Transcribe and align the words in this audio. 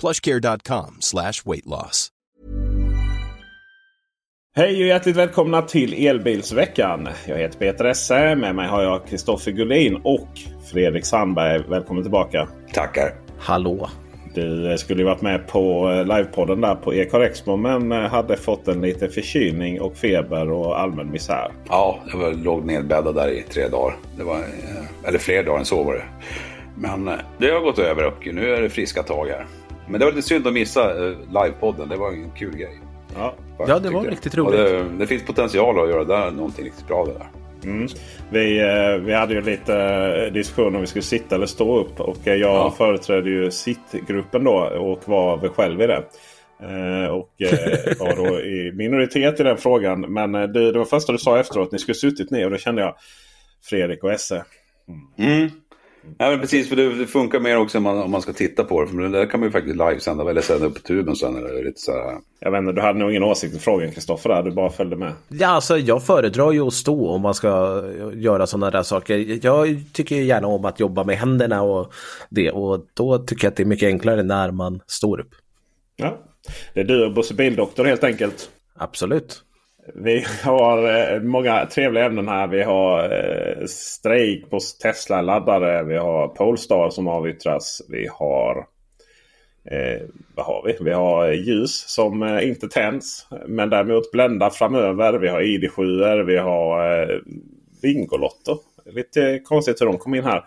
plushcare.com 0.00 0.96
slash 1.00 1.32
weight 1.44 1.66
loss. 1.66 2.08
Hej 4.56 4.82
och 4.82 4.88
hjärtligt 4.88 5.16
välkomna 5.16 5.62
till 5.62 6.06
Elbilsveckan. 6.06 7.08
Jag 7.26 7.38
heter 7.38 7.58
Peter 7.58 7.84
Esse. 7.84 8.34
Med 8.34 8.54
mig 8.54 8.68
har 8.68 8.82
jag 8.82 9.06
Kristoffer 9.06 9.50
Gullin 9.50 10.00
och 10.04 10.28
Fredrik 10.72 11.04
Sandberg. 11.04 11.62
Välkommen 11.68 12.02
tillbaka. 12.02 12.48
Tackar. 12.72 13.14
Hallå. 13.38 13.90
Du 14.34 14.78
skulle 14.78 15.00
ju 15.00 15.06
varit 15.06 15.20
med 15.20 15.48
på 15.48 15.90
livepodden 16.06 16.60
där 16.60 16.74
på 16.74 16.94
Ekar 16.94 17.20
Expo 17.20 17.56
men 17.56 17.92
hade 17.92 18.36
fått 18.36 18.68
en 18.68 18.80
liten 18.80 19.10
förkylning 19.10 19.80
och 19.80 19.96
feber 19.96 20.50
och 20.50 20.80
allmän 20.80 21.10
misär. 21.10 21.52
Ja, 21.68 21.98
jag 22.12 22.18
var, 22.18 22.32
låg 22.32 22.64
nedbäddad 22.64 23.14
där 23.14 23.28
i 23.28 23.42
tre 23.42 23.68
dagar. 23.68 23.96
Det 24.16 24.24
var, 24.24 24.44
eller 25.04 25.18
fler 25.18 25.44
dagar 25.44 25.58
än 25.58 25.64
så 25.64 25.82
var 25.82 25.94
det. 25.94 26.04
Men 26.76 27.10
det 27.38 27.50
har 27.50 27.60
gått 27.60 27.78
över 27.78 28.06
och 28.06 28.28
nu 28.32 28.54
är 28.54 28.62
det 28.62 28.70
friska 28.70 29.02
tag 29.02 29.26
här. 29.26 29.46
Men 29.90 30.00
det 30.00 30.04
var 30.04 30.12
lite 30.12 30.28
synd 30.28 30.46
att 30.46 30.52
missa 30.52 30.92
livepodden. 31.44 31.88
Det 31.88 31.96
var 31.96 32.12
en 32.12 32.30
kul 32.30 32.56
grej. 32.56 32.80
Ja, 33.14 33.34
ja 33.58 33.78
det 33.78 33.90
var 33.90 34.02
riktigt 34.02 34.34
roligt. 34.34 34.60
Det, 34.60 34.84
det, 34.98 35.06
finns 35.06 35.24
potential 35.26 35.84
att 35.84 35.90
göra 35.90 36.04
där 36.04 36.30
någonting 36.30 36.64
riktigt 36.64 36.86
bra 36.86 37.04
det 37.04 37.12
där. 37.12 37.28
Mm. 37.64 37.88
Vi, 38.30 38.60
vi 39.04 39.14
hade 39.14 39.34
ju 39.34 39.40
lite 39.40 40.30
diskussion 40.30 40.74
om 40.74 40.80
vi 40.80 40.86
skulle 40.86 41.02
sitta 41.02 41.34
eller 41.34 41.46
stå 41.46 41.78
upp. 41.78 42.00
Och 42.00 42.18
jag 42.24 42.38
ja. 42.38 42.74
företrädde 42.78 43.30
ju 43.30 43.50
sittgruppen 43.50 44.44
då 44.44 44.56
och 44.78 45.08
var 45.08 45.36
väl 45.36 45.50
själv 45.50 45.82
i 45.82 45.86
det. 45.86 46.04
Och 47.10 47.30
var 47.98 48.16
då 48.16 48.40
i 48.40 48.72
minoritet 48.74 49.40
i 49.40 49.42
den 49.42 49.56
frågan. 49.56 50.00
Men 50.00 50.32
det, 50.32 50.72
det 50.72 50.78
var 50.78 50.84
första 50.84 51.12
du 51.12 51.18
sa 51.18 51.38
efteråt. 51.38 51.72
Ni 51.72 51.78
skulle 51.78 51.94
suttit 51.94 52.30
ner 52.30 52.44
och 52.44 52.50
då 52.50 52.56
kände 52.56 52.82
jag 52.82 52.94
Fredrik 53.64 54.04
och 54.04 54.12
Esse. 54.12 54.44
Mm. 54.88 55.32
Mm. 55.32 55.50
Ja, 56.18 56.30
men 56.30 56.40
precis, 56.40 56.68
för 56.68 56.76
det, 56.76 57.06
funkar 57.06 57.40
mer 57.40 57.56
också 57.56 57.78
om 57.78 57.84
man, 57.84 58.02
om 58.02 58.10
man 58.10 58.22
ska 58.22 58.32
titta 58.32 58.64
på 58.64 58.82
det. 58.82 58.88
För 58.88 58.96
det 58.96 59.08
där 59.08 59.26
kan 59.26 59.40
man 59.40 59.48
ju 59.48 59.52
faktiskt 59.52 59.76
livesända 59.76 60.30
eller 60.30 60.40
sända 60.40 60.66
upp 60.66 60.74
på 60.74 60.80
tuben 60.80 61.16
sen. 61.16 61.36
Eller 61.36 61.64
lite 61.64 61.80
så 61.80 61.92
här. 61.92 62.16
Jag 62.40 62.50
vet 62.50 62.58
inte, 62.58 62.72
du 62.72 62.80
hade 62.80 62.98
nog 62.98 63.10
ingen 63.10 63.22
åsikt 63.22 63.56
i 63.56 63.58
frågan 63.58 63.92
Kristoffer. 63.92 64.42
Du 64.42 64.50
bara 64.50 64.70
följde 64.70 64.96
med. 64.96 65.12
Ja, 65.28 65.48
alltså 65.48 65.78
jag 65.78 66.02
föredrar 66.02 66.52
ju 66.52 66.66
att 66.66 66.72
stå 66.72 67.08
om 67.08 67.20
man 67.20 67.34
ska 67.34 67.82
göra 68.14 68.46
sådana 68.46 68.70
där 68.70 68.82
saker. 68.82 69.38
Jag 69.46 69.82
tycker 69.92 70.16
gärna 70.16 70.46
om 70.46 70.64
att 70.64 70.80
jobba 70.80 71.04
med 71.04 71.16
händerna 71.16 71.62
och 71.62 71.92
det. 72.28 72.50
Och 72.50 72.86
då 72.94 73.18
tycker 73.18 73.44
jag 73.44 73.50
att 73.50 73.56
det 73.56 73.62
är 73.62 73.66
mycket 73.66 73.86
enklare 73.86 74.22
när 74.22 74.50
man 74.50 74.80
står 74.86 75.20
upp. 75.20 75.30
Ja, 75.96 76.18
det 76.74 76.80
är 76.80 76.84
du 76.84 77.06
och 77.06 77.14
Bosse 77.14 77.34
Bildoktor 77.34 77.84
helt 77.84 78.04
enkelt. 78.04 78.50
Absolut. 78.74 79.42
Vi 79.94 80.24
har 80.44 81.12
eh, 81.14 81.20
många 81.20 81.66
trevliga 81.66 82.04
ämnen 82.04 82.28
här. 82.28 82.46
Vi 82.46 82.62
har 82.62 83.04
eh, 83.04 83.66
strejk 83.66 84.50
på 84.50 84.58
Tesla-laddare. 84.82 85.84
Vi 85.84 85.96
har 85.96 86.28
Polestar 86.28 86.90
som 86.90 87.08
avyttras. 87.08 87.82
Vi 87.88 88.08
har... 88.12 88.56
Eh, 89.70 90.02
vad 90.34 90.46
har 90.46 90.62
vi? 90.66 90.84
Vi 90.84 90.92
har 90.92 91.28
eh, 91.28 91.34
ljus 91.34 91.84
som 91.86 92.38
inte 92.42 92.68
tänds. 92.68 93.26
Men 93.46 93.70
däremot 93.70 94.12
blända 94.12 94.50
framöver. 94.50 95.18
Vi 95.18 95.28
har 95.28 95.40
ID7. 95.40 96.24
Vi 96.24 96.36
har 96.38 97.00
eh, 97.02 97.18
Bingolotter. 97.82 98.56
Lite 98.92 99.40
konstigt 99.44 99.80
hur 99.80 99.86
de 99.86 99.98
kom 99.98 100.14
in 100.14 100.24
här. 100.24 100.44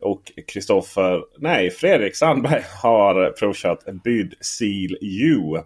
Och 0.00 0.22
Kristoffer, 0.46 1.22
nej 1.38 1.70
Fredrik 1.70 2.16
Sandberg 2.16 2.62
har 2.82 3.30
provkört 3.30 3.84
Byd 4.04 4.34
Seal 4.40 4.96
U. 5.00 5.62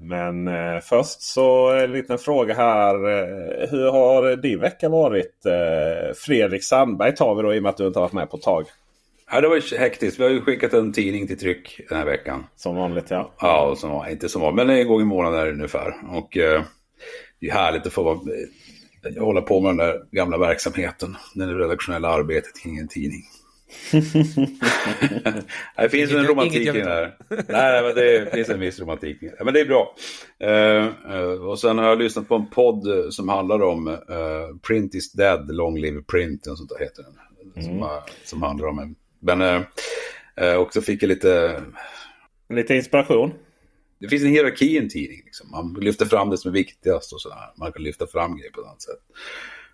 Men 0.00 0.48
eh, 0.48 0.80
först 0.82 1.22
så 1.22 1.70
en 1.70 1.92
liten 1.92 2.18
fråga 2.18 2.54
här. 2.54 2.94
Eh, 2.94 3.68
hur 3.70 3.90
har 3.90 4.36
din 4.36 4.60
vecka 4.60 4.88
varit? 4.88 5.46
Eh, 5.46 6.14
Fredrik 6.16 6.64
Sandberg 6.64 7.14
tar 7.14 7.34
vi 7.34 7.42
då 7.42 7.54
i 7.54 7.58
och 7.58 7.62
med 7.62 7.70
att 7.70 7.76
du 7.76 7.86
inte 7.86 7.98
har 7.98 8.04
varit 8.04 8.12
med 8.12 8.30
på 8.30 8.36
ett 8.36 8.42
tag. 8.42 8.66
Ja, 9.30 9.40
det 9.40 9.48
var 9.48 9.78
hektiskt. 9.78 10.20
Vi 10.20 10.24
har 10.24 10.30
ju 10.30 10.40
skickat 10.40 10.72
en 10.72 10.92
tidning 10.92 11.26
till 11.26 11.38
tryck 11.38 11.80
den 11.88 11.98
här 11.98 12.06
veckan. 12.06 12.46
Som 12.56 12.76
vanligt 12.76 13.10
ja. 13.10 13.32
Ja, 13.40 13.74
som, 13.76 14.08
inte 14.10 14.28
som 14.28 14.42
vanligt, 14.42 14.66
men 14.66 14.76
en 14.76 14.88
gång 14.88 15.00
i 15.00 15.04
månaden 15.04 15.48
ungefär. 15.48 15.94
Och 16.10 16.36
eh, 16.36 16.62
det 17.40 17.46
är 17.46 17.52
härligt 17.52 17.86
att 17.86 17.92
få 17.92 18.02
vara, 18.02 18.18
eh, 19.04 19.22
hålla 19.24 19.40
på 19.40 19.60
med 19.60 19.70
den 19.70 19.76
där 19.76 20.02
gamla 20.10 20.38
verksamheten. 20.38 21.16
Det 21.34 21.46
redaktionella 21.46 22.08
arbetet 22.08 22.62
kring 22.62 22.78
en 22.78 22.88
tidning. 22.88 23.22
det 25.76 25.88
finns 25.88 26.10
inget, 26.10 26.22
en 26.22 26.26
romantik 26.26 26.66
i 26.66 26.70
det 26.70 26.84
här. 26.84 27.16
Nej, 27.28 27.82
men 27.82 27.94
det 27.94 28.34
finns 28.34 28.48
en 28.48 28.60
viss 28.60 28.80
romantik. 28.80 29.18
Men 29.44 29.54
det 29.54 29.60
är 29.60 29.66
bra. 29.66 29.96
Uh, 30.44 30.86
uh, 31.16 31.48
och 31.48 31.58
sen 31.58 31.78
har 31.78 31.88
jag 31.88 31.98
lyssnat 31.98 32.28
på 32.28 32.34
en 32.34 32.46
podd 32.46 32.86
som 33.10 33.28
handlar 33.28 33.62
om 33.62 33.88
uh, 33.88 33.96
Print 34.66 34.94
is 34.94 35.12
dead, 35.12 35.54
long 35.54 35.78
live 35.78 36.02
print. 36.02 36.46
Och 36.46 36.58
sånt 36.58 36.70
där 36.70 36.78
heter 36.78 37.02
den. 37.02 37.14
Mm. 37.56 37.80
Som, 37.80 38.00
som 38.24 38.42
handlar 38.42 38.68
om 38.68 38.78
en... 38.78 38.94
Men 39.20 39.64
också 40.58 40.80
fick 40.80 41.02
jag 41.02 41.08
lite... 41.08 41.62
Lite 42.48 42.74
inspiration? 42.74 43.32
Det 43.98 44.08
finns 44.08 44.22
en 44.22 44.28
hierarki 44.28 44.66
i 44.66 44.78
en 44.78 44.88
tidning. 44.88 45.22
Liksom. 45.24 45.50
Man 45.50 45.76
lyfter 45.80 46.06
fram 46.06 46.30
det 46.30 46.38
som 46.38 46.48
är 46.48 46.52
viktigast 46.52 47.12
och 47.12 47.20
sådär. 47.20 47.52
Man 47.56 47.72
kan 47.72 47.82
lyfta 47.82 48.06
fram 48.06 48.36
grejer 48.36 48.52
på 48.52 48.60
ett 48.60 48.66
annat 48.66 48.82
sätt. 48.82 49.00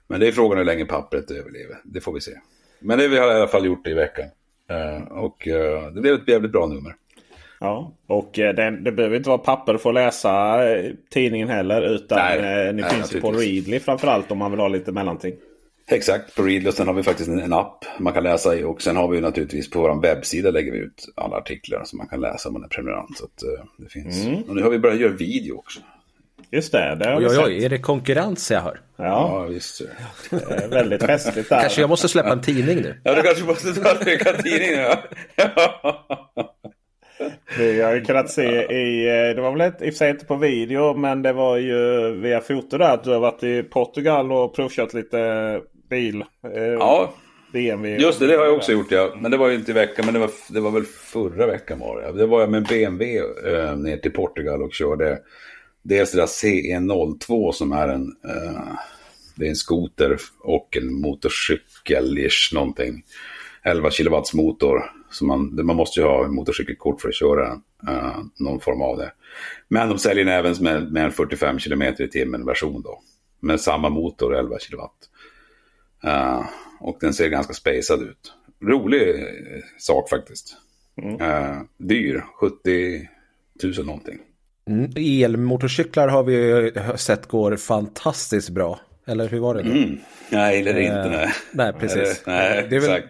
Men 0.07 0.21
det 0.21 0.29
är 0.29 0.33
frågan 0.33 0.59
hur 0.59 0.65
länge 0.65 0.85
pappret 0.85 1.31
överlever. 1.31 1.81
Det 1.85 2.01
får 2.01 2.13
vi 2.13 2.21
se. 2.21 2.33
Men 2.81 2.99
det 2.99 3.09
vi 3.09 3.19
har 3.19 3.33
i 3.33 3.35
alla 3.35 3.49
fall 3.49 3.67
gjort 3.67 3.85
det 3.85 3.91
i 3.91 3.95
veckan. 3.95 4.27
Uh, 4.71 5.19
och 5.19 5.47
uh, 5.47 5.93
det 5.95 6.01
blev 6.01 6.15
ett 6.15 6.29
jävligt 6.29 6.53
bra 6.53 6.67
nummer. 6.67 6.95
Ja, 7.61 7.93
och 8.07 8.31
det, 8.35 8.71
det 8.71 8.93
behöver 8.93 9.17
inte 9.17 9.29
vara 9.29 9.39
papper 9.39 9.77
för 9.77 9.89
att 9.89 9.95
läsa 9.95 10.61
tidningen 11.11 11.49
heller. 11.49 11.95
Utan 11.95 12.19
nej, 12.19 12.73
ni 12.73 12.83
nej, 12.83 12.91
finns 12.91 13.15
ju 13.15 13.21
på 13.21 13.33
Readly 13.33 13.81
framförallt 13.81 14.31
om 14.31 14.39
man 14.39 14.51
vill 14.51 14.61
ha 14.61 14.69
lite 14.69 14.93
mellanting. 14.93 15.35
Exakt, 15.91 16.37
på 16.37 16.43
Readly. 16.43 16.69
Och 16.69 16.75
sen 16.75 16.87
har 16.87 16.95
vi 16.95 17.03
faktiskt 17.03 17.29
en, 17.29 17.39
en, 17.39 17.53
app 17.53 17.85
man 17.99 18.13
kan 18.13 18.23
läsa 18.23 18.57
i. 18.57 18.65
Och 18.65 18.83
sen 18.83 18.97
har 18.97 19.09
vi 19.09 19.21
naturligtvis 19.21 19.71
på 19.71 19.81
vår 19.81 20.03
webbsida 20.03 20.51
lägger 20.51 20.73
vi 20.73 20.79
ut 20.79 21.13
alla 21.15 21.37
artiklar 21.37 21.85
som 21.85 21.97
man 21.97 22.09
kan 22.09 22.21
läsa 22.21 22.49
om 22.49 22.53
man 22.53 22.65
är 22.65 22.69
prenumerant. 22.69 23.19
Så 23.19 23.25
att, 23.25 23.43
det 23.77 23.89
finns. 23.89 24.27
Mm. 24.27 24.43
Och 24.43 24.57
nu 24.57 24.63
har 24.63 24.71
vi 24.71 24.79
börjat 24.79 25.01
göra 25.01 25.13
video 25.13 25.59
också. 25.59 25.81
Just 26.51 26.73
det, 26.73 26.95
det 26.95 27.09
har 27.09 27.21
oj, 27.21 27.27
oj, 27.29 27.39
oj, 27.39 27.65
är 27.65 27.69
det 27.69 27.79
konkurrens 27.79 28.51
jag 28.51 28.61
hör? 28.61 28.81
Ja, 28.97 29.05
ja 29.05 29.47
visst. 29.47 29.83
Det 30.31 30.65
är 30.65 30.69
väldigt 30.69 31.03
festligt 31.03 31.49
där. 31.49 31.61
Kanske 31.61 31.81
jag 31.81 31.91
måste 31.91 32.09
släppa 32.09 32.33
en 32.33 32.41
tidning 32.41 32.77
nu. 32.77 33.01
Ja, 33.05 33.15
du 33.15 33.23
kanske 33.23 33.45
måste 33.45 33.75
släppa 33.75 33.91
en 34.31 34.43
tidning 34.43 34.71
nu. 34.71 34.87
Vi 37.59 37.83
har 37.83 37.95
ju 37.95 38.05
kunnat 38.05 38.31
se 38.31 38.63
i, 38.63 39.05
det 39.35 39.41
var 39.41 39.51
väl 39.51 39.61
ett, 39.61 39.83
i 39.83 39.89
och 39.89 39.93
för 39.93 39.99
sig 39.99 40.11
inte 40.11 40.25
på 40.25 40.37
video, 40.37 40.95
men 40.95 41.23
det 41.23 41.33
var 41.33 41.57
ju 41.57 42.11
via 42.21 42.41
foto 42.41 42.79
där 42.79 42.95
att 42.95 43.05
du 43.05 43.11
har 43.11 43.21
varit 43.21 43.43
i 43.43 43.63
Portugal 43.63 44.33
och 44.33 44.55
provkört 44.55 44.95
lite 44.95 45.61
bil. 45.91 46.25
Ja, 46.79 47.15
BMW. 47.53 48.03
Just 48.03 48.21
det, 48.21 48.27
det 48.27 48.37
har 48.37 48.45
jag 48.45 48.55
också 48.55 48.73
gjort 48.73 48.91
ja. 48.91 49.15
Men 49.21 49.31
det 49.31 49.37
var 49.37 49.49
ju 49.49 49.55
inte 49.55 49.71
i 49.71 49.75
veckan, 49.75 50.05
men 50.05 50.15
det 50.15 50.21
var, 50.21 50.31
det 50.51 50.61
var 50.61 50.71
väl 50.71 50.85
förra 50.85 51.47
veckan 51.47 51.79
var 51.79 52.03
det. 52.03 52.13
Det 52.13 52.27
var 52.27 52.41
jag 52.41 52.51
med 52.51 52.67
BMW 52.67 53.19
eh, 53.19 53.77
ner 53.77 53.97
till 53.97 54.13
Portugal 54.13 54.63
och 54.63 54.73
körde 54.73 55.19
dels 55.89 56.13
det 56.13 56.19
där 56.19 56.27
CE02 56.27 57.53
som 57.53 57.73
är 57.73 57.89
en, 57.89 58.17
eh, 58.25 58.73
det 59.35 59.47
är 59.47 59.51
en 59.51 59.57
skoter 59.57 60.19
och 60.41 60.77
en 60.77 60.95
motorcykel 60.95 62.29
någonting. 62.53 63.05
11 63.63 63.91
kilowatts 63.91 64.35
motor. 64.35 64.83
Så 65.11 65.25
man, 65.25 65.67
man 65.67 65.77
måste 65.77 66.01
ju 66.01 66.07
ha 66.07 66.25
en 66.25 66.35
motorcykelkort 66.35 67.01
för 67.01 67.09
att 67.09 67.15
köra 67.15 67.53
uh, 67.89 68.19
någon 68.39 68.61
form 68.61 68.83
av 68.83 68.97
det. 68.97 69.13
Men 69.69 69.89
de 69.89 69.99
säljer 69.99 70.25
den 70.25 70.35
även 70.35 70.55
med, 70.61 70.93
med 70.93 71.05
en 71.05 71.13
45 71.13 71.59
km 71.59 71.83
i 71.83 72.09
timmen 72.09 72.47
version 72.47 72.83
då. 72.83 73.03
Med 73.41 73.61
samma 73.61 73.89
motor, 73.89 74.35
11 74.35 74.59
kilowatt. 74.59 75.11
Uh, 76.05 76.47
och 76.81 76.99
den 77.01 77.15
ser 77.15 77.29
ganska 77.29 77.53
spacad 77.53 78.03
ut. 78.03 78.33
Rolig 78.63 79.11
eh, 79.11 79.63
sak 79.79 80.09
faktiskt. 80.11 80.57
Mm. 81.03 81.21
Uh, 81.21 81.63
dyr, 81.77 82.25
70 82.41 83.09
000 83.63 83.87
någonting. 83.87 84.19
Elmotorcyklar 85.25 86.09
har 86.09 86.23
vi 86.23 86.73
sett 86.97 87.27
går 87.27 87.57
fantastiskt 87.57 88.51
bra. 88.51 88.81
Eller 89.07 89.29
hur 89.29 89.41
var 89.41 89.55
det? 89.55 89.61
Mm. 89.61 89.99
Nej, 90.31 90.61
eller 90.61 90.79
inte. 90.79 90.95
Eh, 90.95 91.11
nej, 91.11 91.29
nej 91.53 91.73
precis. 91.73 92.23
Nej, 92.27 92.67
det 92.71 92.77
är 92.77 92.81
väl 92.81 93.03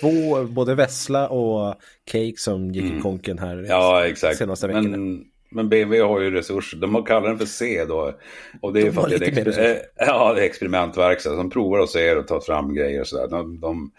två, 0.00 0.44
både 0.44 0.74
Vessla 0.74 1.28
och 1.28 1.74
Cake 2.10 2.34
som 2.36 2.72
gick 2.72 2.84
mm. 2.84 2.98
i 2.98 3.00
konken 3.00 3.38
här 3.38 3.66
ja, 3.68 4.06
exakt. 4.06 4.38
senaste 4.38 4.66
veckan. 4.66 4.90
Men, 4.90 5.24
men 5.50 5.68
BMW 5.68 6.08
har 6.08 6.20
ju 6.20 6.30
resurser. 6.30 6.78
De 6.78 7.04
kallar 7.04 7.28
den 7.28 7.38
för 7.38 7.46
C 7.46 7.84
då. 7.88 8.12
Och 8.60 8.72
det 8.72 8.80
är 8.80 8.84
de 8.84 8.92
för 8.92 9.02
att 9.02 9.10
det 9.10 9.26
är, 9.26 9.44
exper- 9.44 9.78
ja, 9.96 10.32
det 10.34 10.40
är 10.40 10.44
experimentverkstad. 10.44 11.36
De 11.36 11.50
provar 11.50 11.78
och 11.78 11.88
ser 11.88 12.18
och 12.18 12.26
tar 12.26 12.40
fram 12.40 12.74
grejer 12.74 13.00
och 13.00 13.06
sådär. 13.06 13.28
De, 13.28 13.60
de, 13.60 13.90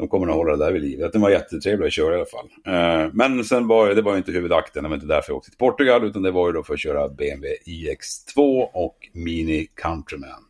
de 0.00 0.08
kommer 0.08 0.26
att 0.26 0.34
hålla 0.34 0.56
det 0.56 0.64
där 0.64 0.72
vid 0.72 0.82
livet. 0.82 1.12
Den 1.12 1.22
var 1.22 1.30
jättetrevlig 1.30 1.86
att 1.86 1.92
köra 1.92 2.12
i 2.12 2.16
alla 2.16 2.26
fall. 2.26 2.48
Uh, 2.68 3.10
men 3.12 3.44
sen 3.44 3.66
var 3.66 3.94
det 3.94 4.02
var 4.02 4.16
inte 4.16 4.32
huvudakten, 4.32 4.82
det 4.82 4.88
var 4.88 4.96
inte 4.96 5.06
därför 5.06 5.30
jag 5.30 5.36
åkte 5.36 5.50
till 5.50 5.58
Portugal, 5.58 6.04
utan 6.04 6.22
det 6.22 6.30
var 6.30 6.46
ju 6.46 6.52
då 6.52 6.62
för 6.62 6.74
att 6.74 6.80
köra 6.80 7.08
BMW 7.08 7.56
iX2 7.66 8.62
och 8.72 8.96
Mini 9.12 9.66
Countryman. 9.74 10.44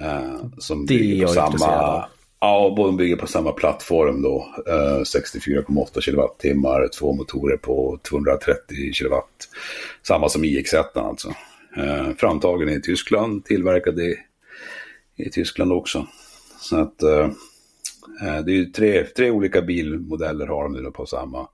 Uh, 0.00 0.46
som 0.58 0.86
det 0.86 0.98
bygger 0.98 1.26
på 1.26 1.32
samma... 1.32 2.04
Ja, 2.40 2.74
båda 2.76 2.92
bygger 2.92 3.16
på 3.16 3.26
samma 3.26 3.52
plattform 3.52 4.22
då. 4.22 4.54
Uh, 4.68 5.00
64,8 5.00 6.00
kilowattimmar, 6.00 6.88
två 6.98 7.12
motorer 7.12 7.56
på 7.56 7.98
230 8.02 8.92
kilowatt. 8.92 9.48
Samma 10.02 10.28
som 10.28 10.44
iX1 10.44 10.84
alltså. 10.94 11.34
Framtagen 12.16 12.68
i 12.68 12.80
Tyskland, 12.80 13.44
tillverkad 13.44 14.00
i, 14.00 14.16
i 15.16 15.30
Tyskland 15.30 15.72
också. 15.72 16.06
Så 16.60 16.76
att 16.76 17.02
Eh, 18.22 18.38
det 18.38 18.52
är 18.52 18.56
ju 18.56 18.64
tre, 18.64 19.04
tre 19.04 19.30
olika 19.30 19.62
bilmodeller 19.62 20.46
har 20.46 20.62
de 20.62 20.72
nu 20.72 20.90
på 20.90 21.06
samma 21.06 21.48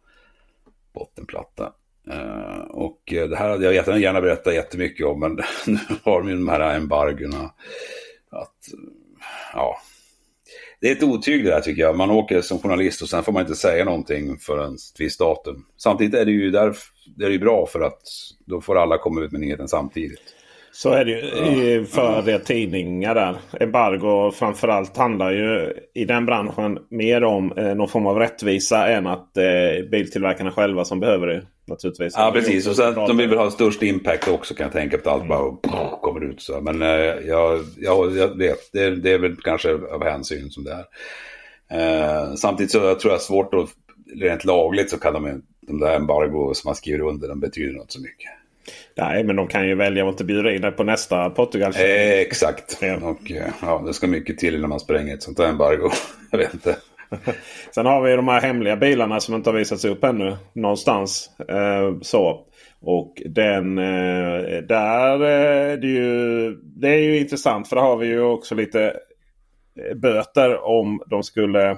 bottenplatta. 0.94 1.72
Eh, 2.10 2.60
och 2.70 3.12
eh, 3.12 3.28
det 3.28 3.36
här 3.36 3.50
hade 3.50 3.72
jag 3.72 4.00
gärna 4.00 4.20
berättat 4.20 4.54
jättemycket 4.54 5.06
om, 5.06 5.20
men 5.20 5.32
nu 5.66 5.78
har 6.02 6.20
de 6.20 6.28
ju 6.28 6.34
de 6.34 6.48
här 6.48 6.76
embargona. 6.76 7.52
att, 8.30 8.56
ja, 9.52 9.78
det 10.80 10.88
är 10.88 10.92
ett 10.92 11.02
otyg 11.02 11.44
det 11.44 11.50
där 11.50 11.60
tycker 11.60 11.82
jag. 11.82 11.96
Man 11.96 12.10
åker 12.10 12.40
som 12.40 12.58
journalist 12.58 13.02
och 13.02 13.08
sen 13.08 13.24
får 13.24 13.32
man 13.32 13.42
inte 13.42 13.54
säga 13.54 13.84
någonting 13.84 14.38
förrän 14.38 14.74
ett 14.74 15.00
visst 15.00 15.18
datum. 15.18 15.66
Samtidigt 15.76 16.14
är 16.14 16.24
det 16.24 16.32
ju 16.32 16.50
där, 16.50 16.76
det 17.16 17.24
är 17.24 17.30
ju 17.30 17.38
bra 17.38 17.66
för 17.66 17.80
att 17.80 18.02
då 18.46 18.60
får 18.60 18.78
alla 18.78 18.98
komma 18.98 19.20
ut 19.20 19.32
med 19.32 19.40
nyheten 19.40 19.68
samtidigt. 19.68 20.34
Så 20.82 20.90
är 20.90 21.04
det 21.04 21.10
ju 21.10 21.84
för 21.84 22.30
ja. 22.30 22.38
tidningar 22.38 23.14
där. 23.14 23.36
Embargo 23.60 24.30
framförallt 24.30 24.96
handlar 24.96 25.30
ju 25.30 25.72
i 25.94 26.04
den 26.04 26.26
branschen 26.26 26.78
mer 26.90 27.24
om 27.24 27.52
eh, 27.52 27.74
någon 27.74 27.88
form 27.88 28.06
av 28.06 28.18
rättvisa 28.18 28.88
än 28.88 29.06
att 29.06 29.36
eh, 29.36 29.90
biltillverkarna 29.90 30.52
själva 30.52 30.84
som 30.84 31.00
behöver 31.00 31.26
det. 31.26 31.42
Naturligtvis. 31.66 32.14
Ja 32.16 32.30
precis 32.34 32.66
och 32.66 32.76
sen 32.76 32.94
de 32.94 33.16
vill 33.16 33.28
väl 33.28 33.38
ha 33.38 33.50
störst 33.50 33.82
impact 33.82 34.28
också 34.28 34.54
kan 34.54 34.64
jag 34.64 34.72
tänka 34.72 34.98
på 34.98 35.10
allt 35.10 35.28
bara 35.28 35.38
mm. 35.38 35.90
kommer 36.02 36.24
ut 36.24 36.42
så. 36.42 36.60
Men 36.60 36.82
eh, 36.82 36.88
jag, 37.28 37.60
jag, 37.76 38.16
jag 38.16 38.38
vet, 38.38 38.72
det, 38.72 38.90
det, 38.90 39.12
är 39.12 39.18
väl 39.18 39.36
kanske 39.36 39.72
av 39.74 40.04
hänsyn 40.04 40.50
som 40.50 40.64
det 40.64 40.72
är. 40.72 40.84
Eh, 41.78 42.34
samtidigt 42.34 42.72
så 42.72 42.78
jag 42.78 43.00
tror 43.00 43.12
jag 43.12 43.22
svårt 43.22 43.54
att 43.54 43.68
rent 44.20 44.44
lagligt 44.44 44.90
så 44.90 44.98
kan 44.98 45.12
de, 45.12 45.42
de 45.66 45.80
där 45.80 45.96
embargo 45.96 46.54
som 46.54 46.68
man 46.68 46.74
skriver 46.74 47.04
under, 47.04 47.28
de 47.28 47.40
betyder 47.40 47.72
något 47.72 47.92
så 47.92 48.00
mycket. 48.00 48.41
Nej, 48.96 49.24
men 49.24 49.36
de 49.36 49.46
kan 49.46 49.68
ju 49.68 49.74
välja 49.74 50.04
att 50.04 50.12
inte 50.12 50.24
bjuda 50.24 50.52
in 50.52 50.62
dig 50.62 50.72
på 50.72 50.84
nästa 50.84 51.30
Portugal. 51.30 51.72
Eh, 51.76 52.20
exakt. 52.20 52.78
Ja. 52.80 52.96
Och 52.96 53.30
eh, 53.30 53.52
ja, 53.62 53.82
det 53.86 53.94
ska 53.94 54.06
mycket 54.06 54.38
till 54.38 54.60
när 54.60 54.68
man 54.68 54.80
spränger 54.80 55.14
ett 55.14 55.22
sånt 55.22 55.38
här 55.38 55.48
embargo. 55.48 55.90
Jag 56.30 56.38
vet 56.38 56.54
inte. 56.54 56.76
Sen 57.74 57.86
har 57.86 58.02
vi 58.02 58.16
de 58.16 58.28
här 58.28 58.40
hemliga 58.40 58.76
bilarna 58.76 59.20
som 59.20 59.34
inte 59.34 59.50
har 59.50 59.58
visats 59.58 59.84
upp 59.84 60.04
ännu 60.04 60.36
någonstans. 60.52 61.30
Eh, 61.48 61.98
så. 62.02 62.46
Och 62.80 63.22
den 63.26 63.78
eh, 63.78 64.62
där 64.68 65.14
eh, 65.14 65.78
det 65.78 65.86
är 65.86 65.94
ju, 65.94 66.54
det 66.62 66.88
är 66.88 66.98
ju 66.98 67.18
intressant 67.18 67.68
för 67.68 67.76
där 67.76 67.82
har 67.82 67.96
vi 67.96 68.06
ju 68.06 68.20
också 68.20 68.54
lite 68.54 68.96
eh, 69.80 69.96
böter 69.96 70.64
om 70.64 71.02
de 71.06 71.22
skulle 71.22 71.76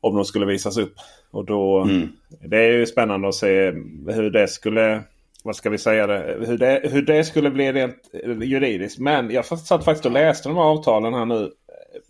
om 0.00 0.16
de 0.16 0.24
skulle 0.24 0.46
visas 0.46 0.78
upp. 0.78 0.94
Och 1.30 1.44
då, 1.44 1.80
mm. 1.82 2.08
Det 2.40 2.56
är 2.56 2.72
ju 2.72 2.86
spännande 2.86 3.28
att 3.28 3.34
se 3.34 3.72
hur 4.08 4.30
det 4.30 4.48
skulle 4.48 5.02
vad 5.46 5.56
ska 5.56 5.70
vi 5.70 5.78
säga 5.78 6.06
det, 6.06 6.36
hur, 6.46 6.58
det, 6.58 6.80
hur 6.84 7.02
det 7.02 7.24
skulle 7.24 7.50
bli 7.50 7.72
rent 7.72 7.96
juridiskt. 8.42 8.98
Men 8.98 9.30
jag 9.30 9.44
satt 9.44 9.84
faktiskt 9.84 10.06
och 10.06 10.12
läste 10.12 10.48
de 10.48 10.56
här 10.56 10.64
avtalen 10.64 11.14
här 11.14 11.24
nu. 11.24 11.50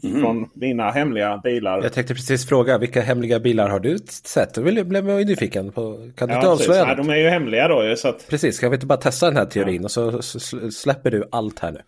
Mm. 0.02 0.20
Från 0.20 0.50
mina 0.54 0.90
hemliga 0.90 1.40
bilar. 1.44 1.82
Jag 1.82 1.92
tänkte 1.92 2.14
precis 2.14 2.48
fråga, 2.48 2.78
vilka 2.78 3.00
hemliga 3.00 3.40
bilar 3.40 3.68
har 3.68 3.80
du 3.80 3.98
sett? 4.08 4.54
Då 4.54 4.62
blev 4.62 5.08
jag 5.08 5.26
nyfiken. 5.26 5.72
På, 5.72 6.10
kan 6.16 6.28
du 6.28 6.34
ja, 6.34 6.38
inte 6.38 6.48
avslöja 6.48 6.84
Nej, 6.84 6.96
de 6.96 7.10
är 7.10 7.16
ju 7.16 7.28
hemliga 7.28 7.68
då. 7.68 7.96
Så 7.96 8.08
att... 8.08 8.28
Precis, 8.28 8.58
kan 8.60 8.70
vi 8.70 8.74
inte 8.74 8.86
bara 8.86 8.98
testa 8.98 9.26
den 9.26 9.36
här 9.36 9.46
teorin 9.46 9.86
ja. 9.96 10.02
och 10.02 10.24
så 10.24 10.40
släpper 10.70 11.10
du 11.10 11.28
allt 11.30 11.58
här 11.58 11.72
nu? 11.72 11.80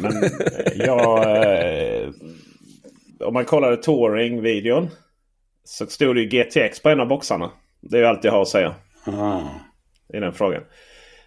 Men, 0.00 0.12
jag, 0.74 1.22
eh, 1.22 2.08
om 3.20 3.34
man 3.34 3.44
kollar 3.44 3.76
touring-videon 3.76 4.88
så 5.64 5.86
stod 5.86 6.16
det 6.16 6.20
ju 6.20 6.28
GTX 6.28 6.82
på 6.82 6.88
en 6.88 7.00
av 7.00 7.08
boxarna. 7.08 7.50
Det 7.80 7.96
är 7.96 8.00
ju 8.00 8.06
allt 8.06 8.24
jag 8.24 8.32
har 8.32 8.42
att 8.42 8.48
säga. 8.48 8.74
Ah 9.04 9.40
i 10.12 10.20
den 10.20 10.32
frågan. 10.32 10.62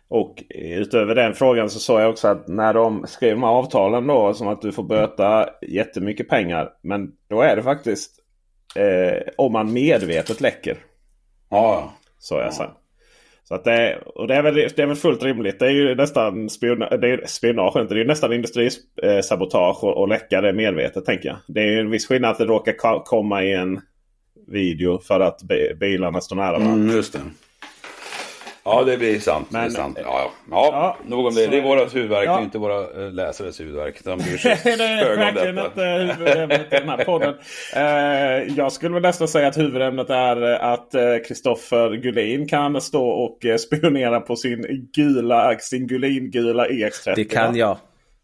Och 0.07 0.43
utöver 0.49 1.15
den 1.15 1.33
frågan 1.33 1.69
så 1.69 1.79
såg 1.79 2.01
jag 2.01 2.09
också 2.09 2.27
att 2.27 2.47
när 2.47 2.73
de 2.73 3.07
skrev 3.07 3.35
de 3.35 3.43
här 3.43 3.49
avtalen 3.49 4.07
då 4.07 4.33
som 4.33 4.47
att 4.47 4.61
du 4.61 4.71
får 4.71 4.83
böta 4.83 5.49
jättemycket 5.61 6.29
pengar. 6.29 6.69
Men 6.81 7.11
då 7.29 7.41
är 7.41 7.55
det 7.55 7.63
faktiskt 7.63 8.11
eh, 8.75 9.21
om 9.37 9.53
man 9.53 9.73
medvetet 9.73 10.41
läcker. 10.41 10.77
Ja. 11.49 11.93
Så 12.19 12.35
jag 12.35 12.53
sen. 12.53 12.69
Så 13.47 13.55
att 13.55 13.63
det, 13.63 13.99
och 14.05 14.27
det, 14.27 14.35
är 14.35 14.41
väl, 14.41 14.53
det 14.53 14.79
är 14.79 14.85
väl 14.85 14.95
fullt 14.95 15.23
rimligt. 15.23 15.59
Det 15.59 15.65
är 15.65 15.71
ju 15.71 15.95
nästan 15.95 16.49
spionage, 16.49 16.99
det 17.01 17.09
är, 17.09 17.23
spionage 17.25 17.81
inte. 17.81 17.93
Det 17.93 18.01
är 18.01 18.05
nästan 18.05 18.33
industrisabotage 18.33 19.83
och, 19.83 19.97
och 19.97 20.07
läcka 20.07 20.41
det 20.41 20.53
medvetet 20.53 21.05
tänker 21.05 21.29
jag. 21.29 21.37
Det 21.47 21.61
är 21.61 21.67
ju 21.67 21.79
en 21.79 21.89
viss 21.89 22.07
skillnad 22.07 22.31
att 22.31 22.37
det 22.37 22.45
råkar 22.45 23.03
komma 23.05 23.43
i 23.43 23.53
en 23.53 23.81
video 24.47 24.99
för 24.99 25.19
att 25.19 25.41
bilarna 25.79 26.21
står 26.21 26.35
nära 26.35 26.51
varandra. 26.51 26.73
Mm, 26.73 26.95
just 26.95 27.13
det. 27.13 27.19
Ja, 28.65 28.83
det 28.83 28.97
blir 28.97 29.19
sant. 29.19 29.47
Men, 29.51 29.61
det 29.61 29.67
är 29.67 29.71
sant. 29.71 29.97
Ja, 30.01 30.05
ja. 30.05 30.31
ja, 30.51 30.69
ja 30.71 30.97
nog 31.09 31.25
om 31.25 31.35
det. 31.35 31.47
Det 31.47 31.57
är 31.57 31.61
vårt 31.61 31.95
huvudverk, 31.95 32.27
ja. 32.27 32.41
inte 32.41 32.57
våra 32.57 33.05
äh, 33.05 33.11
läsares 33.11 33.59
huvudverk. 33.59 34.03
De 34.03 34.19
bryr 34.19 34.37
sig 34.37 34.59
det 34.63 34.83
är 34.83 35.17
verkligen 35.17 35.57
inte 35.57 35.81
huvudämnet 35.81 36.61
i 36.73 36.75
den 36.75 36.89
här 36.89 37.05
podden. 37.05 37.33
Uh, 37.75 38.57
jag 38.57 38.71
skulle 38.71 38.93
väl 38.93 39.01
nästan 39.01 39.27
säga 39.27 39.47
att 39.47 39.57
huvudämnet 39.57 40.09
är 40.09 40.41
att 40.43 40.95
Kristoffer 41.27 41.95
Gullin 41.95 42.47
kan 42.47 42.81
stå 42.81 43.07
och 43.09 43.45
spionera 43.59 44.19
på 44.19 44.35
sin 44.35 44.89
gula, 44.95 45.57
sin 45.59 45.87
Gullin-gula 45.87 46.67
EX30. 46.67 47.15
Det 47.15 47.25
kan 47.25 47.55
jag. 47.55 47.77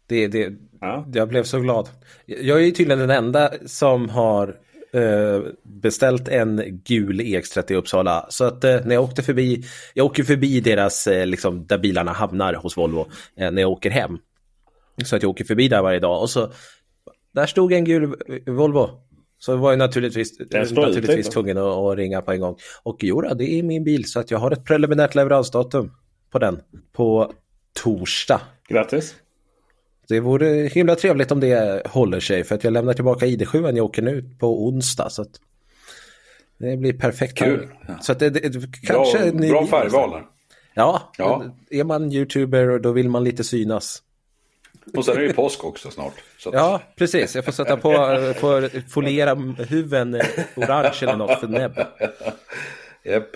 Det, 0.06 0.26
det, 0.26 0.52
ja. 0.80 1.06
Jag 1.12 1.28
blev 1.28 1.42
så 1.42 1.60
glad. 1.60 1.88
Jag 2.26 2.58
är 2.58 2.64
ju 2.64 2.70
tydligen 2.70 2.98
den 3.08 3.10
enda 3.10 3.50
som 3.66 4.08
har 4.08 4.46
Eh, 4.48 4.54
beställt 5.62 6.28
en 6.28 6.80
gul 6.84 7.20
EX30 7.20 7.72
i 7.72 7.74
Uppsala. 7.74 8.26
Så 8.28 8.44
att 8.44 8.64
eh, 8.64 8.80
när 8.84 8.94
jag 8.94 9.04
åkte 9.04 9.22
förbi, 9.22 9.64
jag 9.94 10.06
åker 10.06 10.22
förbi 10.22 10.60
deras, 10.60 11.06
eh, 11.06 11.26
liksom, 11.26 11.66
där 11.66 11.78
bilarna 11.78 12.12
hamnar 12.12 12.54
hos 12.54 12.76
Volvo 12.76 13.06
när 13.36 13.62
jag 13.62 13.70
åker 13.70 13.90
hem. 13.90 14.18
Så 15.04 15.16
att 15.16 15.22
jag 15.22 15.30
åker 15.30 15.44
förbi 15.44 15.68
där 15.68 15.82
varje 15.82 16.00
dag 16.00 16.22
och 16.22 16.30
så, 16.30 16.52
där 17.34 17.46
stod 17.46 17.72
en 17.72 17.84
gul 17.84 18.14
Volvo. 18.46 18.90
Så 19.38 19.56
var 19.56 19.72
jag 19.72 19.78
naturligtvis, 19.78 20.38
naturligtvis 20.50 21.28
tvungen 21.28 21.58
att, 21.58 21.64
att, 21.64 21.96
ringa 21.96 22.22
på 22.22 22.32
en 22.32 22.40
gång. 22.40 22.56
Och 22.82 22.96
jo, 23.00 23.20
det 23.20 23.44
är 23.44 23.62
min 23.62 23.84
bil 23.84 24.10
så 24.10 24.20
att 24.20 24.30
jag 24.30 24.38
har 24.38 24.50
ett 24.50 24.64
preliminärt 24.64 25.14
leveransdatum 25.14 25.90
på 26.30 26.38
den. 26.38 26.60
På 26.92 27.32
torsdag. 27.82 28.40
Grattis! 28.68 29.14
Det 30.12 30.20
vore 30.20 30.46
himla 30.46 30.94
trevligt 30.94 31.32
om 31.32 31.40
det 31.40 31.86
håller 31.86 32.20
sig 32.20 32.44
för 32.44 32.54
att 32.54 32.64
jag 32.64 32.72
lämnar 32.72 32.92
tillbaka 32.92 33.26
ID7 33.26 33.76
jag 33.76 33.84
åker 33.84 34.02
nu 34.02 34.24
på 34.38 34.66
onsdag. 34.66 35.10
Så 35.10 35.24
det 36.58 36.76
blir 36.76 36.92
perfekt. 36.92 37.38
Kul. 37.38 37.68
Så 38.00 38.12
att 38.12 38.18
det, 38.18 38.30
det, 38.30 38.50
kanske 38.82 39.32
bra, 39.32 39.48
bra 39.48 39.66
färgval 39.66 40.20
Ja, 40.74 41.12
ja, 41.18 41.44
är 41.70 41.84
man 41.84 42.12
youtuber 42.12 42.70
och 42.70 42.80
då 42.80 42.92
vill 42.92 43.08
man 43.08 43.24
lite 43.24 43.44
synas. 43.44 44.02
Och 44.96 45.04
sen 45.04 45.16
är 45.16 45.20
det 45.20 45.32
påsk 45.32 45.64
också 45.64 45.90
snart. 45.90 46.14
Att... 46.46 46.54
Ja, 46.54 46.80
precis. 46.96 47.34
Jag 47.34 47.44
får 47.44 47.52
sätta 47.52 47.76
på, 47.76 47.92
får 48.40 48.88
foliera 48.88 49.34
huven 49.68 50.20
orange 50.56 50.98
eller 51.02 51.16
något 51.16 51.40
för 51.40 51.48
näbb. 51.48 51.78
Yep. 53.04 53.28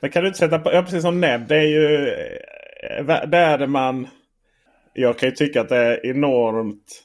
Men 0.00 0.10
kan 0.10 0.22
du 0.22 0.28
inte 0.28 0.38
sätta 0.38 0.58
på, 0.58 0.72
ja 0.72 0.82
precis 0.82 1.02
som 1.02 1.20
näbb, 1.20 1.48
det 1.48 1.56
är 1.56 1.62
ju, 1.62 1.88
där 3.26 3.58
är 3.58 3.66
man, 3.66 4.08
jag 4.92 5.18
kan 5.18 5.28
ju 5.28 5.34
tycka 5.34 5.60
att 5.60 5.68
det 5.68 5.76
är 5.76 6.06
enormt 6.06 7.02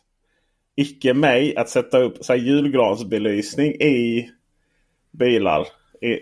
icke 0.76 1.14
mig 1.14 1.56
att 1.56 1.70
sätta 1.70 2.00
upp 2.00 2.26
så 2.26 2.34
här, 2.34 2.40
julgransbelysning 2.40 3.72
i 3.72 4.30
bilar. 5.12 5.68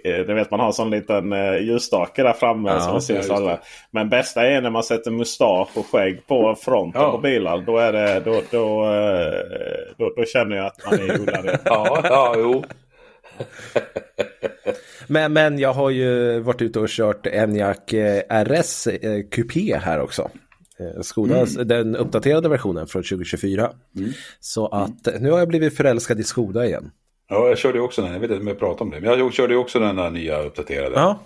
Det 0.03 0.34
vet 0.34 0.51
man 0.51 0.60
har 0.60 0.67
en 0.67 0.74
sån 0.74 0.89
liten 0.89 1.34
uh, 1.34 1.62
ljusstake 1.62 2.24
där 2.24 2.34
framme. 2.34 2.69
Ja, 2.69 2.79
som 2.79 3.01
syns 3.01 3.29
alla. 3.29 3.60
Men 3.91 4.10
bästa 4.10 4.48
är 4.48 4.62
när 4.62 4.69
man 4.69 4.84
sätter 4.84 5.12
mustasch 5.12 5.77
och 5.77 5.86
skägg 5.86 6.27
på 6.27 6.55
fronten 6.62 7.01
ja. 7.01 7.12
på 7.12 7.17
bilar. 7.17 7.63
Då, 7.65 7.77
är 7.77 7.93
det, 7.93 8.19
då, 8.19 8.41
då, 8.51 8.86
uh, 8.86 9.31
då, 9.98 10.13
då, 10.15 10.25
känner 10.25 10.55
jag 10.55 10.65
att 10.65 10.86
man 10.86 11.10
är 11.10 11.22
odlad. 11.22 11.60
ja, 11.65 12.01
ja, 12.03 12.36
jo. 12.38 12.63
men, 15.07 15.34
men 15.34 15.60
jag 15.60 15.74
har 15.74 15.89
ju 15.89 16.39
varit 16.39 16.62
ute 16.62 16.79
och 16.79 16.89
kört 16.89 17.27
Enyaq 17.27 17.93
RS 18.29 18.88
Coupé 19.31 19.77
här 19.77 20.00
också. 20.00 20.29
Skoda, 21.01 21.39
mm. 21.39 21.67
den 21.67 21.96
uppdaterade 21.96 22.50
versionen 22.50 22.88
från 22.88 23.03
2024. 23.03 23.72
Mm. 23.98 24.12
Så 24.39 24.67
att 24.67 25.22
nu 25.22 25.32
har 25.32 25.39
jag 25.39 25.48
blivit 25.48 25.77
förälskad 25.77 26.20
i 26.20 26.24
Skoda 26.24 26.65
igen. 26.65 26.91
Ja, 27.29 27.48
jag 27.48 27.58
körde 27.58 27.79
också 27.79 28.01
den. 28.01 28.13
Jag 28.13 28.20
vet 28.20 28.32
inte 28.32 28.41
om 28.41 28.48
jag 28.48 28.60
pratade 28.60 28.84
om 28.84 28.89
det. 28.89 29.01
Men 29.01 29.20
jag 29.20 29.34
körde 29.34 29.55
också 29.55 29.79
den 29.79 29.96
där 29.96 30.10
nya 30.10 30.41
uppdaterade. 30.41 30.96
Ja. 30.96 31.20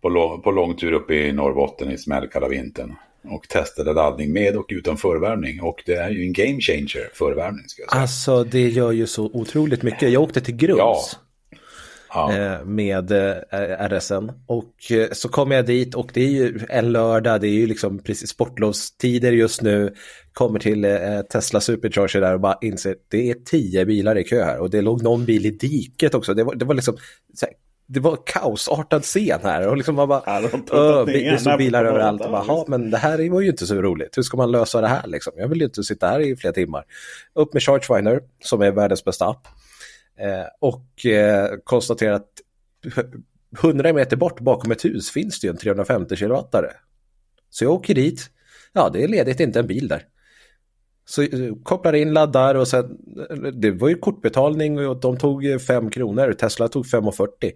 På, 0.00 0.08
lång, 0.08 0.42
på 0.42 0.50
långtur 0.50 0.92
uppe 0.92 1.14
i 1.14 1.32
Norrbotten 1.32 1.90
i 1.90 1.98
smällkalla 1.98 2.48
vintern. 2.48 2.94
Och 3.24 3.48
testade 3.48 3.92
laddning 3.92 4.32
med 4.32 4.56
och 4.56 4.66
utan 4.68 4.96
förvärmning. 4.96 5.62
Och 5.62 5.82
det 5.86 5.94
är 5.94 6.10
ju 6.10 6.22
en 6.22 6.32
game 6.32 6.60
changer, 6.60 7.10
förvärmning. 7.14 7.68
Ska 7.68 7.82
jag 7.82 7.90
säga. 7.90 8.02
Alltså 8.02 8.44
det 8.44 8.68
gör 8.68 8.92
ju 8.92 9.06
så 9.06 9.30
otroligt 9.32 9.82
mycket. 9.82 10.10
Jag 10.10 10.22
åkte 10.22 10.40
till 10.40 10.56
Grums. 10.56 10.78
Ja. 10.78 11.02
Ja. 12.14 12.36
Eh, 12.36 12.64
med 12.64 13.12
eh, 13.12 13.88
RSN. 13.88 14.30
Och 14.46 14.92
eh, 14.92 15.08
så 15.12 15.28
kom 15.28 15.50
jag 15.50 15.66
dit 15.66 15.94
och 15.94 16.10
det 16.14 16.20
är 16.20 16.30
ju 16.30 16.60
en 16.68 16.92
lördag, 16.92 17.40
det 17.40 17.48
är 17.48 17.52
ju 17.52 17.66
liksom 17.66 17.98
precis 17.98 18.30
sportlovstider 18.30 19.32
just 19.32 19.62
nu. 19.62 19.94
Kommer 20.32 20.58
till 20.58 20.86
Tesla 21.32 21.60
Supercharger 21.60 22.20
där 22.20 22.34
och 22.34 22.40
bara 22.40 22.58
inser 22.60 22.96
det 23.08 23.30
är 23.30 23.34
tio 23.34 23.84
bilar 23.84 24.18
i 24.18 24.24
kö 24.24 24.44
här 24.44 24.58
och 24.58 24.70
det 24.70 24.80
låg 24.80 25.02
någon 25.02 25.24
bil 25.24 25.46
i 25.46 25.50
diket 25.50 26.14
också. 26.14 26.34
Det 26.34 26.44
var, 26.44 26.54
det 26.54 26.64
var 26.64 26.74
liksom 26.74 26.96
det 27.86 28.00
var 28.00 28.18
kaosartad 28.26 29.02
scen 29.02 29.40
här 29.42 29.68
och 29.68 29.76
liksom 29.76 29.94
man 29.94 30.08
bara, 30.08 30.22
ja, 30.26 30.40
de 30.40 31.12
det 31.12 31.40
stod 31.40 31.58
bilar 31.58 31.84
överallt. 31.84 32.20
Och 32.20 32.30
bara, 32.30 32.64
men 32.66 32.90
det 32.90 32.98
här 32.98 33.30
var 33.30 33.40
ju 33.40 33.48
inte 33.48 33.66
så 33.66 33.74
roligt. 33.74 34.18
Hur 34.18 34.22
ska 34.22 34.36
man 34.36 34.50
lösa 34.50 34.80
det 34.80 34.88
här 34.88 35.06
liksom? 35.06 35.32
Jag 35.36 35.48
vill 35.48 35.58
ju 35.58 35.64
inte 35.64 35.82
sitta 35.82 36.08
här 36.08 36.20
i 36.20 36.36
flera 36.36 36.52
timmar. 36.52 36.84
Upp 37.34 37.52
med 37.52 37.62
Chargefinder 37.62 38.20
som 38.40 38.62
är 38.62 38.70
världens 38.70 39.04
bästa 39.04 39.26
app. 39.26 39.46
Eh, 40.18 40.46
och 40.60 41.06
eh, 41.06 41.50
konstaterar 41.64 42.12
att 42.12 42.28
100 43.62 43.92
meter 43.92 44.16
bort 44.16 44.40
bakom 44.40 44.70
ett 44.72 44.84
hus 44.84 45.10
finns 45.10 45.40
det 45.40 45.46
ju 45.46 45.50
en 45.50 45.56
350 45.56 46.16
kilowattare. 46.16 46.70
Så 47.50 47.64
jag 47.64 47.72
åker 47.72 47.94
dit, 47.94 48.30
ja 48.72 48.90
det 48.92 49.02
är 49.04 49.08
ledigt 49.08 49.40
inte 49.40 49.58
en 49.58 49.66
bil 49.66 49.88
där. 49.88 50.02
Så 51.04 51.22
eh, 51.22 51.54
kopplar 51.62 51.92
in, 51.92 52.12
laddar 52.12 52.54
och 52.54 52.68
sen, 52.68 52.96
det 53.60 53.70
var 53.70 53.88
ju 53.88 53.94
kortbetalning 53.94 54.88
och 54.88 55.00
de 55.00 55.16
tog 55.18 55.60
5 55.66 55.90
kronor, 55.90 56.32
Tesla 56.32 56.68
tog 56.68 56.86
5,40. 56.86 57.52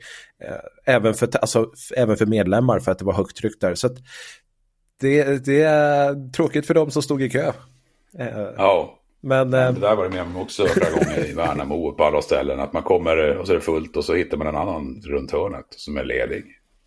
Även 0.86 1.14
för, 1.14 1.36
alltså, 1.36 1.72
även 1.96 2.16
för 2.16 2.26
medlemmar 2.26 2.78
för 2.78 2.92
att 2.92 2.98
det 2.98 3.04
var 3.04 3.12
högt 3.12 3.36
tryck 3.36 3.60
där. 3.60 3.74
Så 3.74 3.88
det, 5.00 5.44
det 5.44 5.62
är 5.62 6.30
tråkigt 6.32 6.66
för 6.66 6.74
dem 6.74 6.90
som 6.90 7.02
stod 7.02 7.22
i 7.22 7.30
kö. 7.30 7.52
Ja. 8.56 8.95
Men, 9.20 9.50
det 9.50 9.72
där 9.72 9.96
var 9.96 10.04
det 10.04 10.10
med 10.10 10.22
om 10.22 10.36
också 10.36 10.66
flera 10.66 10.90
gånger 10.90 11.30
i 11.30 11.32
Värnamo 11.32 11.92
på 11.92 12.04
alla 12.04 12.22
ställen. 12.22 12.60
Att 12.60 12.72
man 12.72 12.82
kommer 12.82 13.36
och 13.38 13.46
så 13.46 13.52
är 13.52 13.56
det 13.56 13.62
fullt 13.62 13.96
och 13.96 14.04
så 14.04 14.14
hittar 14.14 14.36
man 14.36 14.46
en 14.46 14.56
annan 14.56 15.02
runt 15.04 15.32
hörnet 15.32 15.66
som 15.70 15.96
är 15.96 16.04
ledig. 16.04 16.44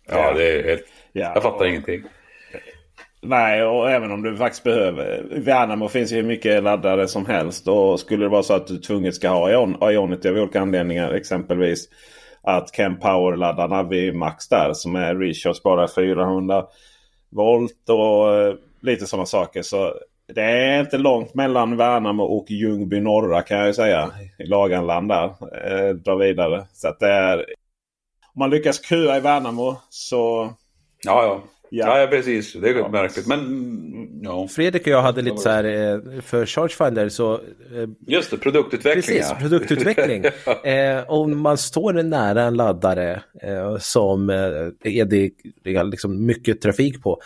Ja, 0.08 0.32
det 0.32 0.58
är 0.58 0.64
helt... 0.64 0.84
Ja, 1.12 1.32
jag 1.34 1.42
fattar 1.42 1.64
och... 1.64 1.68
ingenting. 1.68 2.02
Nej, 3.22 3.64
och 3.64 3.90
även 3.90 4.12
om 4.12 4.22
du 4.22 4.36
faktiskt 4.36 4.64
behöver. 4.64 5.36
I 5.36 5.40
Värnamo 5.40 5.88
finns 5.88 6.12
ju 6.12 6.16
hur 6.16 6.22
mycket 6.22 6.62
laddare 6.62 7.08
som 7.08 7.26
helst. 7.26 7.68
Och 7.68 8.00
skulle 8.00 8.24
det 8.24 8.28
vara 8.28 8.42
så 8.42 8.54
att 8.54 8.66
du 8.66 8.78
tvunget 8.78 9.14
ska 9.14 9.28
ha 9.28 9.50
Ionity 9.90 10.28
av 10.28 10.36
olika 10.36 10.60
anledningar. 10.60 11.12
Exempelvis 11.12 11.88
att 12.42 12.76
Chem 12.76 12.98
Power-laddarna 12.98 13.82
vid 13.82 14.14
Max 14.14 14.48
där 14.48 14.72
som 14.72 14.96
är 14.96 15.14
Recharge 15.14 15.60
bara 15.64 15.88
400 15.88 16.64
volt 17.30 17.88
och 17.88 18.34
eh, 18.34 18.54
lite 18.80 19.06
sådana 19.06 19.26
saker. 19.26 19.62
Så 19.62 19.94
det 20.34 20.42
är 20.42 20.80
inte 20.80 20.98
långt 20.98 21.34
mellan 21.34 21.76
Värnamo 21.76 22.22
och 22.22 22.50
Ljungby 22.50 23.00
norra 23.00 23.42
kan 23.42 23.58
jag 23.58 23.66
ju 23.66 23.74
säga. 23.74 24.10
I 24.38 24.46
Laganland 24.46 25.08
där. 25.08 25.24
Eh, 25.64 25.94
dra 25.94 26.14
vidare. 26.14 26.66
Så 26.72 26.88
att 26.88 27.00
det 27.00 27.08
är... 27.08 27.38
Om 28.34 28.38
man 28.38 28.50
lyckas 28.50 28.84
köa 28.84 29.16
i 29.16 29.20
Värnamo 29.20 29.76
så... 29.90 30.52
Ja, 31.04 31.24
ja. 31.24 31.42
Ja. 31.72 32.00
ja, 32.00 32.06
precis. 32.06 32.52
Det 32.52 32.68
är 32.68 32.74
ja. 32.74 32.88
märkligt. 32.88 33.26
Men 33.26 34.20
ja. 34.22 34.48
Fredrik 34.48 34.82
och 34.82 34.88
jag 34.88 35.02
hade 35.02 35.22
lite 35.22 35.36
så 35.36 35.48
här 35.48 35.64
eh, 35.64 36.20
för 36.20 36.46
Chargefinder 36.46 37.08
så... 37.08 37.34
Eh, 37.34 37.88
Just 38.06 38.30
det, 38.30 38.36
produktutveckling. 38.36 39.02
Precis, 39.02 39.32
produktutveckling. 39.38 40.24
eh, 40.64 41.10
om 41.10 41.40
man 41.40 41.58
står 41.58 41.92
nära 41.92 42.42
en 42.42 42.54
laddare 42.54 43.22
eh, 43.42 43.76
som 43.78 44.30
eh, 44.30 44.36
är 44.82 45.04
det 45.04 45.30
liksom 45.84 46.26
mycket 46.26 46.60
trafik 46.60 47.02
på 47.02 47.20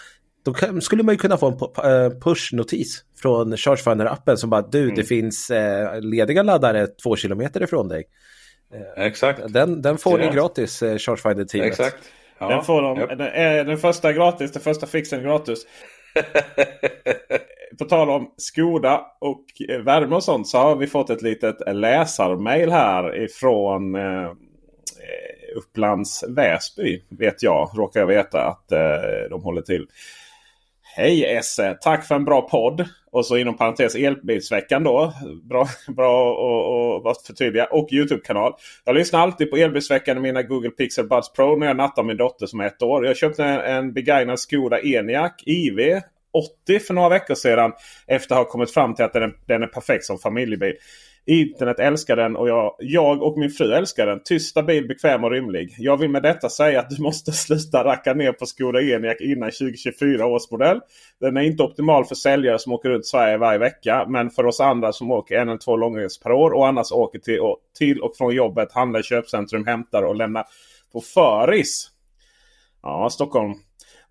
då 0.45 0.53
kan, 0.53 0.81
skulle 0.81 1.03
man 1.03 1.15
ju 1.15 1.19
kunna 1.19 1.37
få 1.37 1.47
en 1.47 1.55
eh, 1.55 2.11
push-notis 2.11 3.05
från 3.23 3.57
Chargefinder-appen 3.57 4.37
som 4.37 4.51
bara 4.51 4.63
du, 4.63 4.83
mm. 4.83 4.95
det 4.95 5.05
finns 5.05 5.51
eh, 5.51 6.01
lediga 6.01 6.43
laddare 6.43 6.87
två 6.87 7.17
kilometer 7.17 7.63
ifrån 7.63 7.89
dig. 7.89 8.05
Eh, 8.75 9.05
Exakt. 9.07 9.53
Den, 9.53 9.83
den 9.83 9.99
får 9.99 10.19
ni 10.19 10.29
gratis, 10.29 10.83
eh, 10.83 10.99
Chargefinder-teamet. 10.99 11.69
Exakt. 11.69 11.97
Ja. 12.39 12.49
Den 12.49 12.65
får 12.65 12.83
de. 12.83 12.99
Yep. 12.99 13.09
Den, 13.09 13.21
är 13.21 13.65
den 13.65 13.79
första 13.79 14.13
gratis, 14.13 14.53
den 14.53 14.63
första 14.63 14.87
fixen 14.87 15.23
gratis. 15.23 15.67
På 17.79 17.85
tal 17.85 18.11
om 18.11 18.35
Skoda 18.37 19.07
och 19.21 19.45
värme 19.85 20.17
och 20.17 20.25
sånt 20.25 20.49
så 20.49 20.59
har 20.59 20.77
vi 20.77 20.87
fått 20.87 21.11
ett 21.11 21.23
litet 21.23 21.57
läsarmail 21.75 22.71
här 22.71 23.23
ifrån 23.25 23.95
eh, 23.95 24.31
Upplands 25.57 26.25
Väsby. 26.29 27.03
Vet 27.09 27.43
jag, 27.43 27.71
råkar 27.75 28.01
jag 28.01 28.07
veta 28.07 28.45
att 28.45 28.73
eh, 28.73 29.31
de 29.31 29.43
håller 29.43 29.63
till. 29.63 29.87
Hej 30.97 31.25
Esse! 31.25 31.79
Tack 31.81 32.07
för 32.07 32.15
en 32.15 32.25
bra 32.25 32.49
podd. 32.49 32.89
Och 33.11 33.27
så 33.27 33.37
inom 33.37 33.57
parentes 33.57 33.95
Elbilsveckan 33.95 34.85
då. 34.85 35.13
Bra, 35.43 35.69
bra 35.89 37.11
att 37.11 37.27
förtydliga. 37.27 37.65
Och 37.65 37.93
Youtube-kanal. 37.93 38.53
Jag 38.85 38.95
lyssnar 38.95 39.21
alltid 39.21 39.51
på 39.51 39.57
Elbilsveckan 39.57 40.17
i 40.17 40.21
mina 40.21 40.43
Google 40.43 40.71
Pixel 40.71 41.09
Buds 41.09 41.33
Pro 41.33 41.57
när 41.57 41.67
jag 41.67 41.77
nattar 41.77 42.03
min 42.03 42.17
dotter 42.17 42.47
som 42.47 42.61
är 42.61 42.67
ett 42.67 42.83
år. 42.83 43.07
Jag 43.07 43.17
köpte 43.17 43.45
en, 43.45 43.61
en 43.61 43.93
begagnad 43.93 44.41
Skoda 44.41 44.81
Eniac 44.81 45.33
IV 45.47 46.01
80 46.67 46.79
för 46.79 46.95
några 46.95 47.09
veckor 47.09 47.35
sedan. 47.35 47.73
Efter 48.07 48.35
att 48.35 48.39
ha 48.39 48.51
kommit 48.51 48.71
fram 48.71 48.95
till 48.95 49.05
att 49.05 49.13
den 49.13 49.23
är, 49.23 49.33
den 49.47 49.63
är 49.63 49.67
perfekt 49.67 50.05
som 50.05 50.19
familjebil. 50.19 50.75
Internet 51.27 51.79
älskar 51.79 52.17
den 52.17 52.37
och 52.37 52.49
jag, 52.49 52.77
jag 52.79 53.23
och 53.23 53.39
min 53.39 53.51
fru 53.51 53.73
älskar 53.73 54.07
den. 54.07 54.21
Tyst, 54.25 54.51
stabil, 54.51 54.89
bekväm 54.89 55.25
och 55.25 55.31
rymlig. 55.31 55.75
Jag 55.79 55.97
vill 55.97 56.11
med 56.11 56.23
detta 56.23 56.49
säga 56.49 56.81
att 56.81 56.91
du 56.91 57.03
måste 57.03 57.33
sluta 57.33 57.85
racka 57.85 58.15
ner 58.15 58.33
på 58.33 58.47
Skoda 58.47 58.83
Enyaq 58.83 59.21
innan 59.21 59.51
2024 59.51 60.27
års 60.27 60.51
modell. 60.51 60.81
Den 61.21 61.37
är 61.37 61.41
inte 61.41 61.63
optimal 61.63 62.05
för 62.05 62.15
säljare 62.15 62.59
som 62.59 62.73
åker 62.73 62.89
runt 62.89 63.07
Sverige 63.07 63.37
varje 63.37 63.59
vecka. 63.59 64.07
Men 64.09 64.31
för 64.31 64.47
oss 64.47 64.61
andra 64.61 64.93
som 64.93 65.11
åker 65.11 65.35
en 65.35 65.49
eller 65.49 65.59
två 65.59 65.77
långresor 65.77 66.23
per 66.23 66.33
år 66.33 66.51
och 66.51 66.69
annars 66.69 66.93
åker 66.93 67.19
till 67.19 67.41
och, 67.41 67.59
till 67.79 68.01
och 68.01 68.17
från 68.17 68.35
jobbet, 68.35 68.73
handlar 68.73 69.01
i 69.01 69.03
köpcentrum, 69.03 69.67
hämtar 69.67 70.03
och 70.03 70.17
lämnar 70.17 70.45
på 70.93 71.01
föris. 71.01 71.91
Ja, 72.83 73.11
Stockholm 73.11 73.55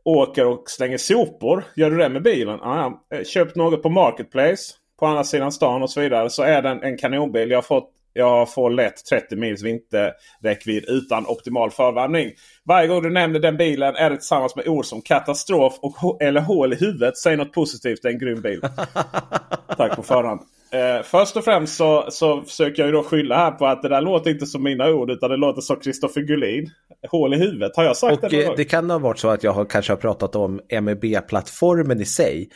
åker 0.03 0.45
och 0.45 0.69
slänger 0.69 0.97
sopor. 0.97 1.63
Gör 1.75 1.91
du 1.91 1.97
det 1.97 2.09
med 2.09 2.23
bilen? 2.23 2.59
Ah, 2.61 2.91
köpt 3.25 3.55
något 3.55 3.83
på 3.83 3.89
Marketplace 3.89 4.73
på 5.03 5.07
andra 5.07 5.23
sidan 5.23 5.51
stan 5.51 5.83
och 5.83 5.89
så 5.89 6.01
vidare. 6.01 6.29
Så 6.29 6.43
är 6.43 6.61
den 6.61 6.83
en 6.83 6.97
kanonbil. 6.97 7.49
Jag 7.49 7.57
har 7.57 7.61
fått 7.61 7.89
jag 8.13 8.53
får 8.53 8.69
lätt 8.69 9.05
30 9.05 9.35
mils 9.35 9.63
vinterräckvidd 9.63 10.85
utan 10.87 11.27
optimal 11.27 11.71
förvärmning. 11.71 12.31
Varje 12.65 12.87
gång 12.87 13.03
du 13.03 13.09
nämner 13.09 13.39
den 13.39 13.57
bilen 13.57 13.95
är 13.95 14.09
det 14.09 14.15
tillsammans 14.15 14.55
med 14.55 14.67
ord 14.67 14.85
som 14.85 15.01
katastrof 15.01 15.73
och, 15.81 16.21
eller 16.21 16.41
hål 16.41 16.73
i 16.73 16.75
huvudet. 16.75 17.17
Säg 17.17 17.37
något 17.37 17.53
positivt, 17.53 17.99
det 18.01 18.07
är 18.07 18.13
en 18.13 18.19
grym 18.19 18.41
bil. 18.41 18.61
Tack 19.77 19.95
på 19.95 20.03
förhand. 20.03 20.39
Eh, 20.73 21.03
först 21.03 21.37
och 21.37 21.43
främst 21.43 21.77
så, 21.77 22.05
så 22.09 22.41
försöker 22.41 22.83
jag 22.83 22.93
då 22.93 23.03
skylla 23.03 23.35
här 23.35 23.51
på 23.51 23.65
att 23.65 23.81
det 23.81 23.89
där 23.89 24.01
låter 24.01 24.31
inte 24.31 24.45
som 24.45 24.63
mina 24.63 24.89
ord 24.89 25.11
utan 25.11 25.29
det 25.29 25.37
låter 25.37 25.61
som 25.61 25.75
Kristoffer 25.75 26.21
Gullin. 26.21 26.69
Hål 27.09 27.33
i 27.33 27.37
huvudet, 27.37 27.75
har 27.75 27.83
jag 27.83 27.97
sagt 27.97 28.23
och, 28.23 28.29
det? 28.29 28.43
Eh, 28.43 28.53
det 28.57 28.65
kan 28.65 28.89
ha 28.89 28.99
varit 28.99 29.19
så 29.19 29.29
att 29.29 29.43
jag 29.43 29.51
har, 29.51 29.65
kanske 29.65 29.91
har 29.91 29.97
pratat 29.97 30.35
om 30.35 30.61
MEB-plattformen 30.81 32.01
i 32.01 32.05
sig. 32.05 32.49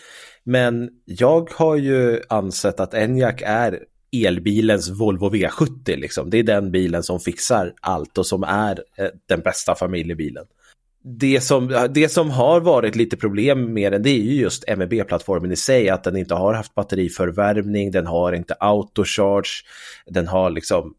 Men 0.49 0.89
jag 1.05 1.49
har 1.53 1.75
ju 1.75 2.21
ansett 2.29 2.79
att 2.79 2.93
Enyaq 2.93 3.41
är 3.45 3.79
elbilens 4.11 4.89
Volvo 4.89 5.29
V70. 5.29 5.95
Liksom. 5.95 6.29
Det 6.29 6.37
är 6.37 6.43
den 6.43 6.71
bilen 6.71 7.03
som 7.03 7.19
fixar 7.19 7.73
allt 7.81 8.17
och 8.17 8.25
som 8.25 8.43
är 8.43 8.83
eh, 8.97 9.07
den 9.25 9.39
bästa 9.41 9.75
familjebilen. 9.75 10.45
det 11.03 11.41
som, 11.41 11.87
det 11.89 12.09
som 12.09 12.29
har 12.29 12.59
varit 12.59 12.95
lite 12.95 13.17
problem 13.17 13.73
med 13.73 13.91
den 13.91 14.03
det 14.03 14.09
är 14.09 14.21
ju 14.21 14.33
just 14.33 14.63
MEB-plattformen 14.77 15.51
i 15.51 15.55
sig, 15.55 15.89
att 15.89 16.03
den 16.03 16.17
inte 16.17 16.33
har 16.33 16.53
haft 16.53 16.75
batteriförvärmning, 16.75 17.91
den 17.91 18.07
har 18.07 18.33
inte 18.33 18.53
autocharge, 18.59 19.63
den 20.05 20.27
har 20.27 20.49
liksom 20.49 20.93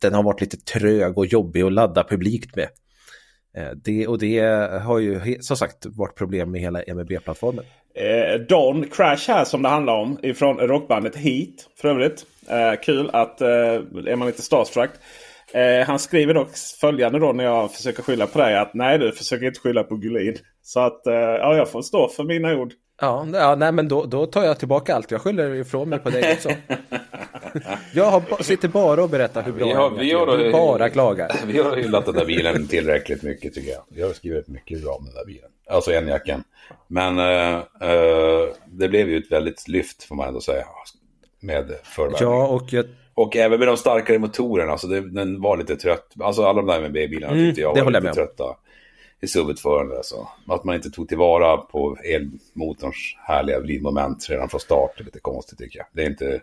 den 0.00 0.14
har 0.14 0.22
varit 0.22 0.40
lite 0.40 0.56
trög 0.56 1.18
och 1.18 1.26
jobbig 1.26 1.62
att 1.62 1.72
ladda 1.72 2.04
publikt 2.04 2.56
med. 2.56 2.68
Eh, 3.58 3.70
det, 3.84 4.06
och 4.06 4.18
det 4.18 4.40
har 4.82 4.98
ju 4.98 5.36
som 5.40 5.56
sagt 5.56 5.86
varit 5.86 6.14
problem 6.14 6.50
med 6.50 6.60
hela 6.60 6.82
MEB-plattformen. 6.86 7.64
Eh, 7.94 8.40
Don 8.40 8.84
Crash 8.88 9.28
här 9.28 9.44
som 9.44 9.62
det 9.62 9.68
handlar 9.68 9.94
om 9.94 10.18
ifrån 10.22 10.56
rockbandet 10.56 11.16
Heat 11.16 11.68
för 11.80 11.88
övrigt. 11.88 12.26
Eh, 12.48 12.80
kul 12.82 13.10
att 13.12 13.40
eh, 13.40 13.48
är 13.48 14.16
man 14.16 14.26
lite 14.26 14.42
starstruck. 14.42 14.90
Eh, 15.52 15.86
han 15.86 15.98
skriver 15.98 16.34
dock 16.34 16.56
följande 16.80 17.18
då 17.18 17.32
när 17.32 17.44
jag 17.44 17.72
försöker 17.72 18.02
skylla 18.02 18.26
på 18.26 18.38
dig. 18.38 18.58
Att 18.58 18.74
nej 18.74 18.98
du 18.98 19.12
försöker 19.12 19.46
inte 19.46 19.60
skylla 19.60 19.82
på 19.82 19.96
Gullin. 19.96 20.36
Så 20.62 20.80
att 20.80 21.06
eh, 21.06 21.14
ja, 21.14 21.56
jag 21.56 21.70
får 21.70 21.82
stå 21.82 22.08
för 22.08 22.24
mina 22.24 22.54
ord. 22.54 22.72
Ja, 23.00 23.26
ja 23.32 23.54
nej, 23.54 23.72
men 23.72 23.88
då, 23.88 24.04
då 24.04 24.26
tar 24.26 24.44
jag 24.44 24.58
tillbaka 24.58 24.94
allt. 24.94 25.10
Jag 25.10 25.20
skyller 25.20 25.54
ifrån 25.54 25.88
mig 25.88 25.98
på 25.98 26.10
dig 26.10 26.32
också. 26.32 26.48
jag 27.94 28.04
har, 28.04 28.42
sitter 28.42 28.68
bara 28.68 29.02
och 29.02 29.10
berättar 29.10 29.42
hur 29.42 29.52
bra 29.52 29.66
vi 29.66 29.72
har, 29.72 29.90
vi 29.90 30.12
har, 30.12 30.38
du 30.38 30.52
bara 30.52 30.88
klagar. 30.88 31.32
Vi 31.46 31.58
har 31.58 31.76
hyllat 31.76 32.06
den 32.06 32.14
där 32.14 32.24
bilen 32.24 32.68
tillräckligt 32.68 33.22
mycket 33.22 33.54
tycker 33.54 33.70
jag. 33.70 33.82
Vi 33.88 34.02
har 34.02 34.12
skrivit 34.12 34.48
mycket 34.48 34.82
bra 34.82 34.92
om 34.92 35.04
den 35.04 35.14
där 35.14 35.24
bilen. 35.24 35.50
Alltså 35.70 35.92
en 35.92 36.08
jacken. 36.08 36.44
Men 36.86 37.18
uh, 37.18 37.56
uh, 37.56 38.48
det 38.66 38.88
blev 38.88 39.10
ju 39.10 39.18
ett 39.18 39.32
väldigt 39.32 39.68
lyft 39.68 40.04
får 40.04 40.16
man 40.16 40.28
ändå 40.28 40.40
säga. 40.40 40.64
Med 41.40 41.72
förvärvning. 41.82 42.18
Ja, 42.20 42.46
och 42.46 42.72
jag 42.72 42.84
och 43.14 43.36
även 43.36 43.58
med 43.58 43.68
de 43.68 43.76
starkare 43.76 44.18
motorerna, 44.18 44.72
alltså 44.72 44.86
det, 44.86 45.10
den 45.10 45.40
var 45.40 45.56
lite 45.56 45.76
trött. 45.76 46.12
Alltså 46.20 46.42
alla 46.44 46.62
de 46.62 46.66
där 46.66 46.80
med 46.80 46.92
B-bilarna 46.92 47.32
mm, 47.32 47.46
tyckte 47.46 47.60
jag 47.60 47.84
var 47.84 47.90
lite 47.90 48.12
trötta 48.12 48.56
i 49.20 49.26
SUV-förande. 49.26 49.96
Alltså. 49.96 50.28
Att 50.46 50.64
man 50.64 50.74
inte 50.74 50.90
tog 50.90 51.08
tillvara 51.08 51.56
på 51.56 51.96
elmotorns 51.96 53.16
härliga 53.26 53.60
vridmoment 53.60 54.26
redan 54.30 54.48
från 54.48 54.60
start 54.60 54.90
det 54.96 55.02
är 55.02 55.04
lite 55.04 55.20
konstigt 55.20 55.58
tycker 55.58 55.78
jag. 55.78 55.86
Det 55.92 56.02
är 56.02 56.06
inte... 56.06 56.40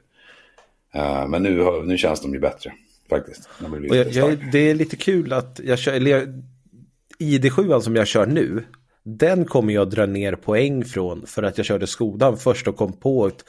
Uh, 0.95 1.27
men 1.27 1.43
nu, 1.43 1.83
nu 1.83 1.97
känns 1.97 2.21
de 2.21 2.33
ju 2.33 2.39
bättre 2.39 2.71
faktiskt. 3.09 3.49
De 3.59 3.85
jag, 3.85 4.11
jag, 4.11 4.51
det 4.51 4.69
är 4.69 4.75
lite 4.75 4.95
kul 4.95 5.33
att 5.33 5.59
jag 5.63 5.79
kör, 5.79 5.93
eller 5.93 6.11
jag, 6.11 6.43
ID7 7.19 7.79
som 7.79 7.95
jag 7.95 8.07
kör 8.07 8.25
nu, 8.25 8.63
den 9.03 9.45
kommer 9.45 9.73
jag 9.73 9.89
dra 9.89 10.05
ner 10.05 10.35
poäng 10.35 10.85
från 10.85 11.27
för 11.27 11.43
att 11.43 11.57
jag 11.57 11.65
körde 11.65 11.87
Skodan 11.87 12.37
först 12.37 12.67
och 12.67 12.77
kom 12.77 12.93
på 12.93 13.25
att 13.25 13.43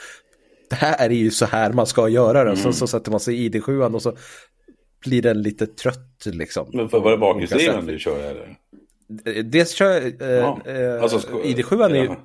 det 0.71 0.76
här 0.76 1.11
är 1.11 1.15
ju 1.15 1.31
så 1.31 1.47
här 1.47 1.73
man 1.73 1.87
ska 1.87 2.09
göra 2.09 2.45
det. 2.45 2.50
Mm. 2.50 2.62
Så, 2.62 2.73
så 2.73 2.87
sätter 2.87 3.11
man 3.11 3.21
sig 3.21 3.47
i 3.47 3.50
ID7 3.50 3.95
och 3.95 4.03
så 4.03 4.17
blir 5.05 5.23
den 5.23 5.43
lite 5.43 5.67
trött 5.67 6.23
liksom. 6.25 6.71
Men 6.73 6.88
för 6.88 7.00
var 7.00 7.11
det 7.11 7.19
bakhjulsdriven 7.19 7.87
du 7.87 7.99
kör 7.99 8.19
eller? 8.19 8.57
Dels 9.43 9.71
kör 9.71 10.23
eh, 10.23 10.29
ja. 10.29 10.61
eh, 10.65 11.03
alltså, 11.03 11.19
ID7 11.19 11.85
är 11.85 11.95
ju 11.95 12.05
eh, 12.05 12.17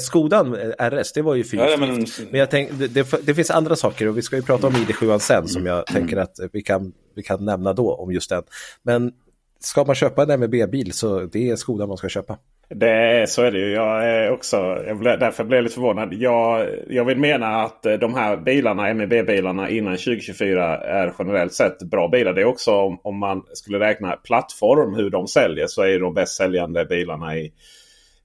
Skodan 0.00 0.54
eh, 0.54 0.90
RS, 0.90 1.12
det 1.12 1.22
var 1.22 1.34
ju 1.34 1.44
fysiskt. 1.44 1.70
Ja, 1.70 1.76
men... 1.76 2.06
men 2.30 2.40
jag 2.40 2.50
tänkte, 2.50 2.86
det, 2.86 3.26
det, 3.26 3.34
finns 3.34 3.50
andra 3.50 3.76
saker 3.76 4.08
och 4.08 4.18
vi 4.18 4.22
ska 4.22 4.36
ju 4.36 4.42
prata 4.42 4.66
om 4.66 4.72
ID7 4.72 5.18
sen 5.18 5.48
som 5.48 5.66
jag 5.66 5.74
mm. 5.74 5.84
tänker 6.00 6.16
att 6.16 6.36
vi 6.52 6.62
kan, 6.62 6.92
vi 7.16 7.22
kan 7.22 7.44
nämna 7.44 7.72
då 7.72 7.94
om 7.94 8.12
just 8.12 8.30
den. 8.30 8.42
Men 8.82 9.12
ska 9.60 9.84
man 9.84 9.94
köpa 9.94 10.22
en 10.22 10.40
MEB-bil 10.40 10.92
så 10.92 11.20
det 11.20 11.50
är 11.50 11.56
Skoda 11.56 11.86
man 11.86 11.96
ska 11.96 12.08
köpa. 12.08 12.38
Det, 12.74 13.30
så 13.30 13.42
är 13.42 13.50
det 13.50 13.58
ju. 13.58 13.72
Jag 13.72 14.08
är 14.08 14.30
också, 14.30 14.56
jag 14.86 14.98
ble, 14.98 15.16
därför 15.16 15.44
blev 15.44 15.56
jag 15.56 15.62
lite 15.62 15.74
förvånad. 15.74 16.14
Jag, 16.14 16.68
jag 16.88 17.04
vill 17.04 17.18
mena 17.18 17.46
att 17.46 17.86
eh, 17.86 17.92
de 17.92 18.14
här 18.14 18.36
bilarna, 18.36 18.94
MEB-bilarna 18.94 19.70
innan 19.70 19.96
2024 19.96 20.76
är 20.78 21.14
generellt 21.18 21.54
sett 21.54 21.82
bra 21.82 22.08
bilar. 22.08 22.32
Det 22.32 22.40
är 22.40 22.44
också 22.44 22.72
om, 22.72 23.00
om 23.02 23.18
man 23.18 23.42
skulle 23.52 23.78
räkna 23.78 24.16
plattform 24.16 24.94
hur 24.94 25.10
de 25.10 25.26
säljer 25.26 25.66
så 25.66 25.82
är 25.82 26.00
de 26.00 26.14
bäst 26.14 26.36
säljande 26.36 26.84
bilarna 26.84 27.36
i, 27.36 27.52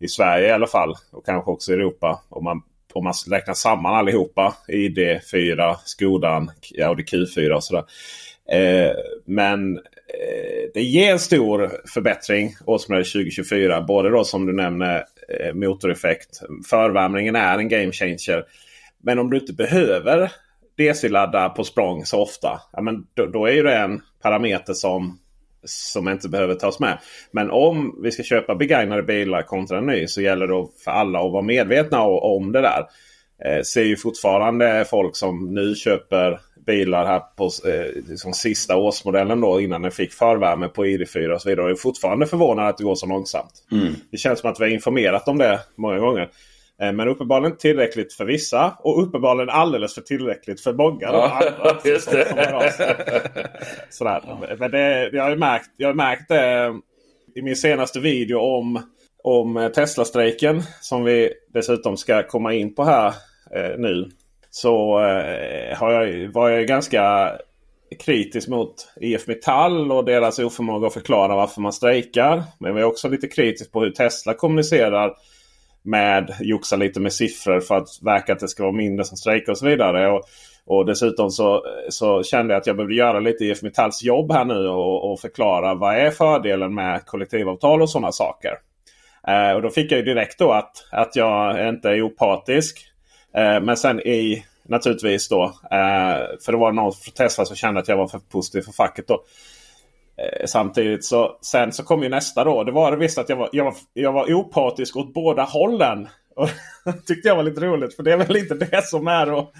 i 0.05 0.07
Sverige 0.07 0.47
i 0.47 0.51
alla 0.51 0.67
fall. 0.67 0.95
Och 1.11 1.25
kanske 1.25 1.51
också 1.51 1.71
i 1.71 1.75
Europa. 1.75 2.21
Om 2.29 2.43
man, 2.43 2.61
om 2.93 3.03
man 3.03 3.13
räknar 3.29 3.53
samman 3.53 3.95
allihopa. 3.95 4.55
ID4, 4.67 5.75
Skodan, 5.85 6.51
Audi 6.83 7.03
Q4 7.03 7.51
och 7.51 7.63
sådär. 7.63 7.83
Eh, 8.51 8.91
men 9.25 9.79
Eh, 10.07 10.69
det 10.73 10.81
ger 10.81 11.11
en 11.11 11.19
stor 11.19 11.71
förbättring 11.93 12.55
årsmodell 12.65 13.05
2024. 13.05 13.81
Både 13.81 14.09
då 14.09 14.23
som 14.23 14.45
du 14.45 14.53
nämner 14.53 15.03
eh, 15.29 15.53
motoreffekt. 15.53 16.39
Förvärmningen 16.69 17.35
är 17.35 17.57
en 17.57 17.69
game 17.69 17.91
changer. 17.91 18.43
Men 19.03 19.19
om 19.19 19.29
du 19.29 19.37
inte 19.37 19.53
behöver 19.53 20.31
DC-ladda 20.77 21.49
på 21.49 21.63
språng 21.63 22.05
så 22.05 22.21
ofta. 22.21 22.61
Ja, 22.73 22.81
men 22.81 23.07
då, 23.13 23.25
då, 23.25 23.45
är 23.45 23.51
ju 23.51 23.63
det 23.63 23.75
en 23.75 24.01
parameter 24.21 24.73
som, 24.73 25.19
som 25.65 26.09
inte 26.09 26.29
behöver 26.29 26.55
tas 26.55 26.79
med. 26.79 26.97
Men 27.31 27.51
om 27.51 27.99
vi 28.03 28.11
ska 28.11 28.23
köpa 28.23 28.55
begagnade 28.55 29.03
bilar 29.03 29.41
kontra 29.41 29.81
ny 29.81 30.07
så 30.07 30.21
gäller 30.21 30.47
det 30.47 30.67
för 30.83 30.91
alla 30.91 31.19
att 31.19 31.31
vara 31.31 31.41
medvetna 31.41 32.01
om 32.01 32.51
det 32.51 32.61
där. 32.61 32.85
Eh, 33.45 33.61
ser 33.61 33.83
ju 33.83 33.97
fortfarande 33.97 34.85
folk 34.89 35.15
som 35.15 35.53
nu 35.53 35.75
köper 35.75 36.39
bilar 36.65 37.05
här 37.05 37.19
på 37.19 37.45
eh, 37.45 38.03
liksom 38.09 38.33
sista 38.33 38.75
årsmodellen 38.75 39.41
då 39.41 39.61
innan 39.61 39.81
den 39.81 39.91
fick 39.91 40.13
förvärme 40.13 40.67
på 40.67 40.85
ID4 40.85 41.29
och 41.29 41.41
så 41.41 41.49
vidare. 41.49 41.65
Och 41.65 41.71
är 41.71 41.75
fortfarande 41.75 42.27
förvånad 42.27 42.67
att 42.67 42.77
det 42.77 42.83
går 42.83 42.95
så 42.95 43.05
långsamt. 43.05 43.53
Mm. 43.71 43.93
Det 44.11 44.17
känns 44.17 44.39
som 44.39 44.49
att 44.49 44.59
vi 44.59 44.63
har 44.63 44.71
informerat 44.71 45.27
om 45.27 45.37
det 45.37 45.59
många 45.75 45.99
gånger. 45.99 46.29
Eh, 46.81 46.91
men 46.93 47.07
uppenbarligen 47.07 47.57
tillräckligt 47.57 48.13
för 48.13 48.25
vissa 48.25 48.77
och 48.79 49.03
uppenbarligen 49.03 49.49
alldeles 49.49 49.95
för 49.95 50.01
tillräckligt 50.01 50.61
för 50.61 50.73
många. 50.73 51.01
Ja, 51.01 51.41
just 51.85 52.11
det. 52.11 52.73
Sådär. 53.89 54.21
Men 54.59 54.71
det, 54.71 55.09
jag, 55.13 55.23
har 55.23 55.35
märkt, 55.35 55.69
jag 55.77 55.87
har 55.87 55.93
märkt 55.93 56.27
det 56.29 56.73
i 57.35 57.41
min 57.41 57.55
senaste 57.55 57.99
video 57.99 58.39
om, 58.39 58.81
om 59.23 59.71
Tesla-strejken. 59.75 60.63
Som 60.81 61.03
vi 61.03 61.33
dessutom 61.53 61.97
ska 61.97 62.23
komma 62.23 62.53
in 62.53 62.75
på 62.75 62.83
här 62.83 63.07
eh, 63.55 63.77
nu 63.77 64.09
så 64.49 64.99
eh, 64.99 65.77
har 65.77 65.91
jag, 65.91 66.33
var 66.33 66.49
jag 66.49 66.67
ganska 66.67 67.31
kritisk 67.99 68.47
mot 68.47 68.73
IF 69.01 69.27
Metall 69.27 69.91
och 69.91 70.05
deras 70.05 70.39
oförmåga 70.39 70.87
att 70.87 70.93
förklara 70.93 71.35
varför 71.35 71.61
man 71.61 71.73
strejkar. 71.73 72.43
Men 72.59 72.71
jag 72.71 72.79
är 72.79 72.85
också 72.85 73.09
lite 73.09 73.27
kritisk 73.27 73.71
på 73.71 73.81
hur 73.81 73.91
Tesla 73.91 74.33
kommunicerar 74.33 75.13
med 75.85 76.35
joxa 76.39 76.75
lite 76.75 76.99
med 76.99 77.13
siffror 77.13 77.59
för 77.59 77.77
att 77.77 77.87
verka 78.01 78.33
att 78.33 78.39
det 78.39 78.47
ska 78.47 78.63
vara 78.63 78.73
mindre 78.73 79.05
som 79.05 79.17
strejkar 79.17 79.51
och 79.51 79.57
så 79.57 79.65
vidare. 79.65 80.11
Och, 80.11 80.23
och 80.65 80.85
dessutom 80.85 81.31
så, 81.31 81.63
så 81.89 82.23
kände 82.23 82.53
jag 82.53 82.61
att 82.61 82.67
jag 82.67 82.75
behövde 82.75 82.95
göra 82.95 83.19
lite 83.19 83.45
IF 83.45 83.61
Metalls 83.61 84.03
jobb 84.03 84.31
här 84.31 84.45
nu 84.45 84.67
och, 84.67 85.11
och 85.11 85.19
förklara 85.19 85.75
vad 85.75 85.95
är 85.95 86.11
fördelen 86.11 86.73
med 86.73 87.05
kollektivavtal 87.05 87.81
och 87.81 87.89
sådana 87.89 88.11
saker. 88.11 88.53
Eh, 89.27 89.51
och 89.51 89.61
då 89.61 89.69
fick 89.69 89.91
jag 89.91 89.97
ju 89.97 90.05
direkt 90.05 90.39
då 90.39 90.51
att, 90.51 90.87
att 90.91 91.15
jag 91.15 91.69
inte 91.69 91.89
är 91.89 92.01
opartisk. 92.01 92.85
Eh, 93.35 93.61
men 93.61 93.77
sen 93.77 93.99
i 93.99 94.45
naturligtvis 94.67 95.29
då. 95.29 95.43
Eh, 95.71 96.17
för 96.45 96.51
det 96.51 96.57
var 96.57 96.71
någon 96.71 96.93
från 96.93 97.13
Tesla 97.13 97.45
som 97.45 97.55
kände 97.55 97.79
att 97.79 97.87
jag 97.87 97.97
var 97.97 98.07
för 98.07 98.19
positiv 98.19 98.61
för 98.61 98.71
facket. 98.71 99.07
då. 99.07 99.23
Eh, 100.17 100.45
samtidigt 100.45 101.05
så 101.05 101.37
sen 101.41 101.71
så 101.71 101.83
kom 101.83 102.03
ju 102.03 102.09
nästa 102.09 102.43
då. 102.43 102.63
Det 102.63 102.71
var 102.71 102.91
det 102.91 102.97
visst 102.97 103.17
att 103.17 103.29
jag 103.29 103.35
var, 103.35 103.49
jag 103.51 103.63
var, 103.63 103.73
jag 103.93 104.11
var 104.11 104.33
opartisk 104.33 104.97
åt 104.97 105.13
båda 105.13 105.43
hållen. 105.43 106.07
Och 106.85 107.05
tyckte 107.05 107.27
jag 107.27 107.35
var 107.35 107.43
lite 107.43 107.61
roligt 107.61 107.95
för 107.95 108.03
det 108.03 108.13
är 108.13 108.17
väl 108.17 108.35
inte 108.35 108.53
det 108.53 108.85
som 108.85 109.07
är 109.07 109.39
att 109.39 109.53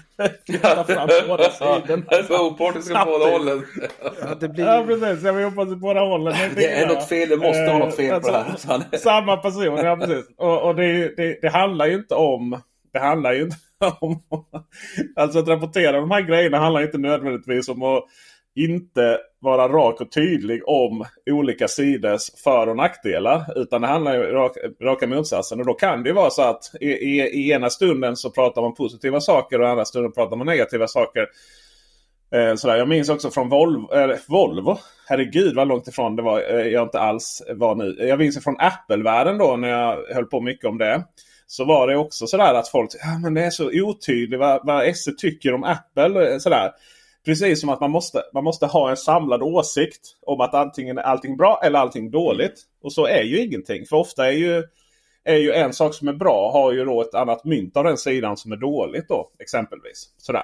lyfta 0.48 0.84
fram 0.84 1.08
båda 1.28 1.50
sidorna. 1.50 2.02
Jag 2.10 2.22
var 2.22 2.38
opartisk 2.38 2.90
åt 2.90 3.04
båda 3.06 3.30
hållen. 3.30 3.66
Ja, 4.00 4.34
det 4.40 4.48
blir... 4.48 4.64
ja 4.64 4.84
precis, 4.86 5.24
jag 5.24 5.32
var 5.32 5.44
opartisk 5.44 5.76
åt 5.76 5.80
båda 5.80 6.00
hållen. 6.00 6.34
Det 6.54 6.70
är 6.70 6.86
något 6.86 7.08
fel, 7.08 7.28
det 7.28 7.36
måste 7.36 7.66
vara 7.66 7.78
något 7.78 7.96
fel 7.96 8.20
på 8.20 8.28
det 8.28 8.36
här. 8.36 8.44
Alltså, 8.44 8.98
samma 8.98 9.36
person, 9.36 9.76
ja 9.76 9.96
precis. 9.96 10.24
Och, 10.36 10.62
och 10.62 10.74
det, 10.74 11.16
det, 11.16 11.38
det 11.42 11.48
handlar 11.48 11.86
ju 11.86 11.94
inte 11.94 12.14
om 12.14 12.60
det 12.96 13.00
handlar 13.00 13.32
ju 13.32 13.42
inte 13.42 13.56
om... 14.00 14.22
alltså 15.16 15.38
att 15.38 15.48
rapportera 15.48 16.00
de 16.00 16.10
här 16.10 16.20
grejerna 16.20 16.58
handlar 16.58 16.82
inte 16.82 16.98
nödvändigtvis 16.98 17.68
om 17.68 17.82
att 17.82 18.04
inte 18.56 19.18
vara 19.38 19.68
rak 19.68 20.00
och 20.00 20.12
tydlig 20.12 20.68
om 20.68 21.04
olika 21.30 21.68
sidors 21.68 22.30
för 22.44 22.66
och 22.66 22.76
nackdelar. 22.76 23.58
Utan 23.58 23.80
det 23.80 23.86
handlar 23.86 24.14
ju 24.14 24.20
raka, 24.20 24.60
raka 24.82 25.06
motsatsen. 25.06 25.60
Och 25.60 25.66
då 25.66 25.74
kan 25.74 26.02
det 26.02 26.08
ju 26.08 26.14
vara 26.14 26.30
så 26.30 26.42
att 26.42 26.70
i, 26.80 26.86
i, 26.86 27.20
i, 27.20 27.50
ena 27.50 27.70
stunden 27.70 28.16
så 28.16 28.30
pratar 28.30 28.62
man 28.62 28.74
positiva 28.74 29.20
saker 29.20 29.60
och 29.60 29.66
i 29.66 29.70
andra 29.70 29.84
stunden 29.84 30.12
pratar 30.12 30.36
man 30.36 30.46
negativa 30.46 30.88
saker. 30.88 31.26
Eh, 32.34 32.54
sådär. 32.54 32.76
Jag 32.76 32.88
minns 32.88 33.08
också 33.08 33.30
från 33.30 33.48
Volvo. 33.48 33.94
Eh, 33.94 34.16
Volvo. 34.28 34.78
Herregud 35.08 35.54
vad 35.56 35.68
långt 35.68 35.88
ifrån 35.88 36.16
det 36.16 36.22
var 36.22 36.54
eh, 36.54 36.66
jag 36.66 36.82
inte 36.82 37.00
alls 37.00 37.42
var 37.56 37.74
nu. 37.74 37.96
Jag 37.98 38.18
minns 38.18 38.44
från 38.44 38.56
Apple-världen 38.58 39.38
då 39.38 39.56
när 39.56 39.68
jag 39.68 40.14
höll 40.14 40.26
på 40.26 40.40
mycket 40.40 40.64
om 40.64 40.78
det 40.78 41.04
så 41.46 41.64
var 41.64 41.88
det 41.88 41.96
också 41.96 42.26
sådär 42.26 42.54
att 42.54 42.68
folk 42.68 42.90
ja, 42.92 43.18
men 43.22 43.34
det 43.34 43.44
är 43.44 43.50
så 43.50 43.70
otydligt 43.72 44.40
vad, 44.40 44.60
vad 44.66 44.96
SE 44.96 45.12
tycker 45.12 45.54
om 45.54 45.64
Apple. 45.64 46.32
Eh, 46.32 46.38
sådär. 46.38 46.70
Precis 47.26 47.60
som 47.60 47.68
att 47.68 47.80
man 47.80 47.90
måste, 47.90 48.22
man 48.34 48.44
måste 48.44 48.66
ha 48.66 48.90
en 48.90 48.96
samlad 48.96 49.42
åsikt 49.42 50.16
om 50.22 50.40
att 50.40 50.54
antingen 50.54 50.98
är 50.98 51.02
allting 51.02 51.36
bra 51.36 51.60
eller 51.64 51.78
allting 51.78 52.10
dåligt. 52.10 52.62
Och 52.82 52.92
så 52.92 53.06
är 53.06 53.22
ju 53.22 53.44
ingenting. 53.44 53.86
För 53.86 53.96
ofta 53.96 54.26
är 54.26 54.32
ju, 54.32 54.62
är 55.24 55.36
ju 55.36 55.52
en 55.52 55.72
sak 55.72 55.94
som 55.94 56.08
är 56.08 56.12
bra 56.12 56.52
har 56.52 56.72
ju 56.72 56.84
då 56.84 57.02
ett 57.02 57.14
annat 57.14 57.44
mynt 57.44 57.76
av 57.76 57.84
den 57.84 57.96
sidan 57.96 58.36
som 58.36 58.52
är 58.52 58.56
dåligt 58.56 59.08
då 59.08 59.30
exempelvis. 59.38 60.08
Sådär. 60.18 60.42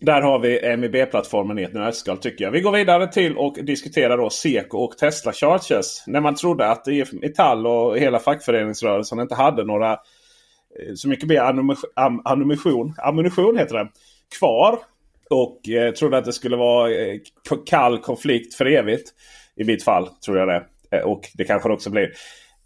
Där 0.00 0.22
har 0.22 0.38
vi 0.38 0.76
MIB-plattformen 0.76 1.58
i 1.58 1.62
ett 1.62 1.74
nötskal 1.74 2.18
tycker 2.18 2.44
jag. 2.44 2.52
Vi 2.52 2.60
går 2.60 2.72
vidare 2.72 3.12
till 3.12 3.36
och 3.36 3.58
diskuterar 3.62 4.18
då 4.18 4.30
Seko 4.30 4.78
och 4.78 4.98
Tesla 4.98 5.32
Chargers. 5.32 6.06
När 6.06 6.20
man 6.20 6.34
trodde 6.34 6.70
att 6.70 6.88
IF 6.88 7.12
Metall 7.12 7.66
och 7.66 7.98
hela 7.98 8.18
fackföreningsrörelsen 8.18 9.20
inte 9.20 9.34
hade 9.34 9.64
några 9.64 9.92
eh, 9.92 10.94
så 10.94 11.08
mycket 11.08 11.28
mer 11.28 11.40
ammunition, 12.24 12.94
ammunition 12.98 13.58
heter 13.58 13.74
det, 13.74 13.88
kvar. 14.38 14.78
Och 15.30 15.68
eh, 15.68 15.92
trodde 15.92 16.18
att 16.18 16.24
det 16.24 16.32
skulle 16.32 16.56
vara 16.56 16.90
eh, 16.90 17.18
kall 17.66 17.98
konflikt 17.98 18.54
för 18.54 18.66
evigt. 18.66 19.12
I 19.56 19.64
mitt 19.64 19.84
fall 19.84 20.08
tror 20.24 20.38
jag 20.38 20.48
det. 20.48 20.66
Eh, 20.96 21.02
och 21.02 21.20
det 21.34 21.44
kanske 21.44 21.68
det 21.68 21.72
också 21.72 21.90
blir. 21.90 22.12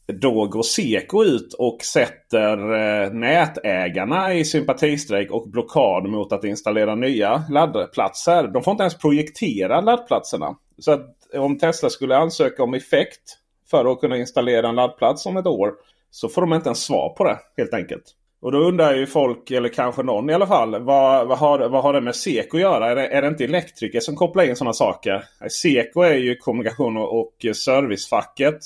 Då 0.07 0.47
går 0.47 0.63
Seko 0.63 1.25
ut 1.25 1.55
och 1.55 1.83
sätter 1.83 2.73
eh, 2.73 3.13
nätägarna 3.13 4.35
i 4.35 4.45
sympatistrejk 4.45 5.31
och 5.31 5.51
blockad 5.51 6.09
mot 6.09 6.33
att 6.33 6.45
installera 6.45 6.95
nya 6.95 7.45
laddplatser. 7.51 8.49
De 8.49 8.63
får 8.63 8.71
inte 8.71 8.83
ens 8.83 8.99
projektera 8.99 9.81
laddplatserna. 9.81 10.57
Så 10.79 10.93
att 10.93 11.17
om 11.35 11.59
Tesla 11.59 11.91
skulle 11.91 12.17
ansöka 12.17 12.63
om 12.63 12.75
effekt 12.75 13.37
för 13.71 13.93
att 13.93 14.01
kunna 14.01 14.17
installera 14.17 14.69
en 14.69 14.75
laddplats 14.75 15.27
om 15.27 15.37
ett 15.37 15.47
år. 15.47 15.73
Så 16.11 16.29
får 16.29 16.41
de 16.41 16.53
inte 16.53 16.69
ens 16.69 16.85
svar 16.85 17.09
på 17.09 17.25
det 17.25 17.39
helt 17.57 17.75
enkelt. 17.75 18.05
Och 18.43 18.53
då 18.53 18.59
undrar 18.59 18.95
ju 18.95 19.07
folk, 19.07 19.51
eller 19.51 19.69
kanske 19.69 20.03
någon 20.03 20.31
i 20.31 20.35
alla 20.35 20.47
fall, 20.47 20.83
vad, 20.83 21.29
vad, 21.29 21.39
har, 21.39 21.69
vad 21.69 21.83
har 21.83 21.93
det 21.93 22.01
med 22.01 22.17
Seko 22.17 22.57
att 22.57 22.61
göra? 22.61 22.91
Är 22.91 22.97
det, 22.97 23.07
är 23.07 23.23
det 23.23 23.29
inte 23.29 23.45
elektriker 23.45 24.01
som 24.01 24.17
kopplar 24.17 24.45
in 24.45 24.57
sådana 24.57 24.73
saker? 24.73 25.25
Seko 25.51 26.03
är 26.03 26.15
ju 26.15 26.37
kommunikation 26.37 26.97
och 26.97 27.47
servicefacket. 27.55 28.59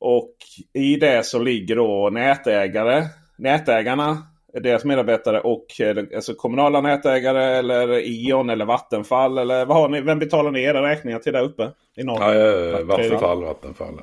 Och 0.00 0.34
i 0.72 0.96
det 0.96 1.26
så 1.26 1.38
ligger 1.38 1.76
då 1.76 2.10
nätägare, 2.12 3.04
nätägarna, 3.38 4.18
deras 4.52 4.84
medarbetare 4.84 5.40
och 5.40 5.66
alltså 6.14 6.34
kommunala 6.34 6.80
nätägare 6.80 7.44
eller 7.44 7.88
E.ON 7.90 8.50
eller 8.50 8.64
Vattenfall. 8.64 9.38
Eller 9.38 9.64
vad 9.64 9.76
har 9.76 9.88
ni, 9.88 10.00
vem 10.00 10.18
betalar 10.18 10.50
ni 10.50 10.62
era 10.62 10.90
räkningar 10.90 11.18
till 11.18 11.32
där 11.32 11.42
uppe? 11.42 11.70
I 11.96 12.04
norr? 12.04 12.34
Ja, 12.34 12.84
Vattenfall, 12.84 13.44
Vattenfall. 13.44 14.00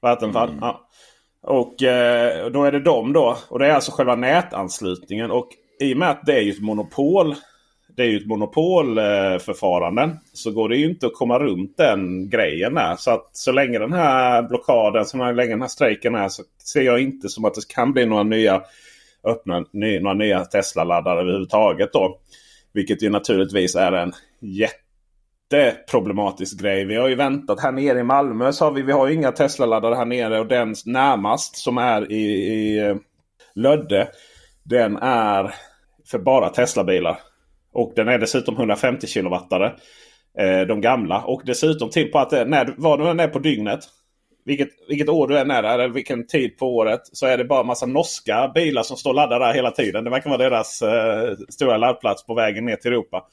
Vattenfall, 0.00 0.48
mm. 0.48 0.58
ja. 0.62 0.87
Och 1.42 1.82
eh, 1.82 2.50
då 2.50 2.64
är 2.64 2.72
det 2.72 2.80
dem 2.80 3.12
då. 3.12 3.36
Och 3.48 3.58
det 3.58 3.66
är 3.66 3.70
alltså 3.70 3.92
själva 3.92 4.16
nätanslutningen. 4.16 5.30
Och 5.30 5.48
i 5.80 5.94
och 5.94 5.98
med 5.98 6.10
att 6.10 6.26
det 6.26 6.32
är 6.32 6.40
ju 6.40 6.50
ett 6.50 6.62
monopol. 6.62 7.34
Det 7.96 8.02
är 8.02 8.06
ju 8.06 8.16
ett 8.16 8.26
monopolförfarande. 8.26 10.02
Eh, 10.02 10.10
så 10.32 10.50
går 10.50 10.68
det 10.68 10.76
ju 10.76 10.90
inte 10.90 11.06
att 11.06 11.14
komma 11.14 11.38
runt 11.38 11.76
den 11.76 12.30
grejen. 12.30 12.74
Där. 12.74 12.96
Så 12.96 13.10
att 13.10 13.30
så 13.32 13.52
länge 13.52 13.78
den 13.78 13.92
här 13.92 14.42
blockaden, 14.42 15.04
så 15.04 15.32
länge 15.32 15.50
den 15.50 15.60
här 15.60 15.68
strejken 15.68 16.14
är 16.14 16.28
så 16.28 16.42
ser 16.72 16.82
jag 16.82 17.00
inte 17.00 17.28
som 17.28 17.44
att 17.44 17.54
det 17.54 17.68
kan 17.68 17.92
bli 17.92 18.06
några 18.06 18.22
nya 18.22 18.62
öppna 19.24 19.64
ny, 19.72 20.00
några 20.00 20.14
nya 20.14 20.44
Tesla-laddare 20.44 21.20
överhuvudtaget. 21.20 21.92
Då. 21.92 22.18
Vilket 22.72 23.02
ju 23.02 23.10
naturligtvis 23.10 23.76
är 23.76 23.92
en 23.92 24.12
jätte 24.40 24.87
jätteproblematisk 25.56 26.60
grej. 26.60 26.84
Vi 26.84 26.96
har 26.96 27.08
ju 27.08 27.14
väntat 27.14 27.60
här 27.60 27.72
nere 27.72 27.98
i 27.98 28.02
Malmö. 28.02 28.52
Så 28.52 28.64
har 28.64 28.72
vi, 28.72 28.82
vi 28.82 28.92
har 28.92 29.08
ju 29.08 29.14
inga 29.14 29.32
Tesla-laddare 29.32 29.94
här 29.94 30.04
nere. 30.04 30.40
Och 30.40 30.46
den 30.46 30.74
närmast 30.86 31.56
som 31.56 31.78
är 31.78 32.12
i, 32.12 32.24
i 32.24 32.78
eh, 32.78 32.96
Lödde. 33.54 34.08
Den 34.62 34.96
är 34.96 35.54
för 36.10 36.18
bara 36.18 36.48
Tesla-bilar. 36.48 37.20
Och 37.72 37.92
den 37.96 38.08
är 38.08 38.18
dessutom 38.18 38.54
150 38.54 39.06
kilowattare. 39.06 39.72
Eh, 40.38 40.60
de 40.60 40.80
gamla. 40.80 41.22
Och 41.22 41.42
dessutom 41.44 41.90
till 41.90 42.12
på 42.12 42.18
att 42.18 42.32
eh, 42.32 42.44
när, 42.44 42.74
vad 42.76 42.98
du 42.98 43.08
än 43.08 43.20
är 43.20 43.28
på 43.28 43.38
dygnet. 43.38 43.80
Vilket, 44.44 44.68
vilket 44.88 45.08
år 45.08 45.28
du 45.28 45.38
än 45.38 45.50
är 45.50 45.62
där, 45.62 45.78
eller 45.78 45.94
vilken 45.94 46.26
tid 46.26 46.58
på 46.58 46.76
året. 46.76 47.00
Så 47.12 47.26
är 47.26 47.38
det 47.38 47.44
bara 47.44 47.62
massa 47.62 47.86
norska 47.86 48.52
bilar 48.54 48.82
som 48.82 48.96
står 48.96 49.14
laddade 49.14 49.44
där 49.44 49.54
hela 49.54 49.70
tiden. 49.70 50.04
Det 50.04 50.10
verkar 50.10 50.30
vara 50.30 50.50
deras 50.50 50.82
eh, 50.82 51.36
stora 51.48 51.76
laddplats 51.76 52.26
på 52.26 52.34
vägen 52.34 52.64
ner 52.64 52.76
till 52.76 52.92
Europa. 52.92 53.24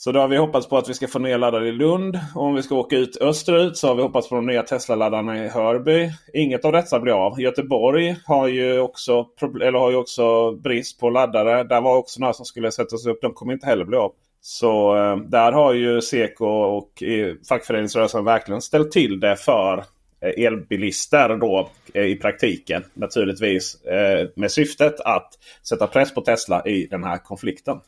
Så 0.00 0.12
då 0.12 0.20
har 0.20 0.28
vi 0.28 0.36
hoppats 0.36 0.68
på 0.68 0.78
att 0.78 0.88
vi 0.88 0.94
ska 0.94 1.08
få 1.08 1.18
nya 1.18 1.36
laddare 1.36 1.68
i 1.68 1.72
Lund. 1.72 2.20
Och 2.34 2.42
om 2.42 2.54
vi 2.54 2.62
ska 2.62 2.74
åka 2.74 2.96
ut 2.96 3.16
österut 3.20 3.76
så 3.76 3.88
har 3.88 3.94
vi 3.94 4.02
hoppats 4.02 4.28
på 4.28 4.34
de 4.34 4.46
nya 4.46 4.62
Tesla-laddarna 4.62 5.44
i 5.44 5.48
Hörby. 5.48 6.10
Inget 6.34 6.64
av 6.64 6.72
detta 6.72 7.00
blir 7.00 7.12
av. 7.12 7.40
Göteborg 7.40 8.16
har 8.24 8.48
ju 8.48 8.80
också, 8.80 9.26
eller 9.62 9.78
har 9.78 9.90
ju 9.90 9.96
också 9.96 10.52
brist 10.52 11.00
på 11.00 11.10
laddare. 11.10 11.64
Där 11.64 11.80
var 11.80 11.96
också 11.96 12.20
några 12.20 12.32
som 12.32 12.46
skulle 12.46 12.72
sättas 12.72 13.06
upp. 13.06 13.20
De 13.22 13.32
kommer 13.32 13.52
inte 13.52 13.66
heller 13.66 13.84
bli 13.84 13.96
av. 13.96 14.12
Så 14.40 14.96
eh, 14.96 15.16
där 15.16 15.52
har 15.52 15.72
ju 15.72 16.00
Seko 16.00 16.46
och 16.46 17.02
fackföreningsrörelsen 17.48 18.24
verkligen 18.24 18.60
ställt 18.60 18.92
till 18.92 19.20
det 19.20 19.36
för 19.36 19.84
eh, 20.20 20.44
elbilister 20.44 21.36
då 21.36 21.70
eh, 21.94 22.04
i 22.04 22.16
praktiken. 22.16 22.84
Naturligtvis 22.94 23.84
eh, 23.84 24.28
med 24.36 24.50
syftet 24.50 25.00
att 25.00 25.28
sätta 25.68 25.86
press 25.86 26.14
på 26.14 26.20
Tesla 26.20 26.62
i 26.66 26.86
den 26.86 27.04
här 27.04 27.18
konflikten. 27.18 27.80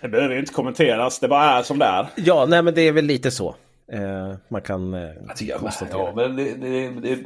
Det 0.00 0.08
behöver 0.08 0.34
ju 0.34 0.40
inte 0.40 0.52
kommenteras, 0.52 1.20
det 1.20 1.28
bara 1.28 1.44
är 1.44 1.62
som 1.62 1.78
det 1.78 1.84
är. 1.84 2.06
Ja, 2.16 2.46
nej 2.46 2.62
men 2.62 2.74
det 2.74 2.82
är 2.82 2.92
väl 2.92 3.04
lite 3.04 3.30
så. 3.30 3.54
Eh, 3.92 4.34
man 4.48 4.62
kan 4.62 4.94
eh, 4.94 5.10
jag 5.40 5.58
konstatera. 5.58 5.98
Ja, 5.98 6.12
men 6.16 6.36
det, 6.36 6.54
det, 6.54 6.88
det, 6.88 7.18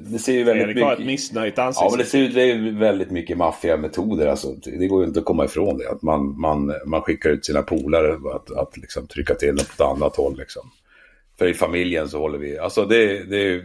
det, 0.00 0.18
ser 0.18 0.32
ju 0.32 0.44
väldigt 0.44 0.64
Erik 0.64 0.76
mycket... 0.76 0.88
har 0.88 0.92
ett 0.92 1.06
missnöjt 1.06 1.58
ansikte. 1.58 1.84
Ja, 1.84 1.90
men 1.90 1.98
det 1.98 2.04
ser 2.04 2.18
ut 2.18 2.34
det 2.34 2.50
är 2.50 2.78
väldigt 2.78 3.10
mycket 3.10 3.38
maffiametoder. 3.38 4.26
Alltså, 4.26 4.48
det 4.64 4.86
går 4.86 5.02
ju 5.02 5.08
inte 5.08 5.20
att 5.20 5.26
komma 5.26 5.44
ifrån 5.44 5.78
det. 5.78 5.90
Att 5.90 6.02
man, 6.02 6.40
man, 6.40 6.74
man 6.86 7.02
skickar 7.02 7.30
ut 7.30 7.46
sina 7.46 7.62
polare 7.62 8.16
att, 8.34 8.50
att 8.50 8.76
liksom 8.76 9.06
trycka 9.06 9.34
till 9.34 9.56
dem 9.56 9.66
på 9.76 9.82
ett 9.82 9.90
annat 9.96 10.16
håll. 10.16 10.36
Liksom. 10.38 10.70
För 11.38 11.46
i 11.46 11.54
familjen 11.54 12.08
så 12.08 12.18
håller 12.18 12.38
vi... 12.38 12.58
Alltså 12.58 12.84
det, 12.84 13.30
det 13.30 13.36
är 13.36 13.62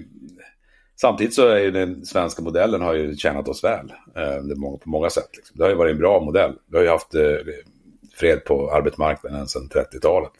Samtidigt 1.02 1.34
så 1.34 1.48
är 1.48 1.60
ju 1.60 1.72
den 1.72 2.06
svenska 2.06 2.42
modellen 2.42 2.82
har 2.82 2.94
ju 2.94 3.16
tjänat 3.16 3.48
oss 3.48 3.64
väl. 3.64 3.94
Eh, 4.16 4.78
på 4.84 4.90
många 4.90 5.10
sätt. 5.10 5.30
Liksom. 5.34 5.58
Det 5.58 5.64
har 5.64 5.70
ju 5.70 5.76
varit 5.76 5.92
en 5.92 6.00
bra 6.00 6.20
modell. 6.20 6.54
Vi 6.68 6.78
har 6.78 6.84
ju 6.84 6.90
haft 6.90 7.16
eh, 7.16 7.22
fred 8.20 8.46
på 8.46 8.72
arbetsmarknaden 8.72 9.48
sedan 9.48 9.70
30-talet 9.74 10.32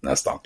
nästan. 0.00 0.38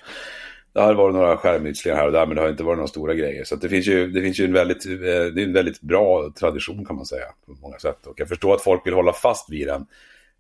Det 0.73 0.81
har 0.81 0.95
varit 0.95 1.15
några 1.15 1.37
skärmytslingar 1.37 1.97
här 1.97 2.07
och 2.07 2.13
där 2.13 2.27
men 2.27 2.37
det 2.37 2.43
har 2.43 2.49
inte 2.49 2.63
varit 2.63 2.77
några 2.77 2.89
stora 2.89 3.15
grejer. 3.15 3.45
Så 3.45 3.57
det 3.57 3.69
finns 3.69 3.87
ju, 3.87 4.11
det 4.11 4.23
finns 4.23 4.41
ju 4.41 4.45
en, 4.45 4.53
väldigt, 4.53 4.87
eh, 4.87 4.93
det 4.93 5.43
är 5.43 5.45
en 5.45 5.53
väldigt 5.53 5.81
bra 5.81 6.33
tradition 6.41 6.85
kan 6.85 6.97
man 6.97 7.07
säga 7.07 7.27
på 7.47 7.53
många 7.53 7.79
sätt. 7.79 8.07
Och 8.07 8.21
jag 8.21 8.29
förstår 8.29 8.55
att 8.55 8.63
folk 8.63 8.87
vill 8.87 8.95
hålla 8.95 9.13
fast 9.13 9.51
vid 9.51 9.67
den. 9.67 9.87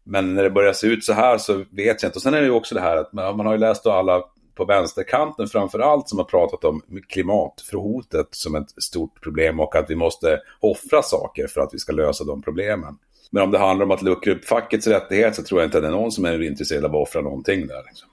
Men 0.05 0.35
när 0.35 0.43
det 0.43 0.51
börjar 0.51 0.73
se 0.73 0.87
ut 0.87 1.05
så 1.05 1.13
här 1.13 1.39
så 1.39 1.65
vet 1.71 2.03
jag 2.03 2.09
inte. 2.09 2.19
Och 2.19 2.23
sen 2.23 2.35
är 2.35 2.41
det 2.41 2.47
ju 2.47 2.53
också 2.53 2.75
det 2.75 2.81
här 2.81 2.97
att 2.97 3.13
man, 3.13 3.37
man 3.37 3.47
har 3.47 3.53
ju 3.53 3.59
läst 3.59 3.87
alla 3.87 4.23
på 4.55 4.65
vänsterkanten 4.65 5.47
framför 5.47 5.79
allt 5.79 6.09
som 6.09 6.19
har 6.19 6.25
pratat 6.25 6.65
om 6.65 6.83
klimathotet 7.09 8.29
som 8.31 8.55
ett 8.55 8.83
stort 8.83 9.23
problem 9.23 9.61
och 9.61 9.77
att 9.77 9.91
vi 9.91 9.97
måste 9.97 10.41
offra 10.61 11.03
saker 11.03 11.47
för 11.47 11.61
att 11.61 11.75
vi 11.75 11.79
ska 11.79 11.93
lösa 11.93 12.25
de 12.25 12.43
problemen. 12.43 12.99
Men 13.31 13.43
om 13.43 13.51
det 13.51 13.59
handlar 13.59 13.87
om 13.87 13.91
att 13.91 14.03
luckra 14.03 14.33
upp 14.33 14.45
fackets 14.45 14.87
rättighet 14.87 15.37
så 15.37 15.43
tror 15.43 15.61
jag 15.61 15.67
inte 15.67 15.79
att 15.79 15.85
det 15.85 15.89
är 15.89 15.93
någon 15.93 16.13
som 16.13 16.25
är 16.25 16.43
intresserad 16.43 16.85
av 16.85 16.97
att 16.97 17.09
offra 17.09 17.21
någonting 17.21 17.67
där. 17.67 17.83
Liksom. 17.87 18.09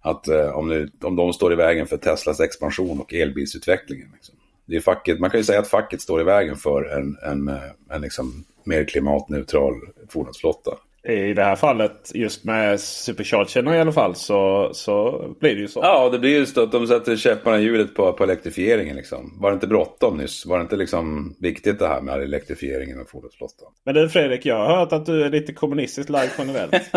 Att 0.00 0.28
eh, 0.28 0.50
om, 0.50 0.68
nu, 0.68 0.90
om 1.02 1.16
de 1.16 1.32
står 1.32 1.52
i 1.52 1.56
vägen 1.56 1.86
för 1.86 1.96
Teslas 1.96 2.40
expansion 2.40 3.00
och 3.00 3.14
elbilsutvecklingen. 3.14 4.08
Liksom. 4.14 4.34
Det 4.66 4.76
är 4.76 4.80
facket, 4.80 5.20
man 5.20 5.30
kan 5.30 5.40
ju 5.40 5.44
säga 5.44 5.60
att 5.60 5.68
facket 5.68 6.00
står 6.00 6.20
i 6.20 6.24
vägen 6.24 6.56
för 6.56 6.84
en, 6.84 7.16
en, 7.22 7.48
en, 7.48 7.60
en 7.90 8.00
liksom 8.00 8.44
mer 8.64 8.84
klimatneutral 8.84 9.74
fordonsflotta 10.08 10.70
i 11.08 11.34
det 11.34 11.44
här 11.44 11.56
fallet 11.56 12.10
just 12.14 12.44
med 12.44 12.80
superchargerna 12.80 13.76
i 13.76 13.80
alla 13.80 13.92
fall 13.92 14.14
så, 14.14 14.70
så 14.72 15.24
blir 15.40 15.54
det 15.54 15.60
ju 15.60 15.68
så. 15.68 15.80
Ja, 15.82 16.08
det 16.12 16.18
blir 16.18 16.38
just 16.38 16.58
att 16.58 16.72
de 16.72 16.86
sätter 16.86 17.16
käpparna 17.16 17.58
i 17.58 17.62
hjulet 17.62 17.94
på, 17.94 18.12
på 18.12 18.24
elektrifieringen. 18.24 18.96
Liksom. 18.96 19.38
Var 19.40 19.50
det 19.50 19.54
inte 19.54 19.66
bråttom 19.66 20.16
nyss? 20.16 20.46
Var 20.46 20.58
det 20.58 20.62
inte 20.62 20.76
liksom 20.76 21.36
viktigt 21.38 21.78
det 21.78 21.88
här 21.88 22.00
med 22.00 22.22
elektrifieringen 22.22 23.00
av 23.00 23.04
fordonsflottan? 23.04 23.68
Men 23.84 23.94
du 23.94 24.08
Fredrik, 24.08 24.46
jag 24.46 24.56
har 24.56 24.76
hört 24.76 24.92
att 24.92 25.06
du 25.06 25.22
är 25.22 25.30
lite 25.30 25.52
kommunistiskt 25.52 26.10
lagd 26.10 26.30
generellt. 26.38 26.72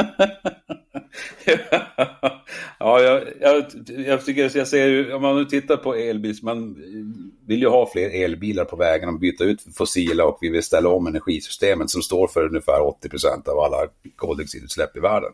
ja, 2.79 3.01
jag, 3.01 3.23
jag, 3.41 3.65
jag 4.07 4.25
tycker 4.25 4.57
jag 4.57 4.67
ser 4.67 4.87
ju, 4.87 5.13
om 5.13 5.21
man 5.21 5.35
nu 5.35 5.45
tittar 5.45 5.77
på 5.77 5.95
elbils, 5.95 6.43
man 6.43 6.75
vill 7.47 7.61
ju 7.61 7.67
ha 7.67 7.89
fler 7.91 8.23
elbilar 8.23 8.65
på 8.65 8.75
vägen 8.75 9.09
och 9.09 9.19
byta 9.19 9.43
ut 9.43 9.61
fossila 9.75 10.25
och 10.25 10.37
vi 10.41 10.49
vill 10.49 10.63
ställa 10.63 10.89
om 10.89 11.07
energisystemet 11.07 11.89
som 11.89 12.01
står 12.01 12.27
för 12.27 12.47
ungefär 12.47 12.79
80% 12.79 13.49
av 13.49 13.59
alla 13.59 13.87
koldioxidutsläpp 14.15 14.97
i 14.97 14.99
världen. 14.99 15.31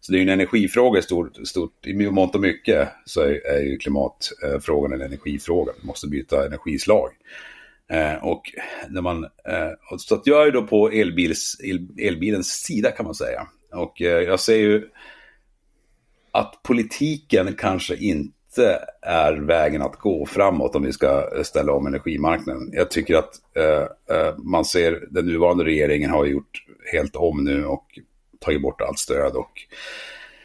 Så 0.00 0.12
det 0.12 0.18
är 0.18 0.20
ju 0.20 0.22
en 0.22 0.40
energifråga 0.40 0.98
i 0.98 1.02
stort, 1.02 1.48
stort 1.48 1.86
i 1.86 2.10
mångt 2.10 2.34
och 2.34 2.40
mycket 2.40 2.88
så 3.04 3.20
är, 3.20 3.46
är 3.46 3.62
ju 3.62 3.78
klimatfrågan 3.78 4.92
en 4.92 5.00
energifråga. 5.00 5.72
Vi 5.80 5.86
måste 5.86 6.08
byta 6.08 6.46
energislag. 6.46 7.10
Eh, 7.90 8.24
och 8.24 8.42
när 8.88 9.02
man, 9.02 9.24
eh, 9.24 9.98
så 9.98 10.14
att 10.14 10.26
jag 10.26 10.46
är 10.46 10.52
då 10.52 10.62
på 10.62 10.90
elbils, 10.90 11.56
el, 11.64 11.88
elbilens 11.98 12.48
sida 12.48 12.90
kan 12.90 13.04
man 13.06 13.14
säga. 13.14 13.46
Och 13.72 14.02
eh, 14.02 14.22
jag 14.22 14.40
ser 14.40 14.56
ju 14.56 14.88
att 16.32 16.62
politiken 16.62 17.54
kanske 17.58 17.96
inte 17.96 18.39
är 19.02 19.32
vägen 19.32 19.82
att 19.82 19.96
gå 19.96 20.26
framåt 20.26 20.76
om 20.76 20.82
vi 20.82 20.92
ska 20.92 21.30
ställa 21.42 21.72
om 21.72 21.86
energimarknaden. 21.86 22.70
Jag 22.72 22.90
tycker 22.90 23.16
att 23.16 23.34
eh, 23.56 24.16
eh, 24.16 24.38
man 24.38 24.64
ser 24.64 25.04
den 25.10 25.26
nuvarande 25.26 25.64
regeringen 25.64 26.10
har 26.10 26.24
gjort 26.24 26.64
helt 26.92 27.16
om 27.16 27.44
nu 27.44 27.64
och 27.66 27.86
tagit 28.38 28.62
bort 28.62 28.80
allt 28.80 28.98
stöd 28.98 29.32
och 29.32 29.52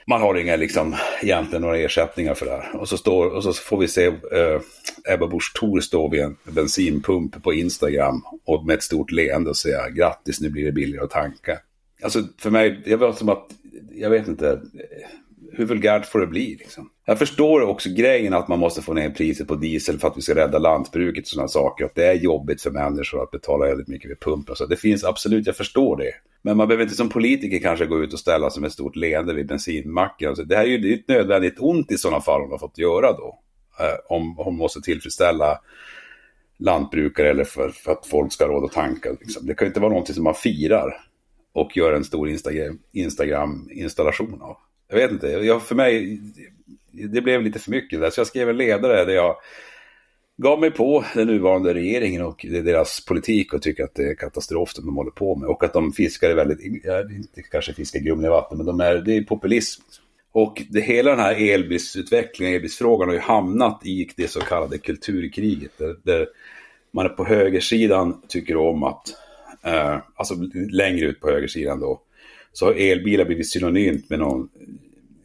man 0.08 0.22
har 0.22 0.36
inga, 0.36 0.56
liksom, 0.56 0.96
egentligen 1.22 1.62
några 1.62 1.78
ersättningar 1.78 2.34
för 2.34 2.46
det 2.46 2.52
här. 2.52 2.76
Och 2.76 2.89
så, 2.89 2.98
står, 2.98 3.26
och 3.26 3.44
så 3.44 3.54
får 3.54 3.78
vi 3.78 3.88
se 3.88 4.06
eh, 4.06 4.62
Ebba 5.13 5.28
Busch 5.28 5.54
Thor 5.60 5.80
stå 5.80 6.10
vid 6.10 6.22
en 6.22 6.38
bensinpump 6.44 7.44
på 7.44 7.54
Instagram 7.54 8.22
och 8.46 8.65
med 8.65 8.74
ett 8.74 8.84
stort 8.84 9.12
leende 9.12 9.50
och 9.50 9.58
säga 9.58 9.89
grattis, 9.89 10.41
nu 10.41 10.50
blir 10.50 10.65
det 10.65 10.72
billigare 10.72 11.06
att 11.06 11.12
tanka. 11.12 11.60
alltså 12.04 12.24
för 12.38 12.52
mig, 12.52 12.82
det 12.86 12.96
var 12.96 13.13
som 13.13 13.30
att, 13.30 13.48
jag 13.91 14.10
vet 14.10 14.28
inte, 14.28 14.62
hur 15.58 15.65
vulgärt 15.65 16.06
får 16.06 16.20
det 16.20 16.28
bli 16.28 16.56
liksom? 16.60 16.89
Jag 17.06 17.20
förstår 17.20 17.62
också 17.62 17.89
grejen 17.89 18.34
att 18.34 18.48
man 18.48 18.60
måste 18.60 18.82
få 18.82 18.94
ner 18.94 19.10
priset 19.10 19.48
på 19.48 19.56
diesel 19.56 20.00
för 20.00 20.08
att 20.08 20.18
vi 20.18 20.22
ska 20.22 20.36
rädda 20.36 20.60
lantbruket 20.60 21.24
och 21.24 21.28
sådana 21.28 21.48
saker. 21.48 21.86
Att 21.86 21.96
det 21.96 22.06
är 22.06 22.13
jobbigt 22.13 22.62
för 22.62 22.72
människor 22.72 23.24
att 23.24 23.32
betala 23.32 23.65
väldigt 23.65 23.88
mycket 23.88 24.12
vid 24.12 24.20
pumpen. 24.20 24.56
Så 24.56 24.65
det 24.65 24.76
finns 24.76 25.04
absolut, 25.04 25.48
jag 25.48 25.56
förstår 25.56 25.98
det. 25.98 26.12
Men 26.41 26.58
man 26.58 26.68
behöver 26.68 26.84
inte 26.84 26.96
som 26.96 27.10
politiker 27.10 27.60
kanske 27.60 27.86
gå 27.86 28.04
ut 28.04 28.13
och 28.13 28.20
ställa 28.20 28.50
sig 28.50 28.62
med 28.62 28.68
ett 28.68 28.74
stort 28.74 28.96
leende 28.96 29.34
vid 29.34 29.48
bensinmacken. 29.48 30.30
Alltså 30.30 30.44
det 30.44 30.56
här 30.56 30.63
är 30.63 30.68
ju 30.68 30.94
ett 30.94 31.08
nödvändigt 31.08 31.60
ont 31.60 31.91
i 31.91 31.98
sådana 31.98 32.22
fall 32.22 32.41
hon 32.41 32.52
har 32.52 32.58
fått 32.58 32.78
göra 32.78 33.12
då. 33.12 33.39
Eh, 33.80 34.15
om 34.15 34.36
hon 34.38 34.58
måste 34.58 34.82
tillfredsställa 34.82 35.60
lantbrukare 36.58 37.30
eller 37.30 37.44
för, 37.44 37.70
för, 37.70 37.91
att 37.91 38.06
folk 38.08 38.34
ska 38.34 38.46
ha 38.46 38.52
råd 38.54 38.63
att 38.63 38.72
tanka. 38.72 39.10
Liksom. 39.20 39.46
Det 39.46 39.54
kan 39.54 39.65
ju 39.65 39.70
inte 39.70 39.80
vara 39.80 39.89
någonting 39.89 40.15
som 40.15 40.24
man 40.24 40.36
firar 40.36 41.02
och 41.54 41.78
gör 41.78 41.94
en 41.94 42.04
stor 42.04 42.30
Instagram-installation 42.94 44.41
av. 44.41 44.58
Jag 44.88 44.95
vet 44.95 45.12
inte, 45.12 45.28
jag, 45.28 45.63
för 45.63 45.76
mig, 45.76 46.19
det 46.91 47.21
blev 47.21 47.41
lite 47.41 47.60
för 47.60 47.71
mycket 47.71 48.02
där. 48.02 48.10
Så 48.10 48.19
jag 48.19 48.28
skrev 48.28 48.50
en 48.50 48.58
ledare 48.58 49.06
där 49.06 49.13
jag 49.13 49.36
gav 50.38 50.60
mig 50.60 50.71
på 50.71 51.06
den 51.13 51.28
nuvarande 51.28 51.74
regeringen 51.74 52.21
och 52.21 52.45
deras 52.50 53.06
politik 53.06 53.54
och 53.54 53.62
tycker 53.62 53.84
att 53.84 53.95
det 53.95 54.04
är 54.04 54.15
katastrof 54.15 54.69
som 54.69 54.86
de 54.86 54.95
håller 54.95 55.12
på 55.12 55.36
med. 55.36 55.50
Och 55.50 55.63
att 55.63 55.74
de 55.74 55.93
fiskar 55.93 56.30
är 56.30 56.36
väldigt, 56.36 56.84
ja, 56.84 57.02
inte 57.02 57.41
kanske 57.41 57.74
fiskar 57.74 58.00
grumliga 58.00 58.32
vatten, 58.32 58.58
men 58.58 58.65
de 58.65 58.80
är, 58.80 58.95
det 58.95 59.17
är 59.17 59.24
populism. 59.24 59.82
Och 60.32 60.63
det, 60.69 60.82
hela 60.82 61.12
den 61.12 61.19
här 61.19 61.54
elbilsutvecklingen, 61.54 62.56
elbilsfrågan 62.56 63.08
har 63.08 63.15
ju 63.15 63.21
hamnat 63.21 63.86
i 63.86 64.10
det 64.17 64.28
så 64.28 64.39
kallade 64.39 64.78
kulturkriget. 64.78 65.71
Där, 65.78 65.95
där 66.04 66.28
man 66.91 67.06
är 67.06 67.10
på 67.10 67.26
högersidan 67.26 68.21
tycker 68.28 68.58
om 68.58 68.84
att, 68.84 69.13
eh, 69.63 69.98
alltså 70.15 70.36
längre 70.71 71.06
ut 71.06 71.19
på 71.19 71.30
högersidan 71.30 71.80
då, 71.80 72.02
så 72.56 72.65
har 72.65 72.74
elbilar 72.74 73.26
blivit 73.26 73.52
synonymt 73.52 74.10
med 74.10 74.20
någon 74.20 74.50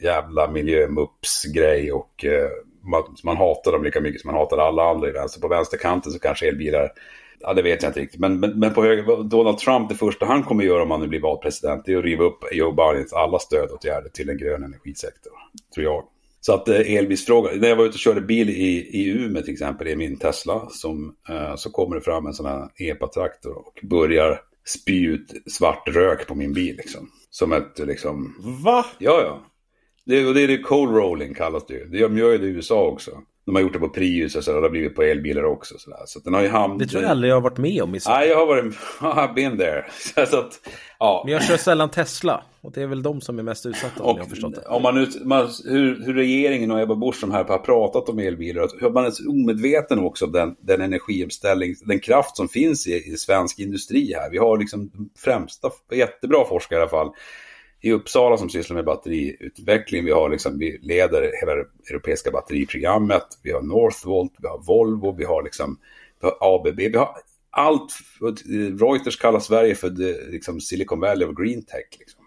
jävla 0.01 0.51
miljömups-grej 0.51 1.93
och 1.93 2.25
eh, 2.25 2.49
man, 2.83 3.03
man 3.25 3.37
hatar 3.37 3.73
dem 3.73 3.85
lika 3.85 4.01
mycket 4.01 4.21
som 4.21 4.31
man 4.31 4.41
hatar 4.41 4.59
alla 4.59 4.91
andra 4.91 5.09
i 5.09 5.13
vänster. 5.13 5.41
På 5.41 5.49
vänsterkanten 5.49 6.13
så 6.13 6.19
kanske 6.19 6.49
elbilar, 6.49 6.93
ja 7.41 7.55
det 7.55 7.63
vet 7.63 7.83
jag 7.83 7.91
inte 7.91 8.01
riktigt. 8.01 8.21
Men, 8.21 8.41
men, 8.41 8.59
men 8.59 8.75
på 8.75 8.83
höger, 8.83 9.23
Donald 9.23 9.59
Trump, 9.59 9.89
det 9.89 9.95
första 9.95 10.27
han 10.27 10.43
kommer 10.43 10.65
göra 10.65 10.83
om 10.83 10.91
han 10.91 11.01
nu 11.01 11.07
blir 11.07 11.21
vald 11.21 11.41
president, 11.41 11.83
det 11.87 11.93
är 11.93 11.99
att 11.99 12.05
riva 12.05 12.25
upp 12.25 12.45
Joe 12.53 12.73
Bidens 12.73 13.13
alla 13.13 13.39
stödåtgärder 13.39 14.09
till 14.09 14.29
en 14.29 14.39
grön 14.39 14.65
energisektor, 14.65 15.33
tror 15.75 15.85
jag. 15.85 16.05
Så 16.41 16.55
att 16.55 16.69
eh, 16.69 16.95
elbilsfrågan, 16.95 17.59
när 17.59 17.69
jag 17.69 17.77
var 17.77 17.85
ute 17.85 17.95
och 17.95 17.99
körde 17.99 18.21
bil 18.21 18.51
i, 18.51 18.89
i 18.93 19.09
Umeå 19.11 19.43
till 19.43 19.53
exempel, 19.53 19.89
i 19.89 19.97
min 19.97 20.19
Tesla, 20.19 20.69
som, 20.71 21.15
eh, 21.29 21.57
så 21.57 21.71
kommer 21.71 21.97
det 21.97 22.03
fram 22.03 22.27
en 22.27 22.35
sån 22.35 22.47
här 22.47 22.69
EPA-traktor 22.77 23.53
och 23.53 23.81
börjar 23.83 24.41
spy 24.65 25.07
ut 25.07 25.33
svart 25.47 25.89
rök 25.89 26.27
på 26.27 26.35
min 26.35 26.53
bil. 26.53 26.77
Liksom. 26.77 27.11
Som 27.31 27.53
ett 27.53 27.79
liksom... 27.79 28.35
Va? 28.65 28.87
Ja, 28.99 29.23
ja. 29.23 29.47
Det, 30.05 30.27
och 30.27 30.35
det 30.35 30.41
är 30.41 30.49
det 30.49 30.59
cold 30.59 30.95
rolling 30.95 31.35
kallas 31.35 31.67
det 31.67 31.75
ju. 31.75 31.87
De 31.87 32.19
gör 32.19 32.33
ju 32.33 32.39
det 32.39 32.47
i 32.47 32.51
USA 32.51 32.87
också. 32.87 33.23
De 33.47 33.55
har 33.55 33.63
gjort 33.63 33.73
det 33.73 33.79
på 33.79 33.89
Prius 33.89 34.37
och 34.37 34.45
så, 34.45 34.55
och 34.55 34.61
det 34.61 34.67
har 34.67 34.71
blivit 34.71 34.95
på 34.95 35.03
elbilar 35.03 35.45
också. 35.45 35.79
Så, 35.79 35.91
där. 35.91 36.03
så 36.07 36.19
den 36.19 36.35
har 36.35 36.43
ju 36.43 36.49
hamnat... 36.49 36.79
Det 36.79 36.87
tror 36.87 37.03
jag 37.03 37.11
aldrig 37.11 37.31
jag 37.31 37.37
har 37.37 37.41
varit 37.41 37.59
med 37.59 37.83
om 37.83 37.95
i 37.95 38.01
Sverige. 38.01 38.19
Nej, 38.19 38.29
jag 38.29 38.37
har 38.37 38.47
varit... 38.47 38.75
I've 39.01 39.35
been 39.35 39.59
there. 39.59 39.85
så 40.27 40.39
att, 40.39 40.61
ja. 40.99 41.23
Men 41.25 41.33
jag 41.33 41.45
kör 41.45 41.57
sällan 41.57 41.91
Tesla. 41.91 42.45
Och 42.63 42.73
det 42.73 42.83
är 42.83 42.87
väl 42.87 43.03
de 43.03 43.21
som 43.21 43.39
är 43.39 43.43
mest 43.43 43.67
utsatta 43.67 44.03
om 44.03 44.17
jag 44.17 44.25
har 44.25 44.31
förstått 44.31 44.55
det. 44.55 44.61
Om 44.61 44.83
man, 44.83 44.99
ut, 44.99 45.25
man 45.25 45.49
hur, 45.65 46.05
hur, 46.05 46.15
regeringen 46.15 46.71
och 46.71 46.81
Ebba 46.81 46.95
Busch 46.95 47.15
som 47.15 47.31
här 47.31 47.45
har 47.45 47.59
pratat 47.59 48.09
om 48.09 48.19
elbilar. 48.19 48.69
Hur 48.81 48.91
man 48.91 49.05
är 49.05 49.13
omedveten 49.29 49.99
också 49.99 50.27
om 50.27 50.33
den, 50.33 50.57
den 50.61 50.81
energiomställning, 50.81 51.75
den 51.85 52.01
kraft 52.01 52.37
som 52.37 52.49
finns 52.49 52.87
i, 52.87 52.95
i 52.95 53.17
svensk 53.17 53.59
industri 53.59 54.15
här. 54.15 54.31
Vi 54.31 54.39
har 54.39 54.59
liksom 54.59 54.91
främsta, 55.19 55.71
jättebra 55.93 56.45
forskare 56.45 56.79
i 56.79 56.83
alla 56.83 56.91
fall 56.91 57.11
i 57.81 57.93
Uppsala 57.93 58.37
som 58.37 58.51
sysslar 58.51 58.75
med 58.75 58.85
batteriutveckling. 58.85 60.05
Vi, 60.05 60.11
har 60.11 60.29
liksom, 60.29 60.59
vi 60.59 60.79
leder 60.83 61.33
hela 61.41 61.55
det 61.55 61.67
europeiska 61.91 62.31
batteriprogrammet. 62.31 63.27
Vi 63.43 63.53
har 63.53 63.63
Northvolt, 63.63 64.33
vi 64.39 64.49
har 64.49 64.59
Volvo, 64.59 65.17
vi 65.17 65.25
har, 65.25 65.43
liksom, 65.43 65.79
vi 66.21 66.27
har 66.27 66.37
ABB. 66.41 66.77
Vi 66.77 66.97
har 66.97 67.17
allt. 67.51 67.93
Reuters 68.81 69.17
kallar 69.17 69.41
Sverige 69.41 69.75
för 69.75 69.91
the, 69.91 70.31
liksom 70.31 70.61
Silicon 70.61 71.01
Valley 71.01 71.29
of 71.29 71.37
Green 71.37 71.63
Tech. 71.63 71.99
Liksom. 71.99 72.21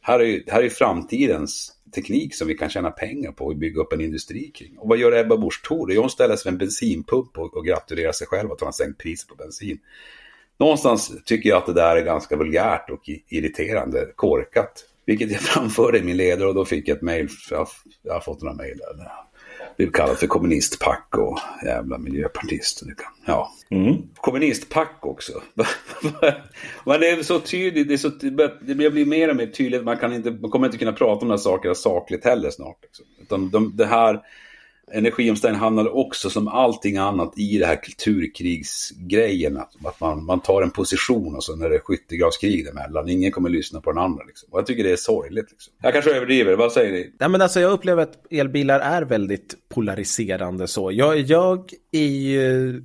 Här, 0.00 0.20
är, 0.20 0.42
här 0.46 0.62
är 0.62 0.68
framtidens 0.68 1.72
teknik 1.94 2.34
som 2.34 2.48
vi 2.48 2.54
kan 2.54 2.70
tjäna 2.70 2.90
pengar 2.90 3.32
på 3.32 3.46
och 3.46 3.56
bygga 3.56 3.80
upp 3.80 3.92
en 3.92 4.00
industri 4.00 4.50
kring. 4.50 4.78
Och 4.78 4.88
vad 4.88 4.98
gör 4.98 5.12
Ebba 5.12 5.36
Busch 5.36 5.62
Thor? 5.68 5.96
Hon 5.96 6.10
ställer 6.10 6.36
sig 6.36 6.50
vid 6.50 6.54
en 6.54 6.58
bensinpump 6.58 7.38
och, 7.38 7.56
och 7.56 7.66
gratulerar 7.66 8.12
sig 8.12 8.26
själv 8.26 8.52
att 8.52 8.60
hon 8.60 8.66
har 8.66 8.72
sänkt 8.72 9.00
priset 9.00 9.28
på 9.28 9.34
bensin. 9.34 9.78
Någonstans 10.58 11.12
tycker 11.24 11.48
jag 11.48 11.58
att 11.58 11.66
det 11.66 11.72
där 11.72 11.96
är 11.96 12.04
ganska 12.04 12.36
vulgärt 12.36 12.90
och 12.90 13.08
irriterande, 13.28 14.12
korkat. 14.16 14.84
Vilket 15.06 15.30
jag 15.30 15.40
framförde 15.40 15.98
i 15.98 16.02
min 16.02 16.16
ledare 16.16 16.48
och 16.48 16.54
då 16.54 16.64
fick 16.64 16.88
jag 16.88 16.96
ett 16.96 17.02
mejl. 17.02 17.28
Jag, 17.50 17.68
jag 18.02 18.12
har 18.12 18.20
fått 18.20 18.42
några 18.42 18.54
mejl 18.56 18.78
där. 18.78 19.12
Blev 19.76 19.90
kallad 19.90 20.18
för 20.18 20.26
kommunistpack 20.26 21.08
och 21.18 21.38
jävla 21.64 21.98
miljöpartist. 21.98 22.82
Ja. 23.26 23.52
Mm. 23.70 23.96
Kommunistpack 24.16 24.98
också. 25.00 25.32
Men 26.84 27.00
det 27.00 27.10
är 27.10 27.22
så 27.22 27.40
tydligt, 27.40 27.88
det, 27.88 27.94
är 27.94 27.98
så, 27.98 28.08
det 28.08 28.74
blir 28.74 29.06
mer 29.06 29.30
och 29.30 29.36
mer 29.36 29.46
tydligt. 29.46 29.84
Man, 29.84 29.96
kan 29.96 30.12
inte, 30.12 30.30
man 30.30 30.50
kommer 30.50 30.66
inte 30.66 30.78
kunna 30.78 30.92
prata 30.92 31.12
om 31.12 31.28
de 31.28 31.30
här 31.30 31.36
sakerna 31.36 31.74
sakligt 31.74 32.24
heller 32.24 32.50
snart. 32.50 32.78
Liksom. 32.82 33.04
Utan 33.22 33.50
de, 33.50 33.76
det 33.76 33.86
här 33.86 34.20
energiomställningen 34.92 35.64
handlar 35.64 35.96
också 35.96 36.30
som 36.30 36.48
allting 36.48 36.96
annat 36.96 37.38
i 37.38 37.58
det 37.58 37.66
här 37.66 37.82
kulturkrigsgrejen. 37.82 39.56
Att 39.56 40.00
man, 40.00 40.24
man 40.24 40.40
tar 40.40 40.62
en 40.62 40.70
position 40.70 41.34
och 41.36 41.44
så 41.44 41.56
när 41.56 41.68
det 41.68 41.74
är 41.74 41.80
skyttegravskrig 41.80 42.66
emellan. 42.66 43.08
Ingen 43.08 43.32
kommer 43.32 43.50
lyssna 43.50 43.80
på 43.80 43.92
den 43.92 44.02
andra. 44.02 44.24
Liksom. 44.24 44.48
Och 44.52 44.58
jag 44.58 44.66
tycker 44.66 44.84
det 44.84 44.92
är 44.92 44.96
sorgligt. 44.96 45.50
Liksom. 45.50 45.72
Jag 45.82 45.92
kanske 45.92 46.14
överdriver, 46.16 46.56
vad 46.56 46.72
säger 46.72 46.92
ni? 46.92 47.12
Nej, 47.20 47.28
men 47.28 47.42
alltså, 47.42 47.60
jag 47.60 47.72
upplever 47.72 48.02
att 48.02 48.32
elbilar 48.32 48.80
är 48.80 49.02
väldigt 49.02 49.54
polariserande 49.68 50.66
så. 50.66 50.92
Jag, 50.92 51.18
jag 51.18 51.70
är 51.92 52.06
ju 52.06 52.82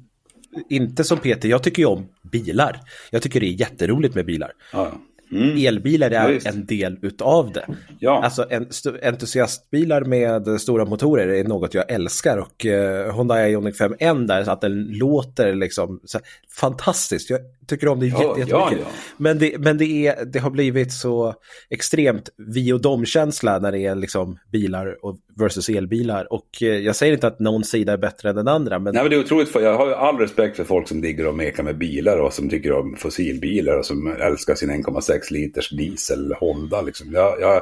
inte 0.69 1.03
som 1.03 1.17
Peter, 1.17 1.49
jag 1.49 1.63
tycker 1.63 1.81
ju 1.81 1.85
om 1.85 2.07
bilar. 2.31 2.79
Jag 3.11 3.21
tycker 3.21 3.39
det 3.39 3.45
är 3.45 3.59
jätteroligt 3.59 4.15
med 4.15 4.25
bilar. 4.25 4.51
Ja. 4.73 4.91
Mm. 5.31 5.67
Elbilar 5.67 6.11
är 6.11 6.39
ja, 6.43 6.51
en 6.51 6.65
del 6.65 6.97
utav 7.01 7.51
det. 7.53 7.65
Ja. 7.99 8.23
Alltså 8.23 8.45
en, 8.49 8.67
entusiastbilar 9.03 10.01
med 10.01 10.61
stora 10.61 10.85
motorer 10.85 11.27
är 11.27 11.43
något 11.43 11.73
jag 11.73 11.91
älskar 11.91 12.37
och 12.37 12.65
uh, 12.65 13.11
Honda 13.11 13.49
Ioniq 13.49 13.75
5N 13.75 14.27
där, 14.27 14.43
så 14.43 14.51
att 14.51 14.61
den 14.61 14.83
låter 14.83 15.53
liksom 15.53 15.99
så, 16.03 16.19
fantastiskt. 16.59 17.29
Jag 17.29 17.39
tycker 17.67 17.87
om 17.87 17.99
det 17.99 18.05
ja, 18.05 18.37
jättemycket. 18.37 18.79
Ja. 18.79 18.91
Men, 19.17 19.39
det, 19.39 19.57
men 19.59 19.77
det, 19.77 20.07
är, 20.07 20.25
det 20.25 20.39
har 20.39 20.49
blivit 20.49 20.93
så 20.93 21.35
extremt 21.69 22.29
vi 22.37 22.73
och 22.73 22.81
dom-känsla 22.81 23.59
när 23.59 23.71
det 23.71 23.79
är 23.79 23.95
liksom 23.95 24.39
bilar 24.51 25.05
och 25.05 25.17
versus 25.39 25.69
elbilar. 25.69 26.33
Och 26.33 26.47
uh, 26.61 26.67
jag 26.67 26.95
säger 26.95 27.13
inte 27.13 27.27
att 27.27 27.39
någon 27.39 27.63
sida 27.63 27.93
är 27.93 27.97
bättre 27.97 28.29
än 28.29 28.35
den 28.35 28.47
andra. 28.47 28.79
Men... 28.79 28.93
Nej, 28.93 29.03
men 29.03 29.09
det 29.09 29.15
är 29.15 29.23
otroligt, 29.23 29.49
för 29.49 29.61
jag 29.61 29.77
har 29.77 29.91
all 29.91 30.17
respekt 30.17 30.57
för 30.57 30.63
folk 30.63 30.87
som 30.87 31.01
digger 31.01 31.27
och 31.27 31.35
mekar 31.35 31.63
med 31.63 31.77
bilar 31.77 32.17
och 32.17 32.33
som 32.33 32.49
tycker 32.49 32.71
om 32.71 32.95
fossilbilar 32.97 33.77
och 33.77 33.85
som 33.85 34.07
älskar 34.07 34.55
sin 34.55 34.71
1,6 34.71 35.18
liters 35.31 35.69
diesel 35.69 36.33
Honda. 36.33 36.81
Liksom. 36.81 37.13
Jag, 37.13 37.41
jag, 37.41 37.61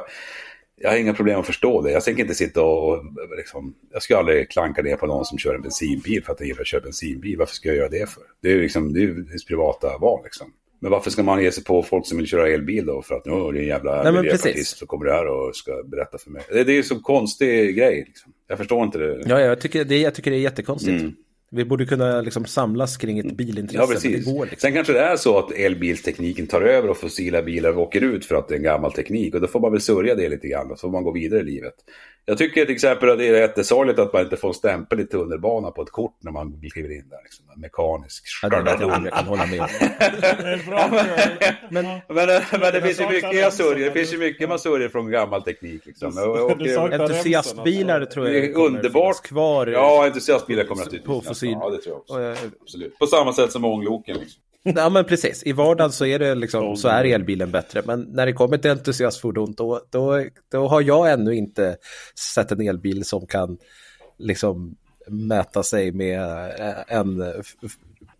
jag 0.80 0.90
har 0.90 0.96
inga 0.96 1.14
problem 1.14 1.40
att 1.40 1.46
förstå 1.46 1.82
det. 1.82 1.90
Jag 1.90 2.04
tänker 2.04 2.22
inte 2.22 2.34
sitta 2.34 2.62
och... 2.62 3.04
Liksom, 3.36 3.74
jag 3.92 4.02
skulle 4.02 4.18
aldrig 4.18 4.50
klanka 4.50 4.82
ner 4.82 4.96
på 4.96 5.06
någon 5.06 5.24
som 5.24 5.38
kör 5.38 5.54
en 5.54 5.62
bensinbil 5.62 6.24
för 6.24 6.32
att 6.32 6.40
jag 6.40 6.46
gillar 6.46 6.60
att 6.60 6.66
köra 6.66 6.80
bensinbil. 6.80 7.38
Varför 7.38 7.54
ska 7.54 7.68
jag 7.68 7.76
göra 7.76 7.88
det 7.88 8.10
för? 8.10 8.22
Det 8.42 8.48
är 8.48 8.52
ju 8.52 8.62
liksom, 8.62 8.92
det 8.92 9.00
är 9.00 9.08
ens 9.08 9.44
privata 9.44 9.98
val 9.98 10.20
liksom. 10.24 10.52
Men 10.80 10.90
varför 10.90 11.10
ska 11.10 11.22
man 11.22 11.42
ge 11.42 11.52
sig 11.52 11.64
på 11.64 11.82
folk 11.82 12.06
som 12.06 12.18
vill 12.18 12.26
köra 12.26 12.48
elbil 12.48 12.86
då? 12.86 13.02
För 13.02 13.14
att 13.14 13.26
nu 13.26 13.32
är 13.32 13.52
det 13.52 13.60
en 13.60 13.66
jävla 13.66 14.12
miljöpartist 14.12 14.78
som 14.78 14.88
kommer 14.88 15.06
här 15.06 15.26
och 15.26 15.56
ska 15.56 15.82
berätta 15.84 16.18
för 16.18 16.30
mig. 16.30 16.42
Det, 16.48 16.64
det 16.64 16.72
är 16.72 16.76
ju 16.76 16.82
så 16.82 17.00
konstig 17.00 17.76
grej. 17.76 18.04
Liksom. 18.06 18.32
Jag 18.48 18.58
förstår 18.58 18.84
inte 18.84 18.98
det. 18.98 19.22
Ja, 19.26 19.40
jag 19.40 19.60
tycker 19.60 19.84
det, 19.84 19.98
jag 19.98 20.14
tycker 20.14 20.30
det 20.30 20.36
är 20.36 20.40
jättekonstigt. 20.40 21.00
Mm. 21.00 21.14
Vi 21.50 21.64
borde 21.64 21.86
kunna 21.86 22.20
liksom 22.20 22.44
samlas 22.44 22.96
kring 22.96 23.18
ett 23.18 23.36
bilintresse. 23.36 23.78
Ja, 23.78 23.86
precis. 23.86 24.26
Det 24.26 24.32
går 24.32 24.44
liksom. 24.44 24.60
Sen 24.60 24.74
kanske 24.74 24.92
det 24.92 25.00
är 25.00 25.16
så 25.16 25.38
att 25.38 25.52
elbilstekniken 25.52 26.46
tar 26.46 26.60
över 26.62 26.90
och 26.90 26.96
fossila 26.96 27.42
bilar 27.42 27.78
åker 27.78 28.00
ut 28.00 28.26
för 28.26 28.34
att 28.34 28.48
det 28.48 28.54
är 28.54 28.56
en 28.56 28.62
gammal 28.62 28.92
teknik. 28.92 29.34
Och 29.34 29.40
då 29.40 29.46
får 29.46 29.60
man 29.60 29.72
väl 29.72 29.80
sörja 29.80 30.14
det 30.14 30.28
lite 30.28 30.48
grann. 30.48 30.68
Så 30.68 30.76
får 30.76 30.90
man 30.90 31.04
gå 31.04 31.12
vidare 31.12 31.40
i 31.40 31.44
livet. 31.44 31.74
Jag 32.28 32.38
tycker 32.38 32.64
till 32.64 32.74
exempel 32.74 33.10
att 33.10 33.18
det 33.18 33.28
är 33.28 33.40
jättesorgligt 33.40 33.98
att 33.98 34.12
man 34.12 34.22
inte 34.22 34.36
får 34.36 34.48
en 34.48 34.54
stämpel 34.54 35.00
i 35.00 35.06
tunnelbana 35.06 35.70
på 35.70 35.82
ett 35.82 35.90
kort 35.90 36.16
när 36.20 36.32
man 36.32 36.60
kliver 36.72 36.92
in 36.92 37.08
där. 37.08 37.18
Liksom. 37.22 37.44
Mekanisk. 37.56 38.24
Ja, 38.42 38.48
det 38.48 38.56
är 38.56 38.80
jag 38.80 39.12
kan 39.12 39.26
hålla 39.26 39.46
med 39.46 39.60
om. 39.60 39.66
men, 41.70 41.84
men, 42.08 42.26
men, 42.60 42.72
det 42.72 42.82
finns 42.82 43.00
ju 43.00 43.08
mycket 43.08 43.34
jag 43.34 43.52
sörjer. 43.52 43.84
Det 43.86 43.92
finns 43.92 44.12
ju 44.12 44.18
mycket 44.18 44.48
man 44.48 44.58
sörjer 44.58 44.88
från 44.88 45.10
gammal 45.10 45.42
teknik. 45.42 45.86
Liksom. 45.86 46.08
Entusiastbilar 46.92 48.04
tror 48.04 48.28
jag 48.28 48.54
kommer 48.54 48.66
underbart. 48.66 49.22
kvar. 49.22 49.66
Ja, 49.66 50.06
entusiastbilar 50.06 50.64
kommer 50.64 50.84
naturligtvis. 50.84 51.28
På 51.28 51.34
fossil. 51.38 51.58
Ja, 51.60 51.70
det 51.70 51.78
tror 51.78 51.94
jag 51.94 52.00
också. 52.00 52.46
Absolut. 52.60 52.98
På 52.98 53.06
samma 53.06 53.32
sätt 53.32 53.52
som 53.52 53.64
ångloken. 53.64 54.16
Liksom. 54.16 54.42
Ja 54.62 54.88
men 54.88 55.04
precis, 55.04 55.42
i 55.46 55.52
vardagen 55.52 55.92
så 55.92 56.06
är, 56.06 56.18
det 56.18 56.34
liksom, 56.34 56.76
så 56.76 56.88
är 56.88 57.04
elbilen 57.04 57.50
bättre. 57.50 57.82
Men 57.84 58.00
när 58.00 58.26
det 58.26 58.32
kommer 58.32 58.58
till 58.58 58.70
entusiastfordon 58.70 59.54
då, 59.56 59.80
då, 59.90 60.24
då 60.52 60.66
har 60.66 60.80
jag 60.80 61.12
ännu 61.12 61.34
inte 61.34 61.76
sett 62.34 62.52
en 62.52 62.60
elbil 62.60 63.04
som 63.04 63.26
kan 63.26 63.58
liksom 64.18 64.76
mäta 65.08 65.62
sig 65.62 65.92
med 65.92 66.20
en 66.88 67.22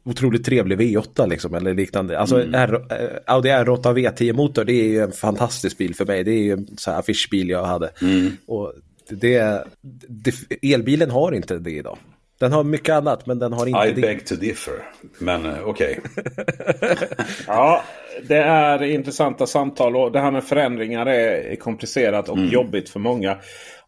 otroligt 0.05 0.45
trevlig 0.45 0.79
V8 0.79 1.29
liksom 1.29 1.55
eller 1.55 1.75
liknande. 1.75 2.19
Alltså 2.19 2.43
mm. 2.43 2.55
R, 2.55 2.87
eh, 2.91 3.35
Audi 3.35 3.49
R8 3.49 3.83
V10 3.83 4.33
motor 4.33 4.65
det 4.65 4.73
är 4.73 4.89
ju 4.89 5.01
en 5.01 5.13
fantastisk 5.13 5.79
bil 5.79 5.95
för 5.95 6.07
mig. 6.07 6.25
Det 6.25 6.31
är 6.31 6.43
ju 6.43 6.53
en 6.53 6.77
sån 6.77 6.93
här 6.93 7.01
affischbil 7.01 7.49
jag 7.49 7.65
hade. 7.65 7.91
Mm. 8.03 8.31
Och 8.47 8.73
det, 9.11 9.65
det, 10.09 10.35
elbilen 10.63 11.11
har 11.11 11.33
inte 11.33 11.59
det 11.59 11.71
idag. 11.71 11.99
Den 12.39 12.53
har 12.53 12.65
mycket 12.65 12.95
annat 12.95 13.27
men 13.27 13.39
den 13.39 13.53
har 13.53 13.67
inte 13.67 13.89
I 13.89 13.93
det. 13.93 13.99
I 13.99 14.03
beg 14.03 14.27
to 14.27 14.35
differ. 14.35 14.75
Men 15.19 15.47
uh, 15.47 15.63
okej. 15.65 16.01
Okay. 16.17 16.97
ja, 17.47 17.83
det 18.23 18.37
är 18.37 18.83
intressanta 18.83 19.47
samtal 19.47 19.97
och 19.97 20.13
det 20.13 20.21
här 20.21 20.31
med 20.31 20.45
förändringar 20.45 21.07
är 21.07 21.57
komplicerat 21.57 22.29
och 22.29 22.37
mm. 22.39 22.51
jobbigt 22.51 22.89
för 22.89 23.01
många. 23.01 23.39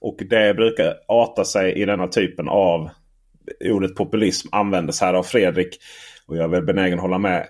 Och 0.00 0.16
det 0.30 0.54
brukar 0.54 0.94
arta 1.08 1.44
sig 1.44 1.72
i 1.72 1.84
denna 1.84 2.06
typen 2.08 2.48
av 2.48 2.90
ordet 3.64 3.94
populism 3.94 4.48
användes 4.52 5.00
här 5.00 5.14
av 5.14 5.22
Fredrik. 5.22 5.78
Och 6.26 6.36
jag 6.36 6.44
är 6.44 6.48
väl 6.48 6.64
benägen 6.64 6.98
att 6.98 7.02
hålla 7.02 7.18
med. 7.18 7.46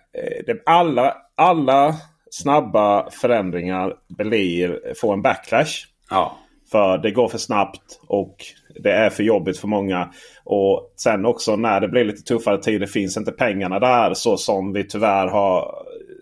Eh, 0.48 0.56
alla, 0.66 1.16
alla 1.34 1.94
snabba 2.30 3.10
förändringar 3.10 3.94
blir, 4.08 4.94
får 5.00 5.12
en 5.12 5.22
backlash. 5.22 5.86
Ja. 6.10 6.38
För 6.70 6.98
det 6.98 7.10
går 7.10 7.28
för 7.28 7.38
snabbt 7.38 8.00
och 8.06 8.36
det 8.82 8.92
är 8.92 9.10
för 9.10 9.22
jobbigt 9.22 9.58
för 9.58 9.68
många. 9.68 10.10
Och 10.44 10.92
sen 10.96 11.24
också 11.24 11.56
när 11.56 11.80
det 11.80 11.88
blir 11.88 12.04
lite 12.04 12.22
tuffare 12.22 12.62
tider 12.62 12.86
finns 12.86 13.16
inte 13.16 13.32
pengarna 13.32 13.78
där 13.78 14.14
så 14.14 14.36
som 14.36 14.72
vi 14.72 14.88
tyvärr 14.88 15.26
har 15.26 15.74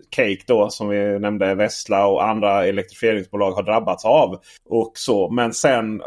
Cake 0.09 0.43
då 0.47 0.69
som 0.69 0.89
vi 0.89 1.19
nämnde 1.19 1.55
Vessla 1.55 2.07
och 2.07 2.27
andra 2.27 2.65
elektrifieringsbolag 2.65 3.51
har 3.51 3.63
drabbats 3.63 4.05
av. 4.05 4.41
Och 4.65 4.91
så. 4.95 5.29
Men 5.29 5.53
sen, 5.53 6.01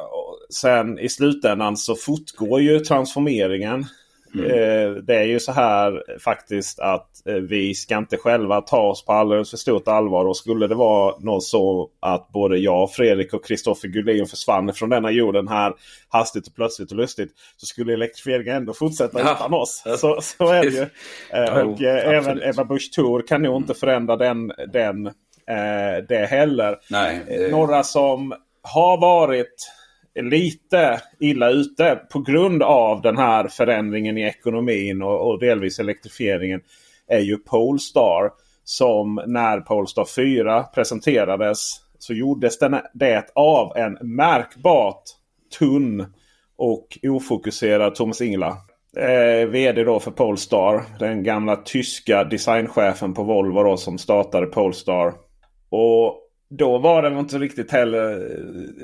sen 0.50 0.98
i 0.98 1.08
slutändan 1.08 1.76
så 1.76 1.94
fortgår 1.94 2.60
ju 2.60 2.80
transformeringen. 2.80 3.84
Mm. 4.34 4.50
Eh, 4.50 4.94
det 5.02 5.16
är 5.16 5.24
ju 5.24 5.40
så 5.40 5.52
här 5.52 6.18
faktiskt 6.18 6.80
att 6.80 7.26
eh, 7.26 7.34
vi 7.34 7.74
ska 7.74 7.98
inte 7.98 8.16
själva 8.16 8.60
ta 8.60 8.80
oss 8.80 9.04
på 9.04 9.12
alldeles 9.12 9.50
för 9.50 9.56
stort 9.56 9.88
allvar. 9.88 10.24
Och 10.24 10.36
skulle 10.36 10.66
det 10.66 10.74
vara 10.74 11.14
något 11.18 11.44
så 11.44 11.90
att 12.00 12.28
både 12.28 12.58
jag, 12.58 12.92
Fredrik 12.92 13.34
och 13.34 13.44
Kristoffer 13.44 13.88
Gullin 13.88 14.26
försvann 14.26 14.72
från 14.72 14.88
denna 14.88 15.10
jorden 15.10 15.48
här 15.48 15.72
hastigt 16.08 16.46
och 16.46 16.54
plötsligt 16.54 16.90
och 16.90 16.96
lustigt. 16.96 17.32
Så 17.56 17.66
skulle 17.66 17.92
elektrifieringen 17.92 18.56
ändå 18.56 18.72
fortsätta 18.72 19.20
ja. 19.20 19.34
utan 19.36 19.54
oss. 19.54 19.82
Så, 19.98 20.20
så 20.20 20.52
är 20.52 20.62
det 20.62 20.68
ju. 20.68 20.86
Eh, 21.30 21.58
och 21.58 21.76
jo, 21.78 21.88
även 21.88 22.42
Ebba 22.42 22.64
Busch 22.64 22.92
Thor 22.94 23.26
kan 23.28 23.42
nog 23.42 23.56
inte 23.56 23.74
förändra 23.74 24.16
den, 24.16 24.52
den, 24.72 25.10
det 26.08 26.28
heller. 26.30 26.78
Nej, 26.90 27.48
Några 27.50 27.82
som 27.82 28.34
har 28.62 29.00
varit 29.00 29.72
lite 30.20 31.00
illa 31.20 31.50
ute 31.50 32.00
på 32.12 32.20
grund 32.20 32.62
av 32.62 33.02
den 33.02 33.16
här 33.16 33.48
förändringen 33.48 34.18
i 34.18 34.22
ekonomin 34.22 35.02
och, 35.02 35.30
och 35.30 35.40
delvis 35.40 35.78
elektrifieringen 35.78 36.60
är 37.08 37.20
ju 37.20 37.38
Polestar. 37.38 38.30
Som 38.64 39.22
när 39.26 39.60
Polestar 39.60 40.04
4 40.16 40.62
presenterades 40.62 41.58
så 41.98 42.14
gjordes 42.14 42.58
den, 42.58 42.76
det 42.94 43.24
av 43.34 43.76
en 43.76 43.98
märkbart 44.00 45.02
tunn 45.58 46.06
och 46.56 46.98
ofokuserad 47.02 47.94
Thomas 47.94 48.20
Ingela. 48.20 48.56
Eh, 48.96 49.48
VD 49.48 49.84
då 49.84 50.00
för 50.00 50.10
Polestar. 50.10 50.82
Den 50.98 51.22
gamla 51.22 51.56
tyska 51.56 52.24
designchefen 52.24 53.14
på 53.14 53.22
Volvo 53.22 53.62
då, 53.62 53.76
som 53.76 53.98
startade 53.98 54.46
Polestar. 54.46 55.14
Och 55.70 56.21
då 56.58 56.78
var 56.78 57.02
det 57.02 57.18
inte 57.18 57.38
riktigt 57.38 57.70
heller... 57.70 58.00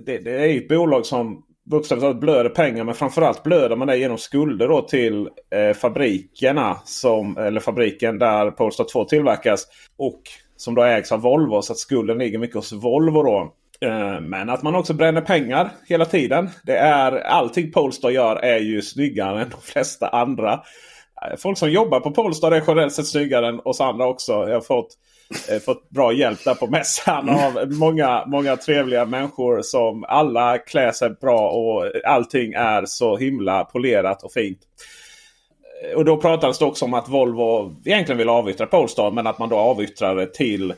Det, 0.07 0.18
det 0.18 0.31
är 0.31 0.57
ett 0.57 0.68
bolag 0.68 1.07
som 1.07 1.42
bokstavligt 1.70 2.02
talat 2.02 2.20
blöder 2.20 2.50
pengar. 2.50 2.85
Men 2.85 2.94
framförallt 2.94 3.42
blöder 3.42 3.76
man 3.76 3.88
det 3.88 3.96
genom 3.96 4.18
skulder 4.18 4.68
då 4.68 4.83
till 4.83 5.28
eh, 5.54 5.74
fabrikerna. 5.74 6.76
Som, 6.85 7.37
eller 7.37 7.61
fabriken 7.61 8.18
där 8.18 8.50
Polestar 8.50 8.85
2 8.85 9.04
tillverkas. 9.04 9.66
Och 9.96 10.22
som 10.57 10.74
då 10.74 10.83
ägs 10.83 11.12
av 11.12 11.20
Volvo. 11.20 11.62
Så 11.62 11.72
att 11.72 11.78
skulden 11.78 12.18
ligger 12.18 12.38
mycket 12.38 12.57
hos 12.57 12.72
Volvo 12.72 13.22
då. 13.22 13.54
Eh, 13.81 14.20
men 14.20 14.50
att 14.50 14.62
man 14.62 14.74
också 14.74 14.94
bränner 14.94 15.20
pengar 15.20 15.70
hela 15.87 16.04
tiden. 16.04 16.48
Det 16.62 16.76
är 16.76 17.12
Allting 17.12 17.72
Polestar 17.72 18.11
gör 18.11 18.37
är 18.37 18.59
ju 18.59 18.83
snyggare 18.83 19.42
än 19.42 19.50
de 19.50 19.61
flesta 19.61 20.09
andra. 20.09 20.52
Eh, 20.52 21.37
folk 21.38 21.59
som 21.59 21.70
jobbar 21.70 22.00
på 22.00 22.11
Polestar 22.11 22.52
är 22.52 22.62
generellt 22.66 22.92
sett 22.92 23.07
snyggare 23.07 23.48
än 23.48 23.61
oss 23.64 23.81
andra 23.81 24.07
också. 24.07 24.33
Jag 24.33 24.54
har 24.54 24.61
fått 24.61 24.94
fått 25.64 25.90
bra 25.90 26.12
hjälp 26.12 26.44
där 26.44 26.54
på 26.54 26.66
mässan 26.66 27.28
av 27.28 27.72
många, 27.72 28.24
många 28.26 28.56
trevliga 28.56 29.04
människor 29.04 29.62
som 29.62 30.04
alla 30.04 30.58
klär 30.58 30.92
sig 30.92 31.10
bra 31.10 31.50
och 31.50 31.90
allting 32.04 32.52
är 32.52 32.84
så 32.86 33.16
himla 33.16 33.64
polerat 33.64 34.22
och 34.22 34.32
fint. 34.32 34.58
Och 35.96 36.04
då 36.04 36.16
pratades 36.16 36.58
det 36.58 36.64
också 36.64 36.84
om 36.84 36.94
att 36.94 37.08
Volvo 37.08 37.76
egentligen 37.84 38.18
vill 38.18 38.28
avyttra 38.28 38.66
Polestar 38.66 39.10
men 39.10 39.26
att 39.26 39.38
man 39.38 39.48
då 39.48 39.56
avyttrar 39.56 40.16
det 40.16 40.34
till 40.34 40.70
eh, 40.70 40.76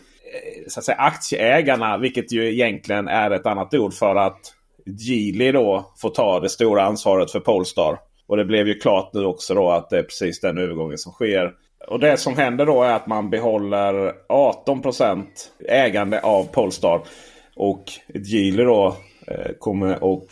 så 0.69 0.81
att 0.81 0.85
säga, 0.85 0.99
aktieägarna. 0.99 1.99
Vilket 1.99 2.33
ju 2.33 2.53
egentligen 2.53 3.09
är 3.09 3.31
ett 3.31 3.47
annat 3.47 3.75
ord 3.75 3.95
för 3.95 4.17
att 4.17 4.41
Geely 4.87 5.53
då 5.53 5.93
får 5.97 6.11
ta 6.11 6.41
det 6.41 6.49
stora 6.49 6.83
ansvaret 6.83 7.31
för 7.31 7.41
Polestar. 7.41 7.99
Och 8.27 8.37
det 8.37 8.45
blev 8.45 8.69
ju 8.69 8.75
klart 8.75 9.11
nu 9.13 9.25
också 9.25 9.55
då 9.55 9.71
att 9.71 9.91
det 9.91 9.99
är 9.99 10.03
precis 10.03 10.41
den 10.41 10.59
övergången 10.59 10.99
som 10.99 11.13
sker. 11.13 11.53
Och 11.87 12.01
det 12.01 12.17
som 12.17 12.37
händer 12.37 12.67
då 12.67 12.83
är 12.83 12.93
att 12.93 13.07
man 13.07 13.31
behåller 13.31 14.13
18% 14.29 15.27
ägande 15.69 16.21
av 16.21 16.45
Polestar. 16.45 17.01
Och 17.57 17.85
Geely 18.15 18.65
då 18.65 18.97
eh, 19.27 19.53
kommer 19.59 20.05
och 20.05 20.27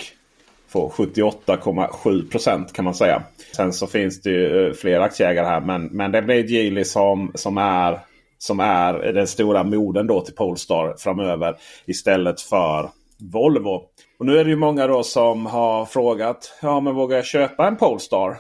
få 0.69 0.89
78,7% 0.89 2.73
kan 2.73 2.85
man 2.85 2.95
säga. 2.95 3.23
Sen 3.57 3.73
så 3.73 3.87
finns 3.87 4.23
det 4.23 4.31
ju 4.31 4.67
eh, 4.67 4.73
fler 4.73 5.01
aktieägare 5.01 5.47
här. 5.47 5.61
Men, 5.61 5.85
men 5.85 6.13
det 6.13 6.23
blir 6.23 6.45
Geely 6.45 6.85
som, 6.85 7.33
som, 7.35 7.59
är, 7.59 8.01
som 8.39 8.61
är 8.61 9.13
den 9.13 9.27
stora 9.27 9.65
moden 9.65 10.07
då 10.07 10.21
till 10.21 10.35
Polestar 10.35 10.95
framöver. 10.99 11.57
Istället 11.87 12.41
för 12.41 12.91
Volvo. 13.33 13.83
Och 14.19 14.27
nu 14.27 14.39
är 14.39 14.45
det 14.45 14.51
ju 14.51 14.57
många 14.57 14.87
då 14.87 15.03
som 15.03 15.47
har 15.47 15.85
frågat. 15.85 16.59
Ja 16.63 16.81
men 16.81 16.95
vågar 16.95 17.17
jag 17.17 17.27
köpa 17.27 17.67
en 17.67 17.77
Polestar? 17.77 18.37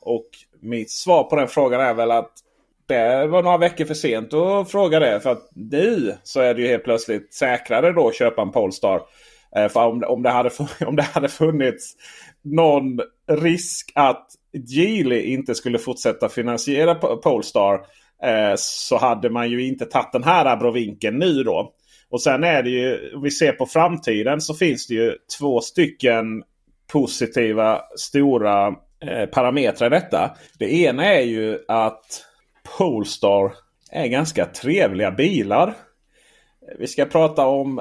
Och 0.00 0.26
mitt 0.60 0.90
svar 0.90 1.24
på 1.24 1.36
den 1.36 1.48
frågan 1.48 1.80
är 1.80 1.94
väl 1.94 2.10
att 2.10 2.32
det 2.90 3.26
var 3.26 3.42
några 3.42 3.58
veckor 3.58 3.84
för 3.84 3.94
sent 3.94 4.34
att 4.34 4.70
fråga 4.70 5.00
det. 5.00 5.20
För 5.20 5.30
att 5.30 5.48
nu 5.54 6.14
så 6.22 6.40
är 6.40 6.54
det 6.54 6.62
ju 6.62 6.68
helt 6.68 6.84
plötsligt 6.84 7.34
säkrare 7.34 7.92
då 7.92 8.08
att 8.08 8.14
köpa 8.14 8.42
en 8.42 8.50
Polestar. 8.50 9.00
Eh, 9.56 9.68
för 9.68 9.86
om, 9.86 10.04
om, 10.06 10.22
det 10.22 10.30
hade, 10.30 10.50
om 10.86 10.96
det 10.96 11.02
hade 11.02 11.28
funnits 11.28 11.94
någon 12.42 13.00
risk 13.30 13.92
att 13.94 14.26
Geely 14.68 15.20
inte 15.22 15.54
skulle 15.54 15.78
fortsätta 15.78 16.28
finansiera 16.28 16.94
Polestar. 16.94 17.74
Eh, 18.22 18.54
så 18.56 18.96
hade 18.96 19.30
man 19.30 19.50
ju 19.50 19.66
inte 19.66 19.84
tagit 19.84 20.12
den 20.12 20.24
här 20.24 20.44
abrovinken 20.44 21.18
nu 21.18 21.42
då. 21.42 21.72
Och 22.10 22.22
sen 22.22 22.44
är 22.44 22.62
det 22.62 22.70
ju, 22.70 23.14
om 23.14 23.22
vi 23.22 23.30
ser 23.30 23.52
på 23.52 23.66
framtiden 23.66 24.40
så 24.40 24.54
finns 24.54 24.86
det 24.86 24.94
ju 24.94 25.14
två 25.38 25.60
stycken 25.60 26.42
positiva 26.92 27.80
stora 27.96 28.66
eh, 29.04 29.26
parametrar 29.26 29.86
i 29.86 29.90
detta. 29.90 30.30
Det 30.58 30.74
ena 30.74 31.04
är 31.04 31.22
ju 31.22 31.58
att 31.68 32.29
Polestar 32.80 33.52
är 33.92 34.06
ganska 34.06 34.46
trevliga 34.46 35.10
bilar. 35.10 35.74
Vi 36.78 36.86
ska 36.86 37.04
prata 37.04 37.46
om 37.46 37.80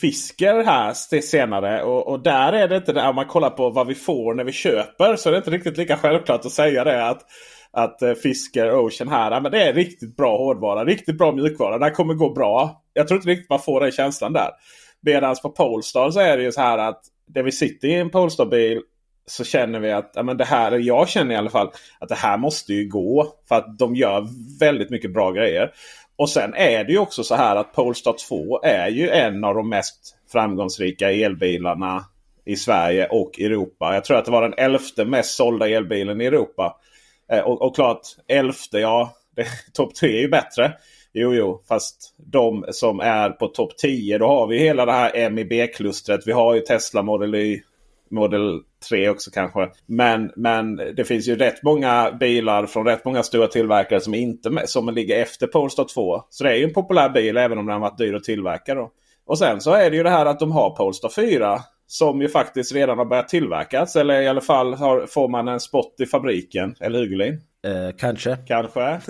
Fisker 0.00 0.64
här 0.64 1.20
senare. 1.20 1.82
Och, 1.82 2.08
och, 2.08 2.22
där 2.22 2.52
är 2.52 2.68
det 2.68 2.76
inte 2.76 2.92
det. 2.92 3.08
Om 3.08 3.14
man 3.14 3.26
kollar 3.26 3.50
på 3.50 3.70
vad 3.70 3.86
vi 3.86 3.94
får 3.94 4.34
när 4.34 4.44
vi 4.44 4.52
köper 4.52 5.16
så 5.16 5.28
är 5.28 5.32
det 5.32 5.38
inte 5.38 5.50
riktigt 5.50 5.76
lika 5.76 5.96
självklart 5.96 6.44
att 6.44 6.52
säga 6.52 6.84
det. 6.84 7.08
Att, 7.08 7.22
att 7.70 8.02
eh, 8.02 8.14
Fisker 8.14 8.74
Ocean 8.74 9.08
här, 9.08 9.40
men 9.40 9.52
det 9.52 9.62
är 9.62 9.72
riktigt 9.72 10.16
bra 10.16 10.38
hårdvara. 10.38 10.84
Riktigt 10.84 11.18
bra 11.18 11.32
mjukvara. 11.32 11.78
Det 11.78 11.84
här 11.84 11.94
kommer 11.94 12.14
gå 12.14 12.32
bra. 12.32 12.82
Jag 12.92 13.08
tror 13.08 13.18
inte 13.18 13.30
riktigt 13.30 13.50
man 13.50 13.60
får 13.60 13.80
den 13.80 13.92
känslan 13.92 14.32
där. 14.32 14.50
Medan 15.02 15.36
på 15.42 15.50
Polestar 15.50 16.10
så 16.10 16.20
är 16.20 16.36
det 16.36 16.42
ju 16.42 16.52
så 16.52 16.60
här 16.60 16.78
att 16.78 17.02
det 17.26 17.42
vi 17.42 17.52
sitter 17.52 17.88
i 17.88 17.94
en 17.94 18.10
Polestar-bil 18.10 18.80
så 19.30 19.44
känner 19.44 19.80
vi 19.80 19.92
att, 19.92 20.12
ja, 20.14 20.22
men 20.22 20.36
det 20.36 20.44
här, 20.44 20.78
jag 20.78 21.08
känner 21.08 21.34
i 21.34 21.38
alla 21.38 21.50
fall 21.50 21.70
att 21.98 22.08
det 22.08 22.14
här 22.14 22.38
måste 22.38 22.74
ju 22.74 22.88
gå. 22.88 23.34
För 23.48 23.54
att 23.54 23.78
de 23.78 23.96
gör 23.96 24.26
väldigt 24.60 24.90
mycket 24.90 25.12
bra 25.12 25.30
grejer. 25.30 25.72
Och 26.16 26.30
sen 26.30 26.54
är 26.54 26.84
det 26.84 26.92
ju 26.92 26.98
också 26.98 27.24
så 27.24 27.34
här 27.34 27.56
att 27.56 27.72
Polestar 27.72 28.14
2 28.28 28.60
är 28.62 28.88
ju 28.88 29.10
en 29.10 29.44
av 29.44 29.54
de 29.54 29.68
mest 29.68 30.16
framgångsrika 30.32 31.12
elbilarna 31.12 32.04
i 32.44 32.56
Sverige 32.56 33.06
och 33.06 33.40
Europa. 33.40 33.94
Jag 33.94 34.04
tror 34.04 34.16
att 34.18 34.24
det 34.24 34.30
var 34.30 34.42
den 34.42 34.58
elfte 34.58 35.04
mest 35.04 35.36
sålda 35.36 35.68
elbilen 35.68 36.20
i 36.20 36.24
Europa. 36.24 36.76
Eh, 37.32 37.40
och, 37.40 37.62
och 37.62 37.74
klart, 37.74 38.00
elfte, 38.28 38.78
ja, 38.78 39.14
topp 39.72 39.94
tre 39.94 40.16
är 40.16 40.20
ju 40.20 40.28
bättre. 40.28 40.72
Jo, 41.12 41.34
jo, 41.34 41.62
fast 41.68 42.14
de 42.16 42.64
som 42.70 43.00
är 43.00 43.30
på 43.30 43.46
topp 43.46 43.76
10, 43.76 44.18
då 44.18 44.26
har 44.26 44.46
vi 44.46 44.58
hela 44.58 44.86
det 44.86 44.92
här 44.92 45.30
MIB-klustret. 45.30 46.26
Vi 46.26 46.32
har 46.32 46.54
ju 46.54 46.60
Tesla 46.60 47.02
Model 47.02 47.34
Y, 47.34 47.62
Model 48.10 48.60
3 48.88 49.08
också 49.08 49.30
kanske. 49.30 49.70
Men, 49.86 50.32
men 50.36 50.76
det 50.76 51.04
finns 51.04 51.28
ju 51.28 51.36
rätt 51.36 51.62
många 51.62 52.16
bilar 52.20 52.66
från 52.66 52.86
rätt 52.86 53.04
många 53.04 53.22
stora 53.22 53.46
tillverkare 53.46 54.00
som 54.00 54.14
inte 54.14 54.62
som 54.66 54.88
ligger 54.94 55.22
efter 55.22 55.46
Polestar 55.46 55.86
2. 55.94 56.22
Så 56.30 56.44
det 56.44 56.50
är 56.50 56.56
ju 56.56 56.64
en 56.64 56.72
populär 56.72 57.08
bil 57.08 57.36
även 57.36 57.58
om 57.58 57.66
den 57.66 57.72
har 57.72 57.80
varit 57.80 57.98
dyr 57.98 58.14
att 58.14 58.24
tillverka. 58.24 58.74
Då. 58.74 58.90
Och 59.26 59.38
sen 59.38 59.60
så 59.60 59.72
är 59.72 59.90
det 59.90 59.96
ju 59.96 60.02
det 60.02 60.10
här 60.10 60.26
att 60.26 60.40
de 60.40 60.52
har 60.52 60.70
Polestar 60.70 61.08
4. 61.08 61.60
Som 61.86 62.22
ju 62.22 62.28
faktiskt 62.28 62.74
redan 62.74 62.98
har 62.98 63.04
börjat 63.04 63.28
tillverkas. 63.28 63.96
Eller 63.96 64.22
i 64.22 64.28
alla 64.28 64.40
fall 64.40 64.74
har, 64.74 65.06
får 65.06 65.28
man 65.28 65.48
en 65.48 65.60
spot 65.60 65.94
i 66.00 66.06
fabriken. 66.06 66.74
Eller 66.80 66.98
hur 66.98 67.06
Gullin? 67.06 67.40
Eh, 67.62 67.96
kanske. 67.98 68.36
Kanske. 68.46 69.00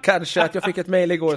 kanske 0.02 0.42
att 0.42 0.54
jag 0.54 0.64
fick 0.64 0.78
ett 0.78 0.86
mejl 0.86 1.10
igår. 1.10 1.36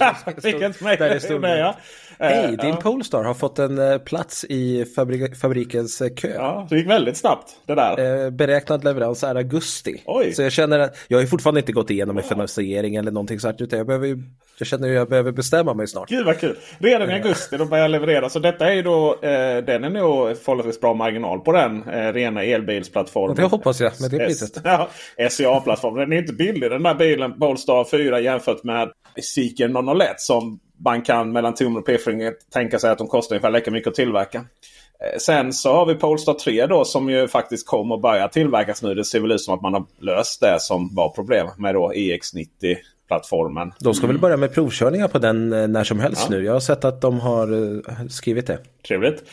Som 0.77 0.85
mejl 0.85 0.99
där 0.99 1.09
det 1.09 1.19
stod 1.19 1.43
ja. 1.43 1.75
Hej, 2.19 2.47
din 2.47 2.69
ja. 2.69 2.75
Polestar 2.75 3.23
har 3.23 3.33
fått 3.33 3.59
en 3.59 3.79
uh, 3.79 3.97
plats 3.97 4.45
i 4.49 4.85
fabrik 4.85 5.35
fabrikens 5.35 6.01
uh, 6.01 6.07
kö. 6.09 6.33
Ja, 6.35 6.67
det 6.69 6.77
gick 6.77 6.89
väldigt 6.89 7.17
snabbt 7.17 7.51
det 7.65 7.75
där. 7.75 8.25
Uh, 8.25 8.29
beräknad 8.29 8.83
leverans 8.83 9.23
är 9.23 9.35
augusti. 9.35 10.01
Oj. 10.05 10.33
Så 10.33 10.41
jag 10.41 10.51
känner 10.51 10.79
att 10.79 10.97
jag 11.07 11.19
har 11.19 11.25
fortfarande 11.25 11.59
inte 11.59 11.71
gått 11.71 11.89
igenom 11.89 12.17
en 12.17 12.23
finansiering 12.23 12.95
eller 12.95 13.11
någonting 13.11 13.39
sånt. 13.39 13.61
Utan 13.61 13.77
jag, 13.77 13.87
behöver, 13.87 14.23
jag 14.57 14.67
känner 14.67 14.89
att 14.89 14.95
jag 14.95 15.09
behöver 15.09 15.31
bestämma 15.31 15.73
mig 15.73 15.87
snart. 15.87 16.09
Gud 16.09 16.25
vad 16.25 16.39
kul. 16.39 16.57
Redan 16.77 17.09
i 17.09 17.13
augusti 17.13 17.57
då 17.57 17.65
börjar 17.65 17.83
jag 17.83 17.91
leverera. 17.91 18.29
Så 18.29 18.39
detta 18.39 18.67
är 18.67 18.73
ju 18.73 18.81
då, 18.81 19.17
den 19.21 19.83
är 19.83 19.89
nog 19.89 20.37
förhållandevis 20.37 20.81
bra 20.81 20.93
marginal 20.93 21.39
på 21.39 21.51
den 21.51 21.83
rena 22.13 22.43
elbilsplattformen. 22.43 23.35
Det 23.35 23.43
hoppas 23.43 23.81
jag 23.81 23.91
med 24.01 24.11
det 24.11 24.17
priset. 24.17 24.61
Ja, 24.63 24.89
SCA-plattformen. 25.29 25.82
Den 25.91 26.13
är 26.13 26.17
inte 26.17 26.33
billig 26.33 26.71
den 26.71 26.83
där 26.83 26.95
bilen 26.95 27.39
Polestar 27.39 27.85
4 27.91 28.19
jämfört 28.19 28.63
med 28.63 28.91
Seeker 29.21 29.95
001 29.99 30.19
som 30.21 30.59
man 30.77 31.01
kan 31.01 31.31
mellan 31.31 31.53
tummen 31.53 31.77
och 31.77 31.85
pekfingret 31.85 32.51
tänka 32.53 32.79
sig 32.79 32.91
att 32.91 32.97
de 32.97 33.07
kostar 33.07 33.35
ungefär 33.35 33.51
lika 33.51 33.71
mycket 33.71 33.87
att 33.87 33.95
tillverka. 33.95 34.37
Eh, 34.37 35.17
sen 35.19 35.53
så 35.53 35.73
har 35.73 35.85
vi 35.85 35.95
Polestar 35.95 36.33
3 36.33 36.65
då 36.65 36.85
som 36.85 37.09
ju 37.09 37.27
faktiskt 37.27 37.67
kommer 37.67 37.95
att 37.95 38.01
börja 38.01 38.27
tillverkas 38.27 38.83
nu. 38.83 38.95
Det 38.95 39.05
ser 39.05 39.19
väl 39.19 39.31
ut 39.31 39.41
som 39.41 39.53
att 39.53 39.61
man 39.61 39.73
har 39.73 39.85
löst 39.99 40.41
det 40.41 40.59
som 40.59 40.95
var 40.95 41.09
problem 41.09 41.47
med 41.57 41.75
då 41.75 41.91
EX90 41.95 42.75
plattformen. 43.07 43.73
De 43.79 43.93
ska 43.93 44.07
väl 44.07 44.19
börja 44.19 44.37
med 44.37 44.53
provkörningar 44.53 45.07
på 45.07 45.19
den 45.19 45.53
eh, 45.53 45.67
när 45.67 45.83
som 45.83 45.99
helst 45.99 46.27
ja. 46.29 46.37
nu. 46.37 46.45
Jag 46.45 46.53
har 46.53 46.59
sett 46.59 46.85
att 46.85 47.01
de 47.01 47.19
har 47.19 47.77
eh, 47.77 48.07
skrivit 48.09 48.47
det. 48.47 48.59
Trevligt. 48.87 49.23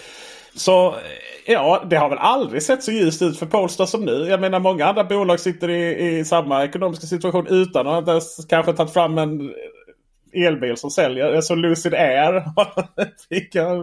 Så 0.55 0.95
ja, 1.47 1.85
det 1.91 1.97
har 1.97 2.09
väl 2.09 2.19
aldrig 2.19 2.63
sett 2.63 2.83
så 2.83 2.93
ljust 2.93 3.23
ut 3.23 3.39
för 3.39 3.47
Polestar 3.47 3.87
som 3.87 4.05
nu. 4.05 4.27
Jag 4.29 4.41
menar 4.41 4.61
många 4.61 4.87
andra 4.87 5.05
bolag 5.05 5.41
sitter 5.41 5.71
i, 5.71 6.19
i 6.19 6.25
samma 6.25 6.65
ekonomiska 6.65 7.07
situation 7.07 7.47
utan 7.47 7.87
att 7.87 8.09
ens 8.09 8.47
kanske 8.49 8.73
tagit 8.73 8.93
fram 8.93 9.19
en 9.19 9.53
elbil 10.33 10.77
som 10.77 10.91
säljer. 10.91 11.35
Alltså 11.35 11.55
Lucid 11.55 11.95
Air 11.95 12.45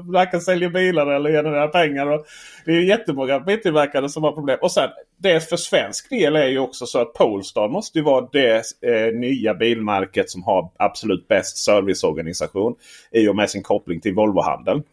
Varken 0.12 0.42
säljer 0.42 0.70
bilar 0.70 1.08
eller 1.08 1.32
genererar 1.32 1.68
pengar. 1.68 2.08
Och 2.08 2.26
det 2.66 2.72
är 2.72 2.82
jättemånga 2.82 3.40
biltillverkare 3.40 4.10
som 4.10 4.24
har 4.24 4.32
problem. 4.32 4.58
Och 4.62 4.72
sen 4.72 4.90
det 5.18 5.50
för 5.50 5.58
svensk 5.58 6.10
del 6.10 6.36
är 6.36 6.48
ju 6.48 6.60
också 6.60 6.86
så 6.86 7.00
att 7.00 7.14
Polestar 7.14 7.70
måste 7.70 7.98
ju 7.98 8.04
vara 8.04 8.28
det 8.32 8.64
eh, 8.82 9.20
nya 9.20 9.54
bilmärket 9.54 10.30
som 10.30 10.44
har 10.44 10.70
absolut 10.78 11.28
bäst 11.28 11.58
serviceorganisation. 11.58 12.76
I 13.12 13.28
och 13.28 13.36
med 13.36 13.50
sin 13.50 13.64
koppling 13.64 14.02
till 14.02 14.14
Volvohandeln. 14.14 14.84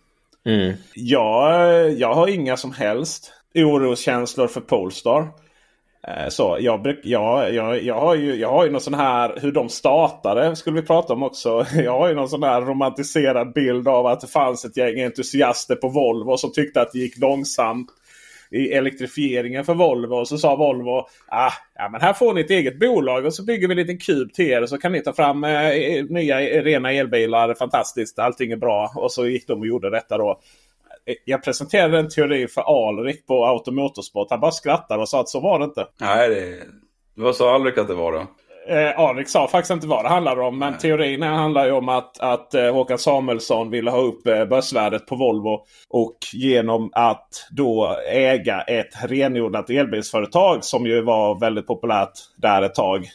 Mm. 0.46 0.72
Jag, 0.94 1.92
jag 1.92 2.14
har 2.14 2.28
inga 2.28 2.56
som 2.56 2.72
helst 2.72 3.32
oroskänslor 3.54 4.46
för 4.46 4.60
Polestar. 4.60 5.28
Eh, 6.08 6.28
så 6.28 6.56
jag, 6.60 6.94
jag, 7.02 7.54
jag, 7.54 7.82
jag, 7.82 8.00
har 8.00 8.14
ju, 8.14 8.34
jag 8.34 8.50
har 8.50 8.64
ju 8.64 8.70
någon 8.70 8.80
sån 8.80 8.94
här 8.94 9.38
hur 9.40 9.52
de 9.52 9.68
startade 9.68 10.56
skulle 10.56 10.80
vi 10.80 10.86
prata 10.86 11.12
om 11.12 11.22
också. 11.22 11.66
Jag 11.74 11.98
har 11.98 12.08
ju 12.08 12.14
någon 12.14 12.28
sån 12.28 12.42
här 12.42 12.60
romantiserad 12.60 13.52
bild 13.52 13.88
av 13.88 14.06
att 14.06 14.20
det 14.20 14.26
fanns 14.26 14.64
ett 14.64 14.76
gäng 14.76 15.00
entusiaster 15.00 15.76
på 15.76 15.88
Volvo 15.88 16.36
som 16.36 16.52
tyckte 16.52 16.80
att 16.80 16.92
det 16.92 16.98
gick 16.98 17.18
långsamt 17.18 17.88
i 18.54 18.72
elektrifieringen 18.72 19.64
för 19.64 19.74
Volvo. 19.74 20.14
Och 20.14 20.28
så 20.28 20.38
sa 20.38 20.56
Volvo 20.56 21.06
ah, 21.26 21.52
ja, 21.74 21.88
men 21.88 22.00
här 22.00 22.12
får 22.12 22.34
ni 22.34 22.40
ett 22.40 22.50
eget 22.50 22.78
bolag 22.78 23.26
och 23.26 23.34
så 23.34 23.44
bygger 23.44 23.68
vi 23.68 23.72
en 23.72 23.78
liten 23.78 23.98
kub 23.98 24.32
till 24.32 24.50
er. 24.50 24.62
Och 24.62 24.68
så 24.68 24.78
kan 24.78 24.92
ni 24.92 25.02
ta 25.02 25.12
fram 25.12 25.44
eh, 25.44 26.04
nya 26.08 26.40
rena 26.40 26.92
elbilar. 26.92 27.54
Fantastiskt, 27.54 28.18
allting 28.18 28.52
är 28.52 28.56
bra. 28.56 28.92
Och 28.96 29.12
så 29.12 29.26
gick 29.26 29.46
de 29.46 29.60
och 29.60 29.66
gjorde 29.66 29.90
detta 29.90 30.18
då 30.18 30.40
eh, 31.06 31.14
jag 31.24 31.44
presenterade 31.44 31.98
en 31.98 32.08
teori 32.08 32.48
för 32.48 32.88
Alrik 32.88 33.26
på 33.26 33.46
Automotorsport. 33.46 34.30
Han 34.30 34.40
bara 34.40 34.50
skrattade 34.50 35.02
och 35.02 35.08
sa 35.08 35.20
att 35.20 35.28
så 35.28 35.40
var 35.40 35.58
det 35.58 35.64
inte. 35.64 35.86
Nej, 36.00 36.28
det... 36.28 36.56
vad 37.14 37.36
sa 37.36 37.54
Alrik 37.54 37.78
att 37.78 37.88
det 37.88 37.94
var 37.94 38.12
då? 38.12 38.26
Eh, 38.66 39.00
Alrik 39.00 39.28
sa 39.28 39.48
faktiskt 39.48 39.70
inte 39.70 39.86
vad 39.86 40.04
det 40.04 40.08
handlade 40.08 40.40
om. 40.40 40.58
Men 40.58 40.70
Nej. 40.70 40.80
teorin 40.80 41.22
handlar 41.22 41.66
ju 41.66 41.72
om 41.72 41.88
att, 41.88 42.20
att 42.20 42.54
eh, 42.54 42.72
Håkan 42.72 42.98
Samuelsson 42.98 43.70
ville 43.70 43.90
ha 43.90 43.98
upp 43.98 44.26
eh, 44.26 44.44
börsvärdet 44.44 45.06
på 45.06 45.16
Volvo. 45.16 45.64
Och 45.88 46.16
genom 46.32 46.90
att 46.92 47.46
då 47.50 47.96
äga 48.12 48.60
ett 48.60 49.04
renodlat 49.04 49.70
elbilsföretag 49.70 50.64
som 50.64 50.86
ju 50.86 51.02
var 51.02 51.40
väldigt 51.40 51.66
populärt 51.66 52.12
där 52.36 52.62
ett 52.62 52.74
tag. 52.74 53.08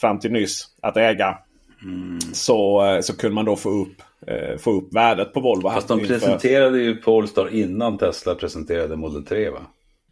Fram 0.00 0.18
till 0.18 0.32
nyss 0.32 0.64
att 0.82 0.96
äga. 0.96 1.38
Mm. 1.82 2.20
Så, 2.32 2.86
eh, 2.86 3.00
så 3.00 3.16
kunde 3.16 3.34
man 3.34 3.44
då 3.44 3.56
få 3.56 3.68
upp 3.70 4.02
eh, 4.26 4.58
få 4.58 4.70
upp 4.70 4.94
värdet 4.94 5.32
på 5.32 5.40
Volvo. 5.40 5.70
Fast 5.70 5.88
de 5.88 6.00
presenterade 6.00 6.78
ju 6.78 6.96
Polestar 6.96 7.54
innan 7.54 7.98
Tesla 7.98 8.34
presenterade 8.34 8.96
Model 8.96 9.24
3 9.24 9.50
va? 9.50 9.60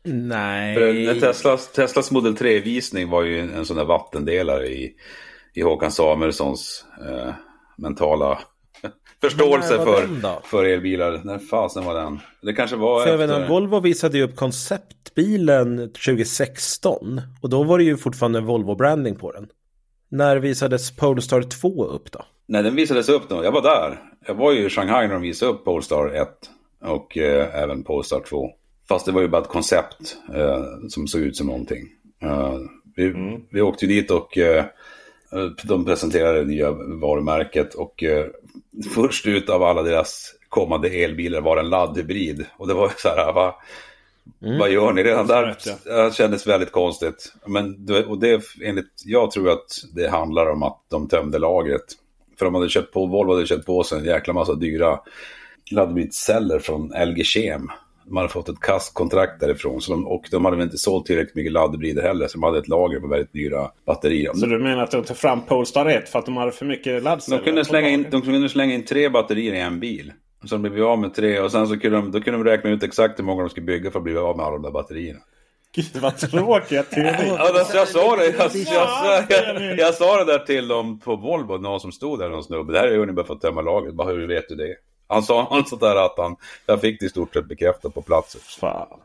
Nej. 0.07 0.75
För 0.75 1.21
Teslas, 1.21 1.73
Teslas 1.73 2.11
Model 2.11 2.35
3-visning 2.35 3.11
var 3.11 3.23
ju 3.23 3.41
en, 3.41 3.55
en 3.55 3.67
sån 3.67 3.77
där 3.77 3.85
vattendelare 3.85 4.67
i, 4.67 4.95
i 5.55 5.63
Håkan 5.63 5.93
Samuelssons 5.93 6.85
eh, 7.09 7.35
mentala 7.77 8.39
förståelse 9.21 9.77
för, 9.77 10.09
för 10.43 10.65
elbilar. 10.65 11.21
När 11.25 11.39
fasen 11.39 11.85
var 11.85 11.95
den? 11.95 12.21
Det 12.43 12.53
kanske 12.53 12.77
var 12.77 13.05
för 13.05 13.15
efter... 13.15 13.27
Menar, 13.27 13.49
Volvo 13.49 13.81
visade 13.81 14.19
ju 14.19 14.25
upp 14.25 14.37
konceptbilen 14.37 15.77
2016 15.79 17.21
och 17.43 17.51
då 17.51 17.65
var 17.65 17.79
det 17.79 17.85
ju 17.85 17.97
fortfarande 17.97 18.41
Volvo-branding 18.41 19.15
på 19.19 19.33
den. 19.33 19.49
När 20.09 20.37
visades 20.37 20.97
Polestar 20.97 21.43
2 21.43 21.85
upp 21.85 22.13
då? 22.13 22.25
Nej, 22.47 22.63
den 22.63 22.75
visades 22.75 23.09
upp 23.09 23.29
då. 23.29 23.45
Jag 23.45 23.53
var 23.53 23.63
där. 23.63 24.01
Jag 24.27 24.35
var 24.35 24.53
ju 24.53 24.67
i 24.67 24.71
Shanghai 24.71 25.07
när 25.07 25.15
de 25.15 25.23
visade 25.23 25.53
upp 25.53 25.65
Polestar 25.65 26.07
1 26.15 26.29
och 26.81 27.19
eh, 27.19 27.63
även 27.63 27.85
Polestar 27.85 28.21
2. 28.21 28.51
Fast 28.89 29.07
det 29.07 29.13
var 29.13 29.21
ju 29.21 29.29
bara 29.29 29.43
ett 29.43 29.49
koncept 29.49 30.17
eh, 30.35 30.65
som 30.89 31.07
såg 31.07 31.21
ut 31.21 31.37
som 31.37 31.47
någonting. 31.47 31.89
Uh, 32.25 32.59
vi, 32.97 33.07
mm. 33.07 33.43
vi 33.51 33.61
åkte 33.61 33.87
dit 33.87 34.11
och 34.11 34.37
uh, 34.37 34.65
de 35.65 35.85
presenterade 35.85 36.39
det 36.39 36.45
nya 36.45 36.71
varumärket 36.73 37.75
och 37.75 38.03
uh, 38.03 38.27
först 38.95 39.27
ut 39.27 39.51
av 39.51 39.63
alla 39.63 39.83
deras 39.83 40.35
kommande 40.49 40.89
elbilar 40.89 41.41
var 41.41 41.57
en 41.57 41.71
laddhybrid. 41.71 42.47
Och 42.57 42.69
det 42.69 42.75
var 42.75 42.93
så 42.97 43.09
här, 43.09 43.33
va, 43.33 43.55
mm. 44.43 44.59
vad 44.59 44.71
gör 44.71 44.93
ni? 44.93 45.03
Redan 45.03 45.27
där 45.27 45.57
det 45.85 46.15
kändes 46.15 46.47
väldigt 46.47 46.73
konstigt. 46.73 47.33
Men 47.47 47.89
och 48.07 48.19
det, 48.19 48.43
enligt, 48.63 49.03
jag 49.05 49.31
tror 49.31 49.51
att 49.51 49.67
det 49.95 50.09
handlar 50.09 50.47
om 50.47 50.63
att 50.63 50.81
de 50.89 51.09
tömde 51.09 51.39
lagret. 51.39 51.85
För 52.39 52.45
de 52.45 52.55
hade 52.55 52.69
köpt 52.69 52.93
på, 52.93 53.07
Volvo 53.07 53.35
hade 53.35 53.47
köpt 53.47 53.67
på 53.67 53.85
sig 53.85 53.99
en 53.99 54.05
jäkla 54.05 54.33
massa 54.33 54.55
dyra 54.55 55.01
laddhybridceller 55.71 56.59
från 56.59 56.93
LG 57.07 57.25
Chem 57.25 57.71
de 58.07 58.17
hade 58.17 58.29
fått 58.29 58.49
ett 58.49 58.61
kastkontrakt 58.61 59.41
därifrån. 59.41 59.81
Så 59.81 59.93
de, 59.93 60.07
och 60.07 60.29
de 60.31 60.45
hade 60.45 60.57
väl 60.57 60.65
inte 60.65 60.79
sålt 60.79 61.07
tillräckligt 61.07 61.35
mycket 61.35 61.53
laddhybrider 61.53 62.03
heller. 62.03 62.29
Så 62.29 62.39
de 62.39 62.43
hade 62.43 62.59
ett 62.59 62.69
lager 62.69 63.01
på 63.01 63.09
väldigt 63.09 63.33
dyra 63.33 63.71
batterier. 63.87 64.33
Så 64.35 64.47
du 64.47 64.59
menar 64.59 64.83
att 64.83 64.91
de 64.91 65.05
tog 65.05 65.17
fram 65.17 65.43
Polestar 65.43 65.87
1 65.87 66.09
för 66.09 66.19
att 66.19 66.27
de 66.27 66.37
hade 66.37 66.53
för 66.53 66.67
mycket 66.67 67.03
laddceller? 67.03 67.39
De 67.39 67.45
kunde 67.45 67.65
slänga 67.65 67.89
in, 67.89 68.07
de 68.11 68.23
kunde 68.23 68.49
slänga 68.49 68.75
in 68.75 68.85
tre 68.85 69.09
batterier 69.09 69.55
i 69.55 69.61
en 69.61 69.81
bil. 69.81 70.13
Så 70.45 70.57
de 70.57 70.63
blev 70.63 70.87
av 70.87 70.99
med 70.99 71.15
tre 71.15 71.41
och 71.41 71.53
sen 71.53 71.69
så 71.69 71.79
kunde 71.79 71.97
de, 71.97 72.11
då 72.11 72.21
kunde 72.21 72.45
de 72.45 72.51
räkna 72.51 72.71
ut 72.71 72.83
exakt 72.83 73.19
hur 73.19 73.25
många 73.25 73.41
de 73.41 73.51
skulle 73.51 73.67
bygga 73.67 73.91
för 73.91 73.99
att 73.99 74.05
bli 74.05 74.17
av 74.17 74.37
med 74.37 74.47
alla 74.47 74.55
de 74.55 74.63
där 74.63 74.71
batterierna. 74.71 75.21
Gud 75.77 76.03
vad 76.03 76.17
tråkiga 76.17 76.83
teorier. 76.83 77.27
ja, 77.27 77.59
alltså, 77.59 77.77
jag 77.77 77.89
sa 77.89 78.17
det. 78.17 78.27
Jag, 78.27 78.51
jag, 78.55 79.25
jag, 79.29 79.79
jag, 79.79 79.95
sa 79.95 80.25
det 80.25 80.33
där 80.33 80.39
till 80.39 80.69
dem 80.69 81.01
på 81.01 81.17
Volvo, 81.17 81.59
någon 81.59 81.81
som 81.81 81.93
stod 81.93 82.19
där, 82.19 82.29
någon 82.29 82.45
snubbe. 82.45 82.73
Det 82.73 82.79
här 82.79 82.87
är 82.87 82.93
ju 82.93 83.03
ungefär 83.03 83.23
för 83.23 83.35
att 83.35 83.41
tömma 83.41 83.61
lagret. 83.61 83.95
Bara 83.95 84.13
hur 84.13 84.27
vet 84.27 84.49
du 84.49 84.55
det? 84.55 84.75
Han 85.09 85.23
sa 85.23 85.43
något 85.51 85.69
sånt 85.69 85.81
där 85.81 85.97
att 85.97 86.15
han, 86.17 86.37
jag 86.67 86.81
fick 86.81 87.01
det 87.01 87.07
i 87.07 87.09
stort 87.09 87.35
sett 87.35 87.49
bekräftat 87.49 87.95
på 87.95 88.03
platsen. 88.03 88.41
Fan. 88.61 89.01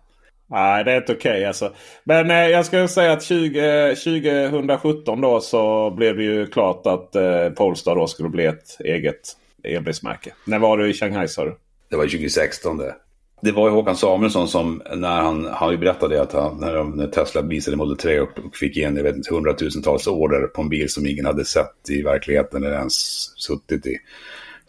Nej, 0.52 0.84
det 0.84 0.91
är 0.91 0.97
inte 0.97 1.14
okej 1.14 1.32
okay, 1.32 1.45
alltså. 1.45 1.72
Men 2.04 2.32
eh, 2.32 2.47
jag 2.47 2.66
skulle 2.66 2.88
säga 2.88 3.12
att 3.12 3.24
20, 3.24 3.95
2017 3.95 5.22
då 5.22 5.39
så 5.39 5.91
blev 5.91 6.18
det 6.18 6.24
ju 6.24 6.45
klart 6.47 6.88
att 6.88 7.16
eh, 7.16 7.49
Polestar 7.49 7.95
då 7.95 8.08
skulle 8.08 8.30
bli 8.30 8.45
ett 8.45 8.78
eget 8.80 9.38
elbilsmärke. 9.64 10.34
När 10.45 10.60
var 10.60 10.78
du 10.78 10.89
i 10.89 10.93
Shanghai 10.93 11.28
sa 11.28 11.45
du? 11.45 11.56
Det 11.89 11.95
var 11.97 12.04
2016 12.04 12.78
det. 12.78 12.95
Det 13.41 13.52
var 13.52 13.68
ju 13.68 13.74
Håkan 13.74 13.95
Samuelsson 13.95 14.47
som, 14.47 14.82
när 14.95 15.22
han, 15.22 15.45
han 15.45 15.72
ju 15.72 15.78
berättade 15.78 16.22
att 16.22 16.34
han, 16.34 16.58
när, 16.58 16.84
när 16.84 17.08
Tesla 17.08 17.41
visade 17.41 17.78
Model 17.78 17.97
3 17.97 18.20
och, 18.20 18.39
och 18.45 18.56
fick 18.56 18.78
igen 18.78 18.95
jag 18.95 19.04
vet 19.04 19.16
inte, 19.16 19.34
hundratusentals 19.34 20.08
order 20.08 20.47
på 20.47 20.62
en 20.62 20.70
bil 20.70 20.89
som 20.89 21.06
ingen 21.06 21.26
hade 21.26 21.45
sett 21.45 21.89
i 21.89 22.02
verkligheten 22.02 22.64
eller 22.64 22.76
ens 22.76 22.93
suttit 23.38 23.86
i 23.86 23.97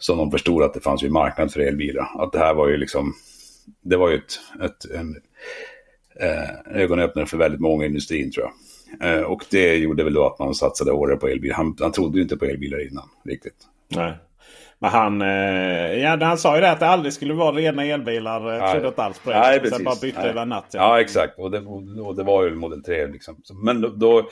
som 0.03 0.17
de 0.17 0.31
förstod 0.31 0.63
att 0.63 0.73
det 0.73 0.79
fanns 0.79 1.03
ju 1.03 1.09
marknad 1.09 1.51
för 1.51 1.59
elbilar. 1.59 2.07
Att 2.19 2.31
det 2.31 2.39
här 2.39 2.53
var 2.53 2.67
ju 2.67 2.77
liksom, 2.77 3.13
det 3.81 3.97
var 3.97 4.09
ju 4.09 4.15
ett, 4.15 4.39
ett 4.63 4.91
en, 4.91 5.15
eh, 6.19 6.81
ögonöppnare 6.81 7.25
för 7.25 7.37
väldigt 7.37 7.61
många 7.61 7.83
i 7.83 7.87
industrin 7.87 8.31
tror 8.31 8.45
jag. 8.45 9.17
Eh, 9.17 9.23
och 9.23 9.45
det 9.49 9.75
gjorde 9.75 10.03
väl 10.03 10.13
då 10.13 10.25
att 10.25 10.39
man 10.39 10.55
satsade 10.55 10.91
året 10.91 11.19
på 11.19 11.27
elbilar. 11.27 11.55
Han, 11.55 11.75
han 11.79 11.91
trodde 11.91 12.17
ju 12.17 12.23
inte 12.23 12.37
på 12.37 12.45
elbilar 12.45 12.87
innan 12.87 13.09
riktigt. 13.25 13.67
Nej. 13.95 14.13
Men 14.79 14.91
han, 14.91 15.21
eh, 15.21 15.93
ja, 15.93 16.17
han 16.21 16.37
sa 16.37 16.55
ju 16.55 16.61
det 16.61 16.71
att 16.71 16.79
det 16.79 16.87
aldrig 16.87 17.13
skulle 17.13 17.33
vara 17.33 17.55
rena 17.55 17.85
elbilar. 17.85 18.51
Jag 18.53 18.71
trodde 18.71 18.87
inte 18.87 19.03
alls 19.03 19.19
på 19.19 19.29
det. 19.29 19.39
Nej, 19.39 19.59
precis. 19.59 19.75
Sen 19.75 19.85
bara 19.85 19.95
bytte 20.01 20.21
över 20.21 20.45
natt. 20.45 20.67
Ja. 20.71 20.79
ja, 20.79 21.01
exakt. 21.01 21.39
Och 21.39 21.51
det, 21.51 21.59
och 22.01 22.15
det 22.15 22.23
var 22.23 22.43
ju 22.43 22.55
Model 22.55 22.83
3 22.83 23.07
liksom. 23.07 23.35
Men 23.63 23.81
då, 23.81 23.89
då 23.89 24.29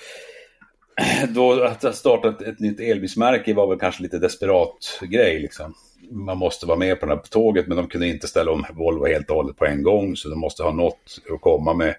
då 1.30 1.64
att 1.64 1.96
starta 1.96 2.30
ett, 2.30 2.42
ett 2.42 2.60
nytt 2.60 2.80
elbilsmärke 2.80 3.54
var 3.54 3.68
väl 3.68 3.80
kanske 3.80 4.04
lite 4.04 4.20
desperat 4.20 5.00
grej 5.02 5.39
liksom. 5.39 5.74
Man 6.12 6.38
måste 6.38 6.66
vara 6.66 6.78
med 6.78 7.00
på 7.00 7.06
det 7.06 7.12
här 7.12 7.22
tåget 7.22 7.68
men 7.68 7.78
de 7.78 7.88
kunde 7.88 8.08
inte 8.08 8.28
ställa 8.28 8.52
om 8.52 8.66
Volvo 8.74 9.06
helt 9.06 9.30
och 9.30 9.36
hållet 9.36 9.58
på 9.58 9.66
en 9.66 9.84
gång 9.84 10.16
så 10.16 10.30
de 10.30 10.39
måste 10.39 10.64
ha 10.64 10.72
något 10.72 11.22
att 11.34 11.42
komma 11.42 11.74
med. 11.74 11.96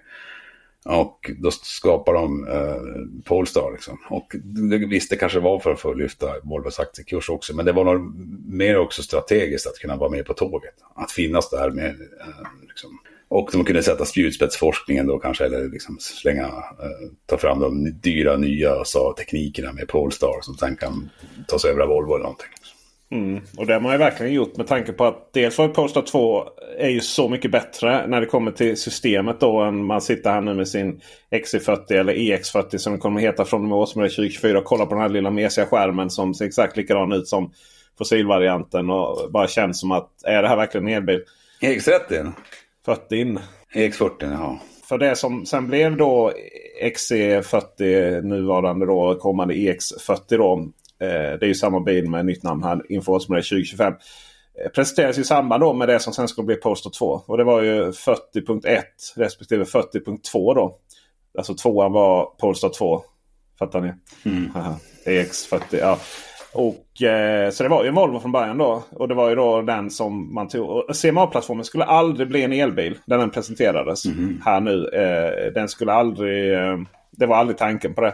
Och 0.85 1.31
då 1.37 1.51
skapar 1.51 2.13
de 2.13 2.47
eh, 2.47 3.23
Polestar. 3.23 3.71
Liksom. 3.71 3.97
Och 4.09 4.35
det, 4.43 4.77
visst, 4.77 5.09
det 5.09 5.15
kanske 5.15 5.39
var 5.39 5.59
för 5.59 5.71
att 5.71 5.79
få 5.79 5.93
lyfta 5.93 6.27
Volvos 6.43 6.79
aktiekurs 6.79 7.29
också. 7.29 7.55
Men 7.55 7.65
det 7.65 7.71
var 7.71 7.83
nog 7.83 8.15
mer 8.45 8.77
också 8.77 9.03
strategiskt 9.03 9.67
att 9.67 9.79
kunna 9.79 9.95
vara 9.95 10.09
med 10.09 10.25
på 10.25 10.33
tåget. 10.33 10.73
Att 10.95 11.11
finnas 11.11 11.49
där 11.49 11.69
med... 11.69 11.89
Eh, 11.89 12.67
liksom. 12.67 12.99
Och 13.33 13.49
de 13.51 13.65
kunde 13.65 13.83
sätta 13.83 14.05
spjutspetsforskningen 14.05 15.07
då 15.07 15.19
kanske, 15.19 15.45
eller 15.45 15.69
liksom 15.69 15.97
slänga, 15.99 16.43
eh, 16.43 17.09
ta 17.25 17.37
fram 17.37 17.59
de 17.59 17.99
dyra 18.01 18.37
nya 18.37 18.83
så, 18.85 19.13
teknikerna 19.13 19.71
med 19.71 19.87
Polestar 19.87 20.41
som 20.41 20.55
sen 20.55 20.75
kan 20.75 21.09
tas 21.47 21.65
över 21.65 21.81
av 21.81 21.87
Volvo 21.87 22.13
eller 22.13 22.23
någonting. 22.23 22.47
Mm. 23.11 23.43
Och 23.57 23.65
det 23.65 23.73
har 23.73 23.81
man 23.81 23.91
ju 23.91 23.97
verkligen 23.97 24.33
gjort 24.33 24.57
med 24.57 24.67
tanke 24.67 24.93
på 24.93 25.05
att 25.05 25.33
dels 25.33 25.57
var 25.57 25.67
Polestar 25.67 26.01
2 26.01 26.43
är 26.77 26.89
ju 26.89 26.99
så 26.99 27.29
mycket 27.29 27.51
bättre 27.51 28.07
när 28.07 28.21
det 28.21 28.27
kommer 28.27 28.51
till 28.51 28.77
systemet 28.77 29.39
då 29.39 29.61
än 29.61 29.85
man 29.85 30.01
sitter 30.01 30.31
här 30.31 30.41
nu 30.41 30.53
med 30.53 30.67
sin 30.67 31.01
XC40 31.31 31.93
eller 31.93 32.13
EX40 32.13 32.77
som 32.77 32.93
det 32.93 32.99
kommer 32.99 33.19
att 33.19 33.27
heta 33.27 33.45
från 33.45 33.61
och 33.61 33.67
med 33.67 33.77
årsmodell 33.77 34.11
2024 34.11 34.59
och 34.59 34.65
kollar 34.65 34.85
på 34.85 34.93
den 34.93 35.01
här 35.01 35.09
lilla 35.09 35.29
mesiga 35.29 35.65
skärmen 35.65 36.09
som 36.09 36.33
ser 36.33 36.45
exakt 36.45 36.77
likadan 36.77 37.11
ut 37.11 37.27
som 37.27 37.51
fossilvarianten 37.97 38.89
och 38.89 39.31
bara 39.31 39.47
känns 39.47 39.79
som 39.79 39.91
att 39.91 40.09
är 40.23 40.41
det 40.41 40.47
här 40.47 40.57
verkligen 40.57 40.87
en 40.87 40.93
elbil? 40.93 41.23
EX30? 41.61 42.31
40 42.85 43.37
EX40, 43.73 44.11
ja. 44.19 44.59
För 44.83 44.97
det 44.97 45.15
som 45.15 45.45
sen 45.45 45.67
blev 45.67 45.97
då 45.97 46.31
XC40 46.83 48.21
nuvarande 48.21 48.85
då 48.85 49.15
kommande 49.15 49.53
EX40 49.53 50.37
då 50.37 50.73
Eh, 51.03 51.39
det 51.39 51.45
är 51.45 51.47
ju 51.47 51.55
samma 51.55 51.79
bil 51.79 52.09
med 52.09 52.25
nytt 52.25 52.43
namn 52.43 52.63
här. 52.63 52.81
Infowars-modell 52.89 53.43
2025. 53.43 53.93
Eh, 53.93 54.69
presenterades 54.75 55.17
i 55.17 55.23
samband 55.23 55.61
då 55.61 55.73
med 55.73 55.87
det 55.87 55.99
som 55.99 56.13
sen 56.13 56.27
skulle 56.27 56.45
bli 56.45 56.55
Poster 56.55 56.89
2. 56.89 57.21
Och 57.25 57.37
det 57.37 57.43
var 57.43 57.61
ju 57.61 57.91
40.1 57.91 58.81
respektive 59.15 59.63
40.2 59.63 60.55
då. 60.55 60.77
Alltså 61.37 61.55
tvåan 61.55 61.91
var 61.91 62.25
Polestar 62.25 62.69
2. 62.69 63.03
Fattar 63.59 63.81
ni? 63.81 63.93
Mm. 64.25 64.51
EX40. 65.05 65.61
Ja. 65.71 65.99
Och, 66.53 67.01
eh, 67.01 67.49
så 67.49 67.63
det 67.63 67.69
var 67.69 67.83
ju 67.83 67.89
en 67.89 67.95
Volvo 67.95 68.19
från 68.19 68.31
början 68.31 68.57
då. 68.57 68.83
Och 68.91 69.07
det 69.07 69.13
var 69.13 69.29
ju 69.29 69.35
då 69.35 69.61
den 69.61 69.89
som 69.89 70.33
man 70.33 70.47
tog. 70.47 70.95
CMA-plattformen 70.95 71.65
skulle 71.65 71.83
aldrig 71.83 72.27
bli 72.27 72.43
en 72.43 72.53
elbil. 72.53 72.97
När 73.05 73.17
den 73.17 73.29
presenterades 73.29 74.05
mm. 74.05 74.41
här 74.45 74.61
nu. 74.61 74.89
Eh, 74.93 75.53
den 75.53 75.69
skulle 75.69 75.93
aldrig... 75.93 76.53
Eh, 76.53 76.77
det 77.11 77.25
var 77.25 77.35
aldrig 77.35 77.57
tanken 77.57 77.93
på 77.93 78.01
det. 78.01 78.13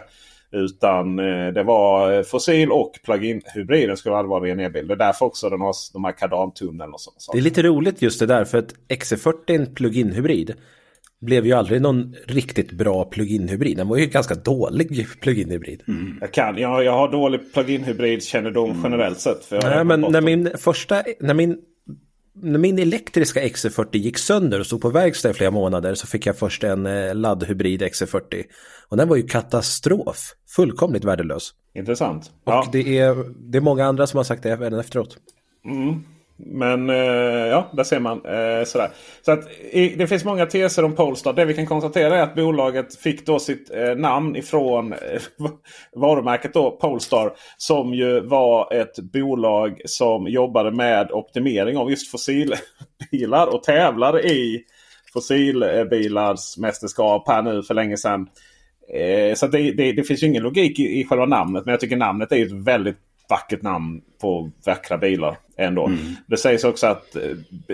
Utan 0.52 1.18
eh, 1.18 1.52
det 1.52 1.62
var 1.62 2.12
eh, 2.12 2.22
fossil 2.22 2.70
och 2.70 2.92
plug-in 3.04 3.42
hybriden 3.54 3.96
skulle 3.96 4.16
aldrig 4.16 4.30
vara 4.30 4.48
en 4.48 4.60
elbil. 4.60 4.86
Det 4.86 4.94
är 4.94 4.98
därför 4.98 5.26
också 5.26 5.50
den 5.50 5.60
har 5.60 5.74
de 5.92 6.04
här 6.04 6.12
kardantunneln 6.12 6.92
och 6.92 7.00
sånt. 7.00 7.16
Det 7.32 7.38
är 7.38 7.42
lite 7.42 7.62
roligt 7.62 8.02
just 8.02 8.20
det 8.20 8.26
där 8.26 8.44
för 8.44 8.58
att 8.58 8.74
XC40 8.88 9.74
plug-in 9.74 10.12
hybrid 10.12 10.54
blev 11.20 11.46
ju 11.46 11.52
aldrig 11.52 11.82
någon 11.82 12.14
riktigt 12.26 12.72
bra 12.72 13.04
plug-in 13.04 13.48
hybrid. 13.48 13.76
Den 13.76 13.88
var 13.88 13.96
ju 13.96 14.06
ganska 14.06 14.34
dålig 14.34 15.08
plug-in 15.20 15.50
hybrid. 15.50 15.82
Mm. 15.88 16.18
Jag 16.20 16.32
kan, 16.32 16.58
jag, 16.58 16.84
jag 16.84 16.92
har 16.92 17.12
dålig 17.12 17.52
plug-in 17.52 17.84
hybrid 17.84 18.24
kännedom 18.24 18.70
mm. 18.70 18.82
generellt 18.82 19.20
sett. 19.20 19.44
För 19.44 19.62
Nej, 19.62 19.84
men 19.84 20.00
när 20.00 20.20
min 20.20 20.50
första, 20.58 21.02
när 21.20 21.34
min 21.34 21.58
när 22.42 22.58
min 22.58 22.78
elektriska 22.78 23.40
XC40 23.40 23.96
gick 23.96 24.18
sönder 24.18 24.60
och 24.60 24.66
stod 24.66 24.80
på 24.80 24.90
verkstad 24.90 25.30
i 25.30 25.32
flera 25.32 25.50
månader 25.50 25.94
så 25.94 26.06
fick 26.06 26.26
jag 26.26 26.36
först 26.36 26.64
en 26.64 26.86
eh, 26.86 27.14
laddhybrid 27.14 27.82
XC40. 27.82 28.44
Och 28.88 28.96
den 28.96 29.08
var 29.08 29.16
ju 29.16 29.22
katastrof. 29.22 30.34
Fullkomligt 30.56 31.04
värdelös. 31.04 31.50
Intressant. 31.74 32.30
Och 32.44 32.52
ja. 32.52 32.68
det, 32.72 32.98
är, 32.98 33.24
det 33.50 33.58
är 33.58 33.62
många 33.62 33.84
andra 33.86 34.06
som 34.06 34.16
har 34.16 34.24
sagt 34.24 34.42
det 34.42 34.50
även 34.50 34.74
efteråt. 34.74 35.16
Mm. 35.64 36.04
Men 36.46 36.90
eh, 36.90 36.96
ja, 37.46 37.70
där 37.72 37.84
ser 37.84 38.00
man. 38.00 38.24
Eh, 38.24 38.64
sådär. 38.64 38.90
Så 39.22 39.32
att, 39.32 39.48
det 39.72 40.08
finns 40.08 40.24
många 40.24 40.46
teser 40.46 40.84
om 40.84 40.94
Polestar. 40.94 41.32
Det 41.32 41.44
vi 41.44 41.54
kan 41.54 41.66
konstatera 41.66 42.16
är 42.16 42.22
att 42.22 42.34
bolaget 42.34 42.96
fick 42.96 43.26
då 43.26 43.38
sitt 43.38 43.70
eh, 43.74 43.96
namn 43.96 44.36
ifrån 44.36 44.92
eh, 44.92 44.98
varumärket 45.96 46.54
då, 46.54 46.70
Polestar. 46.70 47.32
Som 47.56 47.94
ju 47.94 48.20
var 48.20 48.72
ett 48.72 48.98
bolag 48.98 49.80
som 49.84 50.28
jobbade 50.28 50.70
med 50.70 51.12
optimering 51.12 51.76
av 51.76 51.90
just 51.90 52.10
fossilbilar 52.10 53.54
och 53.54 53.62
tävlar 53.62 54.26
i 54.26 54.64
fossilbilars 55.12 56.58
mästerskap 56.58 57.28
här 57.28 57.42
nu 57.42 57.62
för 57.62 57.74
länge 57.74 57.96
sedan. 57.96 58.26
Eh, 58.94 59.34
så 59.34 59.46
det, 59.46 59.72
det, 59.72 59.92
det, 59.92 60.02
finns 60.02 60.22
ju 60.22 60.26
ingen 60.26 60.42
logik 60.42 60.78
i, 60.78 61.00
i 61.00 61.04
själva 61.04 61.26
namnet. 61.26 61.64
Men 61.64 61.72
jag 61.72 61.80
tycker 61.80 61.96
namnet 61.96 62.32
är 62.32 62.46
ett 62.46 62.52
väldigt 62.52 62.98
vackert 63.30 63.62
namn 63.62 64.00
på 64.20 64.50
vackra 64.66 64.98
bilar 64.98 65.38
ändå. 65.56 65.86
Mm. 65.86 65.98
Det 66.26 66.36
sägs 66.36 66.64
också 66.64 66.86
att 66.86 67.16
eh, 67.16 67.22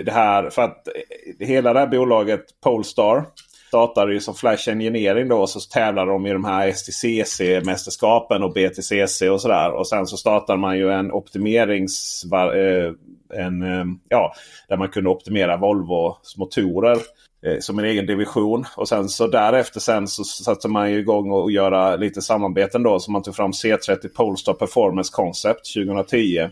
det 0.05 0.11
här, 0.11 0.49
för 0.49 0.61
att 0.61 0.87
eh, 0.87 1.47
hela 1.47 1.73
det 1.73 1.79
här 1.79 1.87
bolaget 1.87 2.45
Polestar 2.63 3.25
startade 3.67 4.13
ju 4.13 4.19
som 4.19 4.35
Flash 4.35 4.69
Engineering 4.69 5.27
då. 5.27 5.47
Så 5.47 5.59
tävlar 5.59 6.05
de 6.05 6.25
i 6.25 6.33
de 6.33 6.45
här 6.45 6.71
STCC-mästerskapen 6.71 8.43
och 8.43 8.53
BTCC 8.53 9.21
och 9.21 9.41
sådär. 9.41 9.71
Och 9.71 9.87
sen 9.87 10.07
så 10.07 10.17
startar 10.17 10.57
man 10.57 10.77
ju 10.77 10.91
en 10.91 11.11
optimerings... 11.11 12.23
Eh, 12.33 12.93
en, 13.33 13.63
ja, 14.09 14.33
där 14.69 14.77
man 14.77 14.89
kunde 14.89 15.09
optimera 15.09 15.57
Volvos 15.57 16.37
motorer 16.37 16.97
som 17.59 17.79
en 17.79 17.85
egen 17.85 18.05
division. 18.05 18.65
Och 18.75 18.87
sen 18.87 19.09
så 19.09 19.27
därefter 19.27 19.79
sen 19.79 20.07
så 20.07 20.23
satte 20.23 20.67
man 20.67 20.91
ju 20.91 20.99
igång 20.99 21.31
och 21.31 21.51
göra 21.51 21.95
lite 21.95 22.21
samarbeten 22.21 22.83
då. 22.83 22.99
Så 22.99 23.11
man 23.11 23.23
tog 23.23 23.35
fram 23.35 23.51
C30 23.51 24.07
Polestar 24.15 24.53
Performance 24.53 25.11
Concept 25.13 25.73
2010. 25.73 26.49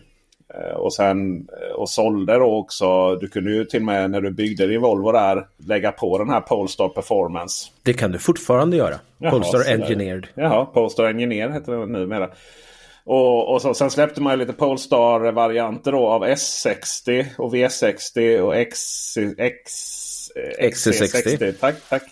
Eh, 0.54 0.76
och 0.76 0.94
sen 0.94 1.48
eh, 1.62 1.76
och 1.76 1.90
sålde 1.90 2.34
då 2.34 2.58
också. 2.58 3.16
Du 3.16 3.28
kunde 3.28 3.52
ju 3.52 3.66
till 3.66 3.80
och 3.80 3.86
med 3.86 4.12
när 4.12 4.22
du 4.22 4.32
byggde 4.32 4.68
din 4.68 4.82
Volvo 4.82 5.12
där 5.12 5.48
lägga 5.58 5.92
på 5.92 6.18
den 6.18 6.30
här 6.30 6.42
Polestar 6.42 6.90
Performance. 6.90 7.70
Det 7.84 7.94
kan 7.94 8.12
du 8.12 8.20
fortfarande 8.20 8.78
göra. 8.78 8.96
Jaha, 9.18 9.32
Polestar 9.32 9.72
Engineered. 9.74 10.28
Jaha, 10.36 10.66
Polestar 10.66 11.06
Engineered 11.06 11.54
heter 11.54 11.72
det 11.72 11.86
numera. 11.86 12.30
Och, 13.06 13.54
och 13.54 13.62
så, 13.62 13.74
sen 13.74 13.92
släppte 13.92 14.22
man 14.22 14.40
lite 14.40 14.54
Polestar-varianter 14.54 15.92
då 15.92 16.08
av 16.08 16.26
S60 16.26 17.26
och 17.38 17.54
V60 17.54 18.40
och 18.40 18.56
X, 18.56 18.80
X, 19.38 19.72
XC60. 20.60 21.54
Tack, 21.60 21.76
tack. 21.90 22.04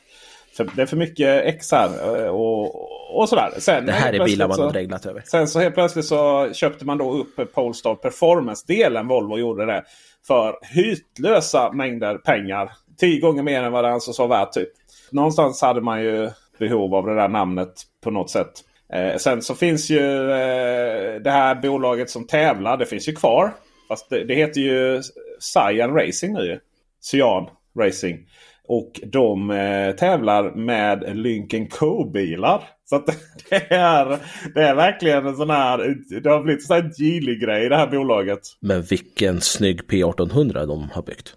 För 0.57 0.69
det 0.75 0.81
är 0.81 0.85
för 0.85 0.97
mycket 0.97 1.45
X 1.45 1.71
här. 1.71 2.17
Eh, 2.25 2.27
och, 2.27 3.19
och 3.19 3.29
sådär. 3.29 3.53
Sen, 3.57 3.85
det 3.85 3.91
här 3.91 4.13
är 4.13 4.25
bilar 4.25 4.47
man 4.47 4.59
har 4.59 4.73
reglat 4.73 5.05
över. 5.05 5.23
Sen 5.25 5.47
så 5.47 5.59
helt 5.59 5.75
plötsligt 5.75 6.05
så 6.05 6.49
köpte 6.53 6.85
man 6.85 6.97
då 6.97 7.13
upp 7.13 7.53
Polestar 7.53 7.95
Performance-delen. 7.95 9.07
Volvo 9.07 9.37
gjorde 9.37 9.65
det. 9.65 9.83
För 10.27 10.57
hytlösa 10.61 11.71
mängder 11.71 12.17
pengar. 12.17 12.71
Tio 12.97 13.19
gånger 13.19 13.43
mer 13.43 13.63
än 13.63 13.71
vad 13.71 13.83
det 13.83 13.91
ansågs 13.91 14.19
vara 14.19 14.29
värt. 14.29 14.51
Typ. 14.51 14.69
Någonstans 15.11 15.61
hade 15.61 15.81
man 15.81 16.03
ju 16.03 16.29
behov 16.59 16.95
av 16.95 17.05
det 17.05 17.15
där 17.15 17.29
namnet 17.29 17.73
på 18.03 18.11
något 18.11 18.29
sätt. 18.29 18.51
Eh, 18.93 19.17
sen 19.17 19.41
så 19.41 19.55
finns 19.55 19.89
ju 19.89 20.31
eh, 20.31 21.21
det 21.21 21.31
här 21.31 21.55
bolaget 21.55 22.09
som 22.09 22.27
tävlar. 22.27 22.77
Det 22.77 22.85
finns 22.85 23.07
ju 23.07 23.15
kvar. 23.15 23.53
Fast 23.87 24.09
det, 24.09 24.23
det 24.23 24.35
heter 24.35 24.61
ju 24.61 25.01
Cyan 25.39 25.93
Racing 25.93 26.33
nu. 26.33 26.59
Cyan 27.01 27.49
Racing. 27.79 28.19
Och 28.67 29.01
de 29.03 29.51
eh, 29.51 29.95
tävlar 29.95 30.51
med 30.55 31.17
Lincoln 31.17 31.67
Co-bilar. 31.67 32.63
Så 32.85 32.95
att 32.95 33.05
det 33.49 33.73
är, 33.73 34.19
det 34.53 34.61
är 34.61 34.75
verkligen 34.75 35.25
en 35.25 35.35
sån 35.35 35.49
här, 35.49 35.95
det 36.21 36.29
har 36.29 36.43
blivit 36.43 36.61
en 36.61 36.67
sån 36.67 36.75
här 36.75 36.91
Geely-grej 36.97 37.69
det 37.69 37.77
här 37.77 37.87
bolaget. 37.87 38.39
Men 38.59 38.81
vilken 38.81 39.41
snygg 39.41 39.81
P1800 39.81 40.65
de 40.65 40.89
har 40.93 41.01
byggt. 41.01 41.35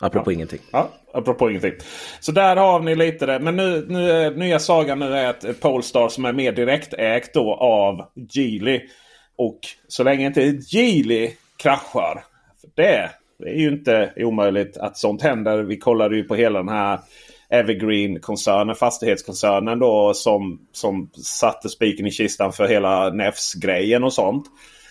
Apropå 0.00 0.30
ja. 0.30 0.34
ingenting. 0.34 0.60
Ja, 0.72 0.90
apropå 1.12 1.50
ingenting. 1.50 1.74
Så 2.20 2.32
där 2.32 2.56
har 2.56 2.80
ni 2.80 2.96
lite 2.96 3.26
det. 3.26 3.38
Men 3.38 3.56
nu, 3.56 3.86
nu 3.88 4.10
är, 4.10 4.30
nya 4.30 4.58
sagan 4.58 4.98
nu 4.98 5.16
är 5.16 5.28
att 5.28 5.60
Polestar 5.60 6.08
som 6.08 6.24
är 6.24 6.32
mer 6.32 6.52
direktägt 6.52 7.34
då 7.34 7.54
av 7.54 8.04
Geely. 8.30 8.80
Och 9.38 9.60
så 9.88 10.02
länge 10.02 10.26
inte 10.26 10.42
Geely 10.42 11.30
kraschar. 11.56 12.24
För 12.60 12.70
det 12.74 13.10
det 13.38 13.50
är 13.50 13.54
ju 13.54 13.68
inte 13.68 14.12
omöjligt 14.16 14.76
att 14.76 14.96
sånt 14.96 15.22
händer. 15.22 15.62
Vi 15.62 15.78
kollade 15.78 16.16
ju 16.16 16.24
på 16.24 16.34
hela 16.34 16.58
den 16.58 16.68
här 16.68 16.98
Evergreen-koncernen, 17.50 18.74
fastighetskoncernen 18.74 19.78
då 19.78 20.14
som, 20.14 20.60
som 20.72 21.10
satte 21.12 21.68
spiken 21.68 22.06
i 22.06 22.10
kistan 22.10 22.52
för 22.52 22.68
hela 22.68 23.10
Nefs-grejen 23.10 24.04
och 24.04 24.12
sånt. 24.12 24.46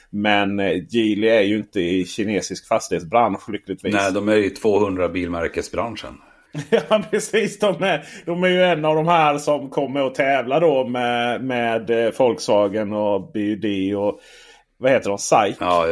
Men 0.10 0.60
eh, 0.60 0.84
Geely 0.89 1.28
är 1.28 1.41
ju 1.41 1.58
inte 1.58 1.82
i 1.82 2.06
kinesisk 2.06 2.68
fastighetsbransch 2.68 3.50
lyckligtvis. 3.50 3.93
Nej, 3.93 4.12
de 4.14 4.30
är 4.30 4.36
i 4.36 4.50
200 4.50 5.10
bilmärkesbranschen. 5.10 6.18
ja, 6.70 7.04
precis. 7.12 7.60
De 7.60 7.84
är, 7.84 8.06
de 8.26 8.43
är 8.43 8.48
ju 8.48 8.64
en 8.64 8.86
av 8.86 8.96
de 8.96 9.08
här 9.08 9.38
som 9.38 9.70
kommer 9.70 10.08
att 10.08 10.16
tävla 10.16 10.60
då 10.60 10.88
med, 10.88 11.43
med 11.43 11.89
eh, 11.89 12.12
Volkswagen 12.18 12.93
och 12.93 13.32
BUD 13.32 13.96
och 13.96 14.20
vad 14.86 14.93
heter 14.93 15.09
de? 15.09 15.17
SAIK? 15.17 15.55
Ja, 15.59 15.86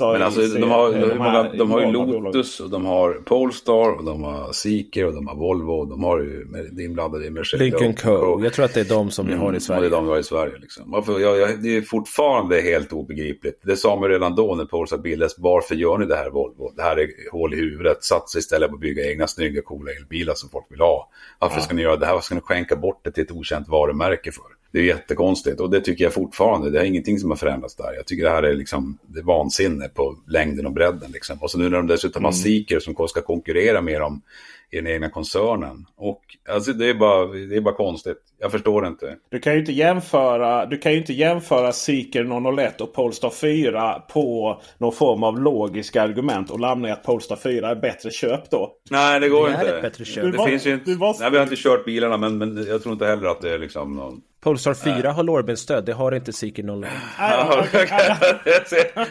men 0.00 0.22
alltså 0.22 0.40
de 0.40 0.70
har, 0.70 0.92
de, 0.92 1.20
har, 1.20 1.58
de 1.58 1.70
har 1.70 1.80
ju 1.80 1.92
Lotus 1.92 2.60
och 2.60 2.70
de 2.70 2.84
har 2.84 3.12
Polestar 3.12 3.98
och 3.98 4.04
de 4.04 4.22
har 4.22 4.52
Seeker 4.52 5.06
och 5.06 5.14
de 5.14 5.28
har 5.28 5.36
Volvo 5.36 5.72
och 5.72 5.88
de 5.88 6.04
har 6.04 6.18
ju 6.18 6.46
inblandade 6.84 7.26
i 7.26 7.30
Mercedes. 7.30 7.60
Lincoln 7.60 7.94
Co. 7.94 8.44
Jag 8.44 8.52
tror 8.52 8.64
att 8.64 8.74
det 8.74 8.80
är 8.80 8.84
de 8.84 9.10
som 9.10 9.26
vi 9.26 9.34
har 9.34 9.54
i 9.54 9.60
Sverige. 9.60 9.78
Mm, 9.78 9.90
det 9.90 9.96
är 9.96 9.98
de 9.98 10.04
vi 10.04 10.10
har 10.10 10.18
i 10.18 10.22
Sverige 10.22 10.58
liksom. 10.58 10.90
Varför, 10.90 11.20
jag, 11.20 11.38
jag, 11.38 11.62
det 11.62 11.76
är 11.76 11.82
fortfarande 11.82 12.60
helt 12.60 12.92
obegripligt. 12.92 13.60
Det 13.62 13.76
sa 13.76 13.96
man 13.96 14.08
redan 14.08 14.34
då 14.34 14.54
när 14.54 14.64
Polestar 14.64 14.98
bildades. 14.98 15.34
Varför 15.38 15.74
gör 15.74 15.98
ni 15.98 16.06
det 16.06 16.16
här 16.16 16.30
Volvo? 16.30 16.72
Det 16.76 16.82
här 16.82 16.96
är 16.96 17.08
hål 17.32 17.54
i 17.54 17.56
huvudet. 17.56 18.04
Satsa 18.04 18.38
istället 18.38 18.68
på 18.68 18.74
att 18.74 18.80
bygga 18.80 19.10
egna 19.10 19.26
snygga 19.26 19.62
coola 19.62 19.92
elbilar 19.92 20.34
som 20.34 20.50
folk 20.50 20.66
vill 20.68 20.80
ha. 20.80 21.10
Varför 21.38 21.56
ja. 21.56 21.62
ska 21.62 21.74
ni 21.74 21.82
göra 21.82 21.96
det 21.96 22.06
här? 22.06 22.12
Varför 22.12 22.24
ska 22.24 22.34
ni 22.34 22.40
skänka 22.40 22.76
bort 22.76 23.00
det 23.04 23.10
till 23.10 23.22
ett 23.24 23.32
okänt 23.32 23.68
varumärke 23.68 24.32
för? 24.32 24.63
Det 24.74 24.80
är 24.80 24.84
jättekonstigt 24.84 25.60
och 25.60 25.70
det 25.70 25.80
tycker 25.80 26.04
jag 26.04 26.12
fortfarande. 26.12 26.70
Det 26.70 26.80
är 26.80 26.84
ingenting 26.84 27.18
som 27.18 27.30
har 27.30 27.36
förändrats 27.36 27.76
där. 27.76 27.92
Jag 27.96 28.06
tycker 28.06 28.24
det 28.24 28.30
här 28.30 28.42
är 28.42 28.54
liksom 28.54 28.98
det 29.06 29.20
är 29.20 29.24
vansinne 29.24 29.88
på 29.88 30.16
längden 30.28 30.66
och 30.66 30.72
bredden. 30.72 31.10
Liksom. 31.12 31.38
Och 31.40 31.50
så 31.50 31.58
nu 31.58 31.64
när 31.68 31.76
de 31.76 31.86
dessutom 31.86 32.20
mm. 32.20 32.24
har 32.24 32.32
Seeker 32.32 32.80
som 32.80 33.08
ska 33.08 33.22
konkurrera 33.22 33.80
med 33.80 34.00
dem 34.00 34.22
i 34.70 34.76
den 34.76 34.86
egna 34.86 35.10
koncernen. 35.10 35.86
Och 35.96 36.22
alltså 36.48 36.72
det 36.72 36.86
är 36.86 36.94
bara, 36.94 37.26
det 37.26 37.56
är 37.56 37.60
bara 37.60 37.74
konstigt. 37.74 38.18
Jag 38.44 38.52
förstår 38.52 38.86
inte. 38.86 39.16
Du 39.30 39.38
kan 39.38 39.52
ju 39.52 39.58
inte 39.58 39.72
jämföra, 39.72 40.66
du 40.66 40.78
kan 40.78 40.92
ju 40.92 40.98
inte 40.98 41.12
jämföra 41.12 41.72
Seeker 41.72 42.56
001 42.56 42.80
och 42.80 42.94
Polestar 42.94 43.30
4 43.30 44.02
på 44.08 44.60
någon 44.78 44.92
form 44.92 45.22
av 45.22 45.38
logiska 45.40 46.02
argument 46.02 46.50
och 46.50 46.60
landa 46.60 46.88
i 46.88 46.92
att 46.92 47.02
Polestar 47.02 47.36
4 47.36 47.70
är 47.70 47.74
bättre 47.74 48.10
köp 48.10 48.50
då. 48.50 48.72
Nej, 48.90 49.20
det 49.20 49.28
går 49.28 49.48
det 49.48 49.54
inte. 49.54 49.68
Är 49.68 49.76
ett 49.76 49.82
bättre 49.82 50.04
köp. 50.04 50.32
Det 50.32 50.38
var, 50.38 50.46
finns 50.46 50.66
ju 50.66 50.74
inte. 50.74 50.90
Måste... 50.90 51.22
Nej, 51.22 51.30
vi 51.30 51.36
har 51.36 51.44
inte 51.44 51.56
kört 51.56 51.84
bilarna 51.84 52.16
men, 52.16 52.38
men 52.38 52.66
jag 52.66 52.82
tror 52.82 52.92
inte 52.92 53.06
heller 53.06 53.28
att 53.28 53.40
det 53.40 53.50
är 53.50 53.58
liksom 53.58 53.96
någon... 53.96 54.20
Polestar 54.44 54.74
4 54.74 55.12
har 55.12 55.22
lårbenstöd, 55.22 55.84
det 55.84 55.92
har 55.92 56.12
inte 56.12 56.32
Seeker 56.32 56.82
01. 56.84 56.90
ja, 57.18 57.64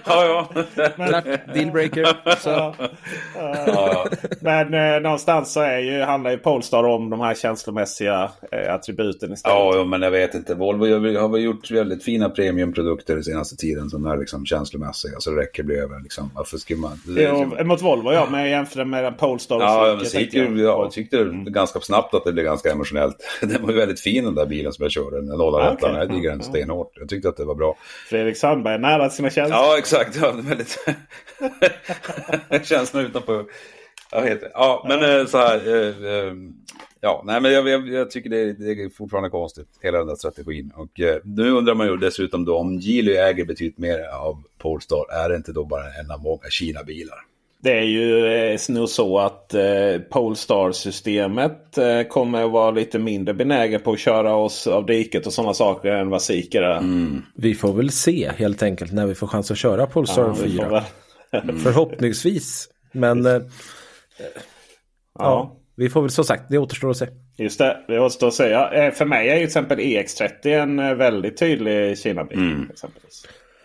ja. 0.06 1.36
Dealbreaker. 1.54 2.18
Ja, 2.46 4.08
Men 4.40 4.74
eh, 4.74 5.02
någonstans 5.02 5.54
så 5.54 5.62
är 5.62 5.80
ju, 5.80 6.02
handlar 6.02 6.32
ju 6.32 6.38
Polestar 6.38 6.84
om 6.84 7.10
de 7.10 7.20
här 7.20 7.36
känslomässiga 7.36 8.32
eh, 8.52 8.74
attributen 8.74 9.23
istället. 9.32 9.76
Ja, 9.76 9.86
men 9.86 10.02
jag 10.02 10.12
vet 10.12 10.34
inte. 10.34 10.56
Volvo 10.56 10.86
har 11.18 11.30
väl 11.30 11.42
gjort 11.42 11.72
väldigt 11.72 12.04
fina 12.04 12.30
premiumprodukter 12.30 13.16
den 13.16 13.24
senaste 13.24 13.56
tiden 13.56 13.90
som 13.90 14.06
är 14.06 14.18
liksom 14.18 14.46
känslomässiga. 14.46 15.20
Så 15.20 15.32
det 15.32 15.42
räcker 15.42 15.64
bli 15.64 15.76
över 15.76 16.00
liksom. 16.00 16.32
Varför 16.36 16.58
skulle 16.58 16.80
man... 16.80 17.02
Det, 17.06 17.12
liksom... 17.12 17.68
Mot 17.68 17.82
Volvo 17.82 18.14
ja, 18.14 18.28
men 18.32 18.50
jämfört 18.50 18.88
med 18.88 19.18
Polestar 19.18 19.56
och 19.56 19.62
Ja, 19.62 19.96
men 19.98 20.06
Seeker, 20.06 20.44
jag, 20.44 20.60
jag 20.60 20.92
tyckte 20.92 21.22
mm. 21.22 21.46
ganska 21.46 21.80
snabbt 21.80 22.14
att 22.14 22.24
det 22.24 22.34
blev 22.34 22.46
ganska 22.46 22.72
emotionellt. 22.72 23.18
den 23.42 23.62
var 23.62 23.70
ju 23.70 23.76
väldigt 23.76 24.00
fin 24.00 24.24
den 24.24 24.36
där 24.36 24.46
bilen 24.46 24.74
som 24.74 24.84
jag 24.84 24.92
körde 24.92 25.22
den 25.22 25.42
08 25.42 25.58
ah, 25.58 25.74
okay. 25.74 25.94
jag 25.94 26.10
diggar 26.10 26.32
den 26.32 26.44
stenhårt. 26.44 26.92
Jag 26.96 27.10
tyckte 27.10 27.30
att 27.30 27.38
det 27.38 27.46
var 27.46 27.56
bra. 27.56 27.78
Fredrik 28.10 28.38
Sandberg 28.38 28.80
nära 28.80 29.10
sina 29.10 29.30
känslor. 29.30 29.60
Ja, 29.60 29.78
exakt. 29.78 30.18
Ja, 30.22 30.32
väldigt... 30.32 30.78
Känslorna 32.68 33.08
utanpå. 33.08 33.44
Ja, 34.12 34.22
heter 34.22 34.52
Ja, 34.54 34.86
men 34.88 35.20
äh, 35.20 35.26
så 35.26 35.38
här. 35.38 35.62
Ja, 37.06 37.22
nej, 37.26 37.42
men 37.42 37.52
jag, 37.54 37.68
jag, 37.68 37.88
jag 37.88 38.12
tycker 38.12 38.30
det, 38.30 38.54
det, 38.54 38.72
är 38.72 38.90
fortfarande 38.90 39.30
konstigt, 39.30 39.68
hela 39.82 39.98
den 39.98 40.08
där 40.08 40.16
strategin. 40.16 40.72
Och 40.76 41.00
äh, 41.00 41.16
nu 41.24 41.52
undrar 41.52 41.76
man 41.76 41.88
ju 41.88 41.98
dessutom 41.98 42.46
då 42.46 42.58
om 42.58 42.80
Geely 42.80 43.16
äger 43.16 43.46
betydligt 43.46 43.78
mer 43.78 44.00
av 44.14 44.44
Polestar, 44.58 45.06
är 45.12 45.30
det 45.30 45.36
inte 45.36 45.52
då 45.52 45.66
bara 45.66 45.84
en 45.84 46.12
av 46.12 46.22
många 46.22 46.50
Kina-bilar? 46.50 47.18
Det 47.60 47.80
är 47.80 47.84
ju 47.84 48.28
eh, 48.28 48.60
nog 48.70 48.90
så 48.90 49.20
att 49.20 49.54
eh, 49.54 50.00
Polestar-systemet 50.10 51.78
eh, 51.78 52.04
kommer 52.04 52.46
att 52.46 52.52
vara 52.52 52.72
lite 52.72 53.00
mindre 53.00 53.34
benägen 53.34 53.82
på 53.82 53.92
att 53.92 54.00
köra 54.00 54.36
oss 54.36 54.68
av 54.68 54.86
diket 54.86 55.28
och 55.28 55.34
sådana 55.34 55.54
saker 55.54 55.90
än 55.90 56.10
vad 56.10 56.22
Seeker 56.22 56.62
är. 56.62 56.78
Mm. 56.78 57.22
Vi 57.36 57.56
får 57.56 57.74
väl 57.74 57.92
se 57.92 58.32
helt 58.38 58.64
enkelt 58.64 58.94
när 58.94 59.06
vi 59.06 59.16
får 59.16 59.28
chans 59.28 59.52
att 59.52 59.58
köra 59.58 59.88
Polestar 59.88 60.28
ja, 60.28 60.36
4. 60.36 60.84
Mm. 61.32 61.60
Förhoppningsvis. 61.60 62.70
Men 62.92 63.26
eh, 63.26 63.32
ja. 63.34 63.42
ja. 65.20 65.60
Vi 65.76 65.90
får 65.90 66.02
väl 66.02 66.10
som 66.10 66.26
sagt, 66.26 66.44
det 66.50 66.58
återstår 66.58 66.90
att 66.90 66.98
se. 66.98 67.08
Just 67.38 67.60
det, 67.60 67.78
det 67.88 68.00
återstår 68.00 68.28
att 68.28 68.34
säga. 68.34 68.72
Eh, 68.72 68.94
för 68.94 69.06
mig 69.06 69.30
är 69.30 69.34
ju 69.34 69.40
till 69.40 69.46
exempel 69.46 69.80
EX30 69.80 70.48
en 70.48 70.80
eh, 70.80 70.94
väldigt 70.94 71.38
tydlig 71.38 71.98
Kina-bil. 71.98 72.38
Mm. 72.38 72.72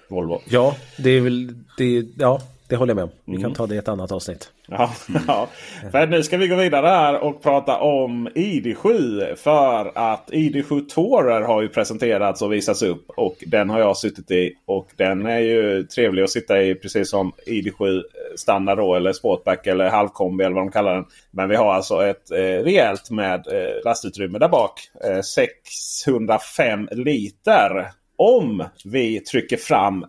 Volvo. 0.09 0.43
Ja, 0.49 0.77
det 0.99 1.11
är 1.11 1.21
väl... 1.21 1.55
Det, 1.79 2.07
ja, 2.19 2.41
det 2.69 2.77
håller 2.77 2.91
jag 2.91 2.97
med 2.97 3.05
om. 3.05 3.11
Vi 3.25 3.33
kan 3.33 3.45
mm. 3.45 3.55
ta 3.55 3.67
det 3.67 3.75
i 3.75 3.79
ett 3.79 3.89
annat 3.89 4.13
avsnitt. 4.13 4.53
Ja, 4.67 4.91
ja. 5.27 5.49
För 5.93 6.07
nu 6.07 6.23
ska 6.23 6.37
vi 6.37 6.49
gå 6.49 6.57
vidare 6.57 6.87
här 6.87 7.19
och 7.19 7.43
prata 7.43 7.79
om 7.79 8.29
ID7. 8.29 9.35
För 9.37 9.93
att 9.95 10.31
ID7 10.31 10.87
Tourer 10.89 11.41
har 11.41 11.63
ju 11.63 11.69
presenterats 11.69 12.43
och 12.43 12.53
visats 12.53 12.83
upp. 12.83 13.11
Och 13.17 13.37
den 13.47 13.71
har 13.71 13.79
jag 13.81 13.97
suttit 13.97 14.31
i. 14.31 14.55
Och 14.67 14.89
den 14.97 15.27
är 15.27 15.39
ju 15.39 15.83
trevlig 15.83 16.23
att 16.23 16.31
sitta 16.31 16.63
i 16.63 16.75
precis 16.75 17.11
som 17.11 17.33
ID7 17.47 18.03
standard 18.37 18.79
då. 18.79 18.95
Eller 18.95 19.13
Sportback 19.13 19.67
eller 19.67 19.91
halvkombi 19.91 20.45
eller 20.45 20.55
vad 20.55 20.65
de 20.65 20.71
kallar 20.71 20.95
den. 20.95 21.05
Men 21.31 21.49
vi 21.49 21.57
har 21.57 21.75
alltså 21.75 22.07
ett 22.07 22.31
eh, 22.31 22.37
rejält 22.37 23.11
med 23.11 23.47
eh, 23.47 23.85
lastutrymme 23.85 24.39
där 24.39 24.49
bak. 24.49 24.73
Eh, 25.05 25.21
605 25.21 26.89
liter. 26.93 27.87
Om 28.17 28.65
vi 28.85 29.21
trycker 29.21 29.57
fram 29.57 30.05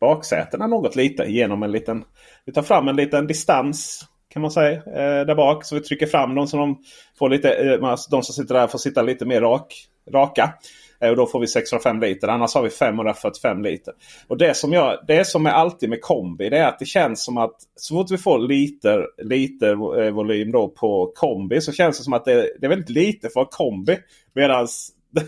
baksätena 0.00 0.66
något 0.66 0.96
lite 0.96 1.24
genom 1.24 1.62
en 1.62 1.72
liten... 1.72 2.04
Vi 2.44 2.52
tar 2.52 2.62
fram 2.62 2.88
en 2.88 2.96
liten 2.96 3.26
distans 3.26 4.08
kan 4.28 4.42
man 4.42 4.50
säga 4.50 4.72
eh, 4.72 5.26
där 5.26 5.34
bak. 5.34 5.64
Så 5.64 5.74
vi 5.74 5.80
trycker 5.80 6.06
fram 6.06 6.34
dem 6.34 6.46
så 6.46 6.56
de 6.56 6.78
får 7.18 7.28
lite... 7.28 7.52
Eh, 7.52 7.96
de 8.10 8.22
som 8.22 8.34
sitter 8.34 8.54
där 8.54 8.66
får 8.66 8.78
sitta 8.78 9.02
lite 9.02 9.26
mer 9.26 9.40
rak, 9.40 9.74
raka. 10.12 10.52
Eh, 11.00 11.10
och 11.10 11.16
då 11.16 11.26
får 11.26 11.40
vi 11.40 11.46
605 11.46 12.00
liter. 12.00 12.28
Annars 12.28 12.54
har 12.54 12.62
vi 12.62 12.70
545 12.70 13.62
liter. 13.62 13.94
Och 14.28 14.38
det 14.38 14.56
som, 14.56 14.72
jag, 14.72 14.98
det 15.06 15.26
som 15.26 15.46
är 15.46 15.50
alltid 15.50 15.88
med 15.88 16.00
kombi 16.00 16.48
det 16.48 16.58
är 16.58 16.68
att 16.68 16.78
det 16.78 16.86
känns 16.86 17.24
som 17.24 17.38
att 17.38 17.54
så 17.76 17.94
fort 17.94 18.10
vi 18.10 18.18
får 18.18 18.38
liter, 18.38 19.06
liter 19.22 20.02
eh, 20.02 20.10
volym 20.10 20.52
då 20.52 20.68
på 20.68 21.12
kombi 21.14 21.60
så 21.60 21.72
känns 21.72 21.98
det 21.98 22.04
som 22.04 22.12
att 22.12 22.24
det, 22.24 22.34
det 22.60 22.66
är 22.66 22.70
väldigt 22.70 22.90
lite 22.90 23.28
för 23.28 23.44
kombi. 23.44 23.98
Medan 24.34 24.68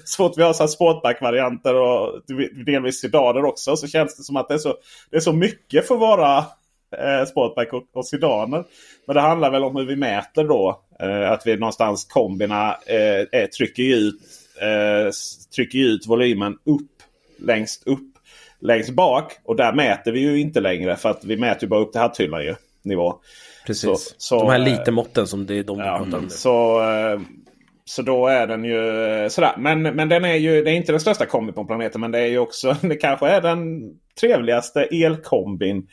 så 0.04 0.16
fort 0.16 0.38
vi 0.38 0.42
har 0.42 0.66
sportback-varianter 0.66 1.74
och 1.74 2.22
delvis 2.66 3.00
sedaner 3.00 3.44
också 3.44 3.76
så 3.76 3.86
känns 3.86 4.16
det 4.16 4.22
som 4.22 4.36
att 4.36 4.48
det 4.48 4.54
är 4.54 4.58
så, 4.58 4.76
det 5.10 5.16
är 5.16 5.20
så 5.20 5.32
mycket 5.32 5.88
för 5.88 5.96
våra 5.96 6.38
eh, 6.96 7.26
sportback 7.28 7.72
och, 7.72 7.84
och 7.92 8.06
sedaner. 8.06 8.64
Men 9.06 9.16
det 9.16 9.20
handlar 9.20 9.50
väl 9.50 9.64
om 9.64 9.76
hur 9.76 9.86
vi 9.86 9.96
mäter 9.96 10.44
då. 10.44 10.80
Eh, 11.00 11.30
att 11.30 11.46
vi 11.46 11.56
någonstans 11.56 12.04
kombina 12.04 12.76
eh, 12.86 13.46
trycker, 13.46 13.82
ut, 13.82 14.20
eh, 14.60 15.12
trycker 15.54 15.78
ut 15.78 16.06
volymen 16.06 16.52
upp 16.52 16.90
längst 17.38 17.86
upp 17.86 18.10
längst 18.60 18.90
bak. 18.90 19.32
Och 19.44 19.56
där 19.56 19.72
mäter 19.72 20.12
vi 20.12 20.20
ju 20.20 20.40
inte 20.40 20.60
längre 20.60 20.96
för 20.96 21.10
att 21.10 21.24
vi 21.24 21.36
mäter 21.36 21.62
ju 21.62 21.68
bara 21.68 21.80
upp 21.80 21.92
till 21.92 22.00
hatthyllan 22.00 22.44
ju. 22.44 22.54
Nivå. 22.82 23.14
Precis. 23.66 23.82
Så, 23.82 24.14
så, 24.18 24.38
de 24.38 24.50
här 24.50 24.58
lite 24.58 24.90
måtten 24.90 25.26
som 25.26 25.46
det 25.46 25.54
är 25.54 25.64
de 25.64 25.78
ja, 25.78 25.98
pratar 25.98 26.18
om. 26.18 26.30
Så, 26.30 26.82
eh, 26.82 27.20
så 27.90 28.02
då 28.02 28.26
är 28.26 28.46
den 28.46 28.64
ju 28.64 29.04
eh, 29.04 29.28
sådär. 29.28 29.54
Men, 29.58 29.82
men 29.82 30.08
den 30.08 30.24
är 30.24 30.34
ju 30.34 30.62
det 30.64 30.70
är 30.70 30.74
inte 30.74 30.92
den 30.92 31.00
största 31.00 31.26
kombin 31.26 31.54
på 31.54 31.64
planeten. 31.64 32.00
Men 32.00 32.10
det 32.10 32.18
är 32.18 32.26
ju 32.26 32.38
också 32.38 32.76
det 32.82 32.96
kanske 32.96 33.28
är 33.28 33.40
den 33.40 33.80
trevligaste 34.20 34.82
elkombin 34.82 35.88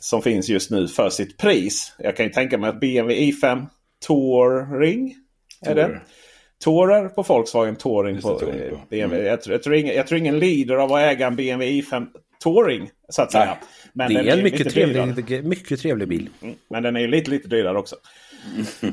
som 0.00 0.22
finns 0.22 0.48
just 0.48 0.70
nu 0.70 0.88
för 0.88 1.10
sitt 1.10 1.38
pris. 1.38 1.94
Jag 1.98 2.16
kan 2.16 2.26
ju 2.26 2.32
tänka 2.32 2.58
mig 2.58 2.70
att 2.70 2.80
BMW 2.80 3.30
i5 3.30 3.66
Touring. 4.06 5.14
Är 5.66 5.74
det? 5.74 6.00
Tourer 6.64 7.08
på 7.08 7.22
Volkswagen 7.22 7.76
Touring 7.76 8.20
på 8.20 8.42
eh, 8.42 8.48
BMW. 8.90 9.16
Mm. 9.18 9.26
Jag, 9.26 9.38
jag, 9.46 9.62
tror 9.62 9.74
ingen, 9.74 9.94
jag 9.94 10.06
tror 10.06 10.18
ingen 10.18 10.38
lider 10.38 10.74
av 10.74 10.92
att 10.92 11.00
äga 11.00 11.26
en 11.26 11.36
BMW 11.36 11.80
i5 11.80 12.06
Touring. 12.42 12.90
Så 13.08 13.22
att 13.22 13.32
säga. 13.32 13.56
Men 13.92 14.14
det 14.14 14.20
är 14.20 14.36
en 14.36 14.42
mycket 14.42 14.72
trevlig, 14.72 15.44
mycket 15.44 15.80
trevlig 15.80 16.08
bil. 16.08 16.28
Mm. 16.42 16.54
Men 16.68 16.82
den 16.82 16.96
är 16.96 17.00
ju 17.00 17.06
lite, 17.06 17.30
lite 17.30 17.48
dyrare 17.48 17.78
också. 17.78 17.96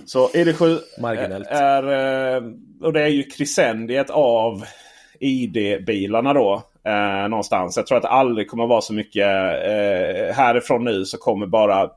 Så 0.06 0.28
ID7 0.28 0.80
Marginellt. 1.02 1.47
är, 1.47 1.84
eh, 1.84 2.43
och 2.82 2.93
det 2.93 3.02
är 3.02 3.08
ju 3.08 3.24
krisendiet 3.24 4.10
av 4.10 4.64
ID-bilarna 5.20 6.34
då. 6.34 6.64
Eh, 6.86 7.30
någonstans. 7.30 7.78
Jag 7.78 7.88
tror 7.88 7.97
att 7.97 8.04
det 8.04 8.10
aldrig 8.10 8.49
kommer 8.49 8.68
vara 8.68 8.82
så 8.82 8.93
mycket. 8.93 9.28
Eh, 9.66 10.36
härifrån 10.36 10.84
nu 10.84 11.06
så 11.06 11.18
kommer 11.18 11.47
bara 11.47 11.89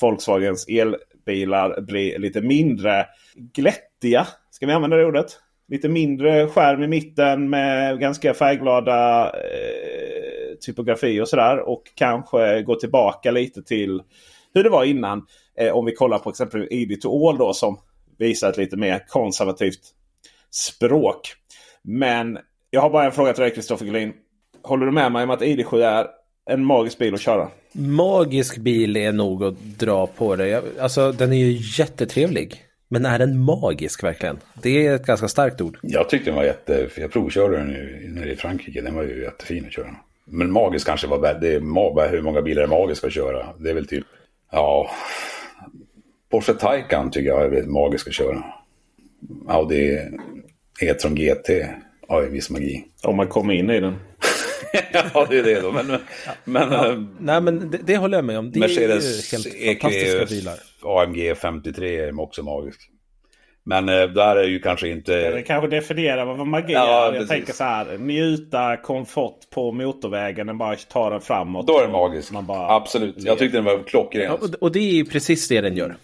Volkswagens 0.00 0.66
elbilar 0.68 1.80
bli 1.80 2.18
lite 2.18 2.40
mindre 2.40 3.06
glättiga. 3.54 4.26
Ska 4.50 4.66
vi 4.66 4.72
använda 4.72 4.96
det 4.96 5.06
ordet? 5.06 5.26
Lite 5.68 5.88
mindre 5.88 6.46
skärm 6.46 6.82
i 6.82 6.86
mitten 6.86 7.50
med 7.50 8.00
ganska 8.00 8.34
färgglada 8.34 9.26
eh, 9.26 10.56
typografi 10.66 11.20
och 11.20 11.28
sådär. 11.28 11.58
Och 11.68 11.82
kanske 11.94 12.62
gå 12.62 12.74
tillbaka 12.74 13.30
lite 13.30 13.62
till 13.62 14.02
hur 14.54 14.64
det 14.64 14.70
var 14.70 14.84
innan. 14.84 15.26
Eh, 15.58 15.72
om 15.72 15.84
vi 15.84 15.94
kollar 15.94 16.18
på 16.18 16.30
exempel 16.30 16.68
ID 16.70 17.00
to 17.00 17.28
All 17.28 17.38
då 17.38 17.52
som 17.52 17.78
visar 18.18 18.50
ett 18.50 18.56
lite 18.56 18.76
mer 18.76 19.04
konservativt 19.08 19.80
språk. 20.50 21.34
Men 21.82 22.38
jag 22.70 22.80
har 22.80 22.90
bara 22.90 23.04
en 23.04 23.12
fråga 23.12 23.32
till 23.32 23.42
dig 23.42 23.54
Kristoffer 23.54 23.84
Gullin. 23.84 24.12
Håller 24.62 24.86
du 24.86 24.92
med 24.92 25.12
mig 25.12 25.24
om 25.24 25.30
att 25.30 25.40
ID7 25.40 25.82
är 25.82 26.06
en 26.50 26.64
magisk 26.64 26.98
bil 26.98 27.14
att 27.14 27.20
köra? 27.20 27.48
Magisk 27.72 28.56
bil 28.56 28.96
är 28.96 29.12
nog 29.12 29.44
att 29.44 29.58
dra 29.58 30.06
på 30.06 30.36
det. 30.36 30.62
Alltså 30.80 31.12
den 31.12 31.32
är 31.32 31.36
ju 31.36 31.58
jättetrevlig. 31.82 32.64
Men 32.88 33.06
är 33.06 33.18
den 33.18 33.38
magisk 33.38 34.04
verkligen? 34.04 34.38
Det 34.62 34.86
är 34.86 34.94
ett 34.94 35.06
ganska 35.06 35.28
starkt 35.28 35.60
ord. 35.60 35.78
Jag 35.82 36.08
tyckte 36.08 36.30
den 36.30 36.36
var 36.36 36.44
jätte... 36.44 36.88
Jag 36.96 37.12
provkörde 37.12 37.56
den 37.56 37.68
nere 38.14 38.32
i 38.32 38.36
Frankrike. 38.36 38.80
Den 38.80 38.94
var 38.94 39.02
ju 39.02 39.22
jättefin 39.22 39.64
att 39.66 39.72
köra. 39.72 39.96
Men 40.24 40.52
magisk 40.52 40.86
kanske 40.86 41.06
var 41.06 41.18
det 41.40 41.54
är 41.54 42.10
hur 42.10 42.22
många 42.22 42.42
bilar 42.42 42.62
är 42.62 42.66
magiska 42.66 43.06
att 43.06 43.12
köra. 43.12 43.46
Det 43.58 43.70
är 43.70 43.74
väl 43.74 43.86
typ, 43.86 44.04
ja, 44.52 44.90
Porsche 46.34 46.54
Taycan 46.54 47.10
tycker 47.10 47.28
jag 47.28 47.44
är 47.44 47.48
väldigt 47.48 47.70
magisk 47.70 48.08
att 48.08 48.14
köra. 48.14 48.44
Audi 49.48 49.98
E-tron 50.80 51.14
GT 51.14 51.50
har 52.08 52.22
ju 52.22 52.28
viss 52.28 52.50
magi. 52.50 52.84
Om 53.02 53.16
man 53.16 53.28
kommer 53.28 53.54
in 53.54 53.70
i 53.70 53.80
den. 53.80 53.96
ja, 54.92 55.26
det 55.30 55.38
är 55.38 55.42
det 55.42 55.60
då. 55.60 55.72
Men, 55.72 55.86
men, 56.44 56.72
ja, 56.72 56.90
äh, 56.90 56.98
nej, 57.18 57.40
men 57.40 57.70
det, 57.70 57.78
det, 57.84 57.96
håller 57.96 58.18
jag 58.18 58.24
med 58.24 58.38
om. 58.38 58.50
Det 58.50 58.60
Mercedes 58.60 59.32
är 59.32 59.36
helt 59.36 59.46
EQ, 59.46 59.82
fantastiska 59.82 60.26
bilar. 60.26 60.58
AMG 61.02 61.36
53 61.36 62.00
är 62.00 62.20
också 62.20 62.42
magisk. 62.42 62.80
Men 63.64 63.88
eh, 63.88 64.02
där 64.02 64.36
är 64.36 64.48
ju 64.48 64.58
kanske 64.58 64.88
inte... 64.88 65.30
Det 65.30 65.42
kanske 65.42 65.68
definierar 65.68 66.24
vad 66.24 66.46
magi 66.46 66.72
ja, 66.72 67.08
är. 67.08 67.14
Jag 67.14 67.28
tänker 67.28 67.52
så 67.52 67.64
här. 67.64 67.98
Njuta 67.98 68.76
komfort 68.76 69.50
på 69.50 69.72
motorvägen 69.72 70.48
än 70.48 70.58
bara 70.58 70.76
ta 70.76 71.10
den 71.10 71.20
framåt. 71.20 71.66
Då 71.66 71.78
är 71.78 71.82
den 71.82 71.92
magisk. 71.92 72.32
Bara... 72.32 72.76
Absolut. 72.76 73.14
Jag 73.18 73.38
tyckte 73.38 73.56
den 73.56 73.64
var 73.64 73.82
klockren. 73.82 74.24
Ja, 74.24 74.48
och 74.60 74.72
det 74.72 74.78
är 74.78 74.94
ju 74.94 75.04
precis 75.04 75.48
det 75.48 75.60
den 75.60 75.76
gör. 75.76 75.96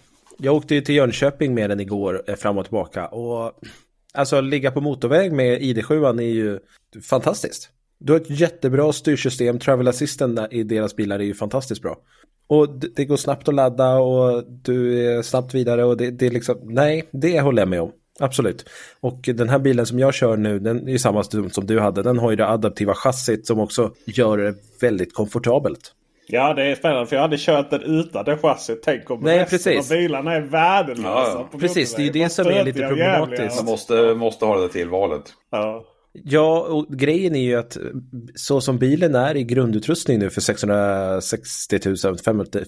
Jag 0.42 0.56
åkte 0.56 0.74
ju 0.74 0.80
till 0.80 0.94
Jönköping 0.94 1.54
med 1.54 1.70
den 1.70 1.80
igår 1.80 2.22
eh, 2.26 2.34
fram 2.34 2.58
och 2.58 2.64
tillbaka. 2.64 3.06
Och 3.06 3.52
alltså 4.14 4.40
ligga 4.40 4.70
på 4.70 4.80
motorväg 4.80 5.32
med 5.32 5.60
ID7 5.60 6.20
är 6.20 6.22
ju 6.22 6.58
fantastiskt. 7.10 7.70
Du 7.98 8.12
har 8.12 8.20
ett 8.20 8.40
jättebra 8.40 8.92
styrsystem. 8.92 9.58
Travel 9.58 9.88
Assistant 9.88 10.38
i 10.50 10.62
deras 10.62 10.96
bilar 10.96 11.18
är 11.18 11.24
ju 11.24 11.34
fantastiskt 11.34 11.82
bra. 11.82 11.98
Och 12.46 12.78
det, 12.78 12.88
det 12.96 13.04
går 13.04 13.16
snabbt 13.16 13.48
att 13.48 13.54
ladda 13.54 13.94
och 13.94 14.44
du 14.62 15.06
är 15.06 15.22
snabbt 15.22 15.54
vidare 15.54 15.84
och 15.84 15.96
det, 15.96 16.10
det 16.10 16.26
är 16.26 16.30
liksom, 16.30 16.56
nej, 16.62 17.08
det 17.10 17.40
håller 17.40 17.62
jag 17.62 17.68
med 17.68 17.80
om. 17.80 17.92
Absolut. 18.20 18.68
Och 19.00 19.20
den 19.34 19.48
här 19.48 19.58
bilen 19.58 19.86
som 19.86 19.98
jag 19.98 20.14
kör 20.14 20.36
nu, 20.36 20.58
den 20.58 20.88
är 20.88 20.92
ju 20.92 20.98
samma 20.98 21.22
som 21.22 21.66
du 21.66 21.80
hade. 21.80 22.02
Den 22.02 22.18
har 22.18 22.30
ju 22.30 22.36
det 22.36 22.48
adaptiva 22.48 22.94
chassit 22.94 23.46
som 23.46 23.60
också 23.60 23.92
gör 24.06 24.38
det 24.38 24.54
väldigt 24.80 25.14
komfortabelt. 25.14 25.92
Ja 26.32 26.54
det 26.54 26.62
är 26.62 26.74
spännande 26.74 27.06
för 27.06 27.16
jag 27.16 27.22
hade 27.22 27.36
kört 27.38 27.70
den 27.70 27.82
utan 27.82 28.24
det 28.24 28.36
chassit. 28.36 28.82
Tänk 28.84 29.10
om 29.10 29.20
Nej, 29.20 29.38
resten 29.38 29.58
precis. 29.58 29.90
av 29.90 29.96
bilarna 29.96 30.34
är 30.34 30.40
värdelösa. 30.40 31.46
Ja, 31.52 31.58
precis, 31.58 31.94
det 31.94 32.02
är 32.02 32.04
ju 32.04 32.12
det 32.12 32.28
som 32.28 32.46
är 32.46 32.64
lite 32.64 32.88
problematiskt. 32.88 33.56
Man 33.56 33.64
måste, 33.64 34.14
måste 34.14 34.44
ha 34.44 34.60
det 34.60 34.68
tillvalet. 34.68 35.22
Ja. 35.50 35.84
Ja, 36.12 36.60
och 36.60 36.86
grejen 36.88 37.34
är 37.34 37.40
ju 37.40 37.56
att 37.56 37.76
så 38.34 38.60
som 38.60 38.78
bilen 38.78 39.14
är 39.14 39.36
i 39.36 39.44
grundutrustning 39.44 40.18
nu 40.18 40.30
för 40.30 40.40
660 40.40 41.78
000, 42.04 42.18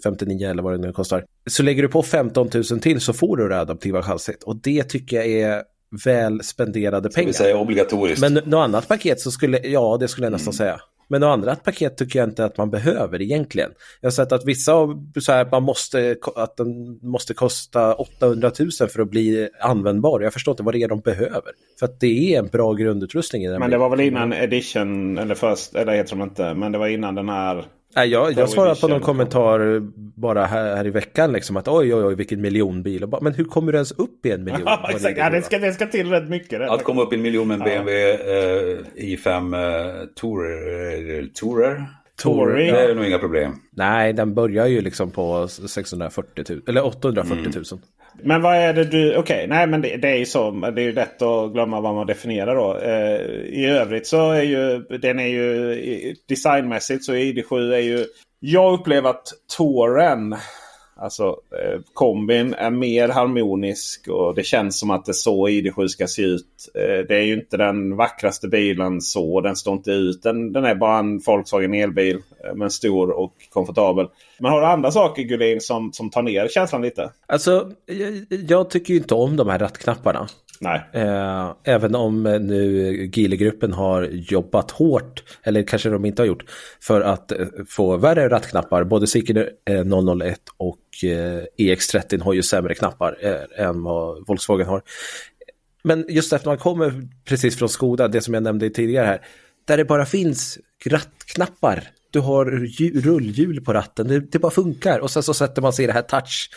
59 0.05 0.51
eller 0.51 0.63
vad 0.63 0.73
det 0.73 0.79
nu 0.79 0.93
kostar, 0.93 1.25
så 1.51 1.63
lägger 1.63 1.83
du 1.83 1.89
på 1.89 2.03
15 2.03 2.51
000 2.55 2.65
till 2.65 3.01
så 3.01 3.13
får 3.13 3.37
du 3.37 3.49
det 3.49 3.61
adaptiva 3.61 4.03
chassit. 4.03 4.43
Och 4.43 4.57
det 4.57 4.83
tycker 4.83 5.17
jag 5.17 5.27
är 5.27 5.63
väl 6.05 6.43
spenderade 6.43 7.11
pengar. 7.11 7.33
Ska 7.33 7.45
vi 7.45 7.49
säga 7.49 7.59
obligatoriskt. 7.59 8.21
Men 8.21 8.35
något 8.35 8.65
annat 8.65 8.89
paket 8.89 9.21
så 9.21 9.31
skulle, 9.31 9.59
ja 9.59 9.97
det 10.01 10.09
skulle 10.09 10.27
jag 10.27 10.33
nästan 10.33 10.53
mm. 10.53 10.57
säga. 10.57 10.81
Men 11.13 11.23
annat 11.23 11.65
paket 11.65 11.97
tycker 11.97 12.19
jag 12.19 12.29
inte 12.29 12.45
att 12.45 12.57
man 12.57 12.71
behöver 12.71 13.23
egentligen. 13.23 13.71
Jag 14.01 14.07
har 14.07 14.13
sett 14.13 14.33
att 14.33 14.45
vissa 14.45 14.73
så 15.21 15.33
här, 15.33 15.49
man 15.51 15.63
måste, 15.63 16.17
att 16.37 16.57
den 16.57 16.99
måste 17.03 17.35
kosta 17.35 17.95
800 17.95 18.51
000 18.81 18.89
för 18.89 19.03
att 19.03 19.11
bli 19.11 19.49
användbar. 19.61 20.21
Jag 20.21 20.33
förstår 20.33 20.53
inte 20.53 20.63
vad 20.63 20.75
det 20.75 20.83
är 20.83 20.89
de 20.89 21.01
behöver. 21.01 21.53
För 21.79 21.87
att 21.87 22.01
det 22.01 22.35
är 22.35 22.39
en 22.39 22.47
bra 22.47 22.73
grundutrustning 22.73 23.45
i 23.45 23.49
den. 23.49 23.61
Men 23.61 23.71
det 23.71 23.79
var 23.79 23.89
väl 23.89 24.01
innan 24.01 24.33
edition, 24.33 25.19
eller 25.19 25.35
först, 25.35 25.75
eller 25.75 25.93
heter 25.93 26.17
de 26.17 26.23
inte, 26.23 26.55
men 26.55 26.73
det 26.73 26.79
var 26.79 26.89
innan 26.89 27.15
den 27.15 27.29
här 27.29 27.65
Nej, 27.97 28.09
jag, 28.09 28.33
jag 28.33 28.51
svarade 28.51 28.81
på 28.81 28.89
någon 28.89 29.01
kommentar 29.01 29.81
bara 30.21 30.47
här, 30.47 30.77
här, 30.77 30.87
i 30.87 30.91
veckan 30.91 31.33
liksom 31.33 31.57
att 31.57 31.69
oj 31.69 31.95
oj 31.95 32.05
oj 32.05 32.15
vilken 32.15 32.41
miljonbil. 32.41 33.07
Bara, 33.07 33.21
men 33.21 33.35
hur 33.35 33.45
kommer 33.45 33.73
du 33.73 33.77
ens 33.79 33.93
upp 33.93 34.27
i 34.27 34.31
en 34.31 34.45
miljon? 34.45 34.63
Ja, 34.67 34.91
exakt. 34.91 35.19
Ja, 35.19 35.31
det, 35.31 35.43
ska, 35.43 35.59
det 35.59 35.73
ska 35.73 35.87
till 35.87 36.11
rätt 36.11 36.29
mycket. 36.29 36.59
Det. 36.59 36.71
Att 36.71 36.85
komma 36.85 37.03
upp 37.03 37.13
i 37.13 37.17
en 37.17 37.23
miljon 37.23 37.49
med 37.49 37.55
en 37.55 37.65
BMW 37.65 38.11
eh, 38.11 38.79
i5 38.97 39.57
eh, 39.57 40.07
Tourer. 40.17 41.29
Tourer? 41.35 41.87
Touring. 42.23 42.73
Det 42.73 42.81
är 42.81 42.95
nog 42.95 43.05
inga 43.05 43.19
problem. 43.19 43.53
Nej, 43.71 44.13
den 44.13 44.35
börjar 44.35 44.67
ju 44.67 44.81
liksom 44.81 45.11
på 45.11 45.49
640 45.49 46.45
000, 46.49 46.63
eller 46.69 46.87
840 46.87 47.37
000. 47.37 47.65
Mm. 47.73 47.85
Men 48.25 48.43
vad 48.43 48.57
är 48.57 48.75
det 48.75 48.85
du... 48.85 49.09
Okej, 49.11 49.19
okay, 49.19 49.47
nej 49.47 49.67
men 49.67 49.83
det, 49.83 49.97
det, 49.97 50.09
är 50.09 50.17
ju 50.17 50.27
så. 50.27 50.51
Det 50.51 50.83
är 50.83 50.85
ju 50.85 50.93
lätt 50.93 51.23
att 51.23 51.53
glömma 51.53 51.81
vad 51.81 51.95
man 51.95 52.07
definierar 52.07 52.55
då. 52.55 52.79
Eh, 52.79 53.21
I 53.61 53.67
övrigt 53.67 54.07
så 54.07 54.31
är 54.31 54.43
ju 54.43 54.79
den 54.79 55.19
är 55.19 55.27
ju 55.27 56.15
designmässigt 56.29 57.05
så 57.05 57.13
ID7 57.13 57.73
är 57.73 57.79
ju... 57.79 58.07
Jag 58.41 58.81
upplever 58.81 59.11
att 59.11 59.27
Touren 59.57 60.37
Alltså 61.03 61.25
eh, 61.25 61.81
kombin 61.95 62.55
är 62.55 62.71
mer 62.71 63.09
harmonisk 63.09 64.09
och 64.09 64.35
det 64.35 64.43
känns 64.43 64.79
som 64.79 64.91
att 64.91 65.05
det 65.05 65.11
är 65.11 65.13
så 65.13 65.49
ID7 65.49 65.87
ska 65.87 66.07
se 66.07 66.23
ut. 66.23 66.71
Eh, 66.75 67.07
det 67.09 67.17
är 67.17 67.23
ju 67.23 67.35
inte 67.35 67.57
den 67.57 67.97
vackraste 67.97 68.49
bilen 68.49 69.01
så. 69.01 69.41
Den 69.41 69.57
står 69.57 69.75
inte 69.75 69.91
ut. 69.91 70.23
Den, 70.23 70.53
den 70.53 70.65
är 70.65 70.75
bara 70.75 70.99
en 70.99 71.19
Volkswagen 71.19 71.75
elbil. 71.75 72.17
Eh, 72.45 72.55
men 72.55 72.71
stor 72.71 73.11
och 73.11 73.33
komfortabel. 73.51 74.09
Men 74.39 74.53
har 74.53 74.61
du 74.61 74.67
andra 74.67 74.91
saker 74.91 75.23
Gullin 75.23 75.61
som, 75.61 75.93
som 75.93 76.11
tar 76.11 76.23
ner 76.23 76.49
känslan 76.49 76.83
lite? 76.83 77.11
Alltså 77.27 77.71
jag, 77.87 78.41
jag 78.49 78.71
tycker 78.71 78.95
ju 78.95 79.01
inte 79.01 79.15
om 79.15 79.37
de 79.37 79.49
här 79.49 79.59
rattknapparna. 79.59 80.29
Nej. 80.63 80.83
Eh, 80.93 81.55
även 81.65 81.95
om 81.95 82.27
eh, 82.27 82.41
nu 82.41 82.93
Gilegruppen 83.13 83.73
har 83.73 84.03
jobbat 84.03 84.71
hårt, 84.71 85.23
eller 85.43 85.63
kanske 85.63 85.89
de 85.89 86.05
inte 86.05 86.23
har 86.23 86.27
gjort, 86.27 86.45
för 86.81 87.01
att 87.01 87.33
eh, 87.33 87.47
få 87.69 87.97
värre 87.97 88.29
rattknappar. 88.29 88.85
Både 88.85 89.07
Sikker 89.07 89.51
eh, 89.71 89.85
001 89.85 90.41
och 90.57 90.79
eh, 91.05 91.43
EX30 91.59 92.23
har 92.23 92.33
ju 92.33 92.43
sämre 92.43 92.75
knappar 92.75 93.19
än 93.57 93.83
vad 93.83 94.27
Volkswagen 94.27 94.67
har. 94.67 94.83
Men 95.85 96.05
just 96.09 96.33
efter 96.33 96.49
man 96.49 96.59
kommer 96.59 97.09
precis 97.25 97.59
från 97.59 97.69
Skoda, 97.69 98.09
det 98.09 98.21
som 98.21 98.35
jag 98.35 98.43
nämnde 98.43 98.71
tidigare 98.71 99.07
här, 99.07 99.21
där 99.65 99.77
det 99.77 99.85
bara 99.85 100.07
finns 100.07 100.59
rattknappar 100.87 101.89
du 102.13 102.21
har 102.21 102.45
rullhjul 103.01 103.65
på 103.65 103.73
ratten, 103.73 104.09
det, 104.09 104.21
det, 104.21 104.39
bara 104.39 104.53
funkar. 104.53 104.99
Och 104.99 105.11
sen 105.11 105.23
så 105.23 105.35
sätter 105.35 105.63
man 105.63 105.73
sig 105.73 105.85
i 105.85 105.87
det 105.87 105.93
här 105.93 106.03
touch 106.03 106.51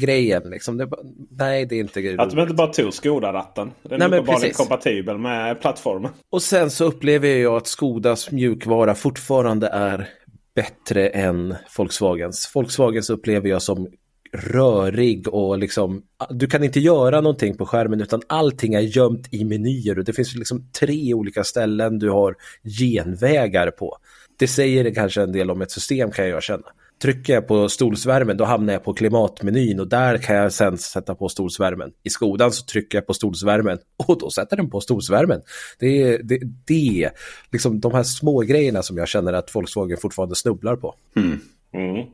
grejen 0.00 0.42
liksom. 0.50 0.76
Det, 0.76 0.88
nej, 1.30 1.66
det 1.66 1.74
är 1.74 1.80
inte 1.80 2.16
Att 2.18 2.30
de 2.30 2.40
inte 2.40 2.54
bara 2.54 2.72
tog 2.72 2.94
Skoda-ratten. 2.94 3.70
Den 3.82 4.02
är 4.02 4.06
uppenbarligen 4.06 4.54
kompatibel 4.54 5.18
med 5.18 5.60
plattformen. 5.60 6.10
Och 6.30 6.42
sen 6.42 6.70
så 6.70 6.84
upplever 6.84 7.28
jag 7.28 7.56
att 7.56 7.66
Skodas 7.66 8.30
mjukvara 8.30 8.94
fortfarande 8.94 9.68
är 9.68 10.08
bättre 10.54 11.08
än 11.08 11.54
Volkswagens. 11.76 12.50
Volkswagens 12.54 13.10
upplever 13.10 13.48
jag 13.48 13.62
som 13.62 13.88
rörig 14.32 15.28
och 15.28 15.58
liksom, 15.58 16.02
du 16.30 16.46
kan 16.46 16.64
inte 16.64 16.80
göra 16.80 17.20
någonting 17.20 17.56
på 17.56 17.66
skärmen 17.66 18.00
utan 18.00 18.22
allting 18.26 18.74
är 18.74 18.80
gömt 18.80 19.34
i 19.34 19.44
menyer 19.44 19.98
och 19.98 20.04
det 20.04 20.12
finns 20.12 20.34
liksom 20.34 20.70
tre 20.80 21.14
olika 21.14 21.44
ställen 21.44 21.98
du 21.98 22.10
har 22.10 22.36
genvägar 22.78 23.70
på. 23.70 23.98
Det 24.38 24.48
säger 24.48 24.94
kanske 24.94 25.22
en 25.22 25.32
del 25.32 25.50
om 25.50 25.62
ett 25.62 25.70
system 25.70 26.10
kan 26.10 26.28
jag 26.28 26.42
känna. 26.42 26.66
Trycker 27.02 27.32
jag 27.32 27.48
på 27.48 27.68
stolsvärmen 27.68 28.36
då 28.36 28.44
hamnar 28.44 28.72
jag 28.72 28.84
på 28.84 28.94
klimatmenyn 28.94 29.80
och 29.80 29.88
där 29.88 30.18
kan 30.18 30.36
jag 30.36 30.52
sen 30.52 30.78
sätta 30.78 31.14
på 31.14 31.28
stolsvärmen. 31.28 31.90
I 32.02 32.10
Skodan 32.10 32.52
så 32.52 32.64
trycker 32.64 32.98
jag 32.98 33.06
på 33.06 33.14
stolsvärmen 33.14 33.78
och 34.06 34.18
då 34.18 34.30
sätter 34.30 34.56
den 34.56 34.70
på 34.70 34.80
stolsvärmen. 34.80 35.40
Det 35.78 36.02
är 36.02 36.22
det, 36.22 36.40
det, 36.66 37.10
liksom 37.52 37.80
de 37.80 37.94
här 37.94 38.02
små 38.02 38.40
grejerna 38.40 38.82
som 38.82 38.96
jag 38.96 39.08
känner 39.08 39.32
att 39.32 39.54
Volkswagen 39.54 39.98
fortfarande 39.98 40.34
snubblar 40.34 40.76
på. 40.76 40.94
Mm. 41.16 41.40
Mm. 41.74 42.06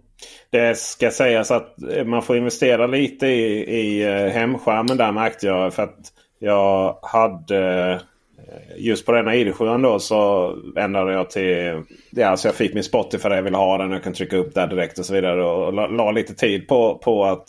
Det 0.50 0.78
ska 0.78 1.10
sägas 1.10 1.50
att 1.50 1.82
eh, 1.92 2.04
man 2.04 2.22
får 2.22 2.36
investera 2.36 2.86
lite 2.86 3.26
i, 3.26 3.76
i 3.78 4.02
eh, 4.02 4.32
hemskärmen 4.32 4.96
där 4.96 5.12
märkte 5.12 5.46
jag. 5.46 5.74
För 5.74 5.82
att 5.82 6.12
jag 6.38 6.98
hade 7.02 7.92
eh, 7.92 8.76
just 8.76 9.06
på 9.06 9.12
denna 9.12 9.34
ID7 9.34 9.82
då 9.82 9.98
så 9.98 10.52
ändrade 10.76 11.12
jag 11.12 11.30
till... 11.30 11.82
Ja, 12.10 12.26
alltså 12.26 12.48
jag 12.48 12.54
fick 12.54 12.74
min 12.74 12.84
Spotify 12.84 13.28
där 13.28 13.36
jag 13.36 13.42
ville 13.42 13.56
ha 13.56 13.78
den. 13.78 13.90
Jag 13.90 14.04
kan 14.04 14.12
trycka 14.12 14.36
upp 14.36 14.54
där 14.54 14.66
direkt 14.66 14.98
och 14.98 15.06
så 15.06 15.14
vidare. 15.14 15.44
Och 15.44 15.72
la, 15.72 15.86
la 15.86 16.10
lite 16.10 16.34
tid 16.34 16.68
på, 16.68 16.98
på 16.98 17.24
att 17.24 17.44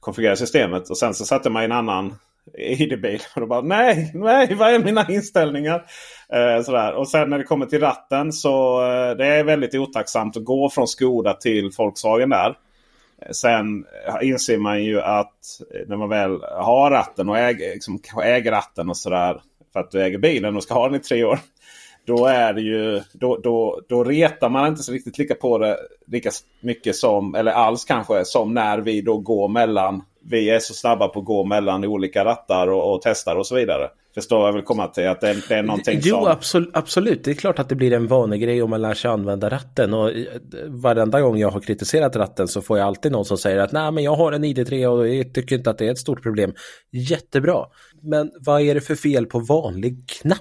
konfigurera 0.00 0.36
systemet. 0.36 0.90
Och 0.90 0.98
sen 0.98 1.14
så 1.14 1.24
satte 1.24 1.50
man 1.50 1.62
i 1.62 1.64
en 1.64 1.72
annan 1.72 2.14
ID-bil. 2.58 3.20
Och 3.34 3.40
då 3.40 3.46
bara 3.46 3.60
nej, 3.60 4.10
nej, 4.14 4.54
vad 4.54 4.74
är 4.74 4.78
mina 4.78 5.06
inställningar? 5.08 5.84
Eh, 6.32 6.62
sådär. 6.62 6.94
Och 6.94 7.08
sen 7.08 7.30
när 7.30 7.38
det 7.38 7.44
kommer 7.44 7.66
till 7.66 7.80
ratten 7.80 8.32
så 8.32 8.82
eh, 8.82 9.16
det 9.16 9.26
är 9.26 9.44
väldigt 9.44 9.74
otacksamt 9.74 10.36
att 10.36 10.44
gå 10.44 10.70
från 10.70 10.88
Skoda 10.88 11.34
till 11.34 11.70
Volkswagen 11.78 12.30
där. 12.30 12.56
Eh, 13.22 13.30
sen 13.32 13.84
eh, 14.08 14.28
inser 14.28 14.58
man 14.58 14.84
ju 14.84 15.00
att 15.00 15.60
eh, 15.74 15.88
när 15.88 15.96
man 15.96 16.08
väl 16.08 16.42
har 16.42 16.90
ratten 16.90 17.28
och 17.28 17.38
äger, 17.38 17.72
liksom, 17.72 18.00
äger 18.24 18.50
ratten 18.50 18.88
och 18.88 18.96
sådär. 18.96 19.40
För 19.72 19.80
att 19.80 19.90
du 19.90 20.02
äger 20.02 20.18
bilen 20.18 20.56
och 20.56 20.62
ska 20.62 20.74
ha 20.74 20.88
den 20.88 21.00
i 21.00 21.04
tre 21.04 21.24
år. 21.24 21.38
Då 22.06 22.26
är 22.26 22.52
det 22.52 22.60
ju 22.60 23.02
då, 23.12 23.36
då, 23.36 23.80
då 23.88 24.04
retar 24.04 24.48
man 24.48 24.68
inte 24.68 24.82
så 24.82 24.92
riktigt 24.92 25.18
lika 25.18 25.34
på 25.34 25.58
det 25.58 25.78
lika 26.06 26.30
mycket 26.60 26.96
som, 26.96 27.34
eller 27.34 27.52
alls 27.52 27.84
kanske, 27.84 28.24
som 28.24 28.54
när 28.54 28.78
vi 28.78 29.00
då 29.00 29.18
går 29.18 29.48
mellan 29.48 30.02
vi 30.30 30.50
är 30.50 30.58
så 30.58 30.74
snabba 30.74 31.08
på 31.08 31.20
att 31.20 31.24
gå 31.24 31.44
mellan 31.44 31.84
olika 31.84 32.24
rattar 32.24 32.68
och, 32.68 32.94
och 32.94 33.00
testar 33.02 33.36
och 33.36 33.46
så 33.46 33.54
vidare. 33.54 33.88
Förstår 34.14 34.46
jag 34.46 34.52
vill 34.52 34.62
komma 34.62 34.86
till 34.86 35.08
att 35.08 35.20
det, 35.20 35.48
det 35.48 35.54
är 35.54 35.62
någonting 35.62 36.00
jo, 36.02 36.16
som... 36.16 36.26
absolut, 36.26 36.70
absolut. 36.72 37.24
Det 37.24 37.30
är 37.30 37.34
klart 37.34 37.58
att 37.58 37.68
det 37.68 37.74
blir 37.74 37.92
en 37.92 38.06
vanegrej 38.06 38.62
om 38.62 38.70
man 38.70 38.82
lär 38.82 38.94
sig 38.94 39.10
använda 39.10 39.50
ratten. 39.50 39.94
Och 39.94 40.10
varenda 40.68 41.20
gång 41.20 41.38
jag 41.38 41.50
har 41.50 41.60
kritiserat 41.60 42.16
ratten 42.16 42.48
så 42.48 42.62
får 42.62 42.78
jag 42.78 42.86
alltid 42.86 43.12
någon 43.12 43.24
som 43.24 43.38
säger 43.38 43.58
att 43.58 43.72
nej 43.72 43.92
men 43.92 44.04
jag 44.04 44.14
har 44.14 44.32
en 44.32 44.44
ID3 44.44 44.86
och 44.86 45.08
jag 45.08 45.34
tycker 45.34 45.56
inte 45.56 45.70
att 45.70 45.78
det 45.78 45.86
är 45.86 45.92
ett 45.92 45.98
stort 45.98 46.22
problem. 46.22 46.54
Jättebra. 46.92 47.64
Men 48.02 48.30
vad 48.40 48.60
är 48.60 48.74
det 48.74 48.80
för 48.80 48.94
fel 48.94 49.26
på 49.26 49.38
vanlig 49.38 50.08
knapp? 50.08 50.40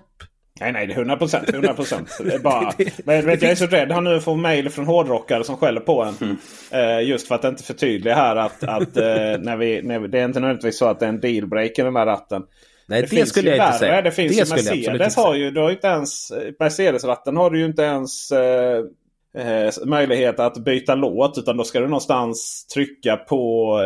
Nej, 0.60 0.72
nej, 0.72 0.88
det 0.88 0.94
är 0.94 0.98
100 0.98 1.18
procent. 1.18 1.50
100 1.50 1.74
procent. 1.74 2.20
men 3.06 3.26
vet, 3.26 3.42
jag 3.42 3.52
är 3.52 3.56
så 3.56 3.66
rädd 3.66 3.92
han 3.92 4.04
nu 4.04 4.20
får 4.20 4.36
mejl 4.36 4.70
från 4.70 4.86
hårdrockare 4.86 5.44
som 5.44 5.58
skäller 5.58 5.82
på 5.82 6.04
en. 6.04 6.16
Mm. 6.22 6.38
Uh, 6.74 7.10
just 7.10 7.28
för 7.28 7.36
att 7.36 7.44
inte 7.44 7.64
förtydliga 7.64 8.16
här 8.16 8.36
att, 8.36 8.64
att 8.64 8.98
uh, 8.98 9.04
när 9.40 9.58
vi, 9.58 9.82
när 9.82 10.00
vi, 10.00 10.08
det 10.08 10.20
är 10.20 10.26
inte 10.26 10.40
nödvändigtvis 10.40 10.78
så 10.78 10.86
att 10.86 11.00
det 11.00 11.06
är 11.06 11.10
en 11.10 11.20
dealbreaker 11.20 11.84
den 11.84 11.94
där 11.94 12.06
ratten. 12.06 12.44
Nej, 12.86 13.02
det, 13.02 13.16
det 13.16 13.26
skulle 13.26 13.56
jag 13.56 13.68
inte 13.68 13.80
säga. 13.80 14.02
Det 14.02 14.12
finns 14.12 14.38
det 14.38 14.76
ju 14.76 14.92
Mercedes 14.92 15.16
har 15.16 15.36
ju, 15.36 15.52
du 15.52 15.60
har 15.60 15.70
ju 15.70 15.76
inte 15.76 15.88
ens, 15.88 16.32
Mercedes-ratten 16.60 17.38
har 17.38 17.50
du 17.50 17.60
ju 17.60 17.66
inte 17.66 17.84
ens 17.84 18.32
uh, 18.32 19.86
möjlighet 19.86 20.40
att 20.40 20.58
byta 20.58 20.96
låt. 20.96 21.38
Utan 21.38 21.58
då 21.58 21.64
ska 21.64 21.80
du 21.80 21.88
någonstans 21.88 22.68
trycka 22.74 23.18
på 23.18 23.80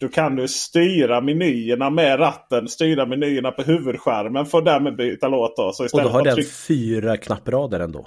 då 0.00 0.08
kan 0.08 0.36
du 0.36 0.48
styra 0.48 1.20
menyerna 1.20 1.90
med 1.90 2.20
ratten. 2.20 2.68
Styra 2.68 3.06
menyerna 3.06 3.50
på 3.50 3.62
huvudskärmen 3.62 4.46
för 4.46 4.58
att 4.58 4.64
därmed 4.64 4.96
byta 4.96 5.28
låt. 5.28 5.56
Då. 5.56 5.72
Så 5.72 5.84
och 5.84 6.02
då 6.02 6.08
har 6.08 6.24
den 6.24 6.34
tryck... 6.34 6.52
fyra 6.52 7.16
knapprader 7.16 7.80
ändå. 7.80 8.06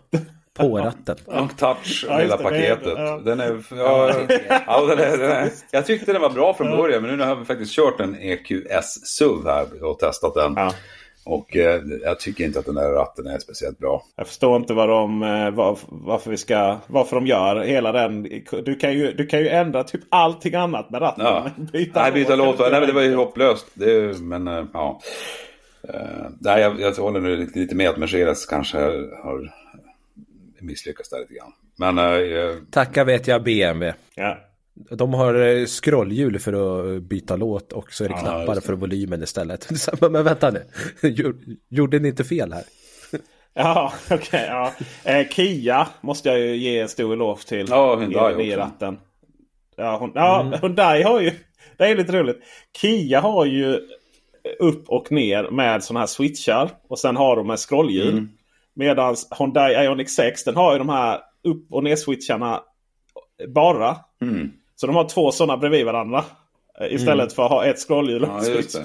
På 0.57 0.77
ratten. 0.77 1.15
Och 1.25 1.57
touch, 1.57 2.05
ja, 2.07 2.17
hela 2.17 2.37
paketet. 2.37 2.93
Ja. 2.97 3.21
Den 3.25 3.39
är, 3.39 3.63
ja, 3.69 4.13
ja, 4.67 4.85
den 4.85 4.99
är, 4.99 5.17
den 5.17 5.31
är, 5.31 5.49
jag 5.71 5.85
tyckte 5.85 6.13
den 6.13 6.21
var 6.21 6.29
bra 6.29 6.53
från 6.53 6.77
början 6.77 7.01
men 7.01 7.17
nu 7.17 7.23
har 7.23 7.35
vi 7.35 7.45
faktiskt 7.45 7.75
kört 7.75 7.99
en 7.99 8.15
EQS 8.15 9.05
SUV 9.05 9.45
här 9.45 9.83
och 9.83 9.99
testat 9.99 10.33
den. 10.33 10.53
Och 11.25 11.55
eh, 11.55 11.81
jag 12.03 12.19
tycker 12.19 12.43
inte 12.43 12.59
att 12.59 12.65
den 12.65 12.75
där 12.75 12.89
ratten 12.89 13.27
är 13.27 13.39
speciellt 13.39 13.79
bra. 13.79 14.03
Jag 14.15 14.27
förstår 14.27 14.55
inte 14.55 14.73
vad 14.73 14.89
de, 14.89 15.23
eh, 15.23 15.51
var, 15.51 15.77
varför, 15.87 16.31
vi 16.31 16.37
ska, 16.37 16.77
varför 16.87 17.15
de 17.15 17.27
gör 17.27 17.61
hela 17.61 17.91
den. 17.91 18.23
Du 18.65 18.75
kan, 18.75 18.93
ju, 18.93 19.11
du 19.13 19.25
kan 19.25 19.39
ju 19.39 19.49
ändra 19.49 19.83
typ 19.83 20.01
allting 20.09 20.55
annat 20.55 20.89
med 20.89 21.01
ratten. 21.01 21.25
Ja. 21.25 21.49
Byta 21.73 22.01
nej, 22.01 22.11
byta 22.11 22.35
låt. 22.35 22.59
Nej, 22.59 22.71
men 22.71 22.87
det 22.87 22.93
var 22.93 23.01
ju 23.01 23.15
hopplöst. 23.15 23.67
Det, 23.73 24.21
men 24.21 24.47
eh, 24.47 24.65
ja. 24.73 25.01
Uh, 25.89 26.27
nej, 26.39 26.61
jag, 26.61 26.79
jag 26.79 26.91
håller 26.91 27.19
nu 27.19 27.35
lite, 27.35 27.59
lite 27.59 27.75
med 27.75 27.89
att 27.89 27.97
Mercedes 27.97 28.45
kanske 28.45 28.77
har 29.23 29.53
misslyckats 30.59 31.09
där 31.09 31.19
lite 31.19 31.33
grann. 31.33 31.51
Men, 31.75 31.99
uh, 31.99 32.55
Tacka 32.71 33.03
vet 33.03 33.27
jag 33.27 33.43
BMW. 33.43 33.93
Ja. 34.15 34.37
De 34.75 35.13
har 35.13 35.35
eh, 35.35 35.65
scrollhjul 35.65 36.39
för 36.39 36.53
att 36.53 37.03
byta 37.03 37.35
låt 37.35 37.73
och 37.73 37.93
så 37.93 38.03
är 38.03 38.09
det 38.09 38.15
ja, 38.15 38.21
knappar 38.21 38.61
för 38.61 38.73
volymen 38.73 39.23
istället. 39.23 39.69
Men 40.11 40.23
vänta 40.23 40.51
nu, 40.51 40.65
gjorde 41.69 41.99
ni 41.99 42.07
inte 42.07 42.23
fel 42.23 42.53
här? 42.53 42.63
Ja, 43.55 43.93
okej. 44.05 44.17
Okay, 44.17 44.45
ja. 44.45 44.73
Eh, 45.03 45.27
Kia 45.27 45.87
måste 46.01 46.29
jag 46.29 46.39
ju 46.39 46.55
ge 46.55 46.79
en 46.79 46.89
stor 46.89 47.13
eloge 47.13 47.47
till. 47.47 47.65
Ja, 47.69 47.95
Hyundai 47.95 48.47
i, 48.47 48.55
ratten. 48.55 48.97
Ja, 49.75 49.97
hon, 49.97 50.11
ja 50.15 50.41
mm. 50.41 50.59
Hyundai 50.61 51.03
har 51.03 51.21
ju... 51.21 51.31
Det 51.77 51.83
är 51.85 51.95
lite 51.95 52.11
roligt. 52.11 52.39
Kia 52.81 53.19
har 53.19 53.45
ju 53.45 53.79
upp 54.59 54.89
och 54.89 55.11
ner 55.11 55.49
med 55.49 55.83
sådana 55.83 55.99
här 55.99 56.07
switchar. 56.07 56.69
Och 56.87 56.99
sen 56.99 57.15
har 57.15 57.35
de 57.35 57.47
med 57.47 57.59
scrollhjul. 57.59 58.13
Mm. 58.13 58.29
Medan 58.73 59.15
Hyundai 59.39 59.85
Ioniq 59.85 60.09
6 60.09 60.43
den 60.43 60.55
har 60.55 60.73
ju 60.73 60.77
de 60.77 60.89
här 60.89 61.19
upp 61.43 61.67
och 61.73 61.83
ner 61.83 61.95
switcharna 61.95 62.61
bara. 63.47 63.97
Mm. 64.21 64.51
Så 64.75 64.87
de 64.87 64.95
har 64.95 65.09
två 65.09 65.31
sådana 65.31 65.57
bredvid 65.57 65.85
varandra. 65.85 66.23
Eh, 66.79 66.93
istället 66.93 67.23
mm. 67.23 67.29
för 67.29 67.45
att 67.45 67.51
ha 67.51 67.65
ett 67.65 67.79
scrollhjul 67.79 68.23
och 68.23 68.29
ja, 68.29 68.41
switch. 68.41 68.75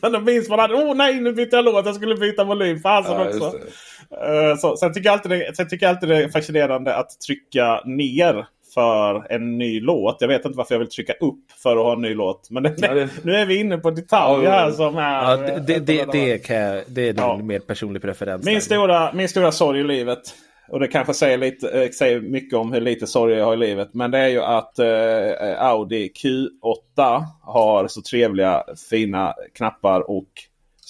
Då 0.00 0.20
minns 0.26 0.48
man 0.48 0.60
att 0.60 0.70
åh 0.70 0.94
nej 0.94 1.20
nu 1.20 1.32
bytte 1.32 1.56
jag 1.56 1.64
låt. 1.64 1.86
Jag 1.86 1.94
skulle 1.94 2.16
byta 2.16 2.44
volym. 2.44 2.80
Fasen 2.80 3.20
ja, 3.20 3.26
också. 3.26 3.44
Uh, 3.46 4.56
så, 4.58 4.76
sen, 4.76 4.92
tycker 4.92 5.08
jag 5.08 5.12
alltid 5.12 5.30
det, 5.30 5.56
sen 5.56 5.68
tycker 5.68 5.86
jag 5.86 5.94
alltid 5.94 6.08
det 6.08 6.24
är 6.24 6.28
fascinerande 6.28 6.96
att 6.96 7.20
trycka 7.20 7.80
ner 7.84 8.46
för 8.74 9.32
en 9.32 9.58
ny 9.58 9.80
låt. 9.80 10.16
Jag 10.20 10.28
vet 10.28 10.44
inte 10.44 10.58
varför 10.58 10.74
jag 10.74 10.78
vill 10.78 10.88
trycka 10.88 11.12
upp 11.12 11.44
för 11.62 11.76
att 11.76 11.84
ha 11.84 11.92
en 11.92 12.00
ny 12.00 12.14
låt. 12.14 12.50
Men 12.50 12.64
ja, 12.64 12.94
det... 12.94 13.08
nu 13.22 13.36
är 13.36 13.46
vi 13.46 13.60
inne 13.60 13.78
på 13.78 13.90
detaljer 13.90 14.50
här 14.50 14.70
som 14.70 14.96
är... 14.96 15.30
Ja, 15.30 15.36
det, 15.36 15.62
det, 15.66 15.78
det, 15.78 16.12
det, 16.12 16.38
kan 16.38 16.56
jag, 16.56 16.82
det 16.86 17.02
är 17.02 17.10
en 17.10 17.16
ja. 17.16 17.36
mer 17.36 17.58
personlig 17.58 18.02
preferens. 18.02 18.46
Min 18.46 18.60
stora, 18.60 19.12
min 19.12 19.28
stora 19.28 19.52
sorg 19.52 19.80
i 19.80 19.84
livet 19.84 20.34
och 20.68 20.80
det 20.80 20.88
kanske 20.88 21.14
säger, 21.14 21.38
lite, 21.38 21.68
eh, 21.68 21.90
säger 21.90 22.20
mycket 22.20 22.58
om 22.58 22.72
hur 22.72 22.80
lite 22.80 23.06
sorg 23.06 23.34
jag 23.34 23.44
har 23.44 23.54
i 23.54 23.56
livet. 23.56 23.88
Men 23.92 24.10
det 24.10 24.18
är 24.18 24.28
ju 24.28 24.42
att 24.42 24.78
eh, 24.78 25.66
Audi 25.66 26.12
Q8 26.12 27.24
har 27.42 27.88
så 27.88 28.02
trevliga 28.02 28.64
fina 28.90 29.34
knappar 29.54 30.10
och 30.10 30.28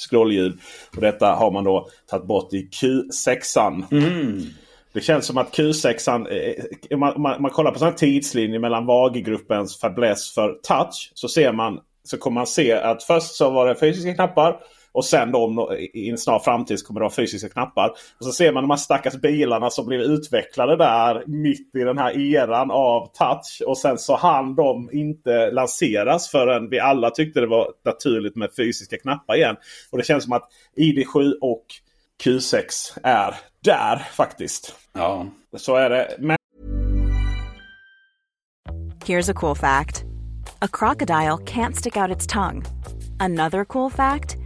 scrollhjul. 0.09 0.61
Och 0.97 1.01
detta 1.01 1.27
har 1.27 1.51
man 1.51 1.65
då 1.65 1.89
tagit 2.07 2.27
bort 2.27 2.53
i 2.53 2.69
Q6. 2.83 3.85
Mm. 3.93 4.43
Det 4.93 5.01
känns 5.01 5.27
som 5.27 5.39
att 5.39 5.57
Q6, 5.57 6.29
eh, 6.91 6.99
man, 6.99 7.23
man, 7.23 7.43
man 7.43 7.51
kollar 7.51 7.71
på 7.71 7.79
sån 7.79 7.95
tidslinje 7.95 8.59
mellan 8.59 8.87
VAG-gruppens 8.87 9.81
fäbless 9.81 10.35
för 10.35 10.53
touch. 10.63 11.13
Så 11.15 11.29
ser 11.29 11.53
man 11.53 11.81
så 12.07 12.19
kommer 12.19 12.35
man 12.35 12.47
se 12.47 12.73
att 12.73 13.03
först 13.03 13.35
så 13.35 13.51
var 13.51 13.67
det 13.69 13.75
fysiska 13.81 14.15
knappar. 14.15 14.61
Och 14.97 15.05
sen 15.05 15.33
då 15.33 15.75
i 15.77 16.11
en 16.11 16.19
snar 16.19 16.39
framtid 16.39 16.87
kommer 16.87 17.01
det 17.01 17.05
vara 17.05 17.15
fysiska 17.15 17.49
knappar. 17.49 17.89
Och 17.91 18.25
så 18.25 18.33
ser 18.33 18.53
man 18.53 18.63
de 18.63 18.71
här 18.71 18.77
stackars 18.77 19.15
bilarna 19.15 19.71
som 19.71 19.87
blev 19.87 20.01
utvecklade 20.01 20.77
där 20.77 21.25
mitt 21.27 21.75
i 21.75 21.79
den 21.79 21.99
här 21.99 22.35
eran 22.35 22.71
av 22.71 23.07
touch. 23.07 23.63
Och 23.67 23.79
sen 23.79 23.99
så 23.99 24.17
hann 24.17 24.55
de 24.55 24.91
inte 24.93 25.51
lanseras 25.51 26.31
förrän 26.31 26.71
vi 26.71 26.81
alla 26.81 27.11
tyckte 27.11 27.41
det 27.41 27.47
var 27.47 27.69
naturligt 27.85 28.37
med 28.37 28.51
fysiska 28.57 28.97
knappar 28.99 29.37
igen. 29.37 29.57
Och 29.91 29.99
det 29.99 30.05
känns 30.05 30.25
som 30.25 30.33
att 30.33 30.49
ID7 30.77 31.33
och 31.41 31.65
Q6 32.25 32.63
är 33.03 33.35
där 33.65 33.97
faktiskt. 33.97 34.75
Ja. 34.93 35.27
Så 35.57 35.77
är 35.77 35.91
det. 35.91 36.17
Men... 36.19 36.37
Here's 39.05 39.31
a 39.31 39.35
cool 39.35 39.57
fact. 39.57 40.05
A 40.59 40.69
crocodile 40.73 41.37
can't 41.47 41.73
stick 41.73 41.97
out 41.97 42.17
its 42.17 42.27
tongue. 42.27 42.63
Another 43.21 43.65
cool 43.65 43.91
fact. 43.91 44.46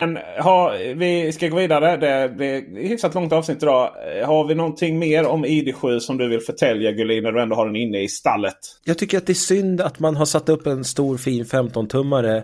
Men 0.00 0.18
ha, 0.42 0.72
vi 0.94 1.32
ska 1.32 1.48
gå 1.48 1.56
vidare. 1.56 1.96
Det 1.96 2.28
blir 2.28 2.88
hyfsat 2.88 3.14
långt 3.14 3.32
avsnitt 3.32 3.62
idag. 3.62 3.90
Har 4.24 4.48
vi 4.48 4.54
någonting 4.54 4.98
mer 4.98 5.26
om 5.26 5.44
ID7 5.46 5.98
som 5.98 6.18
du 6.18 6.28
vill 6.28 6.40
förtälja 6.40 6.92
Gulin 6.92 7.22
när 7.22 7.32
du 7.32 7.42
ändå 7.42 7.56
har 7.56 7.66
den 7.66 7.76
inne 7.76 8.02
i 8.02 8.08
stallet? 8.08 8.58
Jag 8.84 8.98
tycker 8.98 9.18
att 9.18 9.26
det 9.26 9.32
är 9.32 9.34
synd 9.34 9.80
att 9.80 9.98
man 9.98 10.16
har 10.16 10.24
satt 10.24 10.48
upp 10.48 10.66
en 10.66 10.84
stor 10.84 11.16
fin 11.16 11.44
15-tummare 11.44 12.42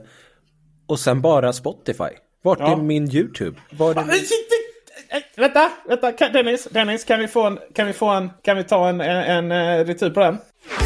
och 0.87 0.99
sen 0.99 1.21
bara 1.21 1.53
Spotify. 1.53 2.11
Vart 2.43 2.59
ja. 2.61 2.73
är 2.73 2.77
min 2.77 3.17
YouTube? 3.17 3.59
Var 3.71 3.91
är 3.91 4.05
min... 4.05 4.25
Vänta, 5.37 5.71
vänta, 5.89 6.29
Dennis, 6.29 6.69
Dennis, 6.71 7.05
kan 7.05 7.21
vi 7.21 7.29
få 7.29 7.47
en, 7.47 7.59
kan 7.75 7.87
vi 7.87 7.93
få 7.93 8.07
en, 8.09 8.31
kan 8.43 8.57
vi 8.57 8.65
ta 8.65 8.89
en, 8.89 9.01
en, 9.01 9.51
en 9.51 9.81
uh, 9.81 9.87
retur 9.87 10.11
på 10.11 10.21
den? 10.21 10.39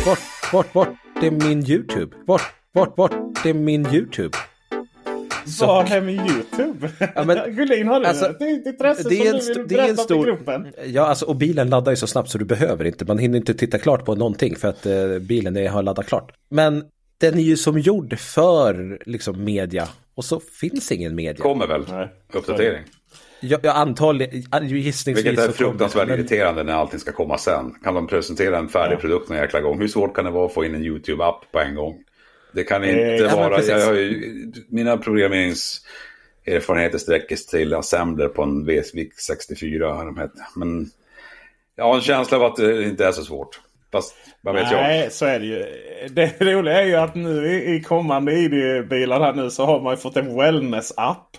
Vart, 0.07 0.19
vart, 0.53 0.75
vart 0.75 1.23
är 1.23 1.31
min 1.31 1.71
YouTube? 1.71 2.17
Vart, 2.27 2.43
vart, 2.73 2.99
vart 2.99 3.47
är 3.47 3.55
min 3.55 3.87
YouTube? 3.95 4.37
Var 5.61 5.84
är 5.84 6.01
min 6.01 6.20
YouTube? 6.20 6.90
Ja, 7.14 7.24
men, 7.24 7.57
Gullin, 7.57 7.88
har 7.88 8.01
du 8.01 8.07
alltså, 8.07 8.26
ett 8.26 8.66
intresse 8.66 9.09
det 9.09 9.26
är 9.26 9.38
som 9.38 9.55
du 9.55 9.61
vill 9.61 9.68
berätta 9.68 9.90
en 9.90 9.97
stor, 9.97 10.24
gruppen? 10.24 10.72
Ja, 10.86 11.07
alltså, 11.07 11.26
och 11.26 11.36
bilen 11.36 11.70
laddar 11.70 11.92
ju 11.92 11.97
så 11.97 12.07
snabbt 12.07 12.30
så 12.30 12.38
du 12.38 12.44
behöver 12.44 12.84
inte. 12.84 13.05
Man 13.05 13.18
hinner 13.18 13.38
inte 13.38 13.55
titta 13.55 13.78
klart 13.78 14.05
på 14.05 14.14
någonting 14.14 14.57
för 14.57 14.68
att 14.68 14.86
eh, 14.86 15.18
bilen 15.20 15.57
är, 15.57 15.68
har 15.68 15.82
laddat 15.82 16.07
klart. 16.07 16.32
Men 16.49 16.84
den 17.18 17.34
är 17.34 17.42
ju 17.42 17.57
som 17.57 17.78
gjord 17.78 18.18
för 18.18 18.99
liksom, 19.07 19.44
media 19.44 19.88
och 20.14 20.24
så 20.24 20.40
finns 20.40 20.92
ingen 20.92 21.14
media. 21.14 21.42
Kommer 21.42 21.66
väl 21.66 21.84
Nej. 21.90 22.09
uppdatering. 22.32 22.84
Ja, 23.40 23.59
ja 23.62 23.72
antagligen, 23.72 24.68
gissningsvis. 24.68 25.26
Vilket 25.26 25.44
är 25.44 25.53
fruktansvärt 25.53 26.09
men... 26.09 26.18
irriterande 26.18 26.62
när 26.62 26.72
allting 26.72 27.01
ska 27.01 27.12
komma 27.12 27.38
sen. 27.38 27.74
Kan 27.84 27.94
de 27.94 28.07
presentera 28.07 28.59
en 28.59 28.68
färdig 28.68 28.97
ja. 28.97 29.01
produkt 29.01 29.30
en 29.30 29.36
jäkla 29.36 29.61
gång? 29.61 29.80
Hur 29.80 29.88
svårt 29.88 30.16
kan 30.16 30.24
det 30.24 30.30
vara 30.30 30.47
att 30.47 30.55
få 30.55 30.64
in 30.64 30.74
en 30.74 30.82
YouTube-app 30.82 31.53
på 31.53 31.61
en 31.61 31.74
gång? 31.74 31.94
Det 32.57 32.65
kan 32.65 32.85
inte 32.85 33.25
eh, 33.25 33.37
vara... 33.37 33.63
Jag 33.63 33.87
har 33.87 33.95
ju, 33.95 34.53
mina 34.69 34.97
programmeringserfarenheter 34.97 36.99
sträcker 36.99 37.37
sig 37.37 37.47
till 37.47 37.75
assembler 37.75 38.29
på 38.29 38.43
en 38.43 38.67
VSVIC 38.67 39.15
64. 39.17 40.05
De 40.05 40.19
heter. 40.19 40.41
Men 40.57 40.91
jag 41.77 41.85
har 41.85 41.95
en 41.95 42.01
känsla 42.01 42.37
av 42.37 42.45
att 42.45 42.57
det 42.57 42.85
inte 42.85 43.07
är 43.07 43.13
så 43.13 43.23
svårt. 43.23 43.61
Fast 43.93 44.15
vad 44.41 44.55
vet 44.55 44.71
jag? 44.71 44.83
Nej, 44.83 45.11
så 45.11 45.27
är 45.27 45.41
det 45.41 45.47
ju. 45.47 45.65
Det 46.09 46.41
roliga 46.41 46.83
är 46.83 46.87
ju 46.87 46.95
att 46.95 47.15
nu 47.15 47.47
i, 47.47 47.83
kommande 47.83 48.33
ID-bilar 48.33 49.21
här 49.21 49.33
nu 49.33 49.51
så 49.51 49.65
har 49.65 49.81
man 49.81 49.93
ju 49.93 49.97
fått 49.97 50.17
en 50.17 50.37
wellness-app. 50.37 51.37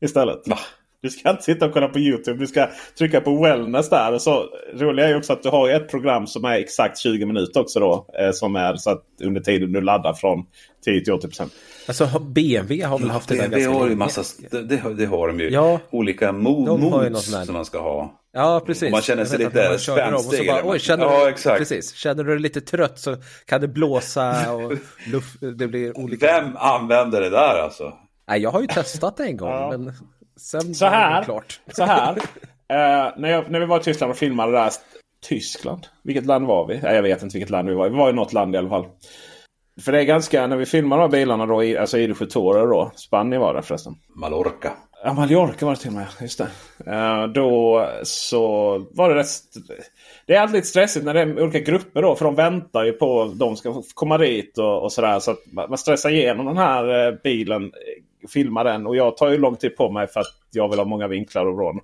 Istället. 0.00 0.48
Va? 0.48 0.58
Du 1.02 1.10
ska 1.10 1.30
inte 1.30 1.42
sitta 1.42 1.66
och 1.66 1.72
kolla 1.72 1.88
på 1.88 1.98
YouTube. 1.98 2.38
Du 2.38 2.46
ska 2.46 2.68
trycka 2.98 3.20
på 3.20 3.42
wellness 3.42 3.88
där. 3.88 4.12
Och 4.12 4.22
så, 4.22 4.44
roliga 4.74 5.06
är 5.06 5.10
ju 5.10 5.16
också 5.16 5.32
att 5.32 5.42
du 5.42 5.48
har 5.48 5.68
ett 5.68 5.88
program 5.90 6.26
som 6.26 6.44
är 6.44 6.58
exakt 6.58 6.98
20 6.98 7.26
minuter 7.26 7.60
också 7.60 7.80
då. 7.80 8.06
Eh, 8.18 8.32
som 8.32 8.56
är 8.56 8.76
så 8.76 8.90
att 8.90 9.04
under 9.22 9.40
tiden 9.40 9.72
du 9.72 9.80
laddar 9.80 10.14
från 10.14 10.46
10 10.84 11.04
till 11.04 11.12
80 11.12 11.26
procent. 11.26 11.52
Alltså 11.88 12.18
BMW 12.18 12.84
har 12.84 12.98
väl 12.98 13.10
haft 13.10 13.28
det 13.28 13.34
där 13.34 13.48
ganska 13.48 13.70
har 13.70 13.88
ju 13.88 13.96
massa, 13.96 14.22
det, 14.50 14.62
det, 14.96 15.06
har 15.06 15.28
de 15.28 15.40
ju. 15.40 15.50
Ja, 15.50 15.80
Olika 15.90 16.32
mo 16.32 17.16
som 17.16 17.54
man 17.54 17.64
ska 17.64 17.78
ha. 17.78 18.18
Ja, 18.32 18.62
precis. 18.66 18.90
Man 18.90 19.02
känner 19.02 19.24
sig 19.24 19.38
lite 19.38 19.78
spänstig. 19.78 20.52
Oj, 20.64 20.78
känner, 20.78 21.04
ja, 21.04 21.28
exakt. 21.28 21.58
Precis. 21.58 21.94
känner 21.94 22.24
du 22.24 22.30
dig 22.30 22.40
lite 22.40 22.60
trött 22.60 22.98
så 22.98 23.16
kan 23.46 23.60
det 23.60 23.68
blåsa 23.68 24.52
och 24.52 24.72
luft, 25.12 25.40
det 25.58 25.68
blir 25.68 25.98
olika. 25.98 26.26
Vem 26.26 26.56
använder 26.56 27.20
det 27.20 27.30
där 27.30 27.62
alltså? 27.64 27.92
Nej, 28.28 28.40
jag 28.40 28.50
har 28.50 28.60
ju 28.60 28.66
testat 28.66 29.16
det 29.16 29.24
en 29.24 29.36
gång. 29.36 29.50
Ja. 29.50 29.70
Men 29.70 29.92
Sen 30.36 30.74
så 30.74 30.86
här, 30.86 31.24
klart. 31.24 31.60
Så 31.72 31.84
här. 31.84 32.12
Uh, 32.16 33.12
när, 33.16 33.28
jag, 33.28 33.50
när 33.50 33.60
vi 33.60 33.66
var 33.66 33.80
i 33.80 33.82
Tyskland 33.82 34.10
och 34.10 34.16
filmade 34.16 34.52
där. 34.52 34.72
Tyskland? 35.22 35.86
Vilket 36.02 36.26
land 36.26 36.46
var 36.46 36.66
vi? 36.66 36.80
Nej, 36.82 36.94
jag 36.94 37.02
vet 37.02 37.22
inte 37.22 37.34
vilket 37.34 37.50
land 37.50 37.68
vi 37.68 37.74
var 37.74 37.88
Vi 37.88 37.96
var 37.96 38.10
i 38.10 38.12
något 38.12 38.32
land 38.32 38.54
i 38.54 38.58
alla 38.58 38.68
fall. 38.68 38.86
För 39.80 39.92
det 39.92 40.00
är 40.00 40.04
ganska, 40.04 40.46
när 40.46 40.56
vi 40.56 40.66
filmar 40.66 40.96
de 40.96 41.02
här 41.02 41.08
bilarna 41.08 41.46
då, 41.46 41.80
alltså 41.80 41.96
ID7 41.96 42.26
Tourer 42.26 42.66
då. 42.66 42.90
Spanien 42.94 43.40
var 43.40 43.54
det 43.54 43.62
förresten. 43.62 43.94
Mallorca. 44.16 44.72
Ja, 45.04 45.12
Mallorca 45.12 45.66
var 45.66 45.74
det 45.74 45.80
till 45.80 45.88
och 45.88 45.94
med. 45.94 46.06
Just 46.20 46.38
det. 46.38 46.90
Uh, 46.90 47.26
då 47.32 47.88
så 48.02 48.78
var 48.90 49.08
det 49.08 49.14
rätt... 49.14 49.28
Det 50.26 50.34
är 50.34 50.40
alltid 50.40 50.54
lite 50.54 50.66
stressigt 50.66 51.04
när 51.04 51.14
det 51.14 51.20
är 51.20 51.42
olika 51.42 51.58
grupper 51.58 52.02
då. 52.02 52.14
För 52.14 52.24
de 52.24 52.34
väntar 52.34 52.84
ju 52.84 52.92
på 52.92 53.22
att 53.22 53.38
de 53.38 53.56
ska 53.56 53.82
komma 53.94 54.18
dit 54.18 54.58
och, 54.58 54.82
och 54.82 54.92
sådär. 54.92 55.20
Så 55.20 55.30
att 55.30 55.38
man 55.68 55.78
stressar 55.78 56.10
igenom 56.10 56.46
den 56.46 56.56
här 56.56 57.08
uh, 57.08 57.18
bilen 57.22 57.72
filma 58.28 58.64
den. 58.64 58.86
Och 58.86 58.96
jag 58.96 59.16
tar 59.16 59.30
ju 59.30 59.38
lång 59.38 59.56
tid 59.56 59.76
på 59.76 59.90
mig 59.90 60.06
för 60.06 60.20
att 60.20 60.26
jag 60.50 60.68
vill 60.68 60.78
ha 60.78 60.86
många 60.86 61.08
vinklar 61.08 61.46
och 61.46 61.56
vrån. 61.56 61.80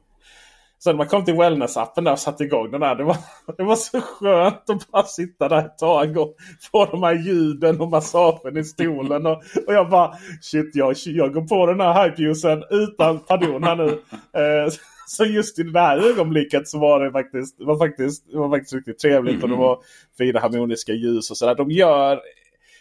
Sen 0.80 0.92
när 0.92 0.96
man 0.98 1.06
kom 1.06 1.24
till 1.24 1.34
wellness-appen 1.34 2.04
där 2.04 2.12
och 2.12 2.18
satte 2.18 2.44
igång 2.44 2.70
den 2.70 2.80
där. 2.80 2.94
Det 2.94 3.04
var, 3.04 3.16
det 3.56 3.62
var 3.62 3.76
så 3.76 4.00
skönt 4.00 4.70
att 4.70 4.90
bara 4.90 5.02
sitta 5.02 5.48
där 5.48 5.58
ett 5.58 5.78
tag 5.78 6.16
och 6.16 6.34
få 6.72 6.84
de 6.84 7.02
här 7.02 7.14
ljuden 7.14 7.80
och 7.80 7.88
massagen 7.88 8.56
i 8.56 8.64
stolen. 8.64 9.26
Och, 9.26 9.42
och 9.66 9.74
jag 9.74 9.90
bara 9.90 10.14
shit 10.40 10.70
jag, 10.74 10.94
jag 11.04 11.34
går 11.34 11.42
på 11.42 11.66
den 11.66 11.80
här 11.80 12.08
hypejuicen 12.08 12.64
utan 12.70 13.18
pardon 13.18 13.64
här 13.64 13.76
nu. 13.76 13.88
Eh, 14.32 14.72
så 15.06 15.24
just 15.24 15.58
i 15.58 15.62
det 15.62 15.80
här 15.80 16.10
ögonblicket 16.10 16.68
så 16.68 16.78
var 16.78 17.04
det 17.04 17.12
faktiskt, 17.12 17.56
var 17.58 17.78
faktiskt, 17.78 18.24
var 18.32 18.50
faktiskt 18.50 18.74
riktigt 18.74 18.98
trevligt. 18.98 19.42
Och 19.42 19.48
det 19.48 19.56
var 19.56 19.78
fina 20.18 20.40
harmoniska 20.40 20.92
ljus 20.92 21.30
och 21.30 21.36
sådär. 21.36 21.54
De 21.54 21.70
gör, 21.70 22.20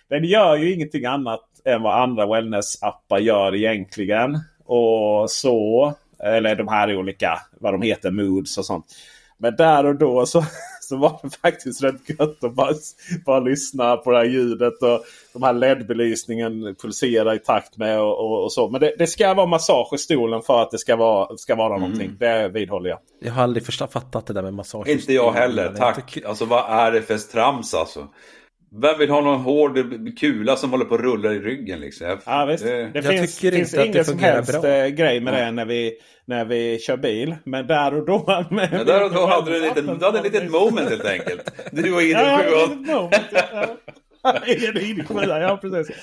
den 0.09 0.23
gör 0.23 0.55
ju 0.55 0.73
ingenting 0.73 1.05
annat 1.05 1.46
än 1.67 1.81
vad 1.81 2.01
andra 2.01 2.25
wellness-appar 2.25 3.19
gör 3.19 3.55
egentligen. 3.55 4.39
Och 4.65 5.31
så, 5.31 5.93
eller 6.23 6.55
de 6.55 6.67
här 6.67 6.95
olika, 6.95 7.39
vad 7.59 7.73
de 7.73 7.81
heter, 7.81 8.11
moods 8.11 8.57
och 8.57 8.65
sånt. 8.65 8.85
Men 9.39 9.55
där 9.55 9.85
och 9.85 9.95
då 9.95 10.25
så, 10.25 10.43
så 10.81 10.97
var 10.97 11.19
det 11.23 11.29
faktiskt 11.29 11.83
rätt 11.83 12.09
gött 12.09 12.43
att 12.43 12.53
bara, 12.53 12.73
bara 13.25 13.39
lyssna 13.39 13.97
på 13.97 14.11
det 14.11 14.17
här 14.17 14.25
ljudet. 14.25 14.83
Och 14.83 15.05
de 15.33 15.43
här 15.43 15.53
LED-belysningen 15.53 16.75
pulserar 16.81 17.35
i 17.35 17.39
takt 17.39 17.77
med 17.77 17.99
och, 17.99 18.19
och, 18.19 18.43
och 18.43 18.53
så. 18.53 18.69
Men 18.69 18.81
det, 18.81 18.95
det, 18.97 19.07
ska 19.07 19.33
vara 19.33 19.45
massage 19.45 19.93
i 19.93 19.97
stolen 19.97 20.41
för 20.41 20.61
att 20.61 20.71
det 20.71 20.77
ska 20.77 20.95
vara, 20.95 21.37
ska 21.37 21.55
vara 21.55 21.75
mm. 21.75 21.81
någonting. 21.81 22.15
Det 22.19 22.49
vidhåller 22.49 22.89
jag. 22.89 22.99
Jag 23.19 23.33
har 23.33 23.43
aldrig 23.43 23.65
fattat 23.65 24.25
det 24.25 24.33
där 24.33 24.41
med 24.41 24.53
massage. 24.53 24.87
Inte 24.87 25.13
jag 25.13 25.31
heller, 25.31 25.73
tack. 25.77 26.17
Alltså 26.25 26.45
vad 26.45 26.69
är 26.69 26.91
det 26.91 27.01
för 27.01 27.17
trams 27.17 27.73
alltså? 27.73 28.07
Vem 28.69 28.99
vill 28.99 29.09
ha 29.09 29.21
någon 29.21 29.39
hård 29.39 29.77
kula 30.19 30.55
som 30.55 30.71
håller 30.71 30.85
på 30.85 30.95
att 30.95 31.01
rulla 31.01 31.33
i 31.33 31.39
ryggen 31.39 31.79
liksom? 31.79 32.17
Ja, 32.25 32.45
visst. 32.45 32.63
Det, 32.63 32.89
det 32.93 33.03
finns, 33.03 33.39
finns 33.39 33.73
ingen 33.73 34.05
som 34.05 34.19
helst 34.19 34.61
bra. 34.61 34.71
Eh, 34.71 34.87
grej 34.87 35.19
med 35.19 35.33
det 35.33 35.51
när 35.51 35.65
vi, 35.65 35.93
när 36.25 36.45
vi 36.45 36.79
kör 36.79 36.97
bil. 36.97 37.35
Men 37.43 37.67
där 37.67 37.93
och 37.93 38.05
då... 38.05 38.45
Med, 38.55 38.69
ja, 38.73 38.83
där 38.83 39.03
och 39.03 39.13
då 39.13 39.25
hade 39.25 39.51
du, 39.51 39.61
lite, 39.61 39.81
du 39.81 40.05
hade 40.05 40.19
ett 40.19 40.23
litet 40.23 40.51
moment 40.51 40.89
helt 40.89 41.05
enkelt. 41.05 41.51
Du 41.71 41.91
var 41.91 42.01
inne 42.01 42.11
ja, 42.11 42.41
sjuan. 42.43 42.85
Ja, 42.87 43.09
ja, 45.39 45.59
precis. 45.61 45.95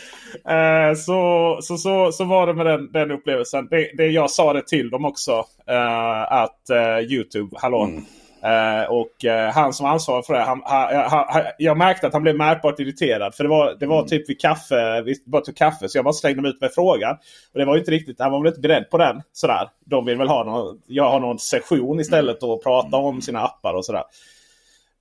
Uh, 0.50 0.94
så, 0.96 1.58
så, 1.62 1.76
så, 1.76 2.12
så 2.12 2.24
var 2.24 2.46
det 2.46 2.54
med 2.54 2.66
den, 2.66 2.92
den 2.92 3.10
upplevelsen. 3.10 3.68
Det, 3.70 3.90
det 3.96 4.06
jag 4.06 4.30
sa 4.30 4.52
det 4.52 4.66
till 4.66 4.90
dem 4.90 5.04
också. 5.04 5.32
Uh, 5.70 6.32
att 6.32 6.60
uh, 6.70 7.12
Youtube, 7.12 7.56
hallå. 7.60 7.84
Mm. 7.84 8.04
Uh, 8.44 8.90
och 8.90 9.24
uh, 9.24 9.52
han 9.54 9.72
som 9.72 9.86
ansvarar 9.86 10.22
för 10.22 10.34
det, 10.34 10.40
han, 10.40 10.62
han, 10.64 11.24
han, 11.28 11.42
jag 11.58 11.76
märkte 11.76 12.06
att 12.06 12.12
han 12.12 12.22
blev 12.22 12.36
märkbart 12.36 12.80
irriterad. 12.80 13.34
För 13.34 13.44
det 13.44 13.50
var, 13.50 13.76
det 13.80 13.86
var 13.86 13.98
mm. 13.98 14.08
typ 14.08 14.28
vid 14.28 14.40
kaffe, 14.40 15.02
vi 15.02 15.14
bara 15.26 15.42
tog 15.42 15.56
kaffe 15.56 15.88
så 15.88 15.98
jag 15.98 16.04
bara 16.04 16.14
slängde 16.14 16.48
ut 16.48 16.60
med 16.60 16.72
frågan. 16.74 17.16
Och 17.52 17.58
det 17.58 17.64
var 17.64 17.76
inte 17.76 17.90
riktigt, 17.90 18.20
han 18.20 18.32
var 18.32 18.40
väl 18.40 18.48
inte 18.48 18.60
beredd 18.60 18.90
på 18.90 18.98
den. 18.98 19.22
Sådär. 19.32 19.68
De 19.84 20.04
vill 20.04 20.18
väl 20.18 20.28
ha 20.28 20.44
någon, 20.44 20.80
jag 20.86 21.10
har 21.10 21.20
någon 21.20 21.38
session 21.38 22.00
istället 22.00 22.42
och 22.42 22.62
prata 22.62 22.96
om 22.96 23.22
sina 23.22 23.40
appar 23.40 23.74
och 23.74 23.84
sådär. 23.84 24.04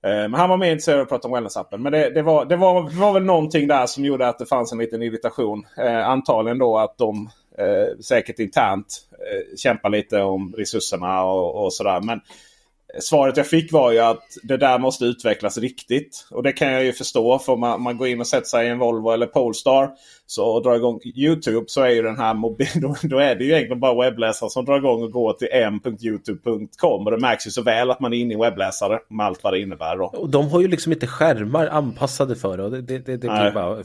Uh, 0.06 0.28
men 0.28 0.34
han 0.34 0.50
var 0.50 0.56
mer 0.56 0.70
intresserad 0.70 0.98
av 0.98 1.02
att 1.02 1.08
prata 1.08 1.28
om 1.28 1.34
wellness-appen. 1.36 1.78
Men 1.78 1.92
det, 1.92 2.10
det, 2.10 2.22
var, 2.22 2.44
det, 2.44 2.56
var, 2.56 2.90
det 2.90 2.96
var 2.96 3.12
väl 3.12 3.24
någonting 3.24 3.68
där 3.68 3.86
som 3.86 4.04
gjorde 4.04 4.28
att 4.28 4.38
det 4.38 4.46
fanns 4.46 4.72
en 4.72 4.78
liten 4.78 5.02
irritation. 5.02 5.66
antagligen 6.04 6.58
då 6.58 6.78
att 6.78 6.98
de 6.98 7.30
säkert 8.04 8.38
internt 8.38 9.00
kämpar 9.56 9.90
lite 9.90 10.22
om 10.22 10.54
resurserna 10.58 11.24
och, 11.24 11.64
och 11.64 11.72
sådär. 11.72 12.00
Men 12.00 12.20
svaret 13.00 13.36
jag 13.36 13.46
fick 13.46 13.72
var 13.72 13.92
ju 13.92 13.98
att 13.98 14.22
det 14.42 14.56
där 14.56 14.78
måste 14.78 15.04
utvecklas 15.04 15.58
riktigt. 15.58 16.26
Och 16.30 16.42
det 16.42 16.52
kan 16.52 16.72
jag 16.72 16.84
ju 16.84 16.92
förstå. 16.92 17.38
För 17.38 17.52
om 17.52 17.60
man, 17.60 17.82
man 17.82 17.96
går 17.96 18.08
in 18.08 18.20
och 18.20 18.26
sätter 18.26 18.46
sig 18.46 18.66
i 18.66 18.70
en 18.70 18.78
Volvo 18.78 19.10
eller 19.10 19.26
Polestar 19.26 19.90
så 20.26 20.44
och 20.44 20.62
drar 20.62 20.74
igång 20.74 21.00
YouTube 21.14 21.64
så 21.68 21.82
är 21.82 21.90
ju 21.90 22.02
den 22.02 22.16
här 22.16 22.34
mobil, 22.34 22.68
då, 22.74 22.96
då, 23.02 23.18
är 23.18 23.34
det 23.34 23.44
ju 23.44 23.50
egentligen 23.50 23.80
bara 23.80 24.10
webbläsaren 24.10 24.50
som 24.50 24.64
drar 24.64 24.76
igång 24.76 25.02
och 25.02 25.12
går 25.12 25.32
till 25.32 25.48
m.youtube.com. 25.52 27.06
Och 27.06 27.10
det 27.10 27.18
märks 27.18 27.46
ju 27.46 27.50
så 27.50 27.62
väl 27.62 27.90
att 27.90 28.00
man 28.00 28.12
är 28.12 28.16
inne 28.16 28.34
i 28.34 28.36
webbläsare 28.36 28.98
med 29.08 29.26
allt 29.26 29.44
vad 29.44 29.52
det 29.52 29.60
innebär. 29.60 29.96
Då. 29.96 30.04
Och 30.04 30.30
de 30.30 30.48
har 30.48 30.60
ju 30.60 30.68
liksom 30.68 30.92
inte 30.92 31.06
skärmar 31.06 31.66
anpassade 31.66 32.36
för 32.36 32.56
det. 32.56 32.70
det, 32.70 32.98
det, 32.98 33.16
det 33.16 33.18
blir 33.18 33.52
bara 33.54 33.84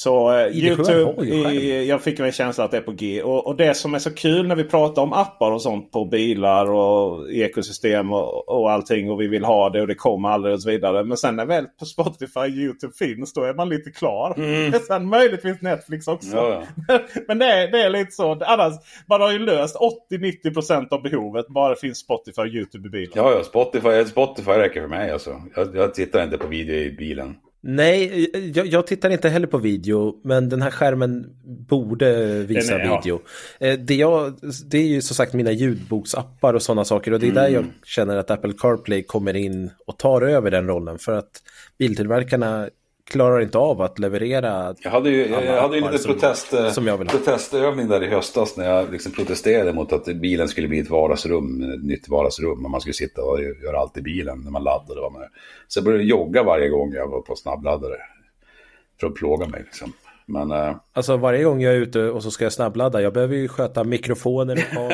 Så 0.00 0.38
eh, 0.38 0.46
YouTube, 0.46 1.26
i, 1.26 1.88
jag 1.88 2.02
fick 2.02 2.20
en 2.20 2.32
känsla 2.32 2.64
att 2.64 2.70
det 2.70 2.76
är 2.76 2.80
på 2.80 2.92
G. 2.92 3.22
Och, 3.22 3.46
och, 3.46 3.56
det 3.56 3.74
som 3.74 3.94
är 3.94 3.98
så 3.98 4.10
kul 4.14 4.46
när 4.46 4.56
vi 4.56 4.64
pratar 4.64 5.02
om 5.02 5.12
appar 5.12 5.50
och 5.50 5.62
sånt 5.62 5.92
på 5.92 6.04
bilar 6.04 6.70
och 6.70 7.32
ekosystem 7.32 8.12
och, 8.12 8.48
och 8.48 8.70
allting. 8.70 9.10
Och 9.10 9.20
vi 9.20 9.26
vill 9.26 9.44
ha 9.44 9.70
det 9.70 9.80
och 9.80 9.86
det 9.86 9.94
kommer 9.94 10.28
aldrig 10.28 10.54
och 10.54 10.62
så 10.62 10.70
vidare. 10.70 11.04
Men 11.04 11.16
sen 11.16 11.36
när 11.36 11.46
väl 11.46 11.64
på 11.78 11.84
Spotify 11.84 12.40
YouTube 12.40 12.92
finns 12.98 13.32
då 13.32 13.42
är 13.42 13.54
man 13.54 13.68
lite 13.68 13.90
klar. 13.90 14.34
Mm. 14.36 14.72
Sen 14.86 15.08
möjligtvis 15.08 15.62
Netflix 15.62 16.08
också. 16.08 16.36
Ja, 16.36 16.64
ja. 16.88 17.00
Men 17.28 17.38
det 17.38 17.46
är, 17.46 17.70
det 17.70 17.82
är 17.82 17.90
lite 17.90 18.12
så. 18.12 18.32
Annars, 18.32 18.74
man 19.06 19.20
har 19.20 19.32
ju 19.32 19.38
löst 19.38 19.76
80-90% 20.10 20.88
av 20.90 21.02
behovet. 21.02 21.48
Bara 21.48 21.68
det 21.74 21.80
finns 21.80 21.98
Spotify 21.98 22.42
och 22.42 22.48
YouTube 22.48 22.88
i 22.88 22.90
bilen. 22.90 23.12
Ja, 23.14 23.32
ja 23.32 23.44
Spotify, 23.44 24.04
Spotify 24.04 24.50
räcker 24.50 24.80
för 24.80 24.88
mig 24.88 25.10
alltså. 25.10 25.42
Jag, 25.56 25.76
jag 25.76 25.94
tittar 25.94 26.24
inte 26.24 26.38
på 26.38 26.46
video 26.46 26.76
i 26.76 26.90
bilen. 26.92 27.36
Nej, 27.62 28.30
jag, 28.54 28.66
jag, 28.66 28.86
tittar 28.86 29.10
inte 29.10 29.28
heller 29.28 29.46
på 29.46 29.58
video, 29.58 30.20
men 30.24 30.48
den 30.48 30.62
här 30.62 30.70
skärmen 30.70 31.26
borde 31.44 32.38
visa 32.42 32.74
är, 32.74 32.78
video. 32.78 33.20
Ja. 33.58 33.66
Eh, 33.66 33.78
det, 33.78 33.94
jag, 33.94 34.38
det 34.66 34.78
är 34.78 34.86
ju 34.86 35.02
som 35.02 35.16
sagt 35.16 35.32
mina 35.32 35.52
ljudboksappar 35.52 36.54
och 36.54 36.62
sådana 36.62 36.84
saker 36.84 37.12
och 37.12 37.20
det 37.20 37.26
är 37.26 37.30
mm. 37.30 37.42
där 37.42 37.48
jag 37.48 37.64
känner 37.84 38.16
att 38.16 38.30
Apple 38.30 38.52
CarPlay 38.58 39.02
kommer 39.02 39.36
in 39.36 39.70
och 39.86 39.98
tar 39.98 40.22
över 40.22 40.50
den 40.50 40.66
rollen 40.66 40.98
för 40.98 41.12
att 41.12 41.42
biltillverkarna 41.78 42.68
klarar 43.10 43.40
inte 43.40 43.58
av 43.58 43.82
att 43.82 43.98
leverera. 43.98 44.74
Jag 44.82 44.90
hade 44.90 45.10
ju, 45.10 45.28
jag, 45.28 45.44
jag 45.44 45.62
hade 45.62 45.76
ju 45.76 45.82
lite 45.82 45.98
som, 45.98 46.12
protest, 46.12 46.54
som 46.72 46.86
jag 46.86 47.08
protestövning 47.08 47.88
där 47.88 48.02
i 48.02 48.08
höstas 48.08 48.56
när 48.56 48.70
jag 48.70 48.92
liksom 48.92 49.12
protesterade 49.12 49.72
mot 49.72 49.92
att 49.92 50.04
bilen 50.04 50.48
skulle 50.48 50.68
bli 50.68 50.78
ett 50.78 50.90
vardagsrum, 50.90 51.72
ett 51.72 51.84
nytt 51.84 52.08
vardagsrum. 52.08 52.64
Och 52.64 52.70
man 52.70 52.80
skulle 52.80 52.94
sitta 52.94 53.22
och 53.22 53.42
göra 53.42 53.78
allt 53.78 53.96
i 53.96 54.02
bilen 54.02 54.40
när 54.40 54.50
man 54.50 54.64
laddade. 54.64 55.00
Så 55.68 55.78
jag 55.78 55.84
började 55.84 56.04
jogga 56.04 56.42
varje 56.42 56.68
gång 56.68 56.92
jag 56.92 57.08
var 57.08 57.20
på 57.20 57.36
snabbladdare. 57.36 57.96
För 59.00 59.06
att 59.06 59.14
plåga 59.14 59.46
mig 59.46 59.62
liksom. 59.64 59.92
Men, 60.30 60.50
äh... 60.50 60.76
Alltså 60.92 61.16
varje 61.16 61.44
gång 61.44 61.62
jag 61.62 61.74
är 61.74 61.78
ute 61.78 62.02
och 62.02 62.22
så 62.22 62.30
ska 62.30 62.44
jag 62.44 62.52
snabbladda, 62.52 63.02
jag 63.02 63.12
behöver 63.12 63.36
ju 63.36 63.48
sköta 63.48 63.84
mikrofoner 63.84 64.64
och 64.76 64.92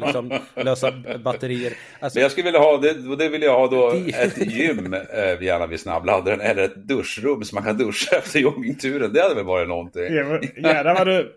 liksom 0.06 0.32
lösa 0.64 0.92
batterier. 1.24 1.72
Alltså... 2.00 2.16
Men 2.16 2.22
jag 2.22 2.30
skulle 2.30 2.44
vilja 2.44 2.60
ha, 2.60 2.76
det, 2.76 3.16
det 3.16 3.28
vill 3.28 3.42
jag 3.42 3.58
ha 3.58 3.66
då, 3.68 3.92
ett 4.14 4.52
gym 4.52 4.94
äh, 4.94 5.42
gärna 5.42 5.66
vid 5.66 5.80
snabbladdaren 5.80 6.40
eller 6.40 6.62
ett 6.62 6.88
duschrum 6.88 7.44
så 7.44 7.54
man 7.54 7.64
kan 7.64 7.78
duscha 7.78 8.16
efter 8.18 8.40
joggingturen. 8.40 9.12
Det 9.12 9.22
hade 9.22 9.34
väl 9.34 9.44
varit 9.44 9.68
någonting. 9.68 10.02
Gärna 10.02 10.94
var 10.94 11.04
du, 11.04 11.36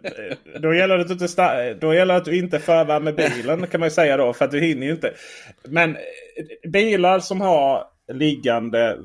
då 0.60 0.74
gäller 0.74 0.98
det 0.98 1.02
att 1.02 1.20
du 1.20 1.26
inte, 1.26 1.74
då 1.74 1.94
gäller 1.94 2.16
att 2.16 2.26
du 2.26 2.38
inte 2.38 2.60
förvärmer 2.60 3.12
bilen 3.12 3.68
kan 3.68 3.80
man 3.80 3.88
ju 3.88 3.92
säga 3.92 4.18
då, 4.18 4.34
för 4.34 4.46
att 4.46 4.52
du 4.52 4.60
hinner 4.60 4.88
ju 4.88 4.92
inte. 4.92 5.14
Men 5.68 5.98
bilar 6.68 7.20
som 7.20 7.42
har 7.42 7.84
liggande 8.14 8.98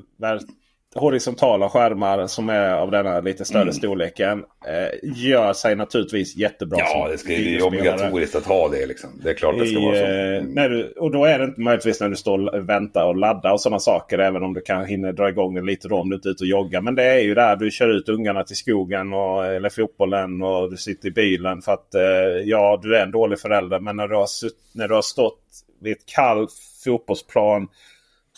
horisontala 0.95 1.69
skärmar 1.69 2.27
som 2.27 2.49
är 2.49 2.73
av 2.73 2.91
denna 2.91 3.19
lite 3.19 3.45
större 3.45 3.61
mm. 3.61 3.73
storleken. 3.73 4.43
Eh, 4.67 5.09
gör 5.25 5.53
sig 5.53 5.75
naturligtvis 5.75 6.35
jättebra. 6.35 6.79
Ja, 6.79 7.07
det, 7.11 7.17
ska, 7.17 7.29
det 7.29 7.55
är 7.55 7.63
obligatoriskt 7.63 8.35
att 8.35 8.45
ha 8.45 8.69
det. 8.69 8.85
Liksom. 8.85 9.09
Det 9.23 9.29
är 9.29 9.33
klart 9.33 9.55
det 9.59 9.65
ska 9.65 9.79
I, 9.79 9.85
vara 9.85 9.95
så. 9.95 10.03
Eh, 10.03 10.37
mm. 10.37 10.45
När 10.45 10.69
du, 10.69 10.91
och 10.91 11.11
då 11.11 11.25
är 11.25 11.39
det 11.39 11.45
inte 11.45 11.61
möjligtvis 11.61 11.99
när 11.99 12.09
du 12.09 12.15
står 12.15 12.55
och 12.55 12.69
väntar 12.69 13.05
och 13.05 13.15
laddar 13.15 13.51
och 13.51 13.61
sådana 13.61 13.79
saker. 13.79 14.19
Även 14.19 14.43
om 14.43 14.53
du 14.53 14.61
kan 14.61 14.85
hinna 14.85 15.11
dra 15.11 15.29
igång 15.29 15.55
den 15.55 15.65
lite 15.65 15.87
då 15.87 15.97
om 15.97 16.09
du 16.09 16.15
inte 16.15 16.29
är 16.29 16.31
ute 16.31 16.43
och 16.43 16.47
joggar. 16.47 16.81
Men 16.81 16.95
det 16.95 17.03
är 17.03 17.19
ju 17.19 17.33
där 17.33 17.55
du 17.55 17.71
kör 17.71 17.89
ut 17.89 18.09
ungarna 18.09 18.43
till 18.43 18.55
skogen 18.55 19.13
och, 19.13 19.45
eller 19.45 19.69
fotbollen 19.69 20.41
och 20.41 20.71
du 20.71 20.77
sitter 20.77 21.07
i 21.07 21.11
bilen. 21.11 21.61
För 21.61 21.71
att 21.71 21.95
eh, 21.95 22.01
ja, 22.43 22.79
du 22.83 22.95
är 22.95 23.03
en 23.03 23.11
dålig 23.11 23.39
förälder. 23.39 23.79
Men 23.79 23.95
när 23.95 24.07
du 24.07 24.15
har, 24.15 24.27
när 24.73 24.87
du 24.87 24.95
har 24.95 25.01
stått 25.01 25.39
vid 25.81 25.93
ett 25.93 26.05
kallt 26.05 26.51
fotbollsplan 26.83 27.67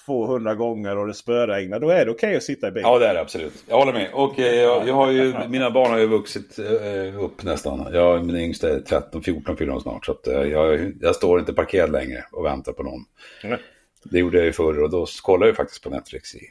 200 0.05 0.55
gånger 0.55 0.97
och 0.97 1.07
det 1.07 1.13
spöregnar. 1.13 1.79
Då 1.79 1.89
är 1.89 2.05
det 2.05 2.11
okej 2.11 2.27
okay 2.27 2.37
att 2.37 2.43
sitta 2.43 2.67
i 2.67 2.71
bilen. 2.71 2.89
Ja 2.89 2.99
det 2.99 3.07
är 3.07 3.13
det 3.13 3.21
absolut. 3.21 3.63
Jag 3.67 3.77
håller 3.77 3.93
med. 3.93 4.09
Och 4.13 4.39
eh, 4.39 4.55
jag, 4.55 4.87
jag, 4.87 4.93
har 4.93 5.11
ju, 5.11 5.33
mina 5.49 5.71
barn 5.71 5.91
har 5.91 5.99
ju 5.99 6.07
vuxit 6.07 6.59
eh, 6.59 7.23
upp 7.23 7.43
nästan. 7.43 7.87
Jag, 7.93 8.25
min 8.25 8.35
yngsta 8.35 8.69
är 8.69 8.79
13, 8.79 9.23
14 9.23 9.57
fyller 9.57 9.79
snart. 9.79 10.05
Så 10.05 10.11
att, 10.11 10.27
eh, 10.27 10.41
jag, 10.41 10.93
jag 11.01 11.15
står 11.15 11.39
inte 11.39 11.53
parkerad 11.53 11.91
längre 11.91 12.25
och 12.31 12.45
väntar 12.45 12.71
på 12.71 12.83
någon. 12.83 13.05
Mm. 13.43 13.59
Det 14.03 14.19
gjorde 14.19 14.37
jag 14.37 14.45
ju 14.45 14.53
förr 14.53 14.83
och 14.83 14.89
då 14.89 15.05
kollade 15.23 15.49
jag 15.49 15.55
faktiskt 15.55 15.83
på 15.83 15.89
Netflix 15.89 16.35
i 16.35 16.41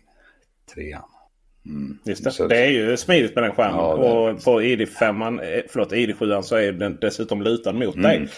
trean. 0.74 1.02
Mm. 1.66 1.98
Just 2.04 2.24
det. 2.24 2.30
Så 2.30 2.46
det 2.46 2.58
är 2.58 2.70
ju 2.70 2.96
smidigt 2.96 3.34
med 3.34 3.44
den 3.44 3.52
skärmen. 3.52 3.78
Ja, 3.78 4.30
och 4.30 4.44
på 4.44 4.60
ID5, 4.60 5.42
eh, 5.42 5.62
förlåt 5.68 5.92
ID7 5.92 6.42
så 6.42 6.56
är 6.56 6.72
den 6.72 6.98
dessutom 7.00 7.42
lutad 7.42 7.72
mot 7.72 7.96
mm. 7.96 8.02
dig. 8.02 8.28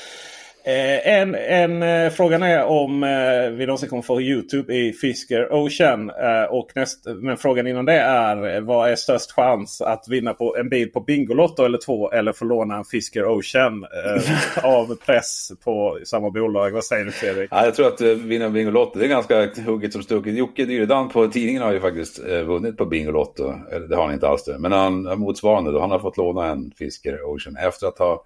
Eh, 0.66 1.08
en, 1.08 1.34
en 1.34 1.82
eh, 1.82 2.10
frågan 2.10 2.42
är 2.42 2.64
om 2.64 3.02
eh, 3.02 3.50
vi 3.50 3.66
någonsin 3.66 3.88
kommer 3.88 4.02
få 4.02 4.20
Youtube 4.20 4.74
i 4.74 4.92
Fisker 4.92 5.52
Ocean. 5.52 6.10
Eh, 6.10 6.44
och 6.50 6.70
näst, 6.74 7.06
men 7.06 7.36
frågan 7.36 7.66
innan 7.66 7.84
det 7.84 7.92
är 7.92 8.60
vad 8.60 8.90
är 8.90 8.96
störst 8.96 9.32
chans 9.32 9.80
att 9.80 10.08
vinna 10.08 10.34
på 10.34 10.56
en 10.56 10.68
bil 10.68 10.92
på 10.92 11.00
Bingolotto 11.00 11.64
eller 11.64 11.78
två 11.78 12.10
eller 12.10 12.32
få 12.32 12.44
låna 12.44 12.76
en 12.76 12.84
Fisker 12.84 13.24
Ocean 13.24 13.84
eh, 13.84 14.64
av 14.64 14.96
press 15.06 15.52
på 15.64 15.98
samma 16.04 16.30
bolag? 16.30 16.70
Vad 16.70 16.84
säger 16.84 17.04
du 17.04 17.10
Fredrik? 17.10 17.48
Ja, 17.52 17.64
jag 17.64 17.74
tror 17.74 17.86
att 17.86 18.00
vinna 18.00 18.50
Bingolotto 18.50 18.98
det 18.98 19.04
är 19.04 19.08
ganska 19.08 19.50
hugget 19.66 19.92
som 19.92 20.02
stucket. 20.02 20.34
Jocke 20.34 20.64
Dyredan 20.64 21.08
på 21.08 21.28
tidningen 21.28 21.62
har 21.62 21.72
ju 21.72 21.80
faktiskt 21.80 22.18
vunnit 22.46 22.76
på 22.76 22.86
Bingolotto. 22.86 23.54
Eller 23.72 23.88
det 23.88 23.96
har 23.96 24.04
han 24.04 24.14
inte 24.14 24.28
alls 24.28 24.44
det. 24.44 24.58
Men 24.58 24.72
han 24.72 25.18
motsvarande 25.18 25.72
då. 25.72 25.80
Han 25.80 25.90
har 25.90 25.98
fått 25.98 26.16
låna 26.16 26.46
en 26.46 26.72
Fisker 26.78 27.18
Ocean 27.22 27.56
efter 27.56 27.86
att 27.86 27.98
ha 27.98 28.24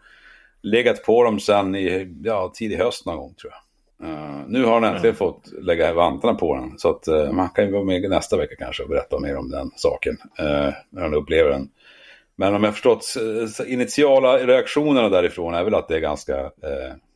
legat 0.62 1.04
på 1.04 1.24
dem 1.24 1.40
sen 1.40 1.74
i 1.74 2.16
ja, 2.22 2.52
tidig 2.54 2.76
höst 2.76 3.06
någon 3.06 3.16
gång 3.16 3.34
tror 3.34 3.52
jag. 3.52 3.61
Uh, 4.02 4.42
nu 4.48 4.64
har 4.64 4.72
han 4.72 4.84
äntligen 4.84 5.04
mm. 5.04 5.16
fått 5.16 5.52
lägga 5.62 5.94
vantarna 5.94 6.34
på 6.34 6.54
den. 6.54 6.78
Så 6.78 6.90
att 6.90 7.08
uh, 7.08 7.32
man 7.32 7.48
kan 7.48 7.64
ju 7.64 7.72
vara 7.72 7.84
med 7.84 8.11
nästa 8.11 8.36
vecka 8.36 8.54
kanske 8.58 8.82
och 8.82 8.88
berätta 8.88 9.18
mer 9.18 9.36
om 9.36 9.50
den 9.50 9.70
saken. 9.76 10.12
Uh, 10.40 10.72
när 10.90 11.02
han 11.02 11.14
upplever 11.14 11.50
den. 11.50 11.68
Men 12.36 12.54
om 12.54 12.64
jag 12.64 12.72
förstått 12.72 13.14
initiala 13.66 14.38
reaktionerna 14.38 15.08
därifrån 15.08 15.54
är 15.54 15.64
väl 15.64 15.74
att 15.74 15.88
det 15.88 15.96
är 15.96 16.00
ganska, 16.00 16.50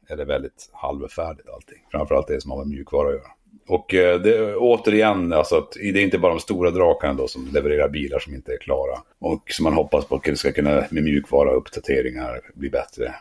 det 0.09 0.25
väldigt 0.25 0.71
halvfärdigt 0.73 1.49
allting. 1.49 1.79
Framförallt 1.91 2.27
det 2.27 2.41
som 2.41 2.51
har 2.51 2.59
med 2.59 2.67
mjukvara 2.67 3.09
att 3.09 3.15
göra. 3.15 3.31
Och 3.69 3.87
det, 4.23 4.57
återigen, 4.57 5.33
alltså 5.33 5.57
att 5.57 5.73
det 5.73 6.01
är 6.01 6.05
inte 6.05 6.19
bara 6.19 6.33
de 6.33 6.41
stora 6.41 6.71
drakarna 6.71 7.15
då 7.15 7.29
som 7.29 7.49
levererar 7.53 7.89
bilar 7.89 8.19
som 8.19 8.35
inte 8.35 8.53
är 8.53 8.59
klara. 8.59 8.99
Och 9.19 9.43
som 9.51 9.65
man 9.65 9.75
hoppas 9.75 10.05
på 10.05 10.15
att 10.17 10.39
ska 10.39 10.53
kunna 10.53 10.85
med 10.91 11.05
mjukvara 11.05 11.51
uppdateringar 11.51 12.41
bli 12.55 12.71
bättre. 12.71 13.15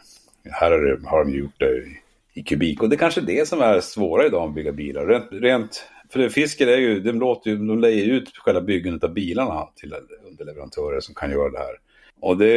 Här 0.52 0.98
har 1.06 1.26
de 1.26 1.34
gjort 1.34 1.60
det 1.60 1.70
i, 1.70 1.98
i 2.34 2.44
kubik. 2.44 2.82
Och 2.82 2.90
det 2.90 2.96
är 2.96 2.98
kanske 2.98 3.22
det 3.22 3.48
som 3.48 3.62
är 3.62 3.80
svårare 3.80 4.28
idag 4.28 4.50
att 4.50 4.56
bygga 4.56 4.72
bilar. 4.72 5.08
Rent, 5.08 5.28
rent 5.32 5.86
för 6.10 6.30
Fisker 6.30 6.68
är 6.68 6.78
ju, 6.78 7.00
de, 7.00 7.20
låter 7.20 7.50
ju, 7.50 7.58
de 7.58 7.80
lejer 7.80 8.06
ut 8.06 8.38
själva 8.38 8.62
byggandet 8.62 9.04
av 9.04 9.14
bilarna 9.14 9.68
till 9.76 9.94
underleverantörer 10.28 11.00
som 11.00 11.16
kan 11.16 11.32
göra 11.32 11.50
det 11.50 11.58
här. 11.58 11.80
Och 12.20 12.38
det 12.38 12.52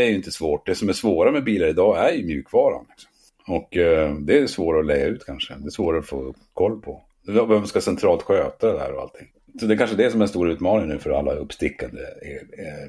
är 0.00 0.04
ju 0.04 0.14
inte 0.14 0.30
svårt. 0.30 0.66
Det 0.66 0.74
som 0.74 0.88
är 0.88 0.92
svårare 0.92 1.32
med 1.32 1.44
bilar 1.44 1.66
idag 1.66 2.08
är 2.08 2.12
ju 2.12 2.24
mjukvaran. 2.24 2.86
Liksom. 2.88 3.10
Och 3.48 3.76
eh, 3.76 4.14
det 4.14 4.38
är 4.38 4.46
svårare 4.46 4.80
att 4.80 4.86
leja 4.86 5.06
ut 5.06 5.26
kanske. 5.26 5.54
Det 5.54 5.66
är 5.66 5.70
svårare 5.70 5.98
att 5.98 6.06
få 6.06 6.34
koll 6.54 6.80
på. 6.80 7.02
Vem 7.26 7.66
ska 7.66 7.80
centralt 7.80 8.22
sköta 8.22 8.72
det 8.72 8.78
här 8.78 8.92
och 8.92 9.02
allting. 9.02 9.28
Så 9.60 9.66
det 9.66 9.74
är 9.74 9.78
kanske 9.78 9.96
det 9.96 10.10
som 10.10 10.20
är 10.20 10.24
en 10.24 10.28
stor 10.28 10.50
utmaning 10.50 10.88
nu 10.88 10.98
för 10.98 11.10
alla 11.10 11.32
uppstickande 11.32 12.00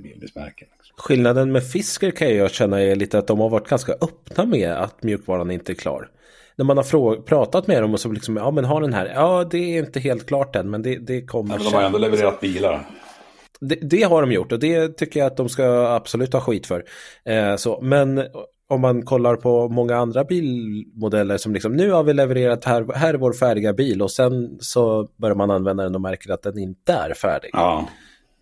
bilmärken. 0.01 0.67
Skillnaden 0.97 1.51
med 1.51 1.67
Fisker 1.71 2.11
kan 2.11 2.35
jag 2.35 2.51
känna 2.51 2.81
är 2.81 2.95
lite 2.95 3.17
att 3.17 3.27
de 3.27 3.39
har 3.39 3.49
varit 3.49 3.67
ganska 3.67 3.91
öppna 3.91 4.45
med 4.45 4.71
att 4.71 5.03
mjukvaran 5.03 5.51
inte 5.51 5.71
är 5.71 5.75
klar. 5.75 6.09
När 6.55 6.65
man 6.65 6.77
har 6.77 7.21
pratat 7.21 7.67
med 7.67 7.83
dem 7.83 7.93
och 7.93 7.99
så 7.99 8.11
liksom, 8.11 8.37
ja 8.37 8.51
men 8.51 8.65
har 8.65 8.81
den 8.81 8.93
här, 8.93 9.11
ja 9.15 9.47
det 9.51 9.57
är 9.57 9.79
inte 9.79 9.99
helt 9.99 10.25
klart 10.25 10.55
än 10.55 10.69
men 10.69 10.81
det, 10.81 10.97
det 10.97 11.21
kommer 11.21 11.53
ja, 11.53 11.57
men 11.57 11.71
De 11.71 11.73
har 11.73 11.83
ändå 11.83 11.97
levererat 11.97 12.39
bilar. 12.39 12.87
Det, 13.59 13.75
det, 13.75 14.03
har 14.03 14.21
de 14.21 14.31
gjort 14.31 14.51
och 14.51 14.59
det 14.59 14.97
tycker 14.97 15.19
jag 15.19 15.27
att 15.27 15.37
de 15.37 15.49
ska 15.49 15.95
absolut 15.95 16.33
ha 16.33 16.41
skit 16.41 16.67
för. 16.67 16.83
Eh, 17.25 17.55
så, 17.55 17.81
men 17.81 18.17
om 18.69 18.81
man 18.81 19.05
kollar 19.05 19.35
på 19.35 19.69
många 19.69 19.95
andra 19.95 20.23
bilmodeller 20.23 21.37
som 21.37 21.53
liksom 21.53 21.73
nu 21.75 21.91
har 21.91 22.03
vi 22.03 22.13
levererat 22.13 22.65
här, 22.65 22.93
här 22.95 23.13
är 23.13 23.17
vår 23.17 23.33
färdiga 23.33 23.73
bil 23.73 24.01
och 24.01 24.11
sen 24.11 24.57
så 24.59 25.07
börjar 25.17 25.35
man 25.35 25.51
använda 25.51 25.83
den 25.83 25.95
och 25.95 26.01
märker 26.01 26.33
att 26.33 26.43
den 26.43 26.57
inte 26.57 26.93
är 26.93 27.13
färdig. 27.13 27.49
Ja. 27.53 27.87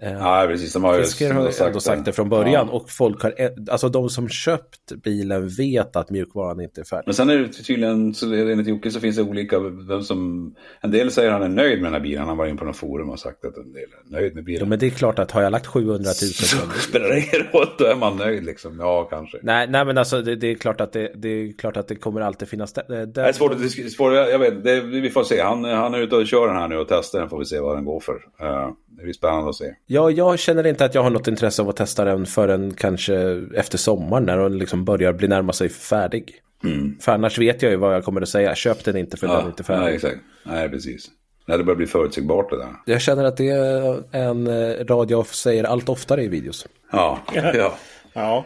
Eh, 0.01 0.11
ja, 0.11 0.45
precis. 0.47 0.73
De 0.73 0.83
har 0.83 1.01
Fisker 1.01 1.33
har 1.33 1.51
sagt 1.51 1.67
ändå 1.67 1.79
sagt 1.79 2.05
det 2.05 2.13
från 2.13 2.29
början 2.29 2.67
ja. 2.67 2.73
och 2.73 2.89
folk 2.89 3.23
har, 3.23 3.33
alltså 3.69 3.89
de 3.89 4.09
som 4.09 4.29
köpt 4.29 4.91
bilen 5.03 5.47
vet 5.47 5.95
att 5.95 6.09
mjukvaran 6.09 6.61
inte 6.61 6.81
är 6.81 6.85
färdig. 6.85 7.03
Men 7.05 7.13
sen 7.13 7.29
är 7.29 7.37
det 7.37 7.47
tydligen, 7.47 8.13
så 8.13 8.33
enligt 8.33 8.67
Jocke 8.67 8.91
så 8.91 8.99
finns 8.99 9.15
det 9.15 9.21
olika, 9.21 9.59
vem 9.59 10.01
som, 10.01 10.55
en 10.81 10.91
del 10.91 11.11
säger 11.11 11.31
han 11.31 11.43
är 11.43 11.47
nöjd 11.47 11.81
med 11.81 11.85
den 11.85 11.93
här 11.93 11.99
bilen, 11.99 12.19
han 12.19 12.29
har 12.29 12.35
varit 12.35 12.49
in 12.49 12.57
på 12.57 12.65
något 12.65 12.77
forum 12.77 13.09
och 13.09 13.19
sagt 13.19 13.45
att 13.45 13.57
en 13.57 13.73
del 13.73 13.83
är 13.83 14.11
nöjd 14.11 14.35
med 14.35 14.43
bilen. 14.43 14.59
Ja, 14.59 14.69
men 14.69 14.79
det 14.79 14.85
är 14.85 14.89
klart 14.89 15.19
att 15.19 15.31
har 15.31 15.41
jag 15.41 15.51
lagt 15.51 15.67
700 15.67 15.95
000 15.97 16.13
så 16.13 16.57
spelar 16.89 17.07
det 17.07 17.17
ingen 17.19 17.47
roll, 17.53 17.67
då 17.77 17.85
är 17.85 17.95
man 17.95 18.17
nöjd 18.17 18.45
liksom, 18.45 18.79
ja 18.79 19.03
kanske. 19.03 19.37
Nej, 19.41 19.67
nej 19.69 19.85
men 19.85 19.97
alltså 19.97 20.21
det, 20.21 20.35
det, 20.35 20.47
är 20.47 20.55
klart 20.55 20.81
att 20.81 20.93
det, 20.93 21.11
det 21.15 21.29
är 21.29 21.53
klart 21.57 21.77
att 21.77 21.87
det 21.87 21.95
kommer 21.95 22.21
alltid 22.21 22.47
finnas. 22.47 22.73
Det, 22.73 22.85
det, 22.87 23.05
det 23.05 23.21
är 23.21 23.33
svårt, 23.33 23.51
att, 23.51 23.91
svårt 23.91 24.13
jag 24.13 24.39
vet, 24.39 24.63
det, 24.63 24.81
vi 24.81 25.09
får 25.09 25.23
se, 25.23 25.41
han, 25.41 25.63
han 25.63 25.93
är 25.93 25.99
ute 25.99 26.15
och 26.15 26.27
kör 26.27 26.47
den 26.47 26.55
här 26.55 26.67
nu 26.67 26.77
och 26.77 26.87
testar 26.89 27.19
den 27.19 27.29
får 27.29 27.39
vi 27.39 27.45
se 27.45 27.59
vad 27.59 27.77
den 27.77 27.85
går 27.85 27.99
för. 27.99 28.13
Uh, 28.13 28.71
det 28.97 29.03
blir 29.03 29.13
spännande 29.13 29.49
att 29.49 29.55
se. 29.55 29.73
Ja, 29.85 30.11
jag 30.11 30.39
känner 30.39 30.67
inte 30.67 30.85
att 30.85 30.95
jag 30.95 31.03
har 31.03 31.09
något 31.09 31.27
intresse 31.27 31.61
av 31.61 31.69
att 31.69 31.75
testa 31.75 32.05
den 32.05 32.25
förrän 32.25 32.73
kanske 32.73 33.15
efter 33.55 33.77
sommaren 33.77 34.23
när 34.23 34.37
den 34.37 34.57
liksom 34.57 34.85
börjar 34.85 35.13
bli 35.13 35.27
närma 35.27 35.53
sig 35.53 35.69
färdig. 35.69 36.41
Mm. 36.63 36.97
För 37.01 37.11
annars 37.11 37.39
vet 37.39 37.61
jag 37.61 37.71
ju 37.71 37.77
vad 37.77 37.95
jag 37.95 38.03
kommer 38.03 38.21
att 38.21 38.29
säga. 38.29 38.55
Köp 38.55 38.83
den 38.83 38.97
inte 38.97 39.17
för 39.17 39.27
ja, 39.27 39.33
den 39.33 39.43
är 39.43 39.47
inte 39.47 39.63
färdig. 39.63 39.83
Nej, 39.83 39.95
exakt. 39.95 40.17
Nej, 40.43 40.69
precis. 40.69 41.07
När 41.47 41.57
det 41.57 41.63
börjar 41.63 41.77
bli 41.77 41.87
förutsägbart 41.87 42.49
det 42.49 42.57
där. 42.57 42.69
Jag 42.85 43.01
känner 43.01 43.23
att 43.23 43.37
det 43.37 43.49
är 43.49 44.03
en 44.11 44.47
eh, 44.47 44.85
rad 44.85 45.11
jag 45.11 45.27
säger 45.27 45.63
allt 45.63 45.89
oftare 45.89 46.23
i 46.23 46.27
videos. 46.27 46.67
Ja, 46.91 47.19
ja. 47.33 47.73
ja. 48.13 48.45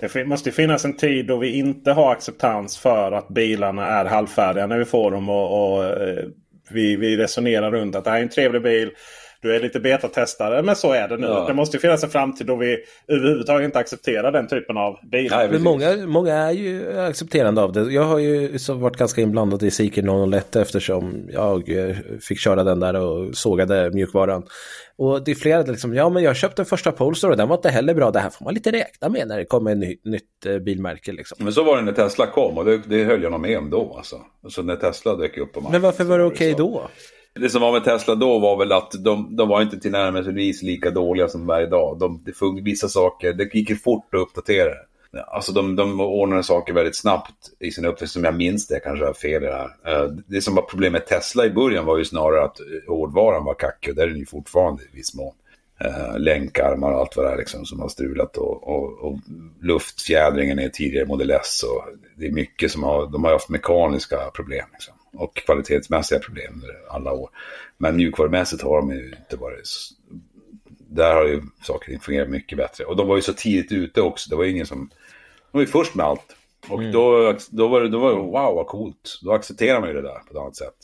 Det 0.00 0.24
måste 0.24 0.50
finnas 0.50 0.84
en 0.84 0.96
tid 0.96 1.26
då 1.26 1.36
vi 1.36 1.58
inte 1.58 1.92
har 1.92 2.12
acceptans 2.12 2.78
för 2.78 3.12
att 3.12 3.28
bilarna 3.28 3.86
är 3.86 4.04
halvfärdiga 4.04 4.66
när 4.66 4.78
vi 4.78 4.84
får 4.84 5.10
dem. 5.10 5.28
Och, 5.28 5.74
och 5.74 5.84
eh, 5.84 6.24
vi, 6.70 6.96
vi 6.96 7.16
resonerar 7.16 7.70
runt 7.70 7.96
att 7.96 8.04
det 8.04 8.10
här 8.10 8.18
är 8.18 8.22
en 8.22 8.28
trevlig 8.28 8.62
bil. 8.62 8.90
Du 9.44 9.56
är 9.56 9.60
lite 9.60 9.80
betatestare, 9.80 10.62
men 10.62 10.76
så 10.76 10.92
är 10.92 11.08
det 11.08 11.16
nu. 11.16 11.26
Ja. 11.26 11.44
Det 11.46 11.54
måste 11.54 11.78
finnas 11.78 12.04
en 12.04 12.10
framtid 12.10 12.46
då 12.46 12.56
vi 12.56 12.78
överhuvudtaget 13.08 13.64
inte 13.64 13.78
accepterar 13.78 14.32
den 14.32 14.48
typen 14.48 14.76
av 14.76 14.98
bilar. 15.12 15.36
Nej, 15.38 15.48
men 15.50 15.62
många, 15.62 16.06
många 16.06 16.34
är 16.34 16.50
ju 16.50 16.98
accepterande 17.00 17.62
av 17.62 17.72
det. 17.72 17.92
Jag 17.92 18.02
har 18.02 18.18
ju 18.18 18.58
så 18.58 18.74
varit 18.74 18.96
ganska 18.96 19.20
inblandad 19.20 19.62
i 19.62 19.70
Seeker 19.70 20.32
001 20.32 20.56
eftersom 20.56 21.28
jag 21.32 21.70
eh, 21.70 21.96
fick 22.20 22.38
köra 22.38 22.64
den 22.64 22.80
där 22.80 22.96
och 22.96 23.36
sågade 23.36 23.90
mjukvaran. 23.90 24.42
Och 24.96 25.24
det 25.24 25.30
är 25.30 25.34
flera 25.34 25.62
liksom, 25.62 25.94
ja 25.94 26.08
men 26.08 26.22
jag 26.22 26.36
köpte 26.36 26.64
första 26.64 26.92
Polestar 26.92 27.30
och 27.30 27.36
den 27.36 27.48
var 27.48 27.56
inte 27.56 27.70
heller 27.70 27.94
bra. 27.94 28.10
Det 28.10 28.20
här 28.20 28.30
får 28.30 28.44
man 28.44 28.54
lite 28.54 28.72
räkna 28.72 29.08
med 29.08 29.28
när 29.28 29.38
det 29.38 29.44
kommer 29.44 29.72
ett 29.72 29.78
ny, 29.78 29.96
nytt 30.04 30.46
eh, 30.46 30.58
bilmärke 30.58 31.12
liksom. 31.12 31.38
Men 31.40 31.52
så 31.52 31.64
var 31.64 31.76
det 31.76 31.82
när 31.82 31.92
Tesla 31.92 32.26
kom 32.26 32.58
och 32.58 32.64
det, 32.64 32.80
det 32.88 33.04
höll 33.04 33.22
jag 33.22 33.32
nog 33.32 33.40
med 33.40 33.58
om 33.58 33.70
då 33.70 33.94
alltså. 33.96 34.20
Så 34.48 34.62
när 34.62 34.76
Tesla 34.76 35.16
dök 35.16 35.38
upp 35.38 35.52
på 35.52 35.60
marknaden. 35.60 35.72
Men 35.72 35.82
varför 35.82 36.04
var 36.04 36.18
det 36.18 36.24
okej 36.24 36.54
okay 36.54 36.64
då? 36.66 36.90
Det 37.40 37.50
som 37.50 37.62
var 37.62 37.72
med 37.72 37.84
Tesla 37.84 38.14
då 38.14 38.38
var 38.38 38.56
väl 38.56 38.72
att 38.72 38.92
de, 39.04 39.36
de 39.36 39.48
var 39.48 39.62
inte 39.62 39.80
tillnärmelsevis 39.80 40.62
lika 40.62 40.90
dåliga 40.90 41.28
som 41.28 41.46
de 41.46 41.54
är 41.54 41.62
idag. 41.62 41.98
De, 41.98 42.22
det 42.24 42.32
fung, 42.32 42.64
vissa 42.64 42.88
saker, 42.88 43.32
det 43.32 43.54
gick 43.54 43.70
ju 43.70 43.76
fort 43.76 44.14
att 44.14 44.20
uppdatera. 44.20 44.72
Alltså 45.26 45.52
de, 45.52 45.76
de 45.76 46.00
ordnade 46.00 46.42
saker 46.42 46.72
väldigt 46.72 46.96
snabbt 46.96 47.50
i 47.60 47.70
sin 47.70 47.84
uppfinning, 47.84 48.08
som 48.08 48.24
jag 48.24 48.36
minns 48.36 48.66
det, 48.66 48.80
kanske 48.80 49.04
har 49.04 49.12
fel 49.12 49.42
i 49.42 49.46
det 49.46 49.52
här. 49.52 49.70
Eh, 49.86 50.08
det 50.26 50.40
som 50.40 50.54
var 50.54 50.62
problemet 50.62 50.92
med 50.92 51.06
Tesla 51.06 51.46
i 51.46 51.50
början 51.50 51.84
var 51.84 51.98
ju 51.98 52.04
snarare 52.04 52.44
att 52.44 52.60
eh, 52.60 52.66
hårdvaran 52.88 53.44
var 53.44 53.54
kackig 53.54 53.90
och 53.90 53.96
det 53.96 54.02
är 54.02 54.06
den 54.06 54.18
ju 54.18 54.26
fortfarande 54.26 54.82
i 54.82 54.96
viss 54.96 55.14
mån. 55.14 55.34
Eh, 55.80 56.18
Länkarmar 56.18 56.92
och 56.92 57.00
allt 57.00 57.16
vad 57.16 57.26
det 57.26 57.32
är 57.32 57.36
liksom, 57.36 57.64
som 57.64 57.80
har 57.80 57.88
strulat 57.88 58.36
och, 58.36 58.68
och, 58.68 58.98
och 58.98 59.18
luftfjädringen 59.62 60.58
är 60.58 60.68
tidigare 60.68 61.06
Model 61.06 61.30
S. 61.30 61.62
Och 61.62 61.84
det 62.16 62.26
är 62.26 62.32
mycket 62.32 62.70
som 62.70 62.82
har, 62.82 63.06
de 63.06 63.24
har 63.24 63.32
haft 63.32 63.48
mekaniska 63.48 64.16
problem. 64.34 64.66
Liksom 64.72 64.94
och 65.16 65.36
kvalitetsmässiga 65.36 66.18
problem 66.18 66.52
under 66.54 66.76
alla 66.90 67.12
år. 67.12 67.30
Men 67.78 67.96
mjukvarumässigt 67.96 68.62
har 68.62 68.76
de 68.76 68.90
ju 68.90 69.14
inte 69.18 69.36
varit... 69.36 69.68
Där 70.88 71.14
har 71.14 71.24
ju 71.24 71.42
saker 71.62 71.98
fungerat 71.98 72.30
mycket 72.30 72.58
bättre. 72.58 72.84
Och 72.84 72.96
de 72.96 73.08
var 73.08 73.16
ju 73.16 73.22
så 73.22 73.32
tidigt 73.32 73.72
ute 73.72 74.00
också. 74.00 74.30
Det 74.30 74.36
var 74.36 74.44
ju 74.44 74.50
ingen 74.50 74.66
som... 74.66 74.90
De 75.52 75.58
var 75.58 75.60
ju 75.60 75.66
först 75.66 75.94
med 75.94 76.06
allt. 76.06 76.36
Och 76.68 76.80
mm. 76.80 76.92
då, 76.92 77.34
då 77.50 77.68
var 77.68 77.80
det, 77.80 77.88
då 77.88 77.98
var 77.98 78.10
det, 78.10 78.16
wow 78.16 78.54
vad 78.54 78.66
coolt. 78.66 79.18
Då 79.22 79.32
accepterar 79.32 79.80
man 79.80 79.88
ju 79.88 79.94
det 79.94 80.02
där 80.02 80.18
på 80.18 80.30
ett 80.30 80.36
annat 80.36 80.56
sätt. 80.56 80.74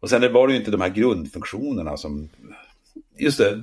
Och 0.00 0.10
sen 0.10 0.32
var 0.32 0.46
det 0.46 0.52
ju 0.52 0.58
inte 0.58 0.70
de 0.70 0.80
här 0.80 0.88
grundfunktionerna 0.88 1.96
som... 1.96 2.28
Just 3.18 3.38
det, 3.38 3.60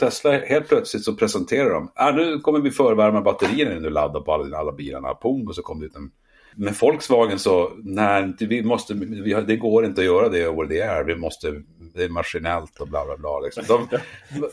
Tesla, 0.00 0.32
helt 0.32 0.68
plötsligt 0.68 1.04
så 1.04 1.14
presenterar 1.14 1.70
de, 1.70 1.90
ah, 1.94 2.10
nu 2.10 2.38
kommer 2.38 2.60
vi 2.60 2.70
förvärma 2.70 3.20
batterierna 3.20 3.74
när 3.74 3.80
du 3.80 3.90
laddar 3.90 4.20
på 4.20 4.32
alla, 4.32 4.58
alla 4.58 4.72
bilarna. 4.72 5.14
Pong, 5.14 5.48
och 5.48 5.54
så 5.54 5.62
kom 5.62 5.80
det 5.80 5.86
ut 5.86 5.96
en 5.96 6.10
med 6.56 6.74
Volkswagen 6.80 7.38
så, 7.38 7.72
nej, 7.84 8.34
vi 8.38 8.62
måste, 8.62 8.94
vi, 8.94 9.34
det 9.46 9.56
går 9.56 9.84
inte 9.84 10.00
att 10.00 10.04
göra 10.04 10.28
det 10.28 10.38
över 10.38 10.64
det 10.64 10.80
är. 10.80 11.04
Vi 11.04 11.16
måste, 11.16 11.62
det 11.94 12.04
är 12.04 12.08
maskinellt 12.08 12.80
och 12.80 12.88
bla 12.88 13.04
bla 13.04 13.16
bla. 13.16 13.40
Liksom. 13.40 13.64
De, 13.68 13.88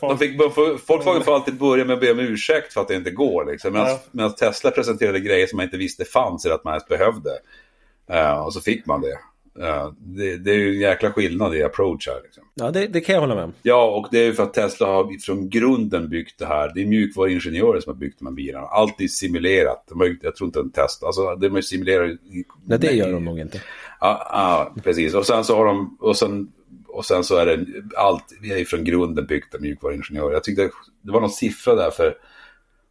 de 0.00 0.18
fick, 0.18 0.40
Volkswagen 0.88 1.22
får 1.22 1.34
alltid 1.34 1.58
börja 1.58 1.84
med 1.84 1.94
att 1.94 2.00
be 2.00 2.12
om 2.12 2.18
ursäkt 2.18 2.72
för 2.72 2.80
att 2.80 2.88
det 2.88 2.94
inte 2.94 3.10
går. 3.10 3.44
Liksom. 3.44 3.72
Medan, 3.72 3.98
medan 4.10 4.34
Tesla 4.34 4.70
presenterade 4.70 5.20
grejer 5.20 5.46
som 5.46 5.56
man 5.56 5.64
inte 5.64 5.76
visste 5.76 6.04
fanns 6.04 6.44
eller 6.44 6.54
att 6.54 6.64
man 6.64 6.72
ens 6.72 6.88
behövde. 6.88 7.30
Uh, 8.10 8.46
och 8.46 8.52
så 8.52 8.60
fick 8.60 8.86
man 8.86 9.00
det. 9.00 9.18
Ja, 9.54 9.94
det, 9.98 10.36
det, 10.36 10.50
är 10.50 10.54
ju 10.54 10.74
en 10.74 10.80
jäkla 10.80 11.12
skillnad 11.12 11.54
i 11.54 11.62
approach 11.62 12.08
här. 12.08 12.20
Liksom. 12.22 12.44
Ja, 12.54 12.70
det, 12.70 12.86
det, 12.86 13.00
kan 13.00 13.14
jag 13.14 13.20
hålla 13.20 13.34
med 13.34 13.44
om. 13.44 13.52
Ja, 13.62 13.90
och 13.90 14.08
det 14.10 14.18
är 14.18 14.24
ju 14.24 14.34
för 14.34 14.42
att 14.42 14.54
Tesla 14.54 14.86
har 14.86 15.20
från 15.20 15.48
grunden 15.48 16.08
byggt 16.08 16.38
det 16.38 16.46
här. 16.46 16.72
Det 16.74 16.82
är 16.82 16.86
mjukvaruingenjörer 16.86 17.80
som 17.80 17.92
har 17.92 17.98
byggt 17.98 18.18
de 18.18 18.26
här 18.26 18.34
bilarna. 18.34 18.66
Allt 18.66 19.00
är 19.00 19.06
simulerat. 19.06 19.84
De 19.88 20.00
har, 20.00 20.16
jag 20.22 20.36
tror 20.36 20.48
inte 20.48 20.60
en 20.60 20.70
test. 20.70 21.02
Alltså, 21.02 21.34
de 21.34 21.62
simulerar... 21.62 22.18
Nej, 22.64 22.78
det 22.78 22.92
gör 22.92 23.12
de 23.12 23.24
nog 23.24 23.38
inte. 23.38 23.60
Ja, 24.00 24.28
ja, 24.32 24.82
precis. 24.82 25.14
Och 25.14 25.26
sen 25.26 25.44
så 25.44 25.56
har 25.56 25.66
de... 25.66 25.96
Och 26.00 26.16
sen, 26.16 26.52
och 26.88 27.04
sen 27.04 27.24
så 27.24 27.36
är 27.36 27.46
det 27.46 27.66
allt, 27.96 28.24
vi 28.40 28.60
är 28.60 28.64
från 28.64 28.84
grunden 28.84 29.26
byggt 29.26 29.54
av 29.54 29.60
mjukvaruingenjörer. 29.60 30.32
Jag 30.32 30.44
tyckte 30.44 30.70
det 31.02 31.12
var 31.12 31.20
någon 31.20 31.30
siffra 31.30 31.74
där 31.74 31.90
för 31.90 32.14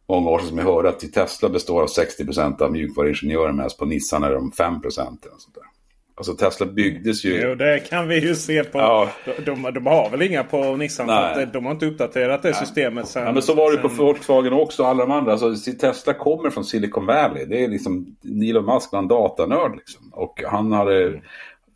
många 0.08 0.30
år 0.30 0.38
sedan 0.38 0.48
som 0.48 0.58
jag 0.58 0.64
hörde 0.64 0.88
att 0.88 1.12
Tesla 1.12 1.48
består 1.48 1.82
av 1.82 1.88
60% 1.88 2.62
av 2.62 2.72
mjukvaruingenjörer 2.72 3.52
medan 3.52 3.70
på 3.78 3.84
Nissan 3.84 4.24
är 4.24 4.32
de 4.32 4.52
5% 4.52 4.82
eller 4.82 5.38
sånt 5.38 5.54
där. 5.54 5.71
Alltså 6.14 6.34
Tesla 6.34 6.66
byggdes 6.66 7.24
ju... 7.24 7.40
Jo, 7.40 7.54
det 7.54 7.88
kan 7.88 8.08
vi 8.08 8.20
ju 8.20 8.34
se 8.34 8.64
på. 8.64 8.78
Ja. 8.78 9.10
De, 9.44 9.72
de, 9.74 9.86
har 9.86 10.10
väl 10.10 10.22
inga 10.22 10.44
på 10.44 10.76
Nissan. 10.76 11.06
Nej. 11.06 11.34
För 11.34 11.46
de 11.46 11.64
har 11.64 11.72
inte 11.72 11.86
uppdaterat 11.86 12.42
det 12.42 12.50
Nej. 12.50 12.58
systemet 12.58 13.08
sen. 13.08 13.22
Ja, 13.22 13.32
men 13.32 13.42
så 13.42 13.54
var 13.54 13.70
det 13.70 13.78
sen... 13.78 13.88
på 13.88 14.04
Volkswagen 14.04 14.52
också. 14.52 14.84
Alla 14.84 15.06
de 15.06 15.12
andra. 15.12 15.32
Alltså, 15.32 15.72
Tesla 15.72 16.14
kommer 16.14 16.50
från 16.50 16.64
Silicon 16.64 17.06
Valley. 17.06 17.44
Det 17.44 17.64
är 17.64 17.68
liksom 17.68 18.16
Elon 18.44 18.64
Musk 18.64 18.92
en 18.92 19.08
datanörd. 19.08 19.76
Liksom. 19.76 20.12
Och 20.12 20.42
han 20.46 20.72
hade 20.72 21.06
mm. 21.06 21.20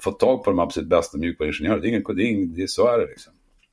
fått 0.00 0.20
tag 0.20 0.44
på 0.44 0.50
de 0.50 0.58
absolut 0.58 0.88
bästa 0.88 1.18
mjukvaruingenjörerna. 1.18 1.82
Det 1.82 1.88
är, 1.88 1.90
ingen, 1.90 2.16
det 2.16 2.22
är, 2.22 2.26
ingen, 2.26 2.54
det 2.54 2.62
är 2.62 2.66
så 2.66 2.88
är 2.88 2.98
det 2.98 3.06
liksom. 3.06 3.32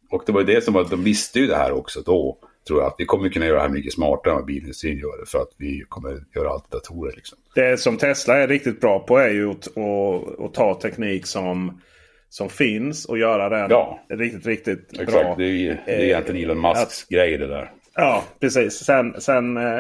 Och 0.10 0.24
det 0.26 0.32
var 0.32 0.42
ju 0.42 0.46
det 0.46 0.64
som 0.64 0.74
var, 0.74 0.86
de 0.90 1.04
visste 1.04 1.40
ju 1.40 1.48
det 1.48 1.56
här 1.56 1.72
också 1.72 2.02
då 2.02 2.38
tror 2.68 2.80
jag 2.80 2.88
att 2.88 2.96
vi 2.98 3.06
kommer 3.06 3.30
kunna 3.30 3.46
göra 3.46 3.58
det 3.58 3.62
här 3.62 3.70
mycket 3.70 3.94
smartare 3.94 4.32
än 4.34 4.38
vad 4.38 4.46
bilindustrin 4.46 4.98
gör 4.98 5.20
det. 5.20 5.30
För 5.30 5.40
att 5.40 5.52
vi 5.58 5.84
kommer 5.90 6.24
göra 6.36 6.50
allt 6.50 6.72
datorer. 6.72 7.14
Liksom. 7.16 7.38
Det 7.56 7.80
som 7.80 7.98
Tesla 7.98 8.38
är 8.38 8.48
riktigt 8.48 8.82
bra 8.82 9.00
på 9.00 9.18
är 9.18 9.30
ju 9.30 9.52
att, 9.52 9.68
att, 9.78 10.40
att 10.40 10.54
ta 10.54 10.80
teknik 10.82 11.26
som, 11.26 11.82
som 12.30 12.50
finns 12.50 13.06
och 13.06 13.18
göra 13.18 13.50
den 13.50 13.68
ja. 13.70 14.00
riktigt, 14.10 14.46
riktigt 14.46 14.90
Exakt. 14.92 15.12
bra. 15.12 15.36
Det 15.38 15.44
är, 15.46 15.84
det 15.86 15.92
är 15.92 16.00
egentligen 16.00 16.44
Elon 16.44 16.62
Musks 16.62 17.04
att, 17.04 17.10
grej 17.10 17.38
det 17.38 17.48
där. 17.48 17.72
Ja, 17.96 18.24
precis. 18.40 18.74
Sen, 18.74 19.22
sen, 19.22 19.58
eh, 19.58 19.80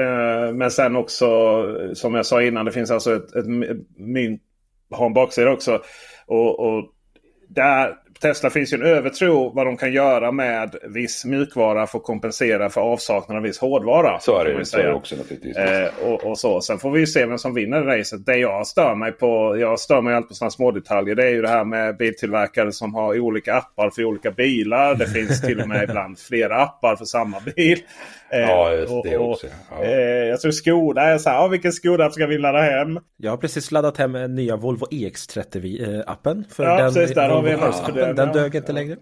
eh, 0.00 0.52
men 0.52 0.70
sen 0.70 0.96
också, 0.96 1.26
som 1.94 2.14
jag 2.14 2.26
sa 2.26 2.42
innan, 2.42 2.64
det 2.64 2.72
finns 2.72 2.90
alltså 2.90 3.16
ett, 3.16 3.36
ett 3.36 3.46
mynt, 3.96 4.42
har 4.90 5.06
en 5.06 5.12
baksida 5.12 5.50
också. 5.50 5.82
Och, 6.26 6.60
och 6.60 6.84
där, 7.48 7.94
Tesla 8.20 8.50
finns 8.50 8.72
ju 8.72 8.76
en 8.76 8.82
övertro 8.82 9.52
vad 9.54 9.66
de 9.66 9.76
kan 9.76 9.92
göra 9.92 10.32
med 10.32 10.76
viss 10.82 11.24
mjukvara 11.24 11.86
för 11.86 11.98
att 11.98 12.04
kompensera 12.04 12.70
för 12.70 12.80
avsaknad 12.80 13.36
av 13.36 13.42
viss 13.42 13.58
hårdvara. 13.58 14.20
Så 14.20 14.38
är 14.38 14.44
det, 14.44 14.64
så 14.64 14.78
är 14.78 14.82
det 14.82 14.94
också 14.94 15.16
naturligtvis. 15.16 15.56
Eh, 15.56 15.88
och, 16.02 16.24
och, 16.24 16.38
så. 16.38 16.60
Sen 16.60 16.78
får 16.78 16.90
vi 16.90 17.00
ju 17.00 17.06
se 17.06 17.26
vem 17.26 17.38
som 17.38 17.54
vinner 17.54 17.82
racet. 17.82 18.26
Det 18.26 18.36
jag 18.36 18.66
stör 18.66 18.94
mig 18.94 19.12
på, 19.12 19.56
jag 19.58 19.80
stör 19.80 20.00
mig 20.00 20.14
alltid 20.14 20.28
på 20.28 20.34
sådana 20.34 20.50
små 20.50 20.70
detaljer. 20.70 21.14
Det 21.14 21.24
är 21.24 21.30
ju 21.30 21.42
det 21.42 21.48
här 21.48 21.64
med 21.64 21.96
biltillverkare 21.96 22.72
som 22.72 22.94
har 22.94 23.20
olika 23.20 23.54
appar 23.54 23.90
för 23.90 24.04
olika 24.04 24.30
bilar. 24.30 24.94
Det 24.94 25.06
finns 25.06 25.40
till 25.40 25.60
och 25.60 25.68
med 25.68 25.84
ibland 25.90 26.18
flera 26.18 26.62
appar 26.62 26.96
för 26.96 27.04
samma 27.04 27.40
bil. 27.56 27.78
Eh, 28.34 28.40
ja, 28.40 28.70
det 29.04 29.18
och, 29.18 29.30
också. 29.30 29.46
Ja. 29.70 29.84
Eh, 29.84 29.90
jag 30.28 30.40
tror 30.40 30.52
Skoda 30.52 31.02
är 31.02 31.18
så 31.18 31.30
här, 31.30 31.44
ah, 31.44 31.48
vilken 31.48 31.72
Skoda 31.72 32.10
ska 32.10 32.26
vi 32.26 32.38
ladda 32.38 32.60
hem? 32.60 32.98
Jag 33.16 33.30
har 33.30 33.36
precis 33.36 33.72
laddat 33.72 33.96
hem 33.96 34.34
nya 34.34 34.56
Volvo 34.56 34.86
EX30-appen. 34.90 36.44
För 36.50 36.64
ja, 36.64 36.76
den, 36.76 36.94
precis. 36.94 37.14
Där 37.14 37.28
har 37.28 37.42
vi 37.42 37.50
en 37.50 37.62
appen, 37.62 38.16
den 38.16 38.32
dög 38.32 38.54
inte 38.54 38.72
längre. 38.72 38.96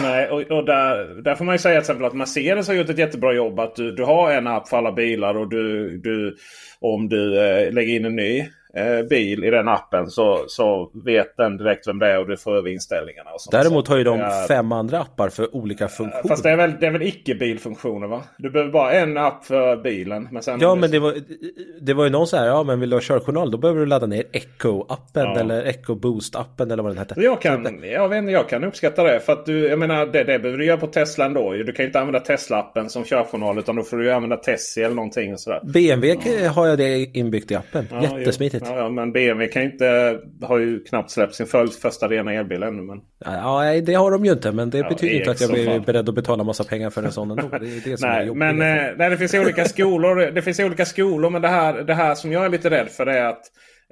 Nej, 0.00 0.28
och, 0.30 0.40
och 0.40 0.64
där, 0.64 1.22
där 1.22 1.34
får 1.34 1.44
man 1.44 1.54
ju 1.54 1.58
säga 1.58 1.74
till 1.74 1.80
exempel 1.80 2.06
att 2.06 2.14
Mercedes 2.14 2.68
har 2.68 2.74
gjort 2.74 2.88
ett 2.88 2.98
jättebra 2.98 3.32
jobb. 3.32 3.60
Att 3.60 3.76
du, 3.76 3.92
du 3.92 4.04
har 4.04 4.30
en 4.30 4.46
app 4.46 4.68
för 4.68 4.76
alla 4.76 4.92
bilar 4.92 5.36
och 5.36 5.48
du, 5.48 5.96
du 5.98 6.36
om 6.80 7.08
du 7.08 7.40
eh, 7.40 7.72
lägger 7.72 7.96
in 7.96 8.04
en 8.04 8.16
ny 8.16 8.48
eh, 8.76 9.02
bil 9.08 9.44
i 9.44 9.50
den 9.50 9.68
appen 9.68 10.10
så, 10.10 10.44
så 10.48 10.90
vet 11.04 11.36
den 11.36 11.56
direkt 11.56 11.88
vem 11.88 11.98
det 11.98 12.12
är 12.12 12.18
och 12.18 12.28
du 12.28 12.36
får 12.36 12.56
över 12.56 12.70
inställningarna. 12.70 13.30
Och 13.30 13.40
sånt. 13.40 13.52
Däremot 13.52 13.88
har 13.88 13.96
ju 13.96 14.04
de 14.04 14.30
fem 14.48 14.72
andra 14.72 15.00
appar 15.00 15.28
för 15.28 15.56
olika 15.56 15.88
funktioner. 15.88 16.28
Fast 16.28 16.42
det 16.42 16.50
är 16.50 16.56
väl, 16.56 16.72
det 16.80 16.86
är 16.86 16.90
väl 16.90 17.02
icke-bilfunktioner 17.02 18.06
va? 18.06 18.22
Du 18.38 18.50
behöver 18.50 18.72
bara 18.72 18.92
en 18.92 19.16
app 19.16 19.44
för 19.44 19.76
bilen. 19.76 20.28
Men 20.32 20.42
sen 20.42 20.60
ja 20.60 20.74
men 20.74 20.90
det 20.90 20.98
var, 20.98 21.14
det 21.80 21.94
var 21.94 22.04
ju 22.04 22.10
någon 22.10 22.26
så 22.26 22.36
här, 22.36 22.46
ja 22.46 22.62
men 22.62 22.80
vill 22.80 22.90
du 22.90 22.96
ha 22.96 23.00
körjournal 23.00 23.50
då 23.50 23.58
behöver 23.58 23.80
du 23.80 23.86
ladda 23.86 24.06
ner 24.06 24.24
Echo-appen 24.32 24.98
ja. 25.14 25.40
eller 25.40 25.64
Echo 25.64 25.94
Boost-appen 25.94 26.72
eller 26.72 26.82
vad 26.82 26.92
den 26.92 26.98
hette. 26.98 27.14
Jag 27.20 27.40
kan, 27.40 27.80
jag, 27.82 28.08
vet, 28.08 28.30
jag 28.30 28.48
kan 28.48 28.64
uppskatta 28.64 29.02
det. 29.02 29.20
För 29.20 29.32
att 29.32 29.46
du, 29.46 29.68
jag 29.68 29.78
menar 29.78 30.06
det, 30.06 30.24
det 30.24 30.38
behöver 30.38 30.58
du 30.58 30.64
göra 30.64 30.76
på 30.76 30.86
Tesla 30.86 31.24
ändå. 31.24 31.52
Du 31.52 31.72
kan 31.72 31.82
ju 31.82 31.86
inte 31.86 32.00
använda 32.00 32.20
Tesla-appen 32.20 32.88
som 32.88 33.04
körjournal 33.04 33.58
utan 33.58 33.76
då 33.76 33.82
får 33.82 33.96
du 33.96 34.12
använda 34.12 34.36
Tessie 34.36 34.84
eller 34.84 34.94
någonting. 34.94 35.32
Och 35.32 35.40
sådär. 35.40 35.60
BMW 35.64 36.18
ja. 36.42 36.50
har 36.50 36.66
jag 36.66 36.78
det 36.78 37.16
inbyggt 37.16 37.50
i 37.50 37.54
appen. 37.54 37.88
Ja, 37.90 38.18
Jättesmidigt. 38.18 38.65
Ja, 38.68 38.88
men 38.88 39.12
BMW 39.12 39.52
kan 39.52 39.62
ju 39.62 39.72
inte, 39.72 40.20
har 40.42 40.58
ju 40.58 40.84
knappt 40.84 41.10
släppt 41.10 41.34
sin 41.34 41.46
första 41.82 42.08
rena 42.08 42.32
elbil 42.32 42.62
ännu. 42.62 42.82
Men... 42.82 43.00
Ja, 43.24 43.80
det 43.80 43.94
har 43.94 44.10
de 44.10 44.24
ju 44.24 44.32
inte. 44.32 44.52
Men 44.52 44.70
det 44.70 44.78
ja, 44.78 44.88
betyder 44.88 45.14
inte 45.14 45.30
att 45.30 45.40
jag 45.40 45.50
blir 45.50 45.80
beredd 45.80 46.08
att 46.08 46.14
betala 46.14 46.44
massa 46.44 46.64
pengar 46.64 46.90
för 46.90 47.02
en 47.02 47.12
sån 47.12 47.30
ändå. 47.30 47.48
Det 47.48 47.56
är 47.56 47.90
det 47.90 47.96
som 47.96 48.08
nej, 48.08 48.28
är 48.28 48.34
men 48.34 48.62
eh, 48.62 48.92
nej, 48.96 49.10
det 49.10 49.16
finns 49.18 49.34
olika 49.34 49.64
skolor. 49.64 50.30
Det 50.30 50.42
finns 50.42 50.60
olika 50.60 50.84
skolor. 50.84 51.30
Men 51.30 51.42
det 51.42 51.48
här, 51.48 51.82
det 51.82 51.94
här 51.94 52.14
som 52.14 52.32
jag 52.32 52.44
är 52.44 52.48
lite 52.48 52.70
rädd 52.70 52.88
för 52.88 53.06
är 53.06 53.24
att 53.24 53.42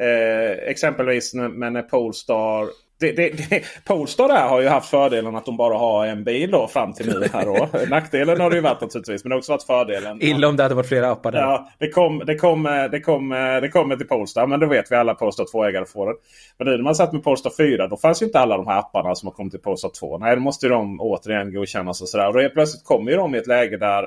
eh, 0.00 0.68
exempelvis 0.68 1.34
med 1.34 1.72
när 1.72 1.82
Polestar 1.82 2.68
det, 3.00 3.12
det, 3.12 3.50
det, 3.50 3.62
Polestar 3.84 4.28
där 4.28 4.48
har 4.48 4.60
ju 4.60 4.68
haft 4.68 4.90
fördelen 4.90 5.36
att 5.36 5.46
de 5.46 5.56
bara 5.56 5.78
har 5.78 6.06
en 6.06 6.24
bil 6.24 6.50
då 6.50 6.66
fram 6.68 6.92
till 6.92 7.06
nu. 7.06 7.28
Här 7.32 7.44
då. 7.44 7.68
Nackdelen 7.88 8.40
har 8.40 8.50
det 8.50 8.56
ju 8.56 8.62
varit 8.62 8.80
naturligtvis. 8.80 9.24
Men 9.24 9.30
det 9.30 9.34
har 9.34 9.38
också 9.38 9.52
varit 9.52 9.62
fördelen. 9.62 10.22
Illa 10.22 10.48
om 10.48 10.56
det 10.56 10.62
hade 10.62 10.74
varit 10.74 10.88
flera 10.88 11.10
appar 11.10 11.32
där. 11.32 11.40
Ja, 11.40 11.70
det, 11.78 11.88
kom, 11.88 12.22
det, 12.26 12.34
kom, 12.34 12.88
det, 12.90 13.00
kom, 13.00 13.28
det 13.62 13.68
kommer 13.68 13.96
till 13.96 14.06
Polestar. 14.06 14.46
Men 14.46 14.60
då 14.60 14.66
vet 14.66 14.92
vi 14.92 14.96
alla 14.96 15.14
Polestar 15.14 15.44
2-ägare 15.44 15.84
får 15.84 16.06
det. 16.06 16.14
Men 16.58 16.66
nu 16.66 16.76
när 16.76 16.84
man 16.84 16.94
satt 16.94 17.12
med 17.12 17.24
Polestar 17.24 17.52
4 17.58 17.86
då 17.88 17.96
fanns 17.96 18.22
ju 18.22 18.26
inte 18.26 18.38
alla 18.38 18.56
de 18.56 18.66
här 18.66 18.78
apparna 18.78 19.14
som 19.14 19.26
har 19.26 19.32
kommit 19.32 19.52
till 19.52 19.60
Polestar 19.60 19.90
2. 20.00 20.18
Nej, 20.18 20.36
då 20.36 20.42
måste 20.42 20.66
ju 20.66 20.70
de 20.72 21.00
återigen 21.00 21.54
godkännas 21.54 22.02
och 22.02 22.08
sådär. 22.08 22.28
Och 22.28 22.42
då 22.42 22.48
plötsligt 22.48 22.84
kommer 22.84 23.10
ju 23.10 23.16
de 23.16 23.34
i 23.34 23.38
ett 23.38 23.46
läge 23.46 23.76
där 23.76 24.06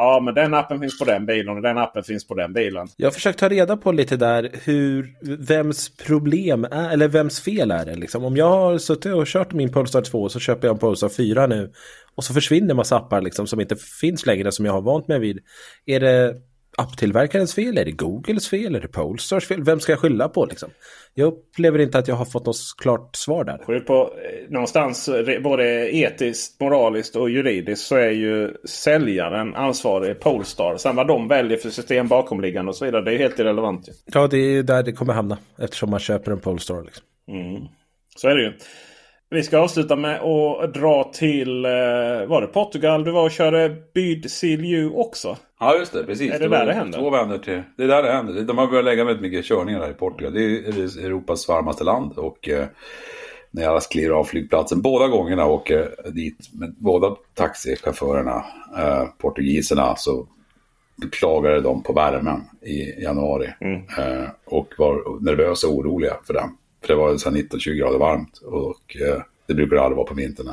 Ja, 0.00 0.20
men 0.24 0.34
den 0.34 0.54
appen 0.54 0.80
finns 0.80 0.98
på 0.98 1.04
den 1.04 1.26
bilen 1.26 1.56
och 1.56 1.62
den 1.62 1.78
appen 1.78 2.04
finns 2.04 2.26
på 2.26 2.34
den 2.34 2.52
bilen. 2.52 2.88
Jag 2.96 3.06
har 3.06 3.12
försökt 3.12 3.38
ta 3.38 3.48
reda 3.48 3.76
på 3.76 3.92
lite 3.92 4.16
där 4.16 4.50
hur, 4.64 5.14
vems 5.38 5.96
problem 5.96 6.64
är, 6.64 6.90
eller 6.92 7.08
vems 7.08 7.40
fel 7.40 7.70
är 7.70 7.84
det 7.84 7.94
liksom. 7.94 8.24
Om 8.24 8.36
jag 8.36 8.48
har 8.48 8.78
suttit 8.78 9.14
och 9.14 9.26
kört 9.26 9.52
min 9.52 9.72
Polestar 9.72 10.02
2 10.02 10.28
så 10.28 10.40
köper 10.40 10.68
jag 10.68 10.74
en 10.74 10.78
Polestar 10.78 11.08
4 11.08 11.46
nu 11.46 11.72
och 12.14 12.24
så 12.24 12.34
försvinner 12.34 12.74
massa 12.74 12.96
appar 12.96 13.20
liksom 13.20 13.46
som 13.46 13.60
inte 13.60 13.76
finns 13.76 14.26
längre 14.26 14.52
som 14.52 14.64
jag 14.64 14.72
har 14.72 14.82
vant 14.82 15.08
mig 15.08 15.18
vid. 15.18 15.38
Är 15.86 16.00
det 16.00 16.36
apptillverkarens 16.78 17.54
fel? 17.54 17.78
Är 17.78 17.84
det 17.84 17.90
Googles 17.90 18.48
fel? 18.48 18.74
Är 18.74 18.80
det 18.80 18.88
Polestars 18.88 19.46
fel? 19.46 19.64
Vem 19.64 19.80
ska 19.80 19.92
jag 19.92 19.98
skylla 19.98 20.28
på 20.28 20.46
liksom? 20.46 20.70
Jag 21.14 21.26
upplever 21.26 21.78
inte 21.78 21.98
att 21.98 22.08
jag 22.08 22.14
har 22.14 22.24
fått 22.24 22.46
något 22.46 22.56
klart 22.78 23.16
svar 23.16 23.44
där. 23.44 23.58
Skyll 23.66 23.80
på 23.80 24.02
eh, 24.02 24.50
någonstans 24.50 25.10
både 25.42 25.96
etiskt, 25.96 26.60
moraliskt 26.60 27.16
och 27.16 27.30
juridiskt 27.30 27.86
så 27.86 27.96
är 27.96 28.10
ju 28.10 28.54
säljaren 28.64 29.54
ansvarig 29.54 30.20
Polestar. 30.20 30.76
Sen 30.76 30.96
vad 30.96 31.08
de 31.08 31.28
väljer 31.28 31.58
för 31.58 31.70
system 31.70 32.08
bakomliggande 32.08 32.68
och 32.68 32.76
så 32.76 32.84
vidare 32.84 33.04
det 33.04 33.14
är 33.14 33.18
helt 33.18 33.38
irrelevant. 33.38 33.88
Ja, 34.12 34.26
det 34.26 34.38
är 34.38 34.62
där 34.62 34.82
det 34.82 34.92
kommer 34.92 35.12
hamna 35.12 35.38
eftersom 35.58 35.90
man 35.90 36.00
köper 36.00 36.32
en 36.32 36.40
Polestar. 36.40 36.82
Liksom. 36.82 37.04
Mm. 37.28 37.62
Så 38.16 38.28
är 38.28 38.36
det 38.36 38.42
ju. 38.42 38.52
Vi 39.30 39.42
ska 39.42 39.58
avsluta 39.58 39.96
med 39.96 40.20
att 40.20 40.74
dra 40.74 41.10
till 41.12 41.64
eh, 41.64 41.70
var 42.26 42.40
det 42.40 42.46
Portugal 42.46 43.04
du 43.04 43.10
var 43.10 43.24
och 43.24 43.30
körde 43.30 43.76
Byd 43.94 44.30
Silju 44.30 44.90
också? 44.90 45.36
Ja 45.60 45.76
just 45.76 45.92
det, 45.92 46.04
precis. 46.04 46.32
Är 46.32 46.38
det, 46.38 46.48
det 46.48 46.58
där 46.58 46.66
det 46.66 46.72
händer? 46.72 46.98
Två 46.98 47.10
vänner 47.10 47.38
till. 47.38 47.62
Det 47.76 47.82
är 47.82 47.88
där 47.88 48.02
det 48.02 48.12
händer. 48.12 48.42
De 48.42 48.58
har 48.58 48.66
börjat 48.66 48.84
lägga 48.84 49.04
väldigt 49.04 49.22
mycket 49.22 49.44
körningar 49.44 49.80
där 49.80 49.90
i 49.90 49.94
Portugal. 49.94 50.32
Det 50.32 50.40
är 50.40 51.04
Europas 51.04 51.48
varmaste 51.48 51.84
land. 51.84 52.18
Och 52.18 52.48
eh, 52.48 52.66
när 53.50 53.62
jag 53.62 53.82
kliver 53.82 54.14
av 54.14 54.24
flygplatsen 54.24 54.82
båda 54.82 55.08
gångerna 55.08 55.44
och 55.44 55.54
åker 55.54 56.10
dit 56.10 56.48
med 56.52 56.74
båda 56.78 57.16
taxichaufförerna, 57.34 58.44
eh, 58.78 59.04
portugiserna, 59.18 59.96
så 59.96 60.26
beklagade 60.96 61.60
de 61.60 61.82
på 61.82 61.92
värmen 61.92 62.40
i 62.62 63.02
januari. 63.02 63.54
Mm. 63.60 63.76
Eh, 63.76 64.28
och 64.44 64.74
var 64.78 65.24
nervösa 65.24 65.68
och 65.68 65.74
oroliga 65.74 66.16
för 66.26 66.34
den. 66.34 66.48
För 66.80 66.88
det 66.88 66.94
var 66.94 67.12
19-20 67.12 67.74
grader 67.74 67.98
varmt 67.98 68.38
och 68.38 68.96
eh, 68.96 69.22
det 69.46 69.54
brukar 69.54 69.76
det 69.76 69.82
aldrig 69.82 69.96
vara 69.96 70.06
på 70.06 70.14
vintern. 70.14 70.48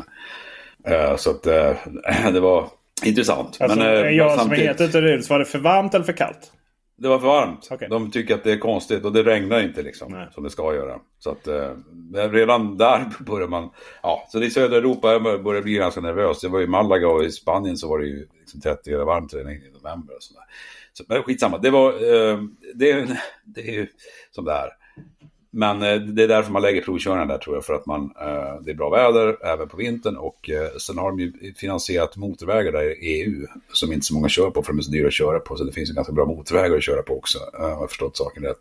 Eh, 0.88 1.16
så 1.16 1.32
att 1.32 1.48
eh, 1.48 1.74
det 2.34 2.40
var 2.40 2.70
intressant. 3.04 3.58
Alltså, 3.62 3.80
Men, 3.80 4.16
jag 4.16 4.40
som 4.40 4.52
är 4.52 4.56
helt 4.56 4.82
ute 4.82 5.02
var 5.30 5.40
det 5.40 5.46
för 5.46 5.60
varmt 5.60 5.94
eller 5.94 6.06
för 6.06 6.14
kallt? 6.14 6.52
Det 6.98 7.08
var 7.08 7.20
för 7.20 7.28
varmt. 7.28 7.72
Okay. 7.72 7.88
De 7.88 8.12
tycker 8.12 8.36
att 8.36 8.44
det 8.44 8.52
är 8.52 8.58
konstigt 8.58 9.06
och 9.06 9.14
det 9.14 9.24
regnar 9.24 9.64
inte 9.64 9.82
liksom. 9.82 10.12
Nej. 10.12 10.28
Som 10.32 10.44
det 10.44 10.50
ska 10.50 10.76
göra. 10.76 11.00
Så 11.20 11.32
att 11.32 11.48
eh, 11.48 11.72
redan 12.30 12.78
där 12.78 13.06
börjar 13.20 13.48
man. 13.48 13.70
Ja, 14.04 14.28
så 14.32 14.44
i 14.44 14.52
södra 14.52 14.78
Europa 14.78 15.20
börjar 15.20 15.62
bli 15.62 15.74
ganska 15.74 16.02
nervös. 16.02 16.42
Det 16.42 16.48
var 16.48 16.62
i 16.62 16.68
Malaga 16.68 17.08
och 17.08 17.24
i 17.24 17.32
Spanien 17.32 17.78
så 17.78 17.90
var 17.90 18.00
det 18.00 18.06
ju 18.06 18.28
liksom 18.40 18.62
30 18.62 18.90
grader 18.90 19.06
varmt 19.06 19.34
redan 19.34 19.52
i 19.52 19.72
november. 19.74 20.16
Och 20.16 20.24
sådär. 20.24 20.44
Så, 20.94 21.04
men 21.08 21.24
skitsamma. 21.24 21.58
Det 21.58 21.70
var. 21.70 21.92
Eh, 21.92 22.40
det, 22.74 23.18
det 23.44 23.62
är 23.62 23.74
ju 23.74 23.88
som 24.32 24.46
det 24.46 24.52
är. 24.52 24.70
Men 25.58 25.82
eh, 25.82 25.96
det 25.96 26.24
är 26.24 26.28
därför 26.28 26.52
man 26.52 26.62
lägger 26.62 26.82
provkörningar 26.82 27.26
där 27.26 27.38
tror 27.38 27.56
jag. 27.56 27.66
För 27.66 27.74
att 27.74 27.86
man, 27.86 28.04
eh, 28.22 28.62
det 28.62 28.72
är 28.72 28.76
bra 28.76 28.90
väder 28.90 29.46
även 29.46 29.68
på 29.68 29.78
vintern. 29.78 30.18
Och 30.18 30.50
eh, 30.50 30.78
sen 30.78 30.98
har 30.98 31.10
de 31.10 31.20
ju 31.20 31.54
finansierat 31.54 32.16
motorvägar 32.16 32.72
där 32.72 33.04
i 33.04 33.22
EU. 33.22 33.48
Som 33.74 33.94
inte 33.94 34.06
så 34.06 34.14
många 34.14 34.30
kör 34.30 34.50
på 34.50 34.64
för 34.64 34.74
de 34.74 34.80
är 34.80 34.84
så 34.84 34.92
dyra 34.92 35.08
att 35.08 35.14
köra 35.14 35.40
på. 35.40 35.56
Så 35.56 35.64
det 35.64 35.72
finns 35.72 35.90
ju 35.90 35.94
ganska 35.94 36.14
bra 36.14 36.26
motorvägar 36.26 36.78
att 36.78 36.84
köra 36.84 37.02
på 37.02 37.18
också. 37.18 37.40
Om 37.40 37.64
jag 37.64 37.90
förstått 37.90 38.18
saken 38.18 38.44
rätt. 38.44 38.58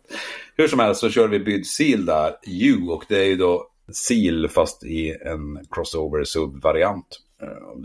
Hur 0.57 0.67
som 0.67 0.79
helst 0.79 1.01
så 1.01 1.09
kör 1.09 1.27
vi 1.27 1.39
Byd 1.39 1.67
Seal 1.67 2.05
där, 2.05 2.35
U. 2.47 2.87
Och 2.89 3.03
det 3.09 3.17
är 3.17 3.25
ju 3.25 3.35
då 3.35 3.67
Seal 3.91 4.49
fast 4.49 4.83
i 4.83 5.11
en 5.11 5.59
crossover 5.71 6.23
sub-variant. 6.23 7.21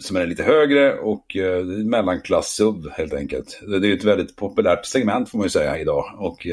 Som 0.00 0.16
är 0.16 0.26
lite 0.26 0.42
högre 0.42 0.98
och 0.98 1.36
mellanklass-sub 1.84 2.90
helt 2.92 3.14
enkelt. 3.14 3.60
Det 3.66 3.76
är 3.76 3.84
ju 3.84 3.94
ett 3.94 4.04
väldigt 4.04 4.36
populärt 4.36 4.86
segment 4.86 5.30
får 5.30 5.38
man 5.38 5.44
ju 5.44 5.50
säga 5.50 5.78
idag. 5.78 6.04
Och 6.18 6.46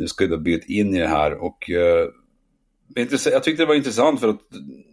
nu 0.00 0.06
ska 0.06 0.24
jag 0.24 0.30
då 0.30 0.36
byta 0.36 0.66
in 0.66 0.94
i 0.94 0.98
det 0.98 1.08
här 1.08 1.42
och 1.42 1.70
eh, 1.70 2.08
jag 2.94 3.42
tyckte 3.44 3.62
det 3.62 3.66
var 3.66 3.74
intressant 3.74 4.20
för 4.20 4.28
att 4.28 4.40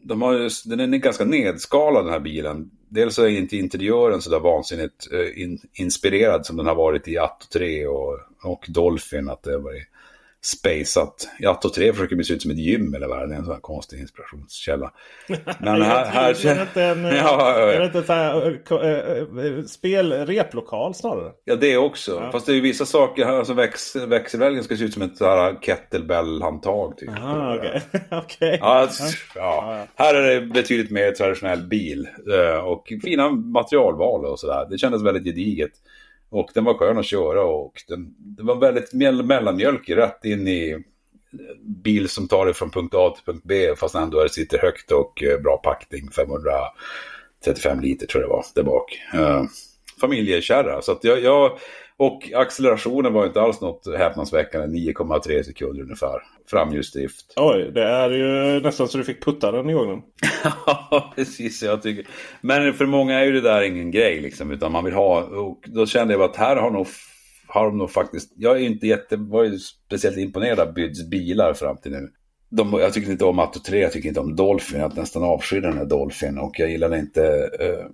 de 0.04 0.22
har, 0.22 0.70
den 0.70 0.94
är 0.94 0.98
ganska 0.98 1.26
nedskalad 1.26 2.06
den 2.06 2.14
här 2.14 2.20
bilen. 2.20 2.72
Dels 2.90 3.16
så 3.16 3.24
är 3.24 3.28
inte 3.28 3.58
interiören 3.58 4.22
så 4.22 4.30
där 4.30 4.40
vansinnigt 4.40 5.12
eh, 5.14 5.42
in, 5.42 5.60
inspirerad 5.74 6.46
som 6.46 6.58
den 6.58 6.66
har 6.66 6.76
varit 6.76 7.08
i 7.08 7.18
Atto 7.18 7.46
3 7.54 7.88
och, 7.88 8.20
och 8.44 8.66
Dolphin. 8.68 9.30
Att 9.30 9.44
det 9.44 9.58
var 9.58 9.74
spaceat. 10.42 11.28
I 11.40 11.46
Atto 11.46 11.70
3 11.70 11.94
försöker 11.94 12.16
det 12.16 12.24
se 12.24 12.34
ut 12.34 12.42
som 12.42 12.52
ett 12.52 12.58
gym 12.58 12.94
eller 12.94 13.08
vad 13.08 13.30
det 13.30 13.36
är. 13.36 13.38
En 13.38 13.46
sån 13.46 13.54
här 13.54 13.62
konstig 13.62 14.00
inspirationskälla. 14.00 14.92
Men 15.60 15.82
här... 15.82 16.06
här 16.06 16.46
är 16.46 16.56
det 16.56 16.62
inte 16.62 16.84
en, 16.84 17.04
ja, 17.16 17.56
är 17.56 17.80
det 17.80 17.86
inte 17.86 18.04
så 18.04 18.14
här, 18.14 18.60
äh, 19.56 19.64
spelreplokal 19.64 20.96
snarare? 20.96 21.32
Ja, 21.46 21.56
det 21.56 21.78
också. 21.78 22.12
Ja. 22.12 22.32
Fast 22.32 22.46
det 22.46 22.52
är 22.52 22.56
ju 22.56 22.62
vissa 22.62 22.86
saker. 22.86 23.26
Alltså 23.26 23.54
väx, 23.54 23.96
växelvälgen 23.96 24.64
ska 24.64 24.78
se 24.78 24.84
ut 24.84 24.94
som 24.94 25.02
ett 25.02 25.20
kettlebell-handtag. 25.62 26.98
Typ. 26.98 27.10
Aha, 27.10 27.56
okej. 27.56 27.82
Okay. 28.08 28.20
okay. 28.20 28.58
ja, 28.62 28.90
ja. 29.36 29.88
Här 29.96 30.16
är 30.16 30.40
det 30.40 30.46
betydligt 30.46 30.92
mer 30.92 31.12
traditionell 31.12 31.68
bil. 31.68 32.08
Och 32.64 32.94
fina 33.04 33.30
materialval 33.30 34.26
och 34.26 34.40
sådär. 34.40 34.68
Det 34.70 34.78
kändes 34.78 35.04
väldigt 35.04 35.24
gediget. 35.24 35.72
Och 36.30 36.50
den 36.54 36.64
var 36.64 36.74
skön 36.74 36.98
att 36.98 37.06
köra 37.06 37.44
och 37.44 37.74
den, 37.88 38.16
det 38.18 38.44
var 38.44 38.56
väldigt 38.56 38.94
mellanmjölk 38.94 39.90
rätt 39.90 40.26
in 40.26 40.48
i 40.48 40.84
bil 41.84 42.10
som 42.10 42.28
tar 42.28 42.46
dig 42.46 42.54
från 42.54 42.72
punkt 42.72 42.96
A 42.96 43.10
till 43.10 43.34
punkt 43.34 43.44
B 43.46 43.76
fast 43.76 43.96
ändå 43.96 44.24
det 44.24 44.30
sitter 44.30 44.58
högt 44.58 44.92
och 44.92 45.24
eh, 45.24 45.40
bra 45.40 45.58
packning. 45.58 46.10
535 46.12 47.80
liter 47.80 48.08
tror 48.08 48.24
jag 48.24 48.30
det 48.30 48.34
var 48.34 48.46
där 48.56 48.64
bak. 48.64 49.00
Uh, 49.16 49.44
familjekärra. 50.02 50.82
Så 50.82 50.92
att 50.92 51.04
jag, 51.04 51.24
jag, 51.24 51.60
och 51.98 52.32
accelerationen 52.36 53.14
var 53.14 53.26
inte 53.26 53.42
alls 53.42 53.62
något 53.62 53.98
häpnadsväckande. 53.98 54.80
9,3 54.80 55.44
sekunder 55.44 55.84
ungefär. 55.84 56.22
Framhjulsdrift. 56.50 57.34
Oj, 57.36 57.72
det 57.74 57.84
är 57.84 58.10
ju 58.10 58.60
nästan 58.60 58.88
så 58.88 58.98
du 58.98 59.04
fick 59.04 59.26
putta 59.26 59.52
den 59.52 59.70
igång 59.70 59.88
den. 59.88 60.02
ja, 60.66 61.14
precis. 61.16 61.64
Jag 61.64 61.82
tycker. 61.82 62.08
Men 62.42 62.74
för 62.74 62.86
många 62.86 63.20
är 63.20 63.26
ju 63.26 63.32
det 63.32 63.42
där 63.42 63.62
ingen 63.62 63.92
grej 63.92 64.22
liksom. 64.22 64.52
Utan 64.52 64.72
man 64.72 64.84
vill 64.84 64.94
ha. 64.94 65.22
Och 65.24 65.64
då 65.66 65.86
kände 65.86 66.14
jag 66.14 66.22
att 66.22 66.36
här 66.36 66.56
har 66.56 66.72
nog 66.72 66.88
har 67.48 67.66
de 67.66 67.78
nog 67.78 67.92
faktiskt, 67.92 68.34
jag 68.36 68.58
är 68.58 68.62
inte 68.62 68.88
jätte, 68.88 69.16
var 69.18 69.44
ju 69.44 69.58
speciellt 69.60 70.18
imponerad 70.18 70.60
av 70.60 70.74
Byds 70.74 71.10
bilar 71.10 71.54
fram 71.54 71.78
till 71.78 71.92
nu. 71.92 72.10
De, 72.50 72.74
jag 72.74 72.94
tycker 72.94 73.12
inte 73.12 73.26
om 73.26 73.40
Atto 73.40 73.60
3, 73.60 73.80
jag 73.80 73.92
tycker 73.92 74.08
inte 74.08 74.20
om 74.20 74.36
Dolphin, 74.36 74.80
jag 74.80 74.98
nästan 74.98 75.24
avskyr 75.24 75.62
den 75.62 75.78
här 75.78 75.86
Dolphin 75.86 76.38
och 76.38 76.60
jag 76.60 76.70
gillar 76.70 76.96
inte 76.96 77.22
uh, 77.62 77.86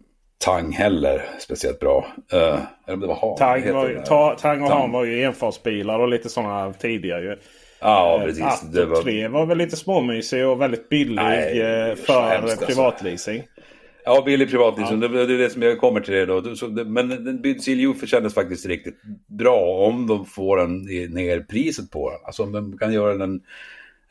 Tang 0.44 0.72
heller 0.72 1.22
speciellt 1.40 1.80
bra. 1.80 2.06
Uh, 2.34 2.40
eller 2.40 2.94
om 2.94 3.00
det 3.00 3.08
var 3.08 3.16
Han. 3.22 3.36
Tang, 3.38 3.74
var, 3.74 4.04
ta, 4.06 4.36
tang 4.36 4.62
och 4.62 4.70
Han 4.70 4.92
var 4.92 5.06
ju 5.06 5.24
enfarsbilar 5.24 6.00
och 6.00 6.08
lite 6.08 6.30
sådana 6.30 6.74
tidigare. 6.74 7.38
Ja, 7.80 8.18
uh, 8.20 8.26
precis. 8.26 8.44
Atto 8.44 8.68
det 8.68 8.86
var... 8.86 9.02
3 9.02 9.28
var 9.28 9.46
väl 9.46 9.58
lite 9.58 9.76
småmysig 9.76 10.48
och 10.48 10.62
väldigt 10.62 10.90
billig 10.90 11.16
Nej, 11.16 11.90
uh, 11.90 11.96
för 11.96 12.14
alltså. 12.14 12.66
privatleasing. 12.66 13.38
Alltså. 13.38 13.62
Ja, 14.06 14.24
billig 14.26 14.50
privatleasing. 14.50 15.02
Ja. 15.02 15.08
Det, 15.08 15.26
det 15.26 15.34
är 15.34 15.38
det 15.38 15.50
som 15.50 15.62
jag 15.62 15.80
kommer 15.80 16.00
till 16.02 16.14
det 16.14 16.26
då. 16.26 16.56
Så, 16.56 16.68
det, 16.68 16.86
men 16.86 17.60
Silju 17.62 17.94
kändes 18.06 18.34
faktiskt 18.34 18.66
riktigt 18.66 19.02
bra 19.28 19.88
om 19.88 20.08
de 20.08 20.26
får 20.26 20.62
en, 20.62 20.82
ner 21.10 21.40
priset 21.40 21.92
på 21.92 22.10
den. 22.10 22.20
Alltså 22.26 22.44
om 22.44 22.52
de 22.52 22.78
kan 22.78 22.94
göra 22.94 23.18
den 23.18 23.42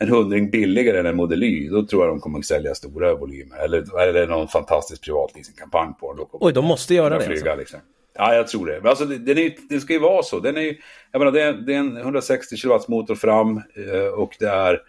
en 0.02 0.08
hundring 0.08 0.50
billigare 0.50 0.98
än 0.98 1.06
en 1.06 1.16
Model 1.16 1.42
Y, 1.42 1.68
då 1.68 1.86
tror 1.86 2.02
jag 2.04 2.12
de 2.12 2.20
kommer 2.20 2.38
att 2.38 2.44
sälja 2.44 2.74
stora 2.74 3.14
volymer. 3.14 3.56
Eller, 3.64 4.00
eller 4.00 4.26
någon 4.26 4.48
fantastisk 4.48 5.04
privatleasingkampanj 5.04 5.94
på 6.00 6.14
den. 6.14 6.26
Oj, 6.32 6.52
de 6.52 6.64
måste 6.64 6.94
göra 6.94 7.18
det 7.18 7.24
flyga, 7.24 7.40
alltså. 7.40 7.56
liksom. 7.56 7.80
Ja, 8.14 8.34
jag 8.34 8.48
tror 8.48 8.66
det. 8.66 8.78
Men 8.80 8.88
alltså, 8.88 9.04
det, 9.04 9.32
är, 9.32 9.54
det 9.68 9.80
ska 9.80 9.92
ju 9.92 9.98
vara 9.98 10.22
så. 10.22 10.40
Den 10.40 10.56
är, 10.56 10.76
jag 11.12 11.18
menar, 11.18 11.32
det, 11.32 11.42
är, 11.42 11.52
det 11.52 11.74
är 11.74 11.78
en 11.78 11.96
160 11.96 12.56
kW 12.56 12.78
motor 12.88 13.14
fram 13.14 13.56
eh, 13.56 14.06
och 14.14 14.36
det 14.38 14.48
är 14.48 14.80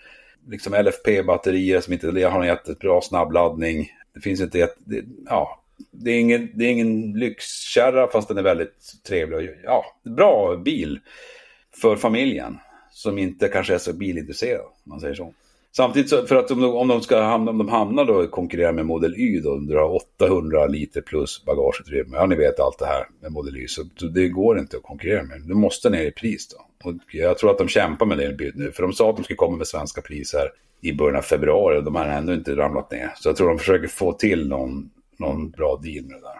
liksom 0.49 0.73
LFP-batterier 0.73 1.81
som 1.81 1.93
inte 1.93 2.27
har 2.27 2.41
en 2.41 2.47
jättebra 2.47 3.01
snabbladdning. 3.01 3.91
Det 4.13 4.21
finns 4.21 4.41
inte 4.41 4.59
ett, 4.59 4.75
det, 4.77 5.03
ja, 5.29 5.63
det 5.91 6.11
är, 6.11 6.19
ingen, 6.19 6.49
det 6.53 6.65
är 6.65 6.69
ingen 6.69 7.13
lyxkärra 7.13 8.07
fast 8.07 8.27
den 8.27 8.37
är 8.37 8.43
väldigt 8.43 9.03
trevlig. 9.07 9.49
Ja, 9.63 9.85
bra 10.03 10.55
bil 10.55 10.99
för 11.81 11.95
familjen 11.95 12.57
som 13.03 13.17
inte 13.17 13.47
kanske 13.47 13.73
är 13.73 13.77
så 13.77 13.93
bilintresserad, 13.93 14.61
om 14.61 14.71
man 14.83 14.99
säger 14.99 15.15
så. 15.15 15.33
Samtidigt 15.75 16.09
så, 16.09 16.25
för 16.25 16.35
att 16.35 16.51
om 16.51 16.61
de, 16.61 16.75
om 16.75 16.87
de 16.87 17.01
ska 17.01 17.21
hamna, 17.21 17.51
om 17.51 17.57
de 17.57 17.69
hamnar 17.69 18.05
då 18.05 18.13
och 18.13 18.31
konkurrerar 18.31 18.73
med 18.73 18.85
Model 18.85 19.15
Y 19.15 19.39
då, 19.39 19.49
under 19.49 19.77
800 19.81 20.67
liter 20.67 21.01
plus 21.01 21.45
bagageutrymme, 21.45 22.17
ja 22.17 22.25
ni 22.25 22.35
vet 22.35 22.59
allt 22.59 22.79
det 22.79 22.85
här 22.85 23.07
med 23.21 23.31
Model 23.31 23.57
Y, 23.57 23.67
så, 23.67 23.83
det 24.13 24.29
går 24.29 24.59
inte 24.59 24.77
att 24.77 24.83
konkurrera 24.83 25.23
med. 25.23 25.41
Du 25.41 25.53
måste 25.53 25.89
ner 25.89 26.03
i 26.03 26.11
pris 26.11 26.47
då. 26.47 26.89
Och 26.89 26.95
jag 27.11 27.37
tror 27.37 27.51
att 27.51 27.57
de 27.57 27.67
kämpar 27.67 28.05
med 28.05 28.17
det 28.17 28.55
nu, 28.55 28.71
för 28.71 28.83
de 28.83 28.93
sa 28.93 29.09
att 29.09 29.15
de 29.15 29.23
skulle 29.23 29.37
komma 29.37 29.57
med 29.57 29.67
svenska 29.67 30.01
priser 30.01 30.49
i 30.81 30.93
början 30.93 31.15
av 31.15 31.21
februari 31.21 31.77
och 31.77 31.83
de 31.83 31.95
har 31.95 32.05
ändå 32.05 32.33
inte 32.33 32.55
ramlat 32.55 32.91
ner. 32.91 33.13
Så 33.15 33.29
jag 33.29 33.35
tror 33.35 33.47
de 33.47 33.59
försöker 33.59 33.87
få 33.87 34.13
till 34.13 34.47
någon, 34.47 34.89
någon 35.17 35.49
bra 35.49 35.79
deal 35.83 36.05
med 36.05 36.15
det 36.15 36.21
där. 36.21 36.39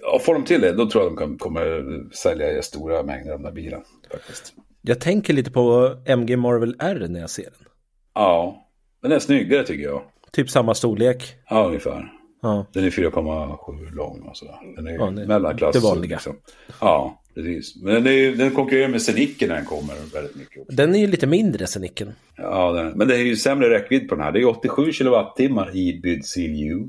Ja, 0.00 0.18
får 0.18 0.34
de 0.34 0.44
till 0.44 0.60
det, 0.60 0.72
då 0.72 0.90
tror 0.90 1.04
jag 1.04 1.18
de 1.18 1.38
kommer 1.38 1.84
sälja 2.14 2.62
stora 2.62 3.02
mängder 3.02 3.32
av 3.32 3.38
den 3.38 3.44
där 3.44 3.62
bilen. 3.62 3.82
Faktiskt. 4.10 4.54
Jag 4.88 5.00
tänker 5.00 5.32
lite 5.32 5.50
på 5.50 5.96
MG 6.04 6.36
Marvel 6.36 6.76
R 6.78 7.06
när 7.08 7.20
jag 7.20 7.30
ser 7.30 7.44
den. 7.44 7.68
Ja, 8.14 8.66
den 9.02 9.12
är 9.12 9.18
snyggare 9.18 9.62
tycker 9.62 9.84
jag. 9.84 10.02
Typ 10.32 10.50
samma 10.50 10.74
storlek? 10.74 11.36
Ja, 11.50 11.66
ungefär. 11.66 12.12
Ja. 12.42 12.66
Den 12.72 12.84
är 12.84 12.90
4,7 12.90 13.94
lång 13.94 14.20
och 14.20 14.36
sådär. 14.36 14.54
Den 14.76 14.86
är 14.86 14.92
ja, 14.92 15.10
mellanklass. 15.10 15.76
Det 15.76 15.80
vanliga. 15.80 16.16
Liksom. 16.16 16.36
Ja, 16.80 17.22
precis. 17.34 17.82
Men 17.82 17.94
den, 17.94 18.06
är, 18.06 18.32
den 18.32 18.50
konkurrerar 18.50 18.88
med 18.88 19.00
Sceniken 19.02 19.48
när 19.48 19.56
den 19.56 19.64
kommer 19.64 19.94
väldigt 20.14 20.36
mycket. 20.36 20.62
Också. 20.62 20.76
Den 20.76 20.94
är 20.94 20.98
ju 20.98 21.06
lite 21.06 21.26
mindre, 21.26 21.66
Sceniken. 21.66 22.12
Ja, 22.36 22.72
den, 22.72 22.92
men 22.98 23.08
det 23.08 23.14
är 23.14 23.22
ju 23.22 23.36
sämre 23.36 23.70
räckvidd 23.70 24.08
på 24.08 24.14
den 24.14 24.24
här. 24.24 24.32
Det 24.32 24.40
är 24.40 24.46
87 24.46 24.92
kilowattimmar 24.92 25.76
i 25.76 26.00
Byd 26.00 26.22
CLU. 26.34 26.88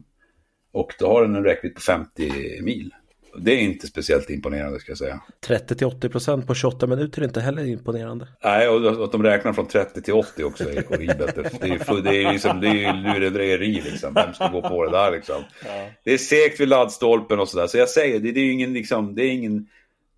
Och 0.71 0.93
då 0.99 1.07
har 1.07 1.21
den 1.21 1.35
en 1.35 1.43
räckvidd 1.43 1.75
på 1.75 1.81
50 1.81 2.61
mil. 2.61 2.93
Det 3.37 3.51
är 3.51 3.59
inte 3.59 3.87
speciellt 3.87 4.29
imponerande 4.29 4.79
ska 4.79 4.91
jag 4.91 4.97
säga. 4.97 5.21
30-80% 5.47 6.45
på 6.45 6.53
28 6.55 6.87
minuter 6.87 7.21
är 7.21 7.25
inte 7.25 7.41
heller 7.41 7.65
imponerande. 7.65 8.27
Nej, 8.43 8.69
och 8.69 9.03
att 9.03 9.11
de 9.11 9.23
räknar 9.23 9.53
från 9.53 9.67
30 9.67 10.01
till 10.01 10.13
80 10.13 10.43
också 10.43 10.63
är 10.63 10.83
horribelt. 10.89 11.35
Det 11.35 11.41
är, 11.41 12.01
det 12.01 12.23
är, 12.23 12.31
liksom, 12.31 12.61
det 12.61 12.67
är 12.67 12.93
lurendrejeri 12.93 13.81
liksom. 13.85 14.13
Vem 14.13 14.33
ska 14.33 14.47
gå 14.47 14.61
på 14.61 14.85
det 14.85 14.91
där 14.91 15.11
liksom? 15.11 15.43
Ja. 15.65 15.89
Det 16.03 16.13
är 16.13 16.17
segt 16.17 16.59
vid 16.59 16.67
laddstolpen 16.67 17.39
och 17.39 17.49
sådär. 17.49 17.67
Så 17.67 17.77
jag 17.77 17.89
säger, 17.89 18.19
det, 18.19 18.31
det 18.31 18.39
är 18.39 18.51
ingen 18.51 18.73
liksom, 18.73 19.15
det 19.15 19.23
är 19.23 19.31
ingen... 19.31 19.67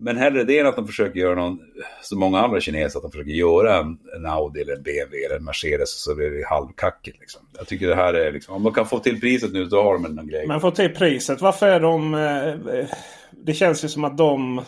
Men 0.01 0.17
hellre 0.17 0.43
det 0.43 0.59
än 0.59 0.67
att 0.67 0.75
de 0.75 0.87
försöker 0.87 1.19
göra 1.19 1.35
någon, 1.35 1.59
som 2.01 2.19
många 2.19 2.39
andra 2.39 2.59
kineser, 2.59 2.99
att 2.99 3.03
de 3.03 3.11
försöker 3.11 3.31
göra 3.31 3.77
en, 3.77 3.97
en 4.15 4.25
Audi 4.25 4.61
eller 4.61 4.73
en 4.73 4.83
BMW 4.83 5.25
eller 5.25 5.35
en 5.35 5.43
Mercedes 5.43 6.03
så 6.03 6.15
blir 6.15 6.29
det 6.29 6.47
halvkackigt. 6.47 7.19
Liksom. 7.19 7.41
Jag 7.57 7.67
tycker 7.67 7.87
det 7.87 7.95
här 7.95 8.13
är 8.13 8.31
liksom, 8.31 8.55
om 8.55 8.63
de 8.63 8.73
kan 8.73 8.85
få 8.85 8.99
till 8.99 9.19
priset 9.19 9.53
nu 9.53 9.65
då 9.65 9.83
har 9.83 9.93
de 9.93 10.19
en 10.19 10.27
grej. 10.27 10.47
Men 10.47 10.61
få 10.61 10.71
till 10.71 10.89
priset, 10.89 11.41
varför 11.41 11.67
är 11.67 11.79
de... 11.79 12.13
Eh, 12.13 12.47
eh, 12.47 12.85
det 13.31 13.53
känns 13.53 13.83
ju 13.83 13.87
som 13.87 14.03
att 14.03 14.17
de... 14.17 14.61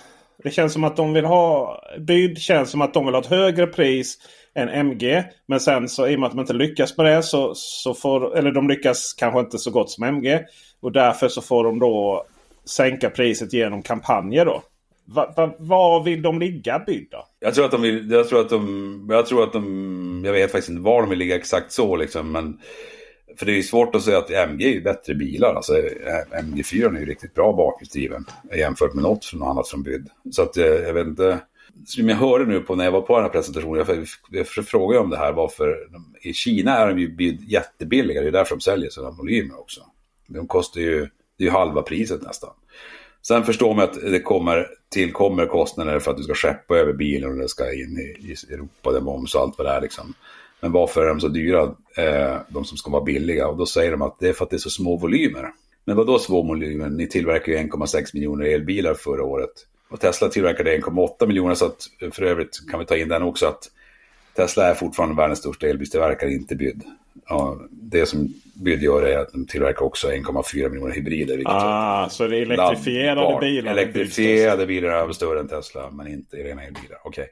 Det 0.44 0.52
känns 0.52 0.74
som 0.74 0.84
att 0.84 0.98
de 0.98 1.14
vill 1.14 1.26
ha... 1.26 1.80
Byd 2.00 2.38
känns 2.38 2.70
som 2.70 2.82
att 2.82 2.94
de 2.94 3.06
vill 3.06 3.16
ha 3.16 3.22
ett 3.22 3.28
högre 3.28 3.68
pris 3.68 4.18
än 4.56 4.70
MG. 4.70 5.24
Men 5.48 5.60
sen 5.60 5.90
så 5.90 6.08
i 6.08 6.16
och 6.16 6.20
med 6.20 6.28
att 6.28 6.34
de 6.34 6.40
inte 6.40 6.54
lyckas 6.54 6.98
med 6.98 7.06
det 7.06 7.24
så, 7.24 7.52
så 7.56 7.94
får... 7.94 8.38
Eller 8.38 8.52
de 8.52 8.68
lyckas 8.68 9.14
kanske 9.14 9.40
inte 9.40 9.58
så 9.58 9.72
gott 9.72 9.92
som 9.92 10.04
MG. 10.04 10.40
Och 10.82 10.92
därför 10.92 11.28
så 11.28 11.42
får 11.42 11.64
de 11.64 11.80
då 11.80 12.26
sänka 12.66 13.10
priset 13.10 13.54
genom 13.54 13.82
kampanjer 13.82 14.46
då. 14.46 14.64
Va, 15.16 15.34
va, 15.38 15.56
var 15.60 16.04
vill 16.04 16.22
de 16.22 16.40
ligga 16.40 16.80
byggda? 16.80 17.18
då? 17.18 17.26
Jag 17.40 17.54
tror 17.54 17.66
att 17.66 17.72
de 17.72 17.82
vill... 17.82 18.12
Jag 18.12 18.30
tror 18.30 18.42
att 18.42 18.50
de... 18.50 19.08
Jag 19.12 19.26
tror 19.26 19.44
att 19.44 19.54
de... 19.54 20.22
Jag 20.26 20.34
vet 20.34 20.52
faktiskt 20.52 20.70
inte 20.70 20.82
var 20.82 21.02
de 21.02 21.10
vill 21.10 21.20
ligga 21.20 21.36
exakt 21.36 21.72
så 21.72 21.96
liksom. 21.96 22.32
Men 22.32 22.60
för 23.38 23.46
det 23.46 23.52
är 23.52 23.56
ju 23.56 23.64
svårt 23.64 23.96
att 23.96 24.04
säga 24.04 24.18
att 24.18 24.30
MG 24.30 24.66
är 24.66 24.74
ju 24.74 24.82
bättre 24.82 25.16
bilar. 25.16 25.56
Alltså 25.56 25.74
MG4 26.32 26.96
är 26.96 27.00
ju 27.00 27.06
riktigt 27.06 27.34
bra 27.34 27.54
bakhjulsdriven 27.54 28.26
jämfört 28.58 28.94
med 28.94 29.04
något 29.04 29.26
från 29.26 29.44
annat 29.44 29.68
från 29.68 29.84
Byd. 29.84 30.10
Så 30.32 30.42
att 30.42 30.58
eh, 30.58 30.66
jag 30.66 30.94
vet 30.94 31.08
inte. 31.08 31.40
Som 31.86 32.10
jag 32.10 32.16
hörde 32.16 32.46
nu 32.46 32.60
på 32.60 32.76
när 32.76 32.86
jag 32.86 32.92
var 32.92 33.02
på 33.02 33.16
den 33.16 33.24
här 33.24 33.30
presentationen, 33.32 33.86
jag, 33.88 34.08
jag 34.30 34.48
frågade 34.48 35.04
om 35.04 35.10
det 35.10 35.18
här 35.18 35.34
varför. 35.34 35.78
I 36.22 36.34
Kina 36.34 36.78
är 36.78 36.88
de 36.88 37.00
ju 37.00 37.38
jättebilliga, 37.48 38.22
det 38.22 38.28
är 38.28 38.32
därför 38.32 38.56
de 38.56 38.62
säljer 38.62 38.90
sådana 38.90 39.16
volymer 39.18 39.60
också. 39.60 39.82
De 40.28 40.48
kostar 40.48 40.82
ju, 40.82 41.00
det 41.38 41.44
är 41.44 41.46
ju 41.46 41.50
halva 41.50 41.82
priset 41.82 42.22
nästan. 42.22 42.50
Sen 43.22 43.44
förstår 43.44 43.74
man 43.74 43.84
att 43.84 43.94
det 43.94 44.20
kommer, 44.20 44.68
tillkommer 44.90 45.46
kostnader 45.46 46.00
för 46.00 46.12
att 46.12 46.18
du 46.18 46.24
ska 46.24 46.34
skeppa 46.34 46.78
över 46.78 46.94
bilen 46.94 47.32
och 47.32 47.38
det 47.38 47.50
ska 47.50 47.74
in 47.74 47.98
i, 47.98 48.32
i 48.32 48.54
Europa, 48.54 48.92
det 48.92 49.02
moms 49.02 49.36
och 49.36 49.42
allt 49.42 49.58
vad 49.58 49.68
det 49.68 49.72
är 49.72 49.82
liksom. 49.82 50.14
Men 50.60 50.72
varför 50.72 51.02
är 51.02 51.08
de 51.08 51.20
så 51.20 51.28
dyra, 51.28 51.64
eh, 51.98 52.38
de 52.50 52.66
som 52.66 52.78
ska 52.78 52.92
vara 52.92 53.04
billiga? 53.04 53.48
Och 53.48 53.58
då 53.58 53.66
säger 53.66 53.92
de 53.92 54.02
att 54.02 54.20
det 54.20 54.30
är 54.30 54.34
för 54.34 54.46
att 54.46 54.50
det 54.50 54.56
är 54.56 54.60
så 54.60 54.70
små 54.70 54.98
volymer. 54.98 55.52
Men 55.86 55.96
vad 55.96 56.08
då 56.08 56.20
små 56.20 56.42
volymer? 56.42 56.90
Ni 56.90 57.08
tillverkade 57.08 57.52
ju 57.52 57.58
1,6 57.58 58.10
miljoner 58.14 58.46
elbilar 58.46 58.94
förra 58.94 59.24
året. 59.24 59.68
Och 59.90 60.00
Tesla 60.00 60.30
tillverkade 60.30 60.78
1,8 60.78 61.28
miljoner 61.28 61.56
så 61.56 61.66
att 61.66 61.88
för 62.12 62.24
övrigt 62.24 62.70
kan 62.72 62.80
vi 62.80 62.86
ta 62.86 62.98
in 62.98 63.08
den 63.08 63.24
också 63.24 63.46
att 63.46 63.72
Tesla 64.36 64.66
är 64.66 64.74
fortfarande 64.74 65.16
världens 65.16 65.40
största 65.40 65.68
elbilstillverkare, 65.68 66.34
inte 66.34 66.56
bydd. 66.56 66.84
Ja, 67.28 67.60
det 67.72 68.06
som 68.06 68.34
Byd 68.54 68.84
gör 68.84 69.04
är 69.04 69.18
att 69.18 69.32
de 69.32 69.46
tillverkar 69.46 69.86
också 69.86 70.08
1,4 70.08 70.70
miljoner 70.70 70.96
hybrider. 70.96 71.42
Ah, 71.46 72.10
så 72.10 72.28
det 72.28 72.38
är 72.38 72.42
elektrifierade 72.42 73.40
bilar? 73.40 73.72
Elektrifierade 73.72 74.66
bilar 74.66 74.90
är 74.90 75.12
större 75.12 75.40
än 75.40 75.48
Tesla, 75.48 75.90
men 75.92 76.08
inte 76.08 76.38
rena 76.38 76.64
elbilar. 76.64 76.98
Okej. 77.04 77.24
Okay. 77.24 77.26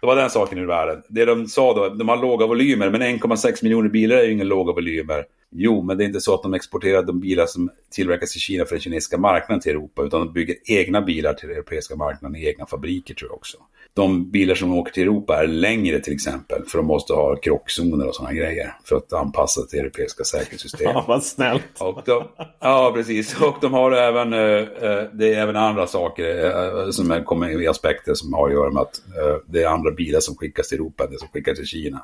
Det 0.00 0.06
var 0.06 0.16
den 0.16 0.30
saken 0.30 0.58
ur 0.58 0.66
världen. 0.66 1.02
Det 1.08 1.24
de 1.24 1.46
sa 1.46 1.74
då, 1.74 1.88
de 1.88 2.08
har 2.08 2.16
låga 2.16 2.46
volymer, 2.46 2.90
men 2.90 3.02
1,6 3.02 3.62
miljoner 3.62 3.88
bilar 3.88 4.16
är 4.16 4.24
ju 4.24 4.32
inga 4.32 4.44
låga 4.44 4.72
volymer. 4.72 5.24
Jo, 5.52 5.82
men 5.82 5.98
det 5.98 6.04
är 6.04 6.06
inte 6.06 6.20
så 6.20 6.34
att 6.34 6.42
de 6.42 6.54
exporterar 6.54 7.02
de 7.02 7.20
bilar 7.20 7.46
som 7.46 7.70
tillverkas 7.90 8.36
i 8.36 8.38
Kina 8.38 8.64
för 8.64 8.74
den 8.74 8.80
kinesiska 8.80 9.18
marknaden 9.18 9.60
till 9.60 9.72
Europa, 9.72 10.02
utan 10.02 10.20
de 10.20 10.32
bygger 10.32 10.56
egna 10.64 11.02
bilar 11.02 11.34
till 11.34 11.48
den 11.48 11.56
europeiska 11.56 11.96
marknaden 11.96 12.36
i 12.36 12.46
egna 12.46 12.66
fabriker 12.66 13.14
tror 13.14 13.30
jag 13.30 13.36
också. 13.36 13.58
De 13.94 14.30
bilar 14.30 14.54
som 14.54 14.74
åker 14.74 14.92
till 14.92 15.02
Europa 15.02 15.42
är 15.42 15.46
längre 15.46 16.00
till 16.00 16.12
exempel, 16.12 16.64
för 16.64 16.78
de 16.78 16.86
måste 16.86 17.12
ha 17.12 17.36
krockzoner 17.36 18.08
och 18.08 18.14
sådana 18.14 18.34
grejer 18.34 18.74
för 18.84 18.96
att 18.96 19.12
anpassa 19.12 19.62
till 19.62 19.78
europeiska 19.78 20.24
säkerhetssystem. 20.24 20.90
Ja, 20.94 21.04
vad 21.08 21.24
snällt. 21.24 21.80
Och 21.80 22.02
de, 22.04 22.24
ja, 22.60 22.92
precis. 22.94 23.40
Och 23.40 23.56
de 23.60 23.72
har 23.72 23.92
även, 23.92 24.32
eh, 24.32 25.08
det 25.12 25.34
är 25.34 25.42
även 25.42 25.56
andra 25.56 25.86
saker 25.86 26.44
eh, 26.84 26.90
som 26.90 27.24
kommer 27.24 27.62
i 27.62 27.66
aspekter 27.66 28.14
som 28.14 28.34
har 28.34 28.46
att 28.46 28.54
göra 28.54 28.70
med 28.70 28.82
att 28.82 28.98
eh, 28.98 29.36
det 29.46 29.62
är 29.62 29.66
andra 29.66 29.90
bilar 29.90 30.20
som 30.20 30.36
skickas 30.36 30.68
till 30.68 30.78
Europa 30.78 31.04
än 31.04 31.10
det 31.10 31.18
som 31.18 31.28
skickas 31.28 31.58
till 31.58 31.66
Kina. 31.66 32.02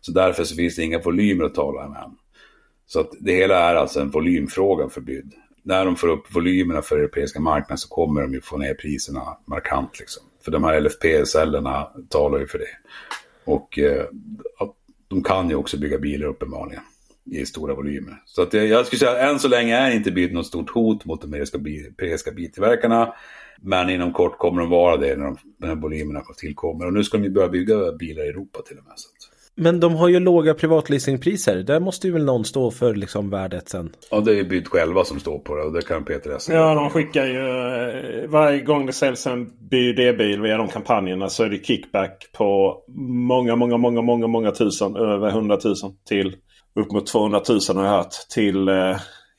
Så 0.00 0.12
därför 0.12 0.44
så 0.44 0.54
finns 0.54 0.76
det 0.76 0.82
inga 0.82 0.98
volymer 0.98 1.44
att 1.44 1.54
tala 1.54 1.88
med. 1.88 2.10
Så 2.88 3.00
att 3.00 3.10
det 3.20 3.32
hela 3.32 3.70
är 3.70 3.74
alltså 3.74 4.00
en 4.00 4.10
volymfråga 4.10 4.88
för 4.88 5.00
Byd. 5.00 5.32
När 5.62 5.84
de 5.84 5.96
får 5.96 6.08
upp 6.08 6.34
volymerna 6.34 6.82
för 6.82 6.98
europeiska 6.98 7.40
marknaden 7.40 7.78
så 7.78 7.88
kommer 7.88 8.22
de 8.22 8.34
ju 8.34 8.40
få 8.40 8.56
ner 8.56 8.74
priserna 8.74 9.22
markant. 9.44 9.98
Liksom. 9.98 10.22
För 10.44 10.50
de 10.50 10.64
här 10.64 10.80
LFP-cellerna 10.80 11.88
talar 12.08 12.38
ju 12.38 12.46
för 12.46 12.58
det. 12.58 12.76
Och 13.44 13.78
eh, 13.78 14.04
de 15.08 15.22
kan 15.22 15.48
ju 15.48 15.54
också 15.54 15.78
bygga 15.78 15.98
bilar 15.98 16.26
uppenbarligen 16.26 16.82
i 17.24 17.46
stora 17.46 17.74
volymer. 17.74 18.22
Så 18.24 18.42
att 18.42 18.52
jag 18.52 18.86
skulle 18.86 19.00
säga 19.00 19.10
att 19.10 19.30
än 19.30 19.38
så 19.38 19.48
länge 19.48 19.76
är 19.76 19.90
inte 19.90 20.10
Byd 20.10 20.32
något 20.32 20.46
stort 20.46 20.70
hot 20.70 21.04
mot 21.04 21.22
de 21.22 21.34
europeiska 21.34 22.30
biltillverkarna. 22.30 23.14
Men 23.60 23.90
inom 23.90 24.12
kort 24.12 24.38
kommer 24.38 24.60
de 24.60 24.70
vara 24.70 24.96
det 24.96 25.16
när 25.16 25.24
de, 25.24 25.36
när 25.58 25.74
volymerna 25.74 26.22
tillkommer. 26.36 26.86
Och 26.86 26.92
nu 26.92 27.04
ska 27.04 27.18
de 27.18 27.24
ju 27.24 27.30
börja 27.30 27.48
bygga 27.48 27.92
bilar 27.92 28.24
i 28.24 28.28
Europa 28.28 28.62
till 28.62 28.78
och 28.78 28.84
med. 28.84 28.92
Så. 28.96 29.17
Men 29.60 29.80
de 29.80 29.94
har 29.94 30.08
ju 30.08 30.20
låga 30.20 30.54
privatleasingpriser. 30.54 31.56
Där 31.56 31.80
måste 31.80 32.06
ju 32.06 32.12
väl 32.12 32.24
någon 32.24 32.44
stå 32.44 32.70
för 32.70 32.94
liksom 32.94 33.30
värdet 33.30 33.68
sen. 33.68 33.92
Ja, 34.10 34.20
det 34.20 34.38
är 34.38 34.44
Byd 34.44 34.68
själva 34.68 35.04
som 35.04 35.20
står 35.20 35.38
på 35.38 35.56
det 35.56 35.62
och 35.62 35.72
det 35.72 35.82
kan 35.82 36.04
Peter 36.04 36.36
Essen. 36.36 36.56
Ja, 36.56 36.74
de 36.74 36.90
skickar 36.90 37.26
ju 37.26 37.38
eh, 37.38 38.30
varje 38.30 38.60
gång 38.60 38.86
det 38.86 38.92
säljs 38.92 39.26
en 39.26 39.50
Byd 39.70 40.00
E-bil 40.00 40.40
via 40.40 40.56
de 40.56 40.68
kampanjerna 40.68 41.28
så 41.28 41.44
är 41.44 41.48
det 41.48 41.64
kickback 41.64 42.26
på 42.32 42.76
många, 43.28 43.56
många, 43.56 43.76
många, 43.76 44.02
många, 44.02 44.26
många 44.26 44.50
tusen. 44.50 44.96
Över 44.96 45.28
100 45.28 45.58
000 45.64 45.74
till 46.08 46.36
upp 46.80 46.92
mot 46.92 47.06
200 47.06 47.40
000 47.48 47.60
har 47.76 47.84
jag 47.84 47.92
hört. 47.92 48.14
Till 48.34 48.68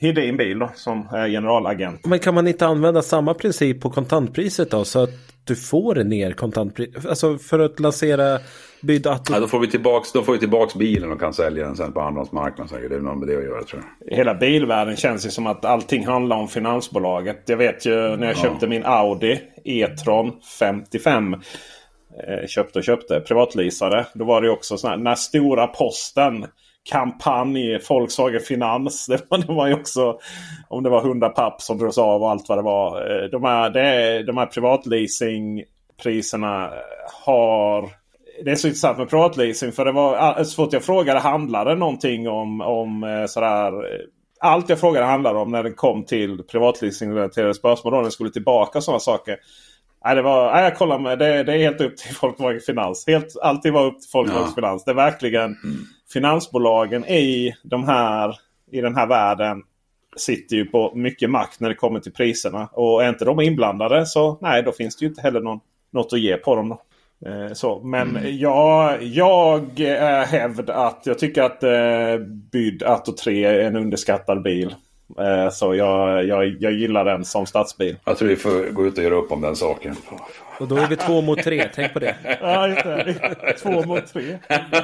eh, 0.02 0.08
Hedin 0.08 0.38
bil 0.38 0.60
då, 0.60 0.70
som 0.76 1.08
är 1.12 1.28
generalagent. 1.28 2.06
Men 2.06 2.20
kan 2.20 2.36
man 2.36 2.48
inte 2.48 2.68
använda 2.68 3.02
samma 3.02 3.34
princip 3.34 3.82
på 3.82 3.90
kontantpriset 3.90 4.72
då? 4.72 4.86
Så 4.86 5.04
att 5.04 5.10
du 5.44 5.56
får 5.56 5.96
ner 5.96 6.32
kontantpris? 6.32 7.06
Alltså 7.06 7.38
för 7.38 7.60
att 7.60 7.80
lansera 7.80 8.40
bydd 8.82 9.08
att... 9.08 9.30
Ja, 9.30 9.40
då 9.40 9.48
får 9.48 9.60
vi 9.60 9.68
tillbaks, 9.68 10.12
då 10.12 10.22
får 10.22 10.34
vi 10.34 10.40
tillbaks 10.40 10.76
bilen 10.76 11.12
och 11.12 11.20
kan 11.20 11.34
sälja 11.34 11.66
den 11.66 11.76
sen 11.76 11.94
på 11.94 12.02
andrahandsmarknaden. 12.02 12.90
Det 12.90 12.96
är 12.96 13.00
något 13.00 13.18
med 13.18 13.28
det 13.28 13.38
att 13.38 13.44
göra 13.44 13.64
tror 13.64 13.84
jag. 14.00 14.18
Hela 14.18 14.36
bilvärlden 14.36 14.96
känns 14.96 15.26
ju 15.26 15.30
som 15.30 15.48
att 15.48 15.66
allting 15.66 16.06
handlar 16.06 16.38
om 16.38 16.48
finansbolaget. 16.48 17.44
Jag 17.46 17.58
vet 17.58 17.86
ju 17.86 17.96
när 17.96 18.28
jag 18.28 18.36
ja. 18.38 18.42
köpte 18.42 18.68
min 18.68 18.86
Audi 18.86 19.42
E-tron 19.66 20.32
55. 20.60 21.34
Eh, 21.34 22.48
köpte 22.48 22.80
och 22.80 22.86
köpte 22.86 23.20
privatleasade. 23.20 24.06
Då 24.14 24.26
var 24.26 24.42
det 24.42 24.50
också 24.50 24.78
så 24.78 24.88
här, 24.88 24.98
när 24.98 25.16
stora 25.16 25.68
posten 25.68 26.46
kampanj. 26.84 27.80
Volkswagen 27.90 28.42
Finans. 28.42 29.08
Det 29.10 29.26
var, 29.30 29.38
det 29.38 29.54
var 29.54 29.68
ju 29.68 29.74
också 29.74 30.20
om 30.68 30.84
det 30.84 30.90
var 30.90 31.02
100 31.02 31.30
papp 31.30 31.62
som 31.62 31.78
drogs 31.78 31.98
av 31.98 32.22
och 32.22 32.30
allt 32.30 32.50
vad 32.50 32.58
det 32.58 32.62
var. 32.62 33.12
Eh, 33.12 33.24
de 33.30 33.44
här, 33.44 33.70
det, 33.70 34.24
de 34.24 34.38
här 34.38 34.46
privatleasingpriserna 34.46 36.74
har 37.26 37.90
det 38.44 38.52
är 38.52 38.56
så 38.56 38.68
intressant 38.68 38.98
med 38.98 39.10
privatleasing. 39.10 39.72
För 39.72 39.86
det 39.86 39.92
var 39.92 40.44
så 40.44 40.56
fort 40.56 40.74
jag 40.74 40.84
frågade 40.84 41.20
handlade 41.20 41.76
någonting 41.76 42.30
om, 42.30 42.62
om 42.62 43.04
eh, 43.04 43.26
sådär. 43.26 43.74
Allt 44.40 44.70
jag 44.70 44.80
frågade 44.80 45.06
handlade 45.06 45.40
om 45.40 45.52
när 45.52 45.64
det 45.64 45.72
kom 45.72 46.06
till 46.06 46.44
privatleasingrelaterade 46.44 47.54
spörsmål. 47.54 47.94
Då 47.94 48.02
den 48.02 48.12
skulle 48.12 48.30
tillbaka 48.30 48.78
och 48.78 48.84
sådana 48.84 49.00
saker. 49.00 49.38
Nej, 50.06 50.16
det 50.16 50.22
var, 50.22 50.54
nej, 50.54 50.64
jag 50.64 50.78
kollar 50.78 51.00
med. 51.00 51.20
Det, 51.20 51.44
det 51.44 51.54
är 51.54 51.58
helt 51.58 51.82
upp 51.82 51.98
till 51.98 52.16
Folkvagen 52.16 52.62
Finans. 52.66 53.08
Helt, 53.08 53.36
alltid 53.42 53.74
var 53.74 53.86
upp 53.86 54.02
till 54.02 54.10
Folkvagen 54.10 54.44
ja. 54.48 54.56
Finans. 54.56 54.86
Det 54.86 54.92
är 54.92 54.96
verkligen 54.96 55.46
mm. 55.46 55.78
finansbolagen 56.14 57.06
i, 57.06 57.56
de 57.64 57.84
här, 57.84 58.36
i 58.72 58.82
den 58.82 58.96
här 58.96 59.08
världen 59.08 59.64
sitter 60.18 60.56
ju 60.56 60.66
på 60.66 60.92
mycket 60.96 61.30
makt 61.30 61.60
när 61.60 61.70
det 61.70 61.76
kommer 61.76 62.00
till 62.00 62.12
priserna. 62.12 62.70
Och 62.72 63.04
är 63.04 63.10
inte 63.10 63.26
de 63.26 63.42
inblandade 63.42 64.06
så 64.06 64.38
nej, 64.42 64.64
då 64.64 64.72
finns 64.72 64.98
det 64.98 65.06
ju 65.06 65.10
inte 65.10 65.22
heller 65.22 65.42
någon, 65.42 65.60
något 65.92 66.14
att 66.14 66.20
ge 66.20 66.38
på 66.38 66.56
dem. 66.56 66.70
Då. 66.70 66.82
Eh, 67.30 67.54
så, 67.54 67.80
men 67.84 68.10
mm. 68.10 68.38
jag, 68.38 69.04
jag 69.04 69.80
är 69.80 70.26
hävd 70.26 70.70
att 70.70 71.02
jag 71.04 71.20
tycker 71.20 71.44
att 71.44 71.64
eh, 71.64 72.26
Byd 72.52 72.84
Atto 72.84 73.12
3 73.12 73.46
är 73.46 73.60
en 73.60 73.76
underskattad 73.76 74.44
bil. 74.44 74.76
Eh, 75.18 75.50
så 75.50 75.76
jag, 75.76 76.26
jag, 76.26 76.56
jag 76.60 76.72
gillar 76.72 77.06
den 77.06 77.26
som 77.26 77.46
stadsbil. 77.46 77.96
Jag 78.06 78.18
tror 78.18 78.30
vi 78.30 78.36
får 78.36 78.72
gå 78.72 78.86
ut 78.86 78.98
och 78.98 79.04
göra 79.04 79.16
upp 79.16 79.32
om 79.32 79.42
den 79.42 79.56
saken. 79.56 79.96
Och 80.60 80.68
då 80.68 80.78
är 80.78 80.88
vi 80.88 80.96
två 80.96 81.22
mot 81.22 81.44
tre, 81.44 81.70
tänk 81.76 81.94
på 81.94 82.00
det. 82.00 82.16
Ja, 82.42 82.68
just 82.68 82.84
det. 82.84 83.54
Två 83.62 83.84
mot 83.84 84.14
tre. 84.14 84.38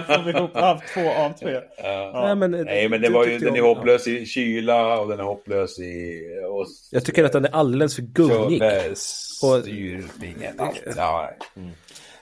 Får 0.07 0.23
vi 0.23 0.31
ihop 0.31 0.57
haft 0.57 0.93
två 0.93 1.09
av 1.11 1.29
tre. 1.29 1.59
Ja. 1.83 2.21
Nej, 2.25 2.35
men, 2.35 2.51
Nej, 2.51 2.89
men 2.89 3.01
det 3.01 3.09
var 3.09 3.25
ju, 3.25 3.39
den 3.39 3.55
är 3.55 3.61
hopplös 3.61 4.07
i 4.07 4.25
kyla 4.25 4.99
och 4.99 5.07
den 5.07 5.19
är 5.19 5.23
hopplös 5.23 5.79
i... 5.79 6.21
Och, 6.49 6.67
jag 6.91 7.05
tycker 7.05 7.23
att 7.23 7.31
den 7.31 7.45
är 7.45 7.55
alldeles 7.55 7.95
för 7.95 8.01
gungig. 8.01 8.61
Styrningen. 8.97 10.59
Ja. 10.95 11.29
Mm. 11.55 11.69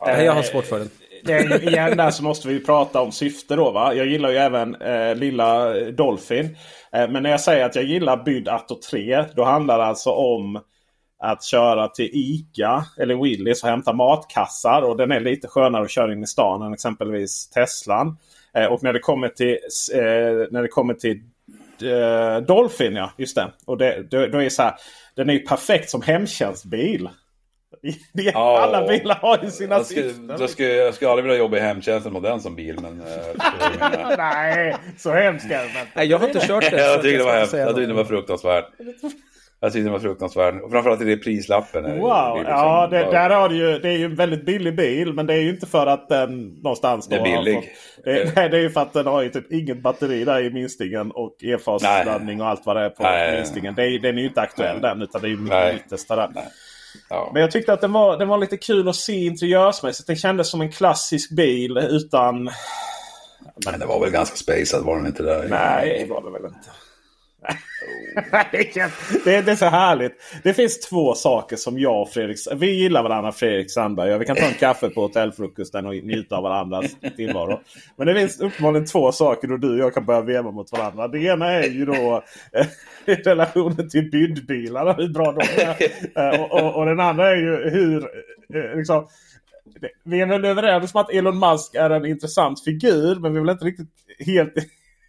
Nej, 0.05 0.25
jag 0.25 0.33
har 0.33 0.43
svårt 0.43 0.65
för 0.65 0.79
den. 0.79 0.89
Det, 1.25 1.63
igen 1.63 1.97
där 1.97 2.11
så 2.11 2.23
måste 2.23 2.47
vi 2.47 2.59
prata 2.59 3.01
om 3.01 3.11
syfte 3.11 3.55
då. 3.55 3.71
Va? 3.71 3.93
Jag 3.93 4.07
gillar 4.07 4.29
ju 4.29 4.37
även 4.37 4.75
eh, 4.75 5.15
lilla 5.15 5.73
Dolphin. 5.73 6.57
Eh, 6.95 7.09
men 7.09 7.23
när 7.23 7.29
jag 7.29 7.41
säger 7.41 7.65
att 7.65 7.75
jag 7.75 7.85
gillar 7.85 8.23
Byd 8.23 8.47
Atto 8.47 8.79
3. 8.89 9.25
Då 9.35 9.43
handlar 9.43 9.77
det 9.77 9.85
alltså 9.85 10.09
om 10.09 10.61
att 11.19 11.43
köra 11.43 11.87
till 11.87 12.09
ICA 12.13 12.85
eller 12.97 13.15
Willys 13.15 13.63
och 13.63 13.69
hämta 13.69 13.93
matkassar. 13.93 14.81
Och 14.81 14.97
den 14.97 15.11
är 15.11 15.19
lite 15.19 15.47
skönare 15.47 15.83
att 15.83 15.91
köra 15.91 16.13
in 16.13 16.23
i 16.23 16.27
stan 16.27 16.61
än 16.61 16.73
exempelvis 16.73 17.49
Teslan. 17.49 18.17
Eh, 18.53 18.65
och 18.65 18.83
när 18.83 18.93
det 18.93 18.99
kommer 18.99 19.29
till, 19.29 19.57
eh, 19.93 20.47
när 20.51 20.61
det 20.61 20.67
kommer 20.67 20.93
till 20.93 21.21
Dolphin, 22.47 22.95
ja 22.95 23.11
just 23.17 23.35
det. 23.35 23.51
Och 23.65 23.77
det, 23.77 24.03
då, 24.11 24.27
då 24.27 24.41
är 24.41 24.49
så 24.49 24.63
här, 24.63 24.73
den 25.15 25.29
är 25.29 25.33
ju 25.33 25.39
perfekt 25.39 25.89
som 25.89 26.01
hemtjänstbil. 26.01 27.09
Ja, 28.13 28.59
Alla 28.59 28.87
bilar 28.87 29.15
har 29.15 29.39
ju 29.43 29.49
sina 29.49 29.75
jag 29.75 29.85
skulle, 29.85 30.09
syften. 30.09 30.35
Jag 30.39 30.49
skulle, 30.49 30.73
jag 30.73 30.93
skulle 30.93 31.09
aldrig 31.11 31.23
vilja 31.23 31.39
jobba 31.39 31.57
i 31.57 31.59
hemtjänsten 31.59 32.13
med 32.13 32.21
den 32.21 32.41
som 32.41 32.55
bil. 32.55 32.79
Men, 32.81 33.01
äh, 33.01 34.17
Nej, 34.17 34.75
så 34.97 35.11
hemskt 35.11 35.45
är 35.45 35.49
det 35.49 35.69
Nej, 35.93 36.07
jag 36.07 36.19
har 36.19 36.27
inte 36.27 36.47
kört 36.47 36.71
det. 36.71 36.77
jag 36.81 37.01
tyckte 37.01 37.17
det 37.17 37.23
var, 37.23 37.37
hemskt. 37.37 37.53
Jag 37.53 37.75
tyckte 37.75 37.87
det 37.87 37.93
var 37.93 38.05
fruktansvärt. 38.05 38.65
Jag 39.59 39.73
tyckte 39.73 39.87
det 39.87 39.91
var 39.91 39.99
fruktansvärt. 39.99 40.63
Och 40.63 40.71
framförallt 40.71 41.01
är 41.01 41.05
det 41.05 41.17
prislappen. 41.17 41.99
Wow, 41.99 42.43
ja 42.47 42.87
det, 42.91 42.97
där 42.97 43.29
har 43.29 43.49
det 43.49 43.55
ju. 43.55 43.79
Det 43.79 43.89
är 43.89 43.97
ju 43.97 44.05
en 44.05 44.15
väldigt 44.15 44.45
billig 44.45 44.75
bil. 44.75 45.13
Men 45.13 45.27
det 45.27 45.33
är 45.33 45.41
ju 45.41 45.49
inte 45.49 45.65
för 45.65 45.87
att 45.87 46.09
den 46.09 46.47
någonstans 46.47 47.07
Det 47.07 47.15
är 47.15 47.23
billig. 47.23 47.55
Fått, 47.55 48.05
det, 48.05 48.35
nej, 48.35 48.49
det 48.49 48.57
är 48.57 48.61
ju 48.61 48.69
för 48.69 48.81
att 48.81 48.93
den 48.93 49.07
har 49.07 49.21
ju 49.21 49.29
typ 49.29 49.51
inget 49.51 49.81
batteri 49.81 50.25
där 50.25 50.43
i 50.43 50.49
minstingen. 50.49 51.11
Och 51.11 51.43
e-fasladdning 51.43 52.41
och 52.41 52.47
allt 52.47 52.65
vad 52.65 52.75
det 52.75 52.81
är 52.81 52.89
på 52.89 53.03
nej, 53.03 53.35
minstingen. 53.35 53.75
Det 53.75 53.83
är, 53.83 53.99
den 53.99 54.17
är 54.17 54.21
ju 54.21 54.27
inte 54.27 54.41
aktuell 54.41 54.81
nej. 54.81 54.89
den. 54.89 55.01
Utan 55.01 55.21
det 55.21 55.27
är 55.27 55.29
ju 55.29 55.37
mycket 55.37 55.75
yttersta 55.75 56.15
där. 56.15 56.29
Nej. 56.35 56.43
Ja. 57.09 57.29
Men 57.33 57.41
jag 57.41 57.51
tyckte 57.51 57.73
att 57.73 57.81
den 57.81 57.91
var, 57.91 58.17
den 58.17 58.27
var 58.27 58.37
lite 58.37 58.57
kul 58.57 58.89
att 58.89 58.95
se 58.95 59.25
interiörsmässigt. 59.25 60.07
Den 60.07 60.15
kändes 60.15 60.49
som 60.49 60.61
en 60.61 60.71
klassisk 60.71 61.31
bil 61.31 61.77
utan... 61.77 62.43
Men 63.65 63.79
den 63.79 63.87
var 63.87 63.99
väl 63.99 64.09
ganska 64.09 64.35
spacad 64.35 64.85
var 64.85 64.97
den 64.97 65.05
inte 65.05 65.23
där? 65.23 65.47
Nej, 65.49 66.05
det 66.07 66.13
var 66.13 66.21
den 66.21 66.33
väl 66.33 66.45
inte 66.45 66.69
det, 69.25 69.41
det 69.41 69.51
är 69.51 69.55
så 69.55 69.65
härligt. 69.65 70.13
Det 70.43 70.53
finns 70.53 70.79
två 70.79 71.13
saker 71.13 71.55
som 71.55 71.79
jag 71.79 72.01
och 72.01 72.09
Fredrik... 72.09 72.37
Vi 72.55 72.71
gillar 72.71 73.03
varandra 73.03 73.31
Fredrik 73.31 73.71
Sandberg. 73.71 74.17
Vi 74.17 74.25
kan 74.25 74.35
ta 74.35 74.45
en 74.45 74.53
kaffe 74.53 74.89
på 74.89 75.01
hotellfrukosten 75.01 75.85
och 75.85 75.93
njuta 75.93 76.35
av 76.35 76.43
varandras 76.43 76.85
tillvaro. 77.15 77.59
Men 77.95 78.07
det 78.07 78.15
finns 78.15 78.39
uppenbarligen 78.39 78.85
två 78.85 79.11
saker 79.11 79.47
då 79.47 79.57
du 79.57 79.71
och 79.71 79.79
jag 79.79 79.93
kan 79.93 80.05
börja 80.05 80.21
veva 80.21 80.51
mot 80.51 80.71
varandra. 80.71 81.07
Det 81.07 81.19
ena 81.19 81.51
är 81.51 81.69
ju 81.69 81.85
då 81.85 82.23
eh, 82.51 82.67
relationen 83.05 83.89
till 83.89 84.11
byddbilar 84.11 84.97
Hur 84.97 85.09
bra 85.09 85.31
de 85.31 85.61
är. 85.61 86.33
Eh, 86.33 86.41
och, 86.41 86.51
och, 86.51 86.75
och, 86.75 86.85
den 86.85 86.99
andra 86.99 87.31
är 87.31 87.35
ju 87.35 87.69
hur... 87.69 88.03
Eh, 88.53 88.77
liksom, 88.77 89.07
vi 90.03 90.21
är 90.21 90.25
väl 90.25 90.45
överens 90.45 90.95
om 90.95 91.01
att 91.01 91.11
Elon 91.11 91.39
Musk 91.39 91.75
är 91.75 91.89
en 91.89 92.05
intressant 92.05 92.63
figur. 92.63 93.19
Men 93.19 93.33
vi 93.33 93.39
är 93.39 93.43
väl 93.43 93.53
inte 93.53 93.65
riktigt 93.65 93.89
helt 94.25 94.53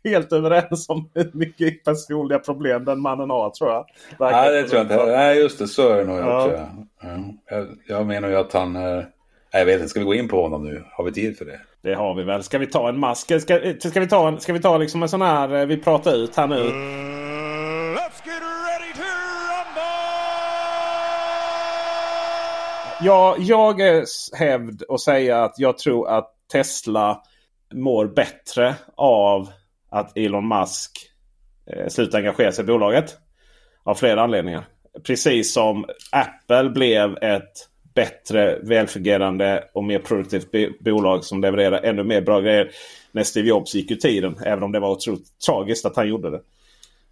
helt 0.04 0.32
överens 0.32 0.88
om 0.88 1.10
hur 1.14 1.30
mycket 1.32 1.84
personliga 1.84 2.38
problem 2.38 2.84
den 2.84 3.00
mannen 3.00 3.30
har 3.30 3.50
tror 3.50 3.70
jag. 3.70 3.86
Nej, 4.18 4.52
det 4.52 4.68
tror 4.68 4.76
jag 4.76 4.84
inte. 4.84 5.16
Nej, 5.16 5.38
just 5.38 5.58
det. 5.58 5.68
Så 5.68 5.88
är 5.88 5.96
det 5.96 6.04
nog 6.04 6.18
ja. 6.18 6.44
också. 6.44 6.66
Ja. 7.02 7.08
Jag, 7.50 7.66
jag 7.86 8.06
menar 8.06 8.28
ju 8.28 8.36
att 8.36 8.52
han... 8.52 8.76
Eh, 8.76 9.04
jag 9.52 9.64
vet 9.64 9.74
inte, 9.74 9.88
ska 9.88 10.00
vi 10.00 10.06
gå 10.06 10.14
in 10.14 10.28
på 10.28 10.42
honom 10.42 10.64
nu? 10.64 10.84
Har 10.90 11.04
vi 11.04 11.12
tid 11.12 11.38
för 11.38 11.44
det? 11.44 11.60
Det 11.82 11.94
har 11.94 12.14
vi 12.14 12.22
väl. 12.22 12.42
Ska 12.42 12.58
vi 12.58 12.66
ta 12.66 12.88
en 12.88 12.98
mask? 12.98 13.24
Ska, 13.24 13.40
ska, 13.40 14.00
vi 14.00 14.08
ta, 14.08 14.28
en, 14.28 14.40
ska 14.40 14.52
vi 14.52 14.60
ta 14.60 14.78
liksom 14.78 15.02
en 15.02 15.08
sån 15.08 15.22
här 15.22 15.54
eh, 15.54 15.66
vi 15.66 15.76
pratar 15.76 16.14
ut 16.16 16.36
här 16.36 16.46
nu? 16.46 16.56
Uh, 16.56 17.04
Ja, 23.00 23.36
jag 23.38 23.80
är 23.80 24.04
hävd 24.36 24.82
att 24.88 25.00
säga 25.00 25.44
att 25.44 25.54
jag 25.58 25.78
tror 25.78 26.08
att 26.08 26.30
Tesla 26.52 27.22
mår 27.74 28.06
bättre 28.06 28.74
av 28.96 29.48
att 29.94 30.18
Elon 30.18 30.48
Musk 30.48 30.90
eh, 31.66 31.88
slutar 31.88 32.18
engagera 32.18 32.52
sig 32.52 32.64
i 32.64 32.66
bolaget. 32.66 33.16
Av 33.82 33.94
flera 33.94 34.22
anledningar. 34.22 34.64
Precis 35.06 35.54
som 35.54 35.84
Apple 36.12 36.70
blev 36.70 37.16
ett 37.16 37.68
bättre, 37.94 38.58
välfungerande 38.62 39.64
och 39.74 39.84
mer 39.84 39.98
produktivt 39.98 40.80
bolag 40.80 41.24
som 41.24 41.40
levererar 41.40 41.82
ännu 41.82 42.04
mer 42.04 42.20
bra 42.20 42.40
grejer 42.40 42.70
när 43.12 43.22
Steve 43.22 43.48
Jobs 43.48 43.74
gick 43.74 43.90
ur 43.90 43.96
tiden. 43.96 44.36
Även 44.44 44.62
om 44.62 44.72
det 44.72 44.80
var 44.80 44.90
otroligt 44.90 45.40
tragiskt 45.46 45.86
att 45.86 45.96
han 45.96 46.08
gjorde 46.08 46.30
det. 46.30 46.40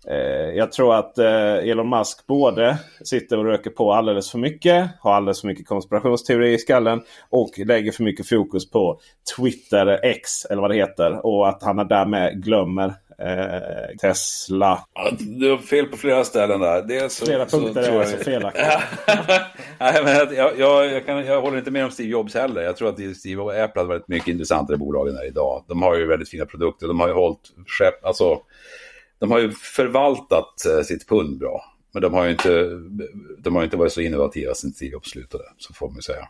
Eh, 0.09 0.57
jag 0.57 0.73
tror 0.73 0.95
att 0.95 1.19
eh, 1.19 1.55
Elon 1.55 1.91
Musk 1.91 2.27
både 2.27 2.79
sitter 3.05 3.39
och 3.39 3.45
röker 3.45 3.71
på 3.71 3.93
alldeles 3.93 4.31
för 4.31 4.39
mycket. 4.39 4.91
Har 5.01 5.15
alldeles 5.15 5.41
för 5.41 5.49
mycket 5.49 5.67
konspirationsteori 5.67 6.53
i 6.53 6.59
skallen. 6.59 7.03
Och 7.31 7.51
lägger 7.59 7.93
för 7.93 8.03
mycket 8.03 8.29
fokus 8.29 8.71
på 8.71 9.01
Twitter 9.37 10.01
X 10.03 10.45
eller 10.45 10.63
vad 10.63 10.71
det 10.71 10.77
heter. 10.77 11.27
Och 11.27 11.49
att 11.49 11.63
han 11.63 11.77
därmed 11.77 12.43
glömmer 12.45 12.95
eh, 13.19 13.97
Tesla. 14.01 14.85
Du 15.19 15.51
har 15.51 15.59
fel 15.59 15.87
på 15.87 15.97
flera 15.97 16.25
ställen 16.25 16.61
där. 16.61 16.83
Dels 16.83 17.15
så, 17.15 17.27
flera 17.27 17.47
punkter 17.47 17.83
så 17.83 17.93
är 17.93 18.01
alltså 18.01 18.17
felaktiga. 18.17 18.83
Nej, 19.79 20.01
men 20.05 20.15
jag, 20.17 20.59
jag, 20.59 20.93
jag, 20.93 21.07
kan, 21.07 21.27
jag 21.27 21.41
håller 21.41 21.59
inte 21.59 21.71
med 21.71 21.85
om 21.85 21.91
Steve 21.91 22.09
Jobs 22.09 22.35
heller. 22.35 22.63
Jag 22.63 22.77
tror 22.77 22.89
att 22.89 23.17
Steve 23.17 23.43
och 23.43 23.55
Apple 23.55 23.81
hade 23.81 23.89
varit 23.89 24.09
mycket 24.09 24.29
intressantare 24.29 24.77
bolag 24.77 25.09
än 25.09 25.27
idag. 25.27 25.65
De 25.69 25.83
har 25.83 25.97
ju 25.97 26.07
väldigt 26.07 26.29
fina 26.29 26.47
produkter. 26.47 26.89
De 26.89 27.01
har 27.01 27.09
ju 27.09 27.15
hållit 27.15 27.51
skepp, 27.67 28.05
alltså 28.05 28.41
de 29.23 29.31
har 29.31 29.39
ju 29.39 29.51
förvaltat 29.51 30.67
eh, 30.67 30.83
sitt 30.83 31.09
pund 31.09 31.39
bra. 31.39 31.65
Men 31.93 32.03
de 32.03 32.15
har 32.15 32.25
ju 32.25 32.31
inte, 32.31 32.71
de 33.39 33.57
har 33.57 33.65
inte 33.65 33.77
varit 33.77 33.93
så 33.93 34.01
innovativa 34.01 34.55
sen 34.55 34.73
Steve 34.73 34.93
Jobs 34.93 35.11
slutade, 35.11 35.45
så 35.59 35.75
får 35.75 35.91
man 35.91 36.03
säga. 36.03 36.29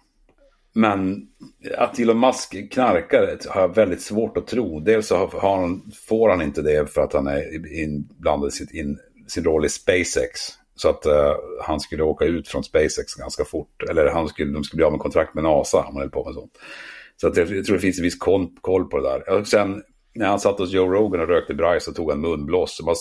Men 0.72 1.28
att 1.76 1.98
Elon 1.98 2.20
Musk 2.20 2.72
knarkar 2.72 3.38
har 3.48 3.60
jag 3.60 3.74
väldigt 3.74 4.02
svårt 4.02 4.36
att 4.36 4.46
tro. 4.46 4.80
Dels 4.80 5.06
så 5.06 5.16
har 5.16 5.58
han, 5.58 5.90
får 6.06 6.28
han 6.28 6.42
inte 6.42 6.62
det 6.62 6.92
för 6.92 7.02
att 7.02 7.12
han 7.12 7.26
är 7.26 7.72
inblandad 7.82 8.48
i 8.48 8.52
sin, 8.52 8.76
in, 8.76 8.98
sin 9.26 9.44
roll 9.44 9.64
i 9.64 9.68
SpaceX. 9.68 10.40
Så 10.74 10.88
att 10.88 11.06
uh, 11.06 11.34
han 11.62 11.80
skulle 11.80 12.02
åka 12.02 12.24
ut 12.24 12.48
från 12.48 12.64
SpaceX 12.64 13.14
ganska 13.14 13.44
fort. 13.44 13.82
Eller 13.90 14.10
han 14.10 14.28
skulle, 14.28 14.52
de 14.52 14.64
skulle 14.64 14.78
bli 14.78 14.84
av 14.84 14.92
med 14.92 15.00
kontrakt 15.00 15.34
med 15.34 15.44
NASA 15.44 15.78
om 15.78 15.84
han 15.84 15.96
höll 15.96 16.10
på 16.10 16.24
med 16.24 16.34
sånt. 16.34 16.58
Så 17.16 17.28
att 17.28 17.36
jag, 17.36 17.50
jag 17.50 17.64
tror 17.64 17.76
det 17.76 17.82
finns 17.82 17.98
en 17.98 18.04
viss 18.04 18.18
koll, 18.18 18.48
koll 18.60 18.84
på 18.84 18.98
det 18.98 19.08
där. 19.08 19.38
Och 19.38 19.46
sen 19.46 19.82
när 20.14 20.26
han 20.26 20.40
satt 20.40 20.58
hos 20.58 20.72
Joe 20.72 20.92
Rogan 20.92 21.20
och 21.20 21.28
rökte 21.28 21.54
braj 21.54 21.80
så 21.80 21.92
tog 21.92 22.10
han 22.10 22.20
munblås. 22.20 22.76
Som, 22.76 22.94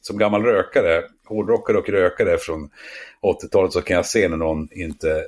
som 0.00 0.18
gammal 0.18 0.42
rökare, 0.42 1.02
hårdrockare 1.26 1.78
och 1.78 1.88
rökare 1.88 2.38
från 2.38 2.70
80-talet 3.22 3.72
så 3.72 3.82
kan 3.82 3.96
jag 3.96 4.06
se 4.06 4.28
när 4.28 4.36
någon 4.36 4.68
inte, 4.72 5.24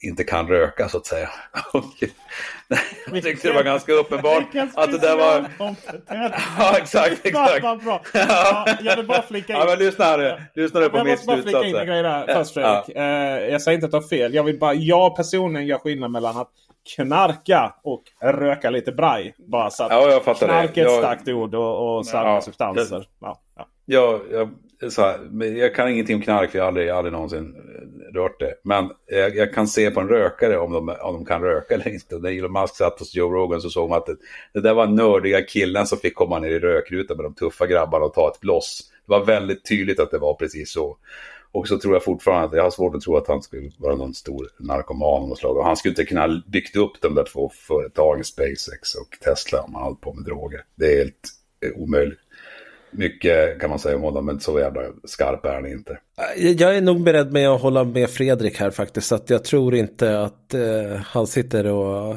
inte 0.00 0.24
kan 0.24 0.48
röka 0.48 0.88
så 0.88 0.96
att 0.96 1.06
säga. 1.06 1.30
jag 3.12 3.22
tyckte 3.22 3.48
det 3.48 3.54
var 3.54 3.62
ganska 3.62 3.92
uppenbart 3.92 4.44
att 4.74 4.92
det 4.92 4.98
där 4.98 5.16
var... 5.16 5.50
ja, 6.58 6.78
exakt, 6.78 7.26
exakt. 7.26 7.64
Ja, 8.12 8.66
jag 8.80 8.96
vill 8.96 9.06
bara 9.06 9.22
flika 9.22 9.52
in. 9.52 9.58
Ja, 9.58 9.66
men 9.66 9.78
lyssna 9.78 10.04
här 10.04 10.50
Lyssna 10.54 10.80
nu 10.80 10.88
på 10.88 11.04
mitt 11.04 11.20
slutsats. 11.20 11.26
Jag 11.26 11.36
måste 11.36 11.52
bara 11.52 11.62
flika 11.62 11.64
in 11.64 11.76
en 11.76 11.86
grej 11.86 12.02
där 12.02 12.34
först 12.34 12.54
Fredrik. 12.54 12.96
Ja. 12.96 13.02
Eh, 13.02 13.50
jag 13.52 13.62
säger 13.62 13.74
inte 13.74 13.86
att 13.86 13.92
du 13.92 13.96
har 13.96 14.08
fel. 14.08 14.34
Jag 14.34 14.44
vill 14.44 14.58
bara, 14.58 14.74
jag 14.74 15.16
personligen 15.16 15.66
gör 15.66 15.78
skillnad 15.78 16.10
mellan 16.10 16.36
att 16.36 16.50
knarka 16.96 17.74
och 17.82 18.02
röka 18.20 18.70
lite 18.70 18.92
braj. 18.92 19.34
Bara 19.38 19.70
så 19.70 19.84
att 19.84 19.92
ja, 19.92 20.10
jag 20.10 20.24
fattar 20.24 20.46
knark 20.46 20.76
är 20.76 20.86
ett 20.86 20.98
starkt 20.98 21.28
ord 21.28 21.54
och, 21.54 21.96
och 21.96 22.06
starka 22.06 22.28
ja, 22.28 22.40
substanser. 22.40 23.08
Ja, 23.20 23.40
ja. 23.56 23.68
Ja, 23.86 24.20
jag, 24.30 24.50
så 24.92 25.02
här, 25.02 25.44
jag 25.44 25.74
kan 25.74 25.88
ingenting 25.88 26.16
om 26.16 26.22
knark 26.22 26.50
för 26.50 26.58
jag 26.58 26.64
har 26.64 26.68
aldrig, 26.68 26.90
aldrig 26.90 27.12
någonsin 27.12 27.54
rört 28.14 28.40
det. 28.40 28.54
Men 28.62 28.90
jag, 29.06 29.36
jag, 29.36 29.54
kan 29.54 29.66
se 29.66 29.90
på 29.90 30.00
en 30.00 30.08
rökare 30.08 30.58
om 30.58 30.72
de, 30.72 30.88
om 30.88 31.14
de 31.14 31.24
kan 31.24 31.42
röka 31.42 31.74
eller 31.74 31.88
inte. 31.88 32.18
När 32.18 32.38
Elon 32.38 32.52
Musk 32.52 32.76
satt 32.76 32.98
hos 32.98 33.14
Joe 33.14 33.30
Rogan 33.30 33.60
så 33.60 33.70
såg 33.70 33.88
man 33.88 33.98
att 33.98 34.06
det, 34.06 34.16
det 34.52 34.60
där 34.60 34.74
var 34.74 34.86
nördiga 34.86 35.42
killen 35.42 35.86
som 35.86 35.98
fick 35.98 36.14
komma 36.14 36.38
ner 36.38 36.50
i 36.50 36.58
rökrutan 36.58 37.16
med 37.16 37.26
de 37.26 37.34
tuffa 37.34 37.66
grabbarna 37.66 38.04
och 38.04 38.14
ta 38.14 38.30
ett 38.34 38.40
bloss. 38.40 38.90
Det 39.06 39.12
var 39.12 39.24
väldigt 39.24 39.64
tydligt 39.64 40.00
att 40.00 40.10
det 40.10 40.18
var 40.18 40.34
precis 40.34 40.72
så. 40.72 40.96
Och 41.54 41.68
så 41.68 41.78
tror 41.78 41.94
jag 41.94 42.04
fortfarande 42.04 42.46
att 42.46 42.56
jag 42.56 42.62
har 42.62 42.70
svårt 42.70 42.94
att 42.94 43.00
tro 43.00 43.16
att 43.16 43.28
han 43.28 43.42
skulle 43.42 43.70
vara 43.78 43.96
någon 43.96 44.14
stor 44.14 44.48
narkoman 44.58 45.22
av 45.22 45.28
något 45.28 45.38
slag. 45.38 45.56
Och 45.56 45.64
han 45.64 45.76
skulle 45.76 45.92
inte 45.92 46.04
kunna 46.04 46.42
byggt 46.46 46.76
upp 46.76 46.92
de 47.00 47.14
där 47.14 47.24
två 47.24 47.50
företagen, 47.54 48.24
SpaceX 48.24 48.94
och 48.94 49.18
Tesla, 49.24 49.62
om 49.62 49.74
han 49.74 49.84
hållit 49.84 50.00
på 50.00 50.12
med 50.12 50.24
droger. 50.24 50.60
Det 50.74 50.92
är 50.92 50.98
helt 50.98 51.28
eh, 51.66 51.82
omöjligt. 51.82 52.18
Mycket 52.90 53.60
kan 53.60 53.70
man 53.70 53.78
säga 53.78 53.96
om 53.96 54.02
honom, 54.02 54.26
men 54.26 54.40
så 54.40 54.58
jävla 54.58 54.80
skarp 55.04 55.44
är 55.44 55.54
han 55.54 55.66
inte. 55.66 55.98
Eh, 56.38 56.50
jag 56.50 56.76
är 56.76 56.80
nog 56.80 57.02
beredd 57.02 57.32
med 57.32 57.48
att 57.48 57.60
hålla 57.60 57.84
med 57.84 58.10
Fredrik 58.10 58.60
här 58.60 58.70
faktiskt. 58.70 59.12
Att 59.12 59.30
jag 59.30 59.44
tror 59.44 59.74
inte 59.74 60.20
att 60.20 60.54
eh, 60.54 60.96
han 61.04 61.26
sitter 61.26 61.66
och 61.66 62.16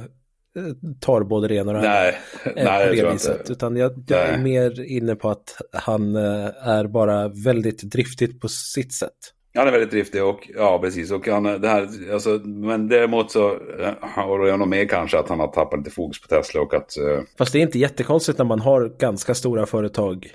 tar 0.99 1.23
både 1.23 1.47
det 1.47 1.55
ena 1.55 1.71
och 1.71 1.73
det 1.73 1.89
andra. 1.89 1.91
Nej, 1.91 2.17
nej 2.55 2.89
det 2.89 2.95
tror 2.95 3.05
jag 3.05 3.13
inte. 3.13 3.51
Utan 3.51 3.75
jag, 3.75 3.91
jag 4.07 4.19
är 4.19 4.37
mer 4.37 4.81
inne 4.81 5.15
på 5.15 5.29
att 5.29 5.61
han 5.73 6.15
eh, 6.15 6.67
är 6.67 6.87
bara 6.87 7.27
väldigt 7.27 7.81
driftigt 7.81 8.41
på 8.41 8.47
sitt 8.47 8.93
sätt. 8.93 9.33
Han 9.55 9.67
är 9.67 9.71
väldigt 9.71 9.91
driftig 9.91 10.23
och 10.23 10.49
ja, 10.55 10.79
precis. 10.79 11.11
Och 11.11 11.27
han, 11.27 11.43
det 11.43 11.67
här, 11.67 12.13
alltså, 12.13 12.29
men 12.45 12.87
däremot 12.87 13.31
så 13.31 13.59
har 14.01 14.47
jag 14.47 14.59
nog 14.59 14.67
med 14.67 14.89
kanske 14.89 15.19
att 15.19 15.29
han 15.29 15.39
har 15.39 15.47
tappat 15.47 15.79
lite 15.79 15.91
fokus 15.91 16.21
på 16.21 16.27
Tesla 16.27 16.61
och 16.61 16.73
att... 16.73 16.91
Fast 17.37 17.53
det 17.53 17.59
är 17.59 17.61
inte 17.61 17.79
jättekonstigt 17.79 18.37
när 18.37 18.45
man 18.45 18.59
har 18.59 18.97
ganska 18.99 19.35
stora 19.35 19.65
företag 19.65 20.27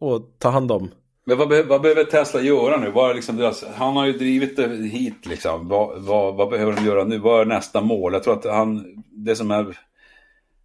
att 0.00 0.38
ta 0.38 0.48
hand 0.48 0.72
om. 0.72 0.90
Men 1.28 1.38
vad, 1.38 1.66
vad 1.66 1.80
behöver 1.80 2.04
Tesla 2.04 2.40
göra 2.40 2.76
nu? 2.76 2.90
Vad 2.90 3.16
liksom 3.16 3.36
deras, 3.36 3.64
han 3.74 3.96
har 3.96 4.06
ju 4.06 4.12
drivit 4.12 4.56
det 4.56 4.68
hit 4.68 5.26
liksom. 5.26 5.68
Vad, 5.68 6.02
vad, 6.02 6.34
vad, 6.34 6.48
behöver 6.48 6.72
de 6.72 6.84
göra 6.84 7.04
nu? 7.04 7.18
Vad 7.18 7.40
är 7.40 7.44
nästa 7.44 7.80
mål? 7.80 8.12
Jag 8.12 8.22
tror 8.22 8.34
att 8.34 8.44
han, 8.44 8.84
det 9.10 9.36
som 9.36 9.50
är... 9.50 9.66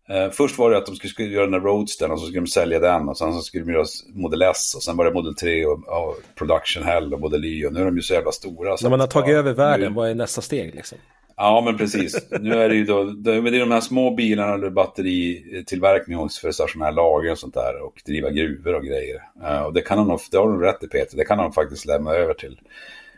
Eh, 0.09 0.29
först 0.31 0.57
var 0.57 0.71
det 0.71 0.77
att 0.77 0.85
de 0.85 0.95
skulle, 0.95 1.11
skulle 1.11 1.27
göra 1.27 1.45
den 1.45 1.51
där 1.51 1.59
Roadstern 1.59 2.11
och 2.11 2.19
så 2.19 2.25
skulle 2.25 2.39
de 2.39 2.47
sälja 2.47 2.79
den 2.79 3.09
och 3.09 3.17
sen 3.17 3.33
så 3.33 3.41
skulle 3.41 3.63
de 3.63 3.71
göra 3.71 3.85
Model 4.13 4.41
S 4.41 4.73
och 4.75 4.83
sen 4.83 4.97
var 4.97 5.05
det 5.05 5.13
Model 5.13 5.35
3 5.35 5.65
och, 5.65 5.71
och 5.71 6.19
Production 6.35 6.83
Hell 6.83 7.13
och 7.13 7.19
Model 7.19 7.45
Y 7.45 7.65
och 7.65 7.73
nu 7.73 7.81
är 7.81 7.85
de 7.85 7.95
ju 7.95 8.01
så 8.01 8.13
jävla 8.13 8.31
stora. 8.31 8.77
Så 8.77 8.85
När 8.85 8.89
man 8.89 8.99
har 8.99 9.07
tagit 9.07 9.35
över 9.35 9.53
världen, 9.53 9.89
nu, 9.91 9.95
vad 9.95 10.09
är 10.09 10.15
nästa 10.15 10.41
steg 10.41 10.75
liksom? 10.75 10.97
Ja, 11.35 11.61
men 11.65 11.77
precis. 11.77 12.27
Nu 12.39 12.53
är 12.53 12.69
det 12.69 12.75
ju 12.75 12.85
då, 12.85 13.03
det 13.03 13.33
är 13.33 13.59
de 13.59 13.71
här 13.71 13.81
små 13.81 14.15
bilarna 14.15 14.53
eller 14.53 14.69
batteritillverkning 14.69 16.17
hos 16.17 16.39
för 16.39 16.51
stationära 16.51 16.91
lager 16.91 17.31
och 17.31 17.37
sånt 17.37 17.53
där 17.53 17.81
och 17.81 18.01
driva 18.05 18.29
gruvor 18.29 18.75
och 18.75 18.83
grejer. 18.83 19.21
Eh, 19.43 19.61
och 19.61 19.73
det 19.73 19.81
kan 19.81 19.97
han 19.97 20.07
nog, 20.07 20.19
det 20.31 20.37
har 20.37 20.51
du 20.51 20.65
rätt 20.65 20.83
i 20.83 20.87
Peter, 20.87 21.17
det 21.17 21.25
kan 21.25 21.39
han 21.39 21.53
faktiskt 21.53 21.85
lämna 21.85 22.11
över 22.11 22.33
till, 22.33 22.59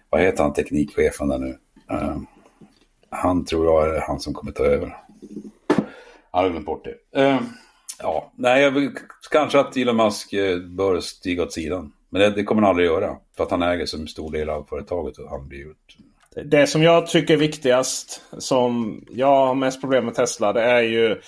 vad 0.10 0.22
heter 0.22 0.44
han, 0.44 0.54
teknikchefen 0.54 1.28
där 1.28 1.38
nu? 1.38 1.58
Eh, 1.92 2.18
han 3.10 3.46
tror 3.46 3.66
jag 3.66 3.96
är 3.96 4.02
han 4.02 4.20
som 4.20 4.34
kommer 4.34 4.52
ta 4.52 4.64
över. 4.64 4.98
Han 6.32 6.44
har 6.44 6.50
glömt 6.50 6.66
bort 6.66 6.86
det. 6.86 7.22
Eh, 7.22 7.40
ja, 8.00 8.32
nej, 8.36 8.64
jag 8.64 8.72
vill, 8.72 8.92
kanske 9.32 9.60
att 9.60 9.78
Elon 9.78 9.98
Musk 9.98 10.34
bör 10.70 11.00
stiga 11.00 11.44
åt 11.44 11.54
sidan. 11.54 11.92
Men 12.10 12.22
det, 12.22 12.30
det 12.30 12.44
kommer 12.44 12.62
han 12.62 12.70
aldrig 12.70 12.88
göra. 12.88 13.18
För 13.38 13.44
att 13.44 13.52
han 13.52 13.62
äger 13.62 13.86
så 13.86 14.08
stor 14.08 14.32
del 14.32 14.50
av 14.50 14.64
företaget 14.70 15.18
och 15.18 15.30
han 15.30 15.48
blir 15.48 15.60
ju 15.60 15.74
det 16.44 16.68
som 16.68 16.84
jag 16.84 17.08
tycker 17.08 17.34
är 17.34 17.38
viktigast, 17.38 18.22
som 18.38 19.02
jag 19.10 19.48
har 19.48 19.56
mest 19.56 19.82
problem 19.82 20.06
med 20.06 20.16
Tesla, 20.16 20.54
det 20.54 20.62
är 20.62 20.82
ju 20.82 21.22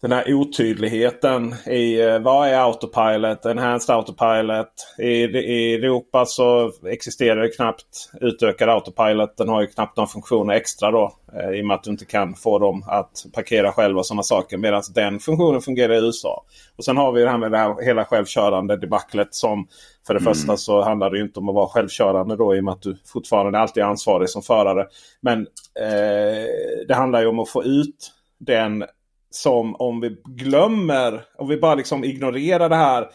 den 0.00 0.12
här 0.12 0.34
otydligheten 0.34 1.54
i 1.66 2.00
eh, 2.00 2.18
vad 2.18 2.48
är 2.48 2.58
autopilot, 2.58 3.46
enhanced 3.46 3.94
autopilot. 3.94 4.72
I, 4.98 5.12
I 5.24 5.74
Europa 5.74 6.24
så 6.26 6.72
existerar 6.86 7.42
det 7.42 7.48
knappt 7.48 8.10
utökad 8.20 8.68
autopilot. 8.68 9.36
Den 9.36 9.48
har 9.48 9.60
ju 9.60 9.66
knappt 9.66 9.96
någon 9.96 10.08
funktioner 10.08 10.54
extra 10.54 10.90
då. 10.90 11.12
Eh, 11.32 11.50
I 11.50 11.62
och 11.62 11.66
med 11.66 11.74
att 11.74 11.84
du 11.84 11.90
inte 11.90 12.04
kan 12.04 12.34
få 12.34 12.58
dem 12.58 12.84
att 12.86 13.26
parkera 13.34 13.72
själva 13.72 13.98
och 13.98 14.06
sådana 14.06 14.22
saker. 14.22 14.56
Medan 14.56 14.82
den 14.94 15.18
funktionen 15.18 15.60
fungerar 15.60 15.94
i 15.94 16.06
USA. 16.06 16.44
Och 16.76 16.84
sen 16.84 16.96
har 16.96 17.12
vi 17.12 17.22
det 17.22 17.30
här 17.30 17.38
med 17.38 17.52
det 17.52 17.58
här 17.58 17.84
hela 17.84 18.04
självkörande 18.04 18.76
debaclet 18.76 19.34
som 19.34 19.68
för 20.06 20.14
det 20.14 20.20
mm. 20.20 20.34
första 20.34 20.56
så 20.56 20.82
handlar 20.82 21.10
det 21.10 21.20
inte 21.20 21.40
om 21.40 21.48
att 21.48 21.54
vara 21.54 21.68
självkörande 21.68 22.36
då 22.36 22.56
i 22.56 22.60
och 22.60 22.64
med 22.64 22.72
att 22.72 22.82
du 22.82 22.96
fortfarande 23.12 23.58
alltid 23.58 23.82
är 23.82 23.86
ansvarig 23.86 24.30
som 24.30 24.42
förare. 24.42 24.86
Men 25.20 25.40
eh, 25.80 26.46
det 26.88 26.94
handlar 26.94 27.20
ju 27.20 27.26
om 27.26 27.38
att 27.38 27.48
få 27.48 27.64
ut 27.64 28.12
den 28.38 28.84
som 29.30 29.76
om 29.76 30.00
vi 30.00 30.16
glömmer, 30.24 31.22
om 31.38 31.48
vi 31.48 31.56
bara 31.56 31.74
liksom 31.74 32.04
ignorerar 32.04 32.68
det 32.68 32.76
här 32.76 33.08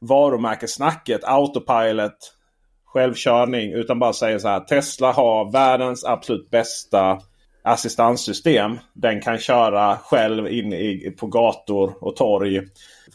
varumärkessnacket, 0.00 1.24
autopilot, 1.24 2.34
självkörning. 2.84 3.72
Utan 3.72 3.98
bara 3.98 4.12
säger 4.12 4.38
så 4.38 4.48
här. 4.48 4.60
Tesla 4.60 5.12
har 5.12 5.52
världens 5.52 6.04
absolut 6.04 6.50
bästa 6.50 7.20
assistanssystem. 7.62 8.78
Den 8.92 9.20
kan 9.20 9.38
köra 9.38 9.96
själv 9.96 10.48
in 10.48 10.72
i, 10.72 11.14
på 11.18 11.26
gator 11.26 11.94
och 12.00 12.16
torg. 12.16 12.56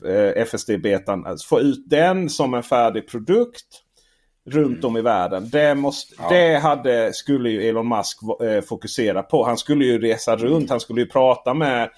Eh, 0.06 0.42
FSD-betan. 0.42 1.26
Alltså 1.26 1.48
få 1.48 1.60
ut 1.60 1.90
den 1.90 2.30
som 2.30 2.54
en 2.54 2.64
färdig 2.64 3.08
produkt 3.08 3.82
runt 4.50 4.84
om 4.84 4.98
i 4.98 5.02
världen. 5.02 5.50
Det, 5.50 5.76
måste, 5.76 6.16
ja. 6.20 6.30
det 6.30 6.58
hade, 6.58 7.14
skulle 7.14 7.50
ju 7.50 7.70
Elon 7.70 7.88
Musk 7.88 8.20
eh, 8.44 8.62
fokusera 8.62 9.24
på. 9.24 9.44
Han 9.44 9.58
skulle 9.58 9.86
ju 9.86 10.02
resa 10.02 10.36
runt. 10.36 10.70
Han 10.70 10.80
skulle 10.80 11.02
ju 11.02 11.08
prata 11.08 11.54
med 11.54 11.90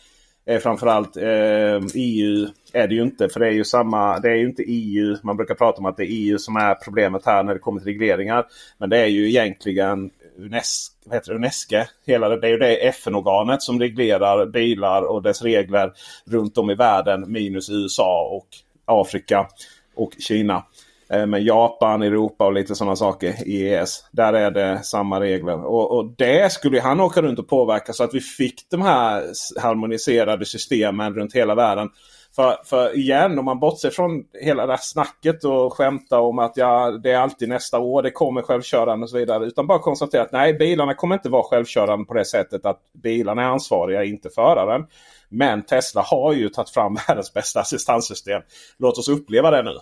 eh, 0.48 0.60
framförallt 0.60 1.18
eh, 1.18 1.80
EU 1.94 2.48
är 2.74 2.88
det 2.88 2.96
ju 2.96 3.02
inte. 3.02 3.30
För 3.30 3.40
det 3.40 3.48
är 3.48 3.52
ju 3.52 3.64
samma. 3.64 4.20
Det 4.20 4.30
är 4.30 4.36
ju 4.36 4.48
inte 4.48 4.64
EU. 4.64 5.18
Man 5.24 5.38
brukar 5.38 5.56
prata 5.56 5.78
om 5.78 5.86
att 5.86 5.98
det 5.98 6.04
är 6.04 6.12
EU 6.12 6.38
som 6.38 6.56
är 6.56 6.76
problemet 6.76 7.26
här 7.26 7.44
när 7.44 7.54
det 7.54 7.60
kommer 7.60 7.80
till 7.80 7.88
regleringar. 7.88 8.46
Men 8.78 8.90
det 8.90 8.98
är 8.98 9.08
ju 9.08 9.30
egentligen 9.30 10.10
UNESCO. 10.38 10.94
Vad 11.06 11.16
heter 11.16 11.32
det, 11.32 11.36
UNESCO 11.36 11.76
hela 12.06 12.30
det, 12.30 12.40
det 12.40 12.48
är 12.48 12.52
ju 12.52 12.58
det 12.58 12.88
FN-organet 12.88 13.62
som 13.62 13.80
reglerar 13.80 14.46
bilar 14.46 15.02
och 15.02 15.24
dess 15.24 15.42
regler 15.42 15.94
runt 16.26 16.58
om 16.58 16.70
i 16.70 16.76
världen. 16.76 17.32
Minus 17.32 17.70
USA 17.70 18.30
och 18.32 18.48
Afrika 18.86 19.48
och 19.96 20.12
Kina. 20.20 20.64
Eh, 21.10 21.26
med 21.26 21.44
Japan, 21.44 22.02
Europa 22.02 22.46
och 22.46 22.54
lite 22.54 22.76
sådana 22.76 22.96
saker 22.96 23.48
i 23.48 23.68
EES. 23.68 24.04
Där 24.12 24.34
är 24.34 24.52
det 24.52 24.84
samma 24.84 25.20
regler. 25.20 25.66
Och, 25.66 25.98
och, 25.98 26.14
det 26.18 26.52
skulle 26.52 26.82
han 26.82 27.00
åka 27.00 27.22
runt 27.22 27.40
och 27.40 27.48
påverka 27.48 27.94
så 27.94 28.04
att 28.04 28.14
vi 28.14 28.20
fick 28.20 28.70
de 28.70 28.82
här 28.82 29.24
harmoniserade 29.62 30.46
systemen 30.46 31.14
runt 31.14 31.36
hela 31.36 31.56
världen. 31.56 31.90
För, 32.36 32.58
för 32.66 32.98
igen, 32.98 33.40
om 33.40 33.46
man 33.46 33.60
bortser 33.60 33.90
från 33.90 34.24
hela 34.42 34.66
det 34.66 34.74
här 34.74 34.80
snacket 34.82 35.44
och 35.44 35.74
skämta 35.74 36.20
om 36.20 36.40
att 36.40 36.58
ja, 36.58 36.92
det 36.92 37.12
är 37.12 37.18
alltid 37.18 37.50
nästa 37.50 37.80
år, 37.80 38.04
det 38.04 38.12
kommer 38.12 38.42
självkörande 38.42 39.04
och 39.04 39.10
så 39.10 39.18
vidare. 39.18 39.46
Utan 39.46 39.68
bara 39.68 39.80
konstatera 39.80 40.22
att 40.22 40.32
nej, 40.32 40.54
bilarna 40.54 40.94
kommer 40.94 41.16
inte 41.16 41.30
vara 41.30 41.44
självkörande 41.44 42.06
på 42.06 42.14
det 42.14 42.26
sättet 42.26 42.66
att 42.66 42.80
bilarna 43.04 43.42
är 43.42 43.48
ansvariga, 43.48 44.04
inte 44.04 44.30
föraren. 44.30 44.86
Men 45.30 45.64
Tesla 45.66 46.02
har 46.02 46.34
ju 46.34 46.50
tagit 46.50 46.70
fram 46.70 46.98
världens 47.08 47.34
bästa 47.34 47.60
assistanssystem. 47.60 48.42
Låt 48.78 48.98
oss 48.98 49.10
uppleva 49.10 49.52
det 49.52 49.64
nu. 49.64 49.78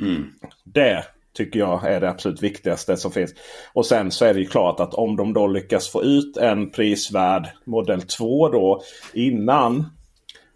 Mm. 0.00 0.26
Det 0.64 1.04
tycker 1.32 1.58
jag 1.58 1.84
är 1.84 2.00
det 2.00 2.10
absolut 2.10 2.42
viktigaste 2.42 2.96
som 2.96 3.12
finns. 3.12 3.34
Och 3.72 3.86
sen 3.86 4.10
så 4.10 4.24
är 4.24 4.34
det 4.34 4.40
ju 4.40 4.46
klart 4.46 4.80
att 4.80 4.94
om 4.94 5.16
de 5.16 5.32
då 5.32 5.46
lyckas 5.46 5.88
få 5.88 6.02
ut 6.02 6.36
en 6.36 6.70
prisvärd 6.70 7.48
Model 7.64 8.02
2 8.02 8.48
då 8.48 8.82
innan 9.12 9.86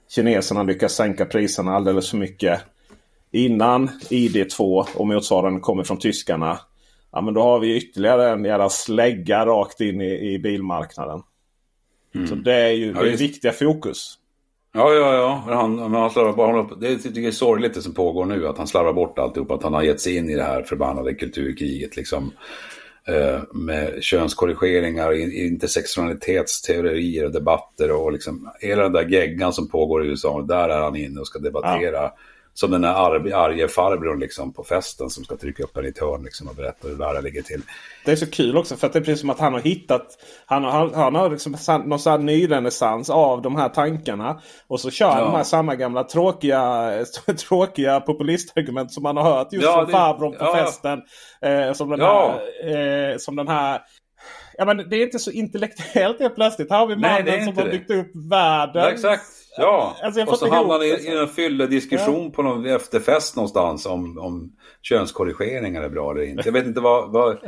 kineserna 0.09 0.63
lyckas 0.63 0.95
sänka 0.95 1.25
priserna 1.25 1.75
alldeles 1.75 2.11
för 2.11 2.17
mycket. 2.17 2.61
Innan 3.33 3.89
ID2 3.89 4.87
och 4.95 5.07
motsvarande 5.07 5.61
kommer 5.61 5.83
från 5.85 5.99
tyskarna. 5.99 6.59
Ja 7.13 7.21
men 7.21 7.35
då 7.35 7.43
har 7.43 7.61
vi 7.61 7.77
ytterligare 7.77 8.31
en 8.31 8.45
jävla 8.45 8.69
slägga 8.69 9.47
rakt 9.47 9.81
in 9.81 10.01
i, 10.01 10.35
i 10.35 10.39
bilmarknaden. 10.39 11.23
Mm. 12.15 12.27
Så 12.27 12.35
det 12.35 12.55
är 12.55 12.71
ju 12.71 12.93
ja, 12.97 13.03
det 13.03 13.13
är 13.13 13.17
viktiga 13.17 13.53
fokus. 13.53 14.19
Ja, 14.77 14.93
ja, 14.95 15.15
ja. 15.15 15.55
Han, 15.55 15.79
han 15.79 16.11
slarvar 16.11 16.33
bara, 16.33 16.77
det 16.81 16.99
tycker 16.99 17.21
jag 17.21 17.27
är 17.27 17.31
sorgligt 17.31 17.75
det 17.75 17.83
som 17.83 17.95
pågår 17.95 18.25
nu. 18.25 18.49
Att 18.49 18.59
han 18.59 18.67
slarvar 18.67 18.93
bort 18.93 19.19
alltihop. 19.19 19.51
Att 19.51 19.63
han 19.63 19.75
har 19.75 19.83
gett 19.83 20.01
sig 20.01 20.17
in 20.17 20.31
i 20.31 20.35
det 20.35 20.43
här 20.43 20.63
förbannade 20.63 21.15
kulturkriget. 21.15 21.97
Liksom, 21.97 22.33
eh, 23.07 23.41
med 23.53 24.03
könskorrigeringar, 24.03 25.13
intersexualitetsteorier 25.45 27.25
och 27.25 27.33
debatter. 27.33 27.91
Och 27.93 28.13
liksom, 28.13 28.51
hela 28.61 28.83
den 28.83 28.93
där 28.93 29.09
geggan 29.09 29.53
som 29.53 29.69
pågår 29.69 30.05
i 30.05 30.09
USA. 30.09 30.43
Där 30.43 30.69
är 30.69 30.81
han 30.81 30.97
inne 30.97 31.21
och 31.21 31.27
ska 31.27 31.39
debattera. 31.39 32.03
Ja 32.03 32.17
som 32.55 32.71
den 32.71 32.83
där 32.83 32.95
arge, 32.95 33.37
arge 33.37 33.69
farbrorn 33.69 34.21
liksom 34.21 34.53
på 34.53 34.65
festen 34.65 35.11
som 35.11 35.25
ska 35.25 35.37
trycka 35.37 35.63
upp 35.63 35.77
en 35.77 35.85
i 35.85 35.89
ett 35.89 35.99
hörn 35.99 36.25
liksom 36.25 36.49
och 36.49 36.55
berätta 36.55 36.89
hur 36.89 36.95
världen 36.95 37.25
ligger 37.25 37.43
till. 37.43 37.63
Det 38.05 38.13
är 38.13 38.17
så 38.17 38.31
kul 38.31 38.57
också 38.57 38.77
för 38.77 38.87
att 38.87 38.93
det 38.93 38.99
är 38.99 39.05
precis 39.05 39.21
som 39.21 39.31
att 39.31 39.39
han 39.39 39.53
har 39.53 39.61
hittat 39.61 40.07
Han 40.47 40.65
har, 40.65 40.91
han 40.95 41.15
har 41.15 41.31
liksom 41.31 41.57
någon 41.85 41.99
sån 41.99 42.11
här 42.11 42.19
nyrenässans 42.19 43.11
av 43.11 43.43
de 43.43 43.57
här 43.57 43.69
tankarna. 43.69 44.41
Och 44.67 44.81
så 44.81 44.91
kör 44.91 45.19
ja. 45.19 45.25
de 45.25 45.35
här 45.35 45.45
samma 45.45 45.75
gamla 45.75 46.05
tråkiga, 46.05 46.93
tråkiga 47.49 48.01
populistargument 48.01 48.93
som 48.93 49.03
man 49.03 49.17
har 49.17 49.25
hört 49.25 49.53
just 49.53 49.65
ja, 49.65 49.75
från 49.75 49.91
farbrorn 49.91 50.33
på 50.33 50.45
ja. 50.45 50.57
festen. 50.57 51.03
Eh, 51.43 51.73
som, 51.73 51.91
den 51.91 52.01
här, 52.01 52.31
eh, 53.13 53.17
som 53.19 53.37
den 53.37 53.49
här 53.49 53.81
Ja 54.59 54.65
men 54.65 54.77
det 54.77 54.97
är 54.97 55.03
inte 55.03 55.19
så 55.19 55.31
intellektuellt 55.31 56.21
helt 56.21 56.35
plötsligt. 56.35 56.71
Här 56.71 56.79
har 56.79 56.87
vi 56.87 56.97
mannen 56.97 57.25
Nej, 57.25 57.45
som 57.45 57.57
har 57.57 57.65
byggt 57.65 57.91
upp 57.91 58.11
världen. 58.31 58.89
Exakt. 58.89 59.23
Ja, 59.57 59.97
alltså 60.03 60.25
och 60.25 60.39
så 60.39 60.51
hamnar 60.51 60.79
ni 60.79 60.87
i 60.87 61.19
en 61.19 61.29
fyllediskussion 61.29 62.25
ja. 62.25 62.31
på 62.31 62.43
någon 62.43 62.67
efterfest 62.67 63.37
någonstans 63.37 63.87
om, 63.87 64.19
om 64.19 64.53
könskorrigeringar 64.83 65.83
är 65.83 65.89
bra 65.89 66.11
eller 66.11 66.23
inte. 66.23 66.43
Jag 66.45 66.53
vet 66.53 66.67
inte 66.67 66.81
vad... 66.81 67.13
vad 67.13 67.39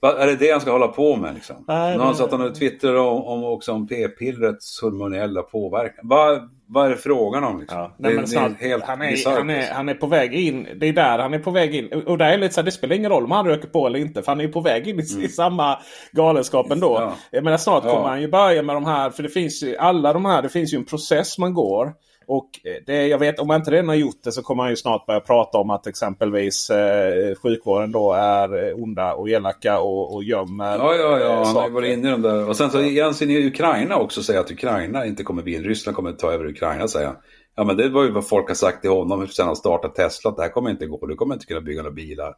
Va, 0.00 0.18
är 0.18 0.26
det 0.26 0.36
det 0.36 0.50
han 0.50 0.60
ska 0.60 0.70
hålla 0.72 0.88
på 0.88 1.16
med 1.16 1.34
liksom? 1.34 1.64
Nej, 1.68 1.98
Någon 1.98 2.14
satt 2.14 2.32
han 2.32 2.52
twittrar 2.52 2.94
om, 2.94 3.24
om, 3.24 3.44
också 3.44 3.72
om 3.72 3.86
p-pillrets 3.86 4.80
hormonella 4.80 5.42
påverkan. 5.42 6.08
Vad, 6.08 6.50
vad 6.68 6.86
är 6.86 6.90
det 6.90 6.96
frågan 6.96 7.44
om? 7.44 7.60
Liksom? 7.60 7.78
Ja, 7.78 7.94
nej, 7.98 8.12
det, 8.12 8.18
är 8.18 8.68
helt 8.68 8.84
han, 8.84 9.02
är, 9.02 9.36
han, 9.36 9.50
är, 9.50 9.72
han 9.72 9.88
är 9.88 9.94
på 9.94 10.06
väg 10.06 10.34
in. 10.34 10.68
Det 10.76 10.86
är 10.86 10.92
där 10.92 11.18
han 11.18 11.34
är 11.34 11.38
på 11.38 11.50
väg 11.50 11.74
in. 11.74 12.02
Och 12.06 12.18
där 12.18 12.32
är 12.32 12.38
lite 12.38 12.54
så 12.54 12.60
här, 12.60 12.64
det 12.64 12.72
spelar 12.72 12.96
ingen 12.96 13.10
roll 13.10 13.24
om 13.24 13.30
han 13.30 13.46
röker 13.46 13.68
på 13.68 13.86
eller 13.86 13.98
inte. 13.98 14.22
För 14.22 14.32
han 14.32 14.40
är 14.40 14.48
på 14.48 14.60
väg 14.60 14.88
in 14.88 15.00
i, 15.00 15.12
mm. 15.12 15.24
i 15.24 15.28
samma 15.28 15.78
galenskap 16.12 16.70
ändå. 16.70 16.98
Ja. 17.00 17.14
Jag 17.30 17.44
menar 17.44 17.56
snart 17.56 17.84
ja. 17.84 17.90
kommer 17.90 18.08
han 18.08 18.20
ju 18.20 18.28
börja 18.28 18.62
med 18.62 18.76
de 18.76 18.84
här. 18.84 19.10
För 19.10 19.22
det 19.22 19.28
finns 19.28 19.62
ju 19.62 19.76
alla 19.76 20.12
de 20.12 20.24
här. 20.24 20.42
Det 20.42 20.48
finns 20.48 20.74
ju 20.74 20.76
en 20.76 20.84
process 20.84 21.38
man 21.38 21.54
går. 21.54 21.92
Och 22.28 22.50
det, 22.86 23.06
jag 23.06 23.18
vet 23.18 23.38
om 23.38 23.46
man 23.46 23.60
inte 23.60 23.70
redan 23.70 23.88
har 23.88 23.94
gjort 23.94 24.22
det 24.24 24.32
så 24.32 24.42
kommer 24.42 24.62
han 24.62 24.72
ju 24.72 24.76
snart 24.76 25.06
börja 25.06 25.20
prata 25.20 25.58
om 25.58 25.70
att 25.70 25.86
exempelvis 25.86 26.70
eh, 26.70 27.34
sjukvården 27.34 27.92
då 27.92 28.12
är 28.12 28.74
onda 28.82 29.14
och 29.14 29.28
elaka 29.28 29.80
och, 29.80 30.14
och 30.14 30.24
gömmer. 30.24 30.78
Ja, 30.78 30.94
ja, 30.94 31.18
ja. 31.18 31.44
Han 31.44 31.56
har 31.56 31.68
ju 31.68 31.74
varit 31.74 31.98
inne 31.98 32.08
i 32.08 32.10
de 32.10 32.22
där. 32.22 32.48
Och 32.48 32.56
sen 32.56 32.70
så 32.70 32.82
Jensen 32.82 33.30
i 33.30 33.46
Ukraina 33.46 33.96
också 33.96 34.22
säger 34.22 34.40
att 34.40 34.50
Ukraina 34.50 35.06
inte 35.06 35.22
kommer 35.22 35.42
bli 35.42 35.58
Ryssland 35.58 35.96
kommer 35.96 36.12
ta 36.12 36.32
över 36.32 36.46
Ukraina 36.46 36.88
säger 36.88 37.06
han. 37.06 37.16
Ja, 37.56 37.64
men 37.64 37.76
det 37.76 37.88
var 37.88 38.04
ju 38.04 38.10
vad 38.10 38.28
folk 38.28 38.48
har 38.48 38.54
sagt 38.54 38.80
till 38.80 38.90
honom 38.90 39.26
sen 39.26 39.46
han 39.46 39.56
startade 39.56 39.94
Tesla. 39.94 40.30
Att 40.30 40.36
det 40.36 40.42
här 40.42 40.50
kommer 40.50 40.70
inte 40.70 40.86
gå. 40.86 41.06
Du 41.06 41.14
kommer 41.14 41.34
inte 41.34 41.46
kunna 41.46 41.60
bygga 41.60 41.82
några 41.82 41.94
bilar. 41.94 42.34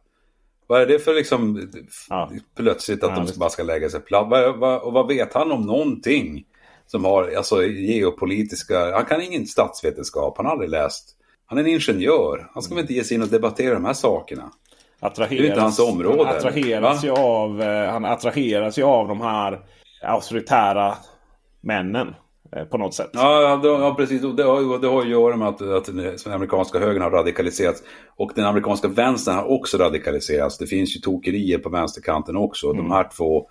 Vad 0.67 0.81
är 0.81 0.85
det 0.85 0.99
för 0.99 1.13
liksom 1.13 1.69
ja. 2.09 2.31
plötsligt 2.55 3.03
att 3.03 3.17
ja, 3.17 3.25
de 3.33 3.39
bara 3.39 3.49
ska 3.49 3.63
lägga 3.63 3.89
sig 3.89 3.99
platt? 3.99 4.53
och 4.83 4.93
vad 4.93 5.07
vet 5.07 5.33
han 5.33 5.51
om 5.51 5.61
någonting? 5.61 6.45
Som 6.91 7.05
har 7.05 7.31
alltså, 7.37 7.63
geopolitiska, 7.63 8.91
han 8.95 9.05
kan 9.05 9.21
ingen 9.21 9.45
statsvetenskap, 9.45 10.37
han 10.37 10.45
har 10.45 10.53
aldrig 10.53 10.69
läst. 10.69 11.15
Han 11.45 11.57
är 11.57 11.61
en 11.61 11.67
ingenjör, 11.67 12.49
han 12.53 12.63
ska 12.63 12.75
väl 12.75 12.81
inte 12.81 12.93
ge 12.93 13.03
sig 13.03 13.15
in 13.15 13.21
och 13.21 13.27
debattera 13.27 13.73
de 13.73 13.85
här 13.85 13.93
sakerna. 13.93 14.51
Attraheras, 14.99 15.39
det 15.39 15.45
är 15.45 15.49
inte 15.49 15.61
hans 15.61 15.79
område. 15.79 16.25
Han 16.25 16.35
attraheras, 16.35 17.03
ju 17.03 17.11
av, 17.11 17.61
eh, 17.61 17.91
han 17.91 18.05
attraheras 18.05 18.79
ju 18.79 18.83
av 18.83 19.07
de 19.07 19.21
här 19.21 19.59
auktoritära 20.03 20.97
männen. 21.61 22.15
Eh, 22.55 22.63
på 22.63 22.77
något 22.77 22.93
sätt. 22.93 23.09
Ja, 23.13 23.61
ja 23.63 23.95
precis. 23.95 24.21
Det 24.21 24.43
har, 24.43 24.79
det 24.79 24.87
har 24.87 25.01
att 25.01 25.09
göra 25.09 25.35
med 25.35 25.47
att, 25.47 25.61
att 25.61 25.85
den 25.85 26.33
amerikanska 26.33 26.79
högern 26.79 27.01
har 27.01 27.11
radikaliserats. 27.11 27.83
Och 28.15 28.31
den 28.35 28.45
amerikanska 28.45 28.87
vänstern 28.87 29.35
har 29.35 29.51
också 29.51 29.77
radikaliserats. 29.77 30.57
Det 30.57 30.67
finns 30.67 30.95
ju 30.95 30.99
tokerier 30.99 31.57
på 31.57 31.69
vänsterkanten 31.69 32.37
också. 32.37 32.67
Mm. 32.67 32.77
De 32.77 32.91
här 32.91 33.09
två 33.17 33.49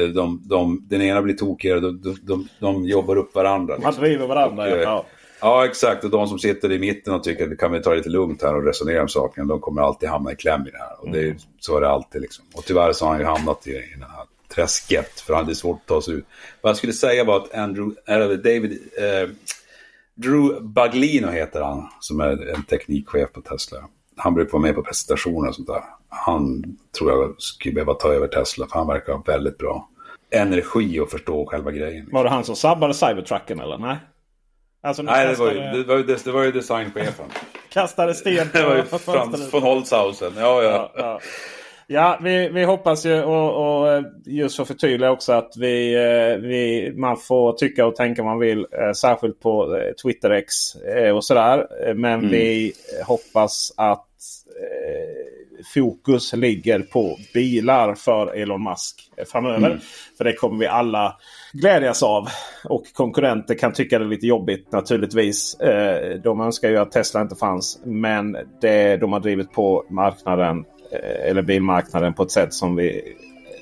de, 0.00 0.42
de, 0.44 0.86
den 0.88 1.02
ena 1.02 1.22
blir 1.22 1.34
tokigare, 1.34 1.80
de, 1.80 2.16
de, 2.22 2.48
de 2.58 2.84
jobbar 2.84 3.16
upp 3.16 3.34
varandra. 3.34 3.78
Man 3.82 3.94
driver 3.94 4.26
varandra, 4.26 4.62
och, 4.62 4.68
ja. 4.68 4.98
Eh, 4.98 5.04
ja. 5.40 5.66
exakt. 5.66 6.04
Och 6.04 6.10
de 6.10 6.28
som 6.28 6.38
sitter 6.38 6.72
i 6.72 6.78
mitten 6.78 7.14
och 7.14 7.22
tycker 7.22 7.44
att 7.44 7.50
det 7.50 7.56
kan 7.56 7.72
vi 7.72 7.82
ta 7.82 7.90
det 7.90 7.96
lite 7.96 8.08
lugnt 8.08 8.42
här 8.42 8.54
och 8.54 8.64
resonera 8.64 9.02
om 9.02 9.08
saken, 9.08 9.46
de 9.46 9.60
kommer 9.60 9.82
alltid 9.82 10.08
hamna 10.08 10.32
i 10.32 10.36
kläm 10.36 10.66
i 10.66 10.70
det 10.70 10.78
här. 10.78 11.00
Och 11.00 11.10
det 11.10 11.18
är, 11.18 11.24
mm. 11.24 11.38
så 11.60 11.76
är 11.76 11.80
det 11.80 11.88
alltid 11.88 12.20
liksom. 12.20 12.44
Och 12.54 12.64
tyvärr 12.64 12.92
så 12.92 13.04
har 13.04 13.12
han 13.12 13.20
ju 13.20 13.26
hamnat 13.26 13.66
i, 13.66 13.70
i 13.70 13.94
den 13.94 14.10
här 14.10 14.24
träsket, 14.54 15.20
för 15.20 15.34
han 15.34 15.48
är 15.48 15.54
svårt 15.54 15.80
att 15.80 15.86
ta 15.86 16.02
sig 16.02 16.14
ut. 16.14 16.24
Vad 16.60 16.70
jag 16.70 16.76
skulle 16.76 16.92
säga 16.92 17.24
var 17.24 17.36
att 17.36 17.54
Andrew, 17.54 18.00
eller 18.06 18.36
David, 18.36 18.72
eh, 18.98 19.28
Drew 20.14 20.62
Baglino 20.62 21.28
heter 21.30 21.60
han, 21.60 21.88
som 22.00 22.20
är 22.20 22.54
en 22.54 22.62
teknikchef 22.62 23.32
på 23.32 23.40
Tesla. 23.40 23.78
Han 24.16 24.34
brukar 24.34 24.52
vara 24.52 24.62
med 24.62 24.74
på 24.74 24.82
presentationer 24.82 25.48
och 25.48 25.54
sånt 25.54 25.68
där 25.68 25.82
han 26.14 26.76
tror 26.98 27.10
jag 27.10 27.34
skulle 27.38 27.74
behöva 27.74 27.94
ta 27.94 28.12
över 28.12 28.26
Tesla 28.26 28.66
för 28.66 28.78
han 28.78 28.86
verkar 28.86 29.12
ha 29.12 29.22
väldigt 29.26 29.58
bra 29.58 29.88
energi 30.30 31.00
och 31.00 31.10
förstå 31.10 31.46
själva 31.46 31.70
grejen. 31.70 32.08
Var 32.12 32.24
det 32.24 32.30
han 32.30 32.44
som 32.44 32.56
sabbade 32.56 32.94
Cybertrucken 32.94 33.60
eller? 33.60 33.78
Nej? 33.78 33.96
Alltså, 34.82 35.02
Nej, 35.02 35.28
det 35.28 35.34
var, 35.34 35.52
ju, 35.52 35.58
det, 35.58 35.84
var 35.84 35.96
ju, 35.96 36.02
det 36.02 36.32
var 36.32 36.42
ju 36.42 36.52
designchefen. 36.52 37.26
kastade 37.68 38.14
sten 38.14 38.48
på 38.48 38.58
Det 38.58 38.64
var 38.64 38.76
ju 38.76 38.82
Frans 38.98 39.54
von 39.54 39.62
Holzhausen. 39.62 40.32
Ja, 40.36 40.62
ja. 40.62 40.70
ja, 40.70 40.90
ja. 40.96 41.20
ja 41.86 42.18
vi, 42.22 42.48
vi 42.48 42.64
hoppas 42.64 43.06
ju 43.06 43.22
och, 43.22 43.84
och 43.84 44.04
just 44.26 44.56
för 44.56 44.62
att 44.62 44.68
förtydliga 44.68 45.10
också 45.10 45.32
att 45.32 45.52
vi, 45.56 45.94
eh, 45.94 46.48
vi, 46.48 46.92
man 46.96 47.16
får 47.16 47.52
tycka 47.52 47.86
och 47.86 47.96
tänka 47.96 48.22
man 48.22 48.38
vill. 48.38 48.66
Eh, 48.72 48.92
särskilt 48.92 49.40
på 49.40 49.76
eh, 49.76 49.92
TwitterX 49.92 50.74
och 51.14 51.24
sådär. 51.24 51.66
Men 51.94 52.18
mm. 52.18 52.30
vi 52.30 52.72
hoppas 53.06 53.74
att 53.76 54.06
fokus 55.74 56.32
ligger 56.32 56.80
på 56.80 57.18
bilar 57.34 57.94
för 57.94 58.34
Elon 58.34 58.64
Musk 58.64 59.10
framöver. 59.32 59.70
Mm. 59.70 59.78
För 60.16 60.24
det 60.24 60.32
kommer 60.32 60.58
vi 60.58 60.66
alla 60.66 61.16
glädjas 61.52 62.02
av. 62.02 62.28
Och 62.64 62.84
konkurrenter 62.92 63.54
kan 63.54 63.72
tycka 63.72 63.98
det 63.98 64.04
är 64.04 64.08
lite 64.08 64.26
jobbigt 64.26 64.72
naturligtvis. 64.72 65.54
Eh, 65.60 66.20
de 66.20 66.40
önskar 66.40 66.68
ju 66.68 66.76
att 66.76 66.92
Tesla 66.92 67.20
inte 67.20 67.36
fanns. 67.36 67.80
Men 67.84 68.36
det, 68.60 68.96
de 68.96 69.12
har 69.12 69.20
drivit 69.20 69.52
på 69.52 69.84
marknaden 69.90 70.64
eh, 70.92 71.30
eller 71.30 71.42
bilmarknaden 71.42 72.14
på 72.14 72.22
ett 72.22 72.30
sätt 72.30 72.54
som 72.54 72.76
vi 72.76 73.16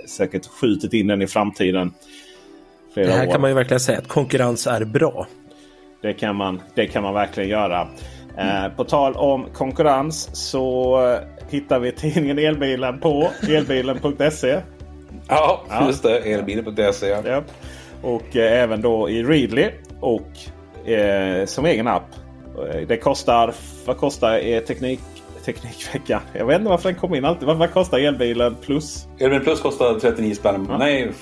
säkert 0.06 0.46
skjutit 0.46 0.92
in 0.92 1.06
den 1.06 1.22
i 1.22 1.26
framtiden. 1.26 1.92
Det 2.94 3.12
här 3.12 3.28
år. 3.28 3.32
kan 3.32 3.40
man 3.40 3.50
ju 3.50 3.54
verkligen 3.54 3.80
säga 3.80 3.98
att 3.98 4.08
konkurrens 4.08 4.66
är 4.66 4.84
bra. 4.84 5.26
Det 6.02 6.12
kan 6.12 6.36
man, 6.36 6.62
det 6.74 6.86
kan 6.86 7.02
man 7.02 7.14
verkligen 7.14 7.48
göra. 7.48 7.88
Eh, 8.38 8.68
på 8.76 8.84
tal 8.84 9.14
om 9.14 9.46
konkurrens 9.54 10.30
så 10.32 10.98
hittar 11.50 11.78
vi 11.78 11.92
tidningen 11.92 12.38
Elbilen 12.38 13.00
på 13.00 13.30
elbilen.se. 13.48 14.60
Ja, 15.28 15.62
ja, 15.68 15.86
just 15.86 16.02
det. 16.02 16.18
Elbilen.se. 16.18 17.06
Ja. 17.06 17.42
Och 18.02 18.36
eh, 18.36 18.62
även 18.62 18.80
då 18.80 19.10
i 19.10 19.22
Readly 19.22 19.70
och 20.00 20.88
eh, 20.90 21.46
som 21.46 21.64
egen 21.64 21.88
app. 21.88 22.08
Eh, 22.58 22.86
det 22.88 22.96
kostar, 22.96 23.54
vad 23.86 23.96
kostar 23.96 24.46
eh, 24.46 24.60
teknik, 24.60 25.00
Teknikveckan? 25.44 26.20
Jag 26.32 26.46
vet 26.46 26.58
inte 26.58 26.70
varför 26.70 26.88
den 26.88 26.98
kommer 27.00 27.16
in 27.16 27.24
alltid. 27.24 27.48
Vad, 27.48 27.72
kostar 27.72 27.98
elbilen 27.98 28.54
plus? 28.54 29.06
Elbilen 29.18 29.44
plus 29.44 29.60
kostar 29.60 30.00
39 30.00 30.34
spänn. 30.34 30.66
Ja. 30.70 30.78
Nej, 30.78 31.12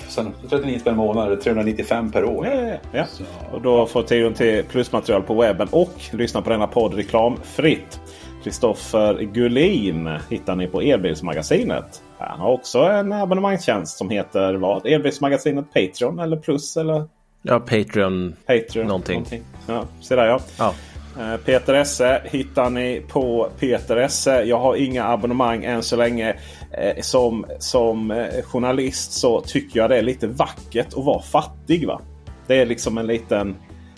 39 0.49 0.79
spänn 0.79 0.97
månaden. 0.97 1.39
395 1.39 2.11
per 2.11 2.23
år. 2.23 2.47
Ja, 2.47 2.61
ja, 2.61 2.77
ja. 2.91 3.05
Och 3.51 3.61
då 3.61 3.85
får 3.85 4.03
tillgång 4.03 4.33
till 4.33 4.63
plusmaterial 4.63 5.21
på 5.21 5.33
webben 5.33 5.67
och 5.71 5.93
lyssna 6.11 6.41
på 6.41 6.49
denna 6.49 6.67
podd 6.67 6.93
reklamfritt. 6.93 7.99
Kristoffer 8.43 9.21
Gullin 9.21 10.09
hittar 10.29 10.55
ni 10.55 10.67
på 10.67 10.81
Elbilsmagasinet. 10.81 12.01
Han 12.17 12.39
har 12.39 12.51
också 12.51 12.79
en 12.79 13.13
abonnemangstjänst 13.13 13.97
som 13.97 14.09
heter 14.09 14.53
vad? 14.53 14.85
Elbilsmagasinet 14.85 15.73
Patreon 15.73 16.19
eller 16.19 16.37
Plus? 16.37 16.77
Eller? 16.77 17.05
Ja, 17.41 17.59
Patreon. 17.59 18.35
Patreon 18.45 18.87
någonting. 18.87 19.13
någonting. 19.15 19.43
Ja, 19.67 19.85
se 20.01 20.15
där 20.15 20.25
ja. 20.25 20.39
ja. 20.57 20.73
Eh, 21.19 21.37
Peter 21.37 21.73
Esse 21.73 22.21
hittar 22.25 22.69
ni 22.69 23.01
på 23.07 23.49
Peter 23.59 23.97
Esse. 23.97 24.43
Jag 24.43 24.59
har 24.59 24.75
inga 24.75 25.05
abonnemang 25.05 25.63
än 25.63 25.83
så 25.83 25.95
länge. 25.95 26.35
Eh, 26.71 27.01
som, 27.01 27.45
som 27.59 28.11
eh, 28.11 28.43
journalist 28.43 29.11
så 29.11 29.41
tycker 29.41 29.79
jag 29.79 29.89
det 29.89 29.97
är 29.97 30.01
lite 30.01 30.27
vackert 30.27 30.87
att 30.87 31.05
vara 31.05 31.21
fattig. 31.21 31.87
va? 31.87 32.01
Det 32.47 32.61
är 32.61 32.65
liksom 32.65 32.97
en 32.97 33.07
liten 33.07 33.55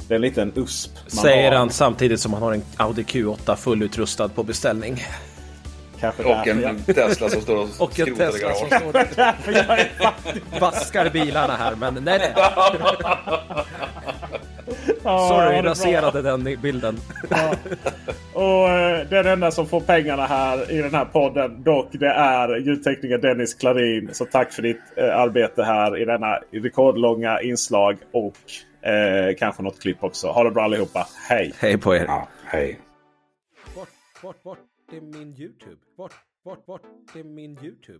det 0.08 0.14
är 0.14 0.16
en 0.16 0.22
liten 0.22 0.52
USP. 0.56 0.92
Säger 1.08 1.52
har. 1.52 1.58
han 1.58 1.70
samtidigt 1.70 2.20
som 2.20 2.34
han 2.34 2.44
har 2.44 2.54
en 2.54 2.64
Audi 2.78 3.04
Q8 3.04 3.56
fullutrustad 3.56 4.30
på 4.30 4.44
beställning. 4.44 5.04
Kanske 6.00 6.24
och 6.24 6.48
en 6.48 6.62
jag... 6.62 6.86
Tesla 6.96 7.30
som 7.30 7.42
står 7.42 7.56
och, 7.56 7.70
och 7.80 8.00
en 8.00 8.16
Tesla 8.16 8.54
som 8.54 8.68
står 8.68 10.60
vaskar 10.60 11.10
bilarna 11.10 11.56
här. 11.56 11.76
Men 11.76 11.94
nej, 11.94 12.20
nej. 12.20 12.34
Sorry, 15.04 15.56
jag 15.56 15.66
raserade 15.66 16.22
den 16.22 16.62
bilden. 16.62 16.98
Ja. 17.30 17.56
Och 18.34 18.70
eh, 18.70 19.08
Den 19.08 19.28
enda 19.28 19.52
som 19.52 19.68
får 19.68 19.80
pengarna 19.82 20.26
här 20.26 20.72
i 20.72 20.82
den 20.82 20.94
här 20.94 21.06
podden 21.06 21.64
dock 21.64 21.88
det 21.92 22.08
är 22.10 22.58
ljudtekniker 22.58 23.18
Dennis 23.18 23.54
Klarin. 23.54 24.10
Så 24.14 24.26
tack 24.26 24.54
för 24.54 24.62
ditt 24.62 24.82
eh, 24.98 25.20
arbete 25.20 25.64
här 25.64 25.98
i 25.98 26.06
denna 26.06 26.40
rekordlånga 26.52 27.42
inslag. 27.42 27.98
Och 28.12 28.38
Eh, 28.86 29.36
kanske 29.38 29.64
något 29.64 29.82
klipp 29.82 30.04
också. 30.04 30.28
Ha 30.28 30.44
det 30.44 30.52
bra 30.52 30.64
allihopa. 30.64 31.08
Hej! 31.30 31.54
Hej 31.58 31.78
på 31.78 31.96
er! 31.96 32.06
Ja, 32.06 32.28
hej! 32.46 32.80
Bort, 33.76 33.90
bort, 34.22 34.44
bort. 34.44 34.60
Det 34.92 34.98
är 34.98 35.02
min 35.02 35.36
YouTube. 35.38 35.78
Bort, 35.98 36.14
bort, 36.46 36.66
bort. 36.66 36.82
Det 37.14 37.20
är 37.20 37.24
min 37.24 37.52
YouTube. 37.64 38.00